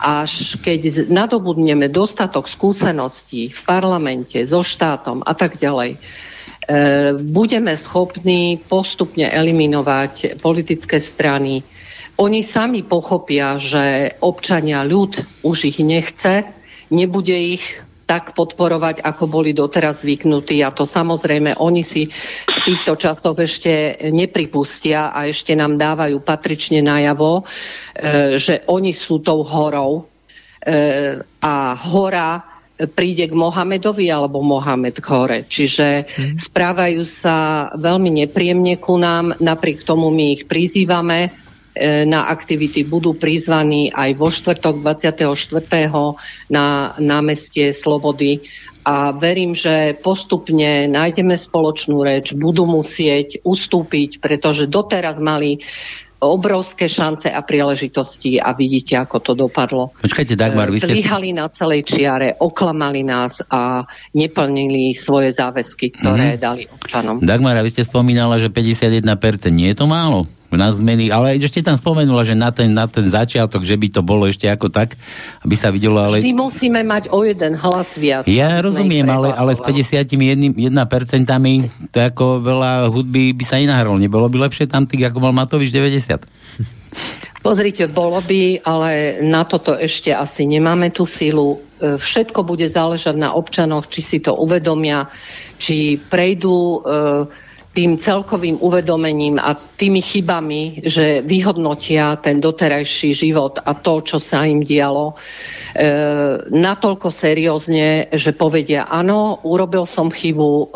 Až 0.00 0.56
keď 0.64 1.12
nadobudneme 1.12 1.92
dostatok 1.92 2.48
skúseností 2.48 3.52
v 3.52 3.60
parlamente, 3.68 4.40
so 4.48 4.64
štátom 4.64 5.20
a 5.20 5.36
tak 5.36 5.60
ďalej, 5.60 5.90
e, 5.92 5.98
budeme 7.20 7.76
schopní 7.76 8.56
postupne 8.64 9.28
eliminovať 9.28 10.40
politické 10.40 10.96
strany. 10.96 11.60
Oni 12.16 12.40
sami 12.40 12.80
pochopia, 12.80 13.60
že 13.60 14.16
občania 14.24 14.80
ľud 14.80 15.44
už 15.44 15.76
ich 15.76 15.84
nechce, 15.84 16.48
nebude 16.88 17.36
ich 17.36 17.84
tak 18.10 18.34
podporovať, 18.34 19.06
ako 19.06 19.30
boli 19.30 19.54
doteraz 19.54 20.02
zvyknutí. 20.02 20.66
A 20.66 20.74
to 20.74 20.82
samozrejme 20.82 21.54
oni 21.62 21.86
si 21.86 22.10
v 22.50 22.58
týchto 22.66 22.98
časoch 22.98 23.38
ešte 23.38 24.02
nepripustia 24.10 25.14
a 25.14 25.30
ešte 25.30 25.54
nám 25.54 25.78
dávajú 25.78 26.18
patrične 26.18 26.82
najavo, 26.82 27.38
e, 27.38 27.42
že 28.34 28.66
oni 28.66 28.90
sú 28.90 29.22
tou 29.22 29.46
horou. 29.46 30.10
E, 30.58 31.22
a 31.22 31.54
hora 31.78 32.42
príde 32.90 33.30
k 33.30 33.34
Mohamedovi 33.36 34.10
alebo 34.10 34.42
Mohamed 34.42 34.98
k 34.98 35.06
hore. 35.06 35.38
Čiže 35.46 36.10
mm. 36.10 36.34
správajú 36.34 37.06
sa 37.06 37.70
veľmi 37.78 38.26
nepríjemne 38.26 38.74
ku 38.82 38.98
nám, 38.98 39.38
napriek 39.38 39.86
tomu 39.86 40.10
my 40.10 40.34
ich 40.34 40.50
prizývame, 40.50 41.30
na 41.80 42.28
aktivity 42.28 42.84
budú 42.84 43.16
prizvaní 43.16 43.88
aj 43.88 44.10
vo 44.20 44.28
štvrtok 44.28 44.84
24. 44.84 45.24
na 46.52 46.92
námestie 47.00 47.72
Slobody 47.72 48.44
a 48.84 49.12
verím, 49.12 49.52
že 49.52 49.96
postupne 50.00 50.88
nájdeme 50.88 51.36
spoločnú 51.36 52.00
reč, 52.00 52.32
budú 52.32 52.64
musieť 52.64 53.40
ustúpiť, 53.44 54.20
pretože 54.24 54.68
doteraz 54.68 55.20
mali 55.20 55.60
obrovské 56.20 56.84
šance 56.84 57.32
a 57.32 57.40
príležitosti 57.40 58.36
a 58.36 58.52
vidíte, 58.52 59.00
ako 59.00 59.16
to 59.24 59.32
dopadlo. 59.32 59.96
Počkajte, 60.04 60.36
Dagmar, 60.36 60.68
vy 60.68 60.84
ste... 60.84 60.92
Zlyhali 60.92 61.32
na 61.32 61.48
celej 61.48 61.88
čiare, 61.88 62.36
oklamali 62.36 63.00
nás 63.00 63.40
a 63.48 63.80
neplnili 64.12 64.92
svoje 64.92 65.32
záväzky, 65.32 65.96
ktoré 65.96 66.36
mm-hmm. 66.36 66.44
dali 66.44 66.62
občanom. 66.68 67.16
Dagmar, 67.24 67.56
vy 67.64 67.72
ste 67.72 67.88
spomínala, 67.88 68.36
že 68.36 68.52
51% 68.52 69.00
nie 69.48 69.72
je 69.72 69.76
to 69.80 69.88
málo? 69.88 70.28
Na 70.58 70.74
zmeny, 70.74 71.14
ale 71.14 71.38
ešte 71.38 71.62
tam 71.62 71.78
spomenula, 71.78 72.26
že 72.26 72.34
na 72.34 72.50
ten, 72.50 72.74
na 72.74 72.90
ten 72.90 73.06
začiatok, 73.06 73.62
že 73.62 73.78
by 73.78 73.88
to 73.94 74.00
bolo 74.02 74.26
ešte 74.26 74.50
ako 74.50 74.70
tak, 74.70 74.98
aby 75.46 75.54
sa 75.54 75.70
videlo, 75.70 76.02
ale... 76.02 76.18
Vždy 76.18 76.34
musíme 76.34 76.82
mať 76.82 77.10
o 77.14 77.22
jeden 77.22 77.54
hlas 77.54 77.94
viac. 77.94 78.26
Ja 78.26 78.58
rozumiem, 78.58 79.06
ale, 79.06 79.30
ale 79.30 79.54
s 79.54 79.62
51% 79.62 80.56
to 81.90 81.98
ako 82.02 82.42
veľa 82.42 82.90
hudby 82.90 83.30
by 83.36 83.44
sa 83.46 83.62
nenahralo. 83.62 83.98
Nebolo 84.00 84.26
by 84.26 84.50
lepšie 84.50 84.66
tam 84.66 84.86
tých, 84.86 85.10
ako 85.10 85.22
mal 85.22 85.34
Matovič 85.34 85.70
90? 85.70 86.22
Pozrite, 87.40 87.88
bolo 87.88 88.20
by, 88.20 88.60
ale 88.68 89.24
na 89.24 89.48
toto 89.48 89.72
ešte 89.72 90.12
asi 90.12 90.44
nemáme 90.44 90.92
tú 90.92 91.08
silu. 91.08 91.56
E, 91.80 91.96
všetko 91.96 92.44
bude 92.44 92.68
záležať 92.68 93.16
na 93.16 93.32
občanoch, 93.32 93.88
či 93.88 94.04
si 94.04 94.18
to 94.20 94.36
uvedomia, 94.36 95.08
či 95.56 95.96
prejdú 95.96 96.52
e, 96.52 96.78
tým 97.70 98.02
celkovým 98.02 98.58
uvedomením 98.58 99.38
a 99.38 99.54
tými 99.54 100.02
chybami, 100.02 100.82
že 100.82 101.22
vyhodnotia 101.22 102.18
ten 102.18 102.42
doterajší 102.42 103.14
život 103.14 103.62
a 103.62 103.78
to, 103.78 104.02
čo 104.02 104.18
sa 104.18 104.42
im 104.42 104.58
dialo, 104.66 105.14
e, 105.14 105.16
natoľko 106.50 107.14
seriózne, 107.14 108.10
že 108.10 108.34
povedia, 108.34 108.90
áno, 108.90 109.38
urobil 109.46 109.86
som 109.86 110.10
chybu, 110.10 110.50
e, 110.50 110.66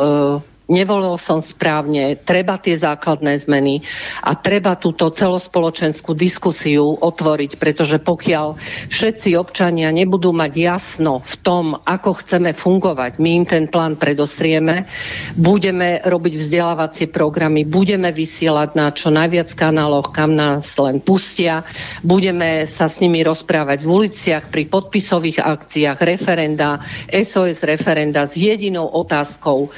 nevolil 0.68 1.20
som 1.20 1.44
správne, 1.44 2.16
treba 2.16 2.56
tie 2.56 2.72
základné 2.72 3.36
zmeny 3.36 3.84
a 4.24 4.32
treba 4.32 4.80
túto 4.80 5.12
celospoločenskú 5.12 6.16
diskusiu 6.16 6.96
otvoriť, 6.96 7.60
pretože 7.60 8.00
pokiaľ 8.00 8.56
všetci 8.88 9.36
občania 9.36 9.92
nebudú 9.92 10.32
mať 10.32 10.52
jasno 10.56 11.20
v 11.20 11.34
tom, 11.44 11.64
ako 11.84 12.16
chceme 12.16 12.56
fungovať, 12.56 13.20
my 13.20 13.30
im 13.42 13.44
ten 13.44 13.64
plán 13.68 14.00
predostrieme, 14.00 14.88
budeme 15.36 16.00
robiť 16.00 16.34
vzdelávacie 16.40 17.06
programy, 17.12 17.68
budeme 17.68 18.08
vysielať 18.08 18.70
na 18.72 18.88
čo 18.88 19.12
najviac 19.12 19.52
kanáloch, 19.52 20.16
kam 20.16 20.32
nás 20.32 20.72
len 20.80 21.04
pustia, 21.04 21.60
budeme 22.00 22.64
sa 22.64 22.88
s 22.88 23.04
nimi 23.04 23.20
rozprávať 23.20 23.84
v 23.84 23.90
uliciach, 23.90 24.44
pri 24.48 24.64
podpisových 24.72 25.44
akciách, 25.44 25.98
referenda, 26.00 26.80
SOS 27.12 27.60
referenda 27.68 28.24
s 28.24 28.40
jedinou 28.40 28.88
otázkou, 28.88 29.68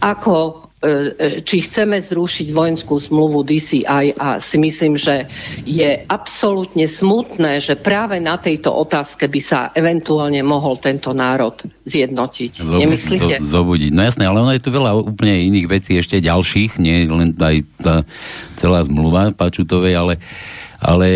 ako 0.00 0.36
e, 0.40 0.52
e, 0.80 0.90
či 1.44 1.60
chceme 1.60 2.00
zrušiť 2.00 2.48
vojenskú 2.50 2.96
zmluvu 2.96 3.44
DCI 3.44 4.16
a 4.16 4.40
si 4.40 4.56
myslím, 4.56 4.96
že 4.96 5.28
je 5.68 6.00
absolútne 6.08 6.88
smutné, 6.88 7.60
že 7.60 7.76
práve 7.76 8.16
na 8.16 8.40
tejto 8.40 8.72
otázke 8.72 9.28
by 9.28 9.40
sa 9.44 9.58
eventuálne 9.76 10.40
mohol 10.40 10.80
tento 10.80 11.12
národ 11.12 11.60
zjednotiť. 11.84 12.52
Zobu- 12.64 12.80
Nemyslíte? 12.80 13.44
Zo- 13.44 13.60
zobudiť. 13.60 13.92
No 13.92 14.00
jasné, 14.08 14.24
ale 14.24 14.40
ono 14.40 14.52
je 14.56 14.64
tu 14.64 14.72
veľa 14.72 14.96
úplne 15.04 15.36
iných 15.36 15.68
vecí 15.68 16.00
ešte 16.00 16.16
ďalších, 16.18 16.80
nie 16.80 17.04
len 17.04 17.36
aj 17.36 17.56
tá 17.76 17.94
celá 18.56 18.80
zmluva 18.84 19.36
Pačutovej, 19.36 19.94
ale 19.96 20.14
ale 20.80 21.08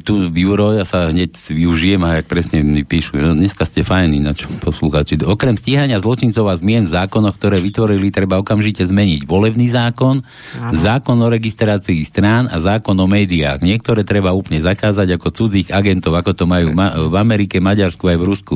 tu 0.00 0.32
Juro 0.32 0.72
ja 0.72 0.88
sa 0.88 1.12
hneď 1.12 1.36
využijem 1.36 2.00
a 2.08 2.18
jak 2.18 2.26
presne 2.26 2.64
mi 2.64 2.80
píšu, 2.88 3.20
no, 3.20 3.36
dneska 3.36 3.68
ste 3.68 3.84
fajní, 3.84 4.16
ináč 4.16 4.48
poslúchači. 4.64 5.20
Okrem 5.20 5.60
stíhania 5.60 6.00
zločincov 6.00 6.48
a 6.48 6.56
zmien 6.56 6.88
v 6.88 6.96
zákonoch, 6.96 7.36
ktoré 7.36 7.60
vytvorili, 7.60 8.08
treba 8.08 8.40
okamžite 8.40 8.80
zmeniť 8.88 9.28
volebný 9.28 9.68
zákon, 9.68 10.24
Aha. 10.56 10.72
zákon 10.72 11.20
o 11.20 11.28
registrácii 11.28 12.00
strán 12.08 12.48
a 12.48 12.56
zákon 12.64 12.96
o 12.96 13.04
médiách. 13.04 13.60
Niektoré 13.60 14.08
treba 14.08 14.32
úplne 14.32 14.64
zakázať 14.64 15.20
ako 15.20 15.28
cudzích 15.36 15.68
agentov, 15.68 16.16
ako 16.16 16.32
to 16.32 16.44
majú 16.48 16.72
ma- 16.72 16.96
v 16.96 17.14
Amerike, 17.20 17.60
Maďarsku 17.60 18.08
aj 18.08 18.16
v 18.16 18.24
Rusku. 18.24 18.54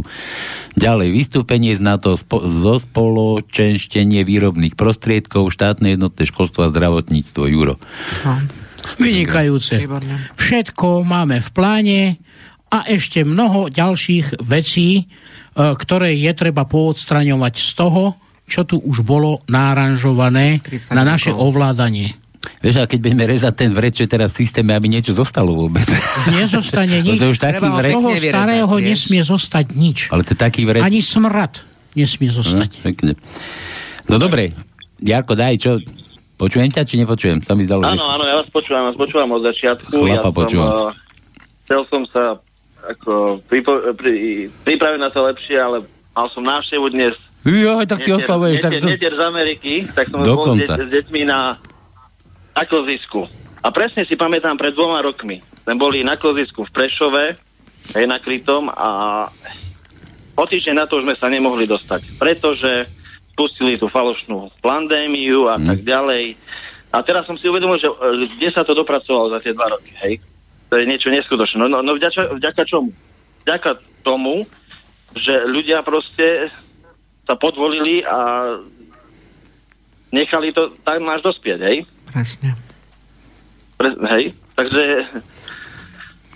Ďalej, 0.80 1.12
vystúpenie 1.12 1.76
z 1.76 1.84
NATO 1.84 2.16
spo- 2.16 2.48
zo 2.48 2.80
spoločenštenie 2.80 4.24
výrobných 4.24 4.80
prostriedkov, 4.80 5.52
štátne 5.52 5.92
jednotné 5.92 6.24
školstvo 6.24 6.64
a 6.64 6.72
zdravotníctvo, 6.72 7.42
Juro. 7.52 7.76
Aha. 8.24 8.63
Vynikajúce. 9.00 9.80
Všetko 10.36 11.02
máme 11.02 11.40
v 11.40 11.48
pláne 11.50 12.00
a 12.70 12.86
ešte 12.90 13.22
mnoho 13.22 13.70
ďalších 13.70 14.44
vecí, 14.44 14.88
e, 14.98 15.04
ktoré 15.54 16.14
je 16.18 16.32
treba 16.34 16.66
poodstraňovať 16.66 17.54
z 17.54 17.70
toho, 17.78 18.02
čo 18.44 18.68
tu 18.68 18.76
už 18.82 19.06
bolo 19.06 19.40
náranžované 19.48 20.60
na 20.92 21.02
naše 21.06 21.32
ovládanie. 21.32 22.12
Vieš, 22.60 22.80
a 22.80 22.88
keď 22.88 22.98
budeme 23.00 23.24
rezať 23.24 23.54
ten 23.56 23.70
vred, 23.72 23.92
čo 23.92 24.04
teraz 24.04 24.36
v 24.36 24.44
systéme, 24.44 24.76
aby 24.76 24.88
niečo 24.88 25.16
zostalo 25.16 25.56
vôbec. 25.56 25.84
Nezostane 26.28 27.00
nič. 27.06 27.20
to 27.20 27.32
už 27.32 27.40
taký. 27.40 27.60
Z 27.60 27.92
toho 27.92 28.10
starého 28.16 28.74
vieš? 28.76 28.84
nesmie 28.84 29.22
zostať 29.24 29.66
nič. 29.72 29.98
Ale 30.12 30.24
to 30.24 30.36
je 30.36 30.40
taký 30.40 30.68
vred... 30.68 30.84
Ani 30.84 31.00
smrad 31.00 31.64
nesmie 31.94 32.28
zostať. 32.28 32.82
No, 32.82 32.84
pekne. 32.90 33.12
no 34.10 34.16
dobre, 34.18 34.52
Jarko, 35.00 35.38
daj, 35.38 35.54
čo, 35.62 35.78
Počujem 36.34 36.70
ťa, 36.70 36.82
či 36.82 36.98
nepočujem? 36.98 37.38
Sa 37.46 37.54
mi 37.54 37.62
zdalo, 37.62 37.86
áno, 37.86 38.04
áno, 38.10 38.24
ja 38.26 38.34
vás 38.42 38.50
počúvam, 38.50 38.90
vás 38.90 38.98
počúvam 38.98 39.30
od 39.38 39.42
začiatku. 39.46 39.94
Chlapa 39.94 40.30
ja 40.30 40.34
počúvam. 40.34 40.70
Som, 40.70 40.82
uh, 40.82 40.92
chcel 41.62 41.80
som 41.86 42.02
sa 42.10 42.22
ako 42.84 43.38
pripo- 43.46 43.94
pri, 43.94 44.12
pripraviť 44.66 45.00
na 45.00 45.10
to 45.14 45.24
lepšie, 45.24 45.56
ale 45.56 45.86
mal 46.12 46.26
som 46.34 46.42
návštevu 46.42 46.86
dnes. 46.90 47.14
Jo, 47.46 47.78
tak 47.86 48.02
ty 48.02 48.10
oslavuješ. 48.10 48.60
Netier, 48.60 48.72
tak 48.72 48.82
to... 48.82 48.88
netier 48.90 49.14
z 49.14 49.22
Ameriky, 49.22 49.74
tak 49.92 50.06
som 50.10 50.20
bol 50.24 50.56
s, 50.58 50.68
s 50.68 50.90
deťmi 50.90 51.22
na, 51.28 51.60
na 52.56 52.64
kozisku. 52.66 53.30
A 53.64 53.72
presne 53.72 54.04
si 54.04 54.18
pamätám 54.18 54.60
pred 54.60 54.76
dvoma 54.76 55.00
rokmi. 55.00 55.40
Sme 55.64 55.78
boli 55.80 56.04
na 56.04 56.20
kozisku 56.20 56.68
v 56.68 56.70
Prešove, 56.72 57.24
aj 57.94 58.04
na 58.04 58.18
Krytom 58.20 58.68
a 58.68 58.90
o 60.34 60.44
týždeň 60.44 60.74
na 60.76 60.84
to 60.84 61.00
už 61.00 61.04
sme 61.06 61.16
sa 61.16 61.28
nemohli 61.28 61.68
dostať, 61.68 62.18
pretože 62.18 62.88
spustili 63.34 63.74
tú 63.74 63.90
falošnú 63.90 64.54
pandémiu 64.62 65.50
a 65.50 65.58
mm. 65.58 65.66
tak 65.66 65.78
ďalej. 65.82 66.24
A 66.94 67.02
teraz 67.02 67.26
som 67.26 67.34
si 67.34 67.50
uvedomil, 67.50 67.82
že 67.82 67.90
e, 67.90 68.30
kde 68.38 68.48
sa 68.54 68.62
to 68.62 68.78
dopracovalo 68.78 69.34
za 69.34 69.42
tie 69.42 69.50
dva 69.50 69.74
roky, 69.74 69.90
hej? 70.06 70.22
To 70.70 70.78
je 70.78 70.86
niečo 70.86 71.10
neskutočné. 71.10 71.58
No, 71.58 71.66
no, 71.66 71.82
no 71.82 71.98
vďaka, 71.98 72.38
vďaka 72.38 72.62
čomu? 72.62 72.94
Vďaka 73.42 73.82
tomu, 74.06 74.46
že 75.18 75.34
ľudia 75.50 75.82
proste 75.82 76.54
sa 77.26 77.34
podvolili 77.34 78.06
a 78.06 78.54
nechali 80.14 80.54
to 80.54 80.70
tak 80.86 81.02
máš 81.02 81.26
dospieť, 81.26 81.58
hej? 81.66 81.76
Presne. 82.14 82.54
Pre, 83.74 83.90
hej? 84.14 84.24
Takže 84.54 84.82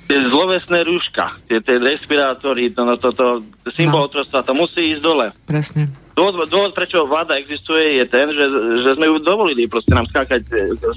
tie 0.09 0.19
zlovesné 0.33 0.89
rúška, 0.89 1.37
tie, 1.45 1.61
tie 1.61 1.77
respirátory, 1.77 2.73
to, 2.73 2.83
no, 2.83 2.97
to, 2.97 3.13
to, 3.13 3.45
symbol 3.77 4.09
no. 4.09 4.25
to 4.25 4.53
musí 4.57 4.97
ísť 4.97 5.03
dole. 5.05 5.29
Presne. 5.45 5.85
Dôvod, 6.17 6.49
dôvod, 6.49 6.73
prečo 6.73 7.05
vláda 7.05 7.37
existuje, 7.37 8.01
je 8.01 8.05
ten, 8.09 8.27
že, 8.33 8.45
že 8.83 8.91
sme 8.97 9.07
ju 9.07 9.23
dovolili 9.23 9.71
proste 9.71 9.93
nám 9.95 10.09
skákať, 10.11 10.49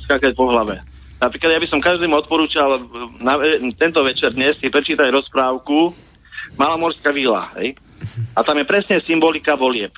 skákať 0.07 0.31
po 0.33 0.49
hlave. 0.49 0.81
Napríklad 1.21 1.53
ja 1.53 1.61
by 1.61 1.69
som 1.69 1.83
každému 1.83 2.17
odporúčal 2.17 2.81
na, 3.21 3.37
tento 3.77 4.01
večer 4.01 4.33
dnes 4.33 4.57
si 4.57 4.73
prečítať 4.73 5.13
rozprávku 5.13 5.93
Malomorská 6.57 7.13
vila. 7.13 7.53
Hej? 7.61 7.77
A 8.33 8.41
tam 8.41 8.57
je 8.57 8.65
presne 8.65 8.97
symbolika 9.05 9.53
volieb. 9.53 9.93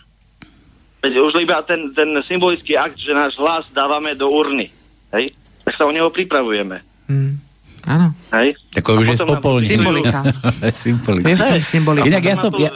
Veď 1.00 1.24
už 1.24 1.40
iba 1.40 1.64
ten, 1.64 1.96
ten 1.96 2.12
symbolický 2.28 2.76
akt, 2.76 3.00
že 3.00 3.16
náš 3.16 3.40
hlas 3.40 3.64
dávame 3.72 4.20
do 4.20 4.28
urny. 4.28 4.68
Hej? 5.16 5.32
tak 5.64 5.80
sa 5.80 5.88
o 5.88 5.96
neho 5.96 6.12
pripravujeme. 6.12 6.84
Mm. 7.08 7.40
Áno. 7.84 8.08
Hej? 8.32 8.56
Tak 8.72 8.84
už 8.90 9.08
je 9.12 9.18
spopolný. 9.20 9.68
Symbolika. 9.68 10.20
symbolika. 10.84 11.46
symbolika. 11.64 12.06
Inak 12.08 12.24
ja 12.24 12.36
som... 12.40 12.52
Ja, 12.56 12.72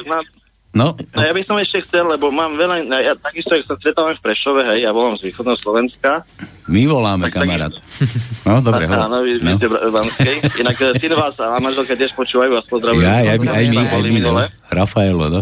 No. 0.77 0.93
no 0.93 1.21
ja 1.25 1.33
by 1.33 1.41
som 1.41 1.57
ešte 1.57 1.81
chcel, 1.89 2.05
lebo 2.05 2.29
mám 2.29 2.53
veľa, 2.53 2.85
ja 3.01 3.17
takisto, 3.17 3.55
ak 3.57 3.65
sa 3.65 3.73
stretávam 3.81 4.13
v 4.13 4.21
Prešove, 4.21 4.61
hej, 4.61 4.85
ja 4.85 4.93
volám 4.93 5.17
z 5.17 5.31
východného 5.31 5.57
Slovenska. 5.57 6.21
My 6.69 6.85
voláme, 6.85 7.33
tak, 7.33 7.41
kamarát. 7.41 7.73
Tak, 7.73 8.45
no, 8.45 8.61
dobre, 8.61 8.85
ho. 8.85 8.93
Áno, 8.93 9.25
vy, 9.25 9.41
no. 9.41 9.57
ste 9.57 9.67
Banskej. 9.73 10.35
Inak 10.61 10.77
eh, 10.77 10.93
syn 11.01 11.13
vás 11.17 11.33
a 11.41 11.57
manželka 11.57 11.97
tiež 11.97 12.13
počúvajú, 12.13 12.51
vás 12.53 12.67
pozdravujú. 12.69 13.01
Ja, 13.01 13.25
ja, 13.25 13.33
aj 13.33 13.39
my, 13.41 13.47
aj 13.89 14.01
my, 14.05 14.17
no. 14.21 14.31
Rafaelo, 14.69 15.25
no. 15.33 15.41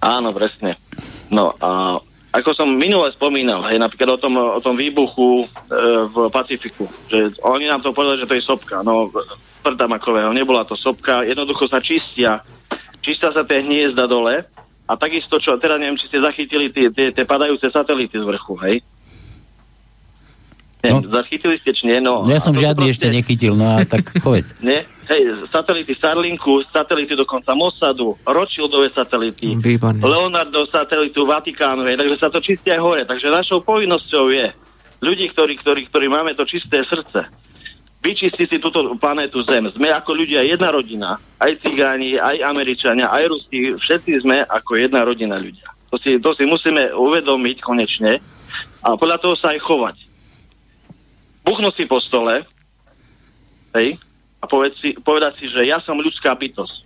Áno, 0.00 0.28
presne. 0.32 0.80
No 1.28 1.52
a 1.60 2.00
ako 2.34 2.50
som 2.50 2.66
minule 2.66 3.14
spomínal, 3.14 3.62
hej, 3.70 3.78
napríklad 3.78 4.18
o 4.18 4.18
tom, 4.18 4.34
o 4.34 4.58
tom 4.58 4.74
výbuchu 4.74 5.46
e, 5.46 5.46
v 6.10 6.16
Pacifiku, 6.34 6.90
že 7.06 7.38
oni 7.46 7.70
nám 7.70 7.78
to 7.78 7.94
povedali, 7.94 8.26
že 8.26 8.28
to 8.28 8.34
je 8.34 8.42
sopka. 8.42 8.82
No, 8.82 9.06
tvrdamakového, 9.62 10.34
nebola 10.34 10.66
to 10.66 10.74
sopka, 10.74 11.22
jednoducho 11.22 11.70
sa 11.70 11.78
čistia 11.78 12.42
čistá 13.04 13.28
sa 13.36 13.44
tie 13.44 13.60
hniezda 13.60 14.08
dole 14.08 14.48
a 14.88 14.92
takisto, 14.96 15.36
čo 15.36 15.60
teraz 15.60 15.76
neviem, 15.76 16.00
či 16.00 16.08
ste 16.08 16.24
zachytili 16.24 16.72
tie, 16.72 16.88
tie, 16.88 17.12
tie 17.12 17.24
padajúce 17.28 17.68
satelity 17.68 18.16
z 18.16 18.24
vrchu, 18.24 18.56
hej? 18.64 18.76
No. 20.90 21.00
Zachytili 21.08 21.56
ste, 21.56 21.72
či 21.72 21.88
nie? 21.88 21.98
No, 22.04 22.28
ja 22.28 22.36
som 22.42 22.52
žiadny 22.52 22.92
proste... 22.92 22.92
ešte 22.92 23.06
nechytil, 23.08 23.52
no 23.56 23.80
a 23.80 23.84
tak 23.88 24.12
povedz. 24.26 24.52
nie? 24.60 24.84
Hej, 25.04 25.48
satelity 25.52 25.92
Starlinku, 25.96 26.64
satelity 26.68 27.12
dokonca 27.12 27.52
Mossadu, 27.52 28.16
Rothschildové 28.24 28.88
satelity, 28.92 29.56
Výborné. 29.56 30.00
Leonardo 30.00 30.64
satelitu 30.68 31.28
Vatikánu, 31.28 31.84
hej, 31.88 31.96
takže 32.00 32.16
sa 32.16 32.28
to 32.32 32.40
čistí 32.40 32.72
aj 32.72 32.80
hore. 32.80 33.02
Takže 33.04 33.28
našou 33.28 33.60
povinnosťou 33.60 34.32
je 34.32 34.46
ľudí, 35.04 35.28
ktorí, 35.32 35.60
ktorí, 35.60 35.80
ktorí 35.92 36.06
máme 36.08 36.32
to 36.32 36.48
čisté 36.48 36.80
srdce, 36.88 37.28
vyčistí 38.00 38.44
si 38.48 38.56
túto 38.60 38.96
planétu 39.00 39.40
Zem. 39.44 39.68
Sme 39.72 39.88
ako 39.92 40.12
ľudia 40.12 40.44
jedna 40.44 40.68
rodina. 40.68 41.16
Aj 41.40 41.52
cigáni, 41.60 42.20
aj 42.20 42.44
Američania, 42.44 43.08
aj 43.08 43.24
Rusi. 43.28 43.76
Všetci 43.76 44.24
sme 44.24 44.44
ako 44.44 44.76
jedna 44.76 45.04
rodina 45.04 45.36
ľudia. 45.40 45.68
To 45.92 45.96
si, 45.96 46.20
to 46.20 46.32
si 46.36 46.44
musíme 46.44 46.92
uvedomiť 46.96 47.56
konečne 47.64 48.20
a 48.84 48.88
podľa 48.96 49.18
toho 49.20 49.34
sa 49.40 49.52
aj 49.56 49.60
chovať. 49.62 49.96
Buchnúť 51.44 51.74
si 51.76 51.84
po 51.84 52.00
stole 52.00 52.48
hej, 53.76 54.00
a 54.40 54.44
povedať 54.48 54.74
si, 54.80 54.88
povedať 54.96 55.32
si, 55.40 55.46
že 55.52 55.68
ja 55.68 55.78
som 55.84 56.00
ľudská 56.00 56.32
bytosť. 56.32 56.76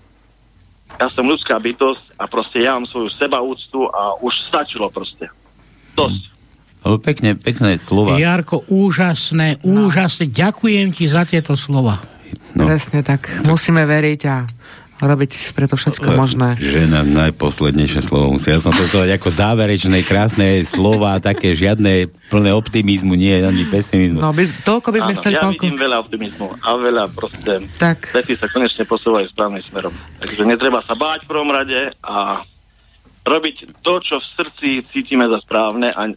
Ja 0.98 1.08
som 1.12 1.28
ľudská 1.30 1.60
bytosť 1.60 2.18
a 2.18 2.24
proste 2.26 2.64
ja 2.64 2.74
mám 2.74 2.88
svoju 2.88 3.12
sebaúctu 3.14 3.86
a 3.92 4.18
už 4.18 4.34
stačilo 4.50 4.90
proste. 4.90 5.30
Dosť. 5.94 6.38
Pekne, 7.04 7.36
pekné 7.36 7.76
slova. 7.76 8.16
Jarko, 8.16 8.64
úžasné, 8.70 9.60
no. 9.66 9.86
úžasné. 9.90 10.30
Ďakujem 10.32 10.94
ti 10.94 11.04
za 11.04 11.28
tieto 11.28 11.58
slova. 11.58 12.00
No. 12.56 12.64
Presne 12.64 13.04
tak. 13.04 13.28
Musíme 13.44 13.84
veriť 13.84 14.20
a 14.26 14.36
robiť 14.98 15.54
preto 15.54 15.78
všetko 15.78 16.08
možné. 16.18 16.58
Žena, 16.58 17.06
najposlednejšie 17.06 18.02
slovo 18.02 18.34
musí. 18.34 18.50
Ja 18.50 18.58
som 18.58 18.74
to 18.74 18.82
povedať 18.90 19.14
ako 19.14 19.28
záverečné, 19.30 20.02
krásne 20.02 20.66
slova, 20.66 21.22
také 21.22 21.54
žiadne 21.54 22.10
plné 22.28 22.50
optimizmu, 22.50 23.14
nie 23.14 23.38
ani 23.38 23.62
pesimizmu. 23.70 24.18
No, 24.18 24.34
by, 24.34 24.42
toľko 24.66 24.88
by 24.90 24.98
sme 25.06 25.14
chceli 25.22 25.34
ja 25.38 25.42
palko. 25.46 25.62
vidím 25.62 25.78
veľa 25.78 25.96
optimizmu 26.02 26.46
a 26.58 26.68
veľa 26.74 27.04
proste 27.14 27.52
tak. 27.78 28.10
veci 28.10 28.34
sa 28.34 28.50
konečne 28.50 28.82
posúvajú 28.84 29.26
správnym 29.30 29.62
smerom. 29.70 29.94
Takže 30.18 30.42
netreba 30.42 30.82
sa 30.82 30.98
báť 30.98 31.24
v 31.24 31.30
prvom 31.30 31.50
rade 31.54 31.94
a 32.02 32.42
robiť 33.22 33.56
to, 33.84 33.94
čo 34.02 34.18
v 34.18 34.26
srdci 34.34 34.68
cítime 34.90 35.30
za 35.30 35.38
správne 35.44 35.94
a 35.94 36.10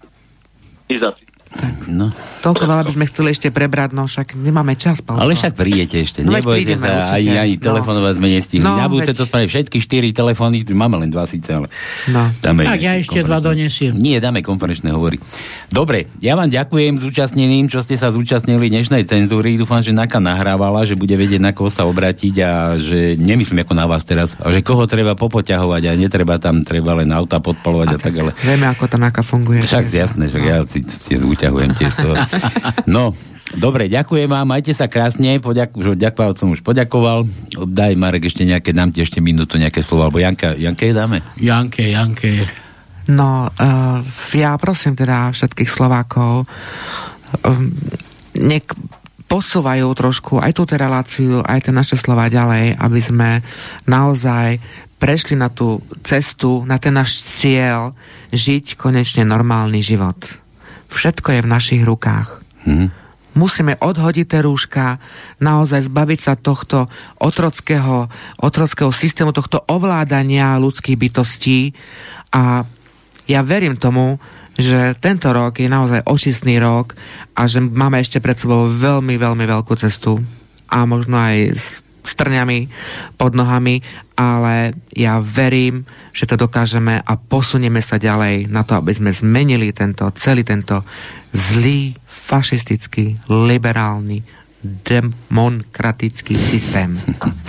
tak, 1.51 1.83
no. 1.91 2.07
Toľko 2.39 2.63
veľa 2.63 2.83
by 2.87 2.91
sme 2.95 3.05
chceli 3.11 3.35
ešte 3.35 3.51
prebrať, 3.51 3.91
no 3.91 4.07
však 4.07 4.39
nemáme 4.39 4.79
čas. 4.79 5.03
Paolo. 5.03 5.19
Ale 5.19 5.35
však 5.35 5.59
prídete 5.59 5.99
ešte, 5.99 6.23
no, 6.23 6.31
nebojte 6.31 6.79
sa, 6.79 7.11
ani, 7.11 7.35
ani 7.35 7.55
no. 7.59 7.63
telefonovať 7.67 8.13
sme 8.15 8.27
nestihli. 8.31 8.63
No, 8.63 8.79
Na 8.79 8.87
budúce 8.87 9.11
veď... 9.11 9.19
to 9.19 9.25
spraviť 9.27 9.49
všetky 9.51 9.77
štyri 9.83 10.09
telefóny, 10.15 10.63
máme 10.71 11.03
len 11.03 11.11
dva 11.11 11.27
síce, 11.27 11.51
ale 11.51 11.67
no. 12.07 12.31
dáme 12.39 12.63
Tak 12.63 12.79
ja 12.79 12.95
ešte 12.95 13.19
dva 13.27 13.43
donesiem. 13.43 13.91
Nie, 13.99 14.23
dáme 14.23 14.39
konferenčné 14.39 14.95
hovory. 14.95 15.19
Dobre, 15.67 16.07
ja 16.23 16.39
vám 16.39 16.47
ďakujem 16.47 17.03
zúčastneným, 17.03 17.67
čo 17.67 17.83
ste 17.83 17.99
sa 17.99 18.15
zúčastnili 18.15 18.71
dnešnej 18.71 19.03
cenzúry. 19.03 19.59
Dúfam, 19.59 19.83
že 19.83 19.91
Naka 19.91 20.23
nahrávala, 20.23 20.87
že 20.87 20.95
bude 20.95 21.15
vedieť, 21.19 21.43
na 21.43 21.51
koho 21.51 21.67
sa 21.67 21.83
obratiť 21.83 22.35
a 22.43 22.79
že 22.79 23.19
nemyslím 23.19 23.67
ako 23.67 23.73
na 23.75 23.85
vás 23.91 24.07
teraz, 24.07 24.39
a 24.39 24.51
že 24.55 24.63
koho 24.63 24.87
treba 24.87 25.19
popoťahovať 25.19 25.83
a 25.87 25.99
netreba 25.99 26.39
tam, 26.39 26.63
treba 26.63 26.95
len 26.95 27.11
auta 27.11 27.43
podpalovať 27.43 27.87
a, 27.91 27.97
a 27.97 27.99
tak, 27.99 28.13
ale... 28.15 28.31
Vieme, 28.39 28.71
ako 28.71 28.87
tá 28.87 28.95
Naka 28.95 29.19
funguje. 29.19 29.63
Však 29.63 29.87
jasné, 29.91 30.31
že 30.31 30.39
no. 30.39 30.47
ja 30.47 30.57
si, 30.63 30.79
si 30.83 31.19
uťahujem 31.41 31.71
tiež 31.73 31.93
to. 31.97 32.13
No, 32.85 33.17
dobre, 33.57 33.89
ďakujem 33.89 34.29
vám, 34.29 34.45
majte 34.45 34.77
sa 34.77 34.85
krásne, 34.85 35.41
poďak, 35.41 35.73
už 35.73 35.97
ďakoval 35.97 36.37
som 36.37 36.53
už 36.53 36.61
poďakoval. 36.61 37.25
Daj 37.57 37.97
Marek 37.97 38.29
ešte 38.29 38.45
nejaké, 38.45 38.77
dám 38.77 38.93
ti 38.93 39.01
ešte 39.01 39.17
minútu 39.17 39.57
nejaké 39.57 39.81
slovo, 39.81 40.05
alebo 40.05 40.21
Janka, 40.21 40.53
Janke 40.53 40.93
dáme? 40.93 41.25
Janke, 41.41 41.89
Janke. 41.89 42.45
No, 43.09 43.49
uh, 43.49 44.05
ja 44.37 44.53
prosím 44.61 44.93
teda 44.93 45.33
všetkých 45.33 45.65
Slovákov, 45.65 46.45
um, 47.41 47.73
nech 48.37 48.69
posúvajú 49.25 49.87
trošku 49.97 50.37
aj 50.37 50.51
túto 50.53 50.77
reláciu, 50.77 51.41
aj 51.41 51.65
tie 51.65 51.73
naše 51.73 51.97
slova 51.97 52.29
ďalej, 52.29 52.77
aby 52.77 52.99
sme 53.01 53.41
naozaj 53.89 54.61
prešli 55.01 55.33
na 55.33 55.49
tú 55.49 55.81
cestu, 56.05 56.61
na 56.69 56.77
ten 56.77 56.93
náš 56.93 57.25
cieľ, 57.25 57.97
žiť 58.29 58.77
konečne 58.77 59.25
normálny 59.25 59.81
život. 59.81 60.40
Všetko 60.91 61.39
je 61.39 61.41
v 61.41 61.51
našich 61.51 61.81
rukách. 61.87 62.43
Hmm. 62.67 62.91
Musíme 63.31 63.79
odhodiť 63.79 64.27
tie 64.27 64.41
rúška, 64.43 64.99
naozaj 65.39 65.87
zbaviť 65.87 66.19
sa 66.19 66.35
tohto 66.35 66.91
otrockého, 67.23 68.11
otrockého 68.43 68.91
systému, 68.91 69.31
tohto 69.31 69.63
ovládania 69.71 70.59
ľudských 70.59 70.99
bytostí 70.99 71.71
a 72.35 72.67
ja 73.31 73.39
verím 73.47 73.79
tomu, 73.79 74.19
že 74.59 74.99
tento 74.99 75.31
rok 75.31 75.63
je 75.63 75.71
naozaj 75.71 76.03
očistný 76.03 76.59
rok 76.59 76.91
a 77.39 77.47
že 77.47 77.63
máme 77.63 78.03
ešte 78.03 78.19
pred 78.19 78.35
sebou 78.35 78.67
veľmi, 78.67 79.15
veľmi 79.15 79.47
veľkú 79.47 79.79
cestu 79.79 80.19
a 80.67 80.83
možno 80.83 81.15
aj 81.15 81.55
strňami 82.03 82.67
pod 83.15 83.37
nohami, 83.37 83.81
ale 84.17 84.77
ja 84.93 85.17
verím, 85.21 85.85
že 86.13 86.27
to 86.27 86.37
dokážeme 86.37 87.01
a 87.01 87.13
posunieme 87.17 87.81
sa 87.81 87.97
ďalej 87.97 88.51
na 88.51 88.61
to, 88.61 88.77
aby 88.77 88.93
sme 88.93 89.09
zmenili 89.13 89.73
tento, 89.73 90.05
celý 90.13 90.45
tento 90.45 90.85
zlý, 91.31 91.95
fašistický, 92.05 93.17
liberálny, 93.27 94.40
demokratický 94.61 96.37
systém. 96.37 96.93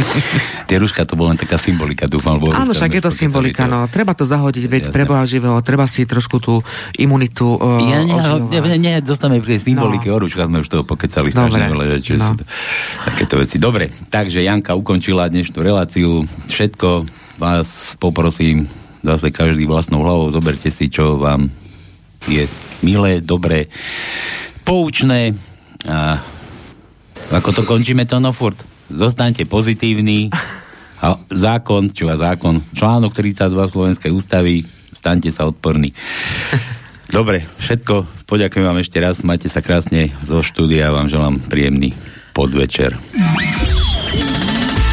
Tie 0.68 0.76
ruška 0.80 1.04
to 1.04 1.12
bola 1.12 1.36
len 1.36 1.38
taká 1.40 1.60
symbolika, 1.60 2.08
dúfam. 2.08 2.40
Lebo 2.40 2.56
Áno, 2.56 2.72
však 2.72 2.88
je 2.96 3.02
to 3.04 3.12
symbolika, 3.12 3.68
no. 3.68 3.84
Treba 3.92 4.16
to 4.16 4.24
zahodiť, 4.24 4.64
veď 4.64 4.82
pre 4.88 5.04
Boha 5.04 5.28
živého, 5.28 5.60
treba 5.60 5.84
si 5.84 6.08
trošku 6.08 6.40
tú 6.40 6.64
imunitu 6.96 7.60
uh, 7.60 7.84
Ja 7.84 8.00
nie, 8.00 8.16
nie, 8.48 8.78
nie, 8.80 8.94
dostaneme 9.04 9.44
pri 9.44 9.60
symbolike 9.60 10.08
no. 10.08 10.16
o 10.16 10.18
ruškách, 10.24 10.48
sme 10.48 10.64
už 10.64 10.72
toho 10.72 10.84
pokecali 10.88 11.28
strašne 11.28 11.68
veľa, 11.68 11.84
že 12.00 12.16
no. 12.16 12.32
sú 12.32 12.40
to, 12.40 12.44
takéto 13.04 13.34
veci. 13.36 13.60
Dobre, 13.60 13.92
takže 14.08 14.40
Janka 14.40 14.72
ukončila 14.72 15.28
dnešnú 15.28 15.60
reláciu. 15.60 16.24
Všetko 16.48 17.04
vás 17.36 17.92
poprosím, 18.00 18.72
zase 19.04 19.28
každý 19.28 19.68
vlastnou 19.68 20.00
hlavou, 20.00 20.32
zoberte 20.32 20.72
si, 20.72 20.88
čo 20.88 21.20
vám 21.20 21.52
je 22.24 22.48
milé, 22.80 23.20
dobré, 23.20 23.68
poučné 24.64 25.36
a 25.84 26.22
ako 27.32 27.50
to 27.56 27.62
končíme 27.64 28.04
to 28.04 28.20
no 28.20 28.36
furt? 28.36 28.60
Zostaňte 28.92 29.48
pozitívni 29.48 30.28
a 31.00 31.16
zákon, 31.32 31.88
čo 31.90 32.12
je 32.12 32.16
zákon, 32.20 32.60
článok 32.76 33.16
32 33.16 33.72
Slovenskej 33.72 34.12
ústavy, 34.12 34.62
staňte 34.92 35.32
sa 35.32 35.48
odporní. 35.48 35.96
Dobre, 37.12 37.44
všetko, 37.60 38.24
poďakujem 38.24 38.64
vám 38.64 38.80
ešte 38.80 39.00
raz, 39.00 39.20
majte 39.24 39.48
sa 39.48 39.60
krásne 39.64 40.12
zo 40.24 40.40
štúdia, 40.40 40.94
vám 40.94 41.10
želám 41.12 41.40
príjemný 41.44 41.92
podvečer. 42.32 42.96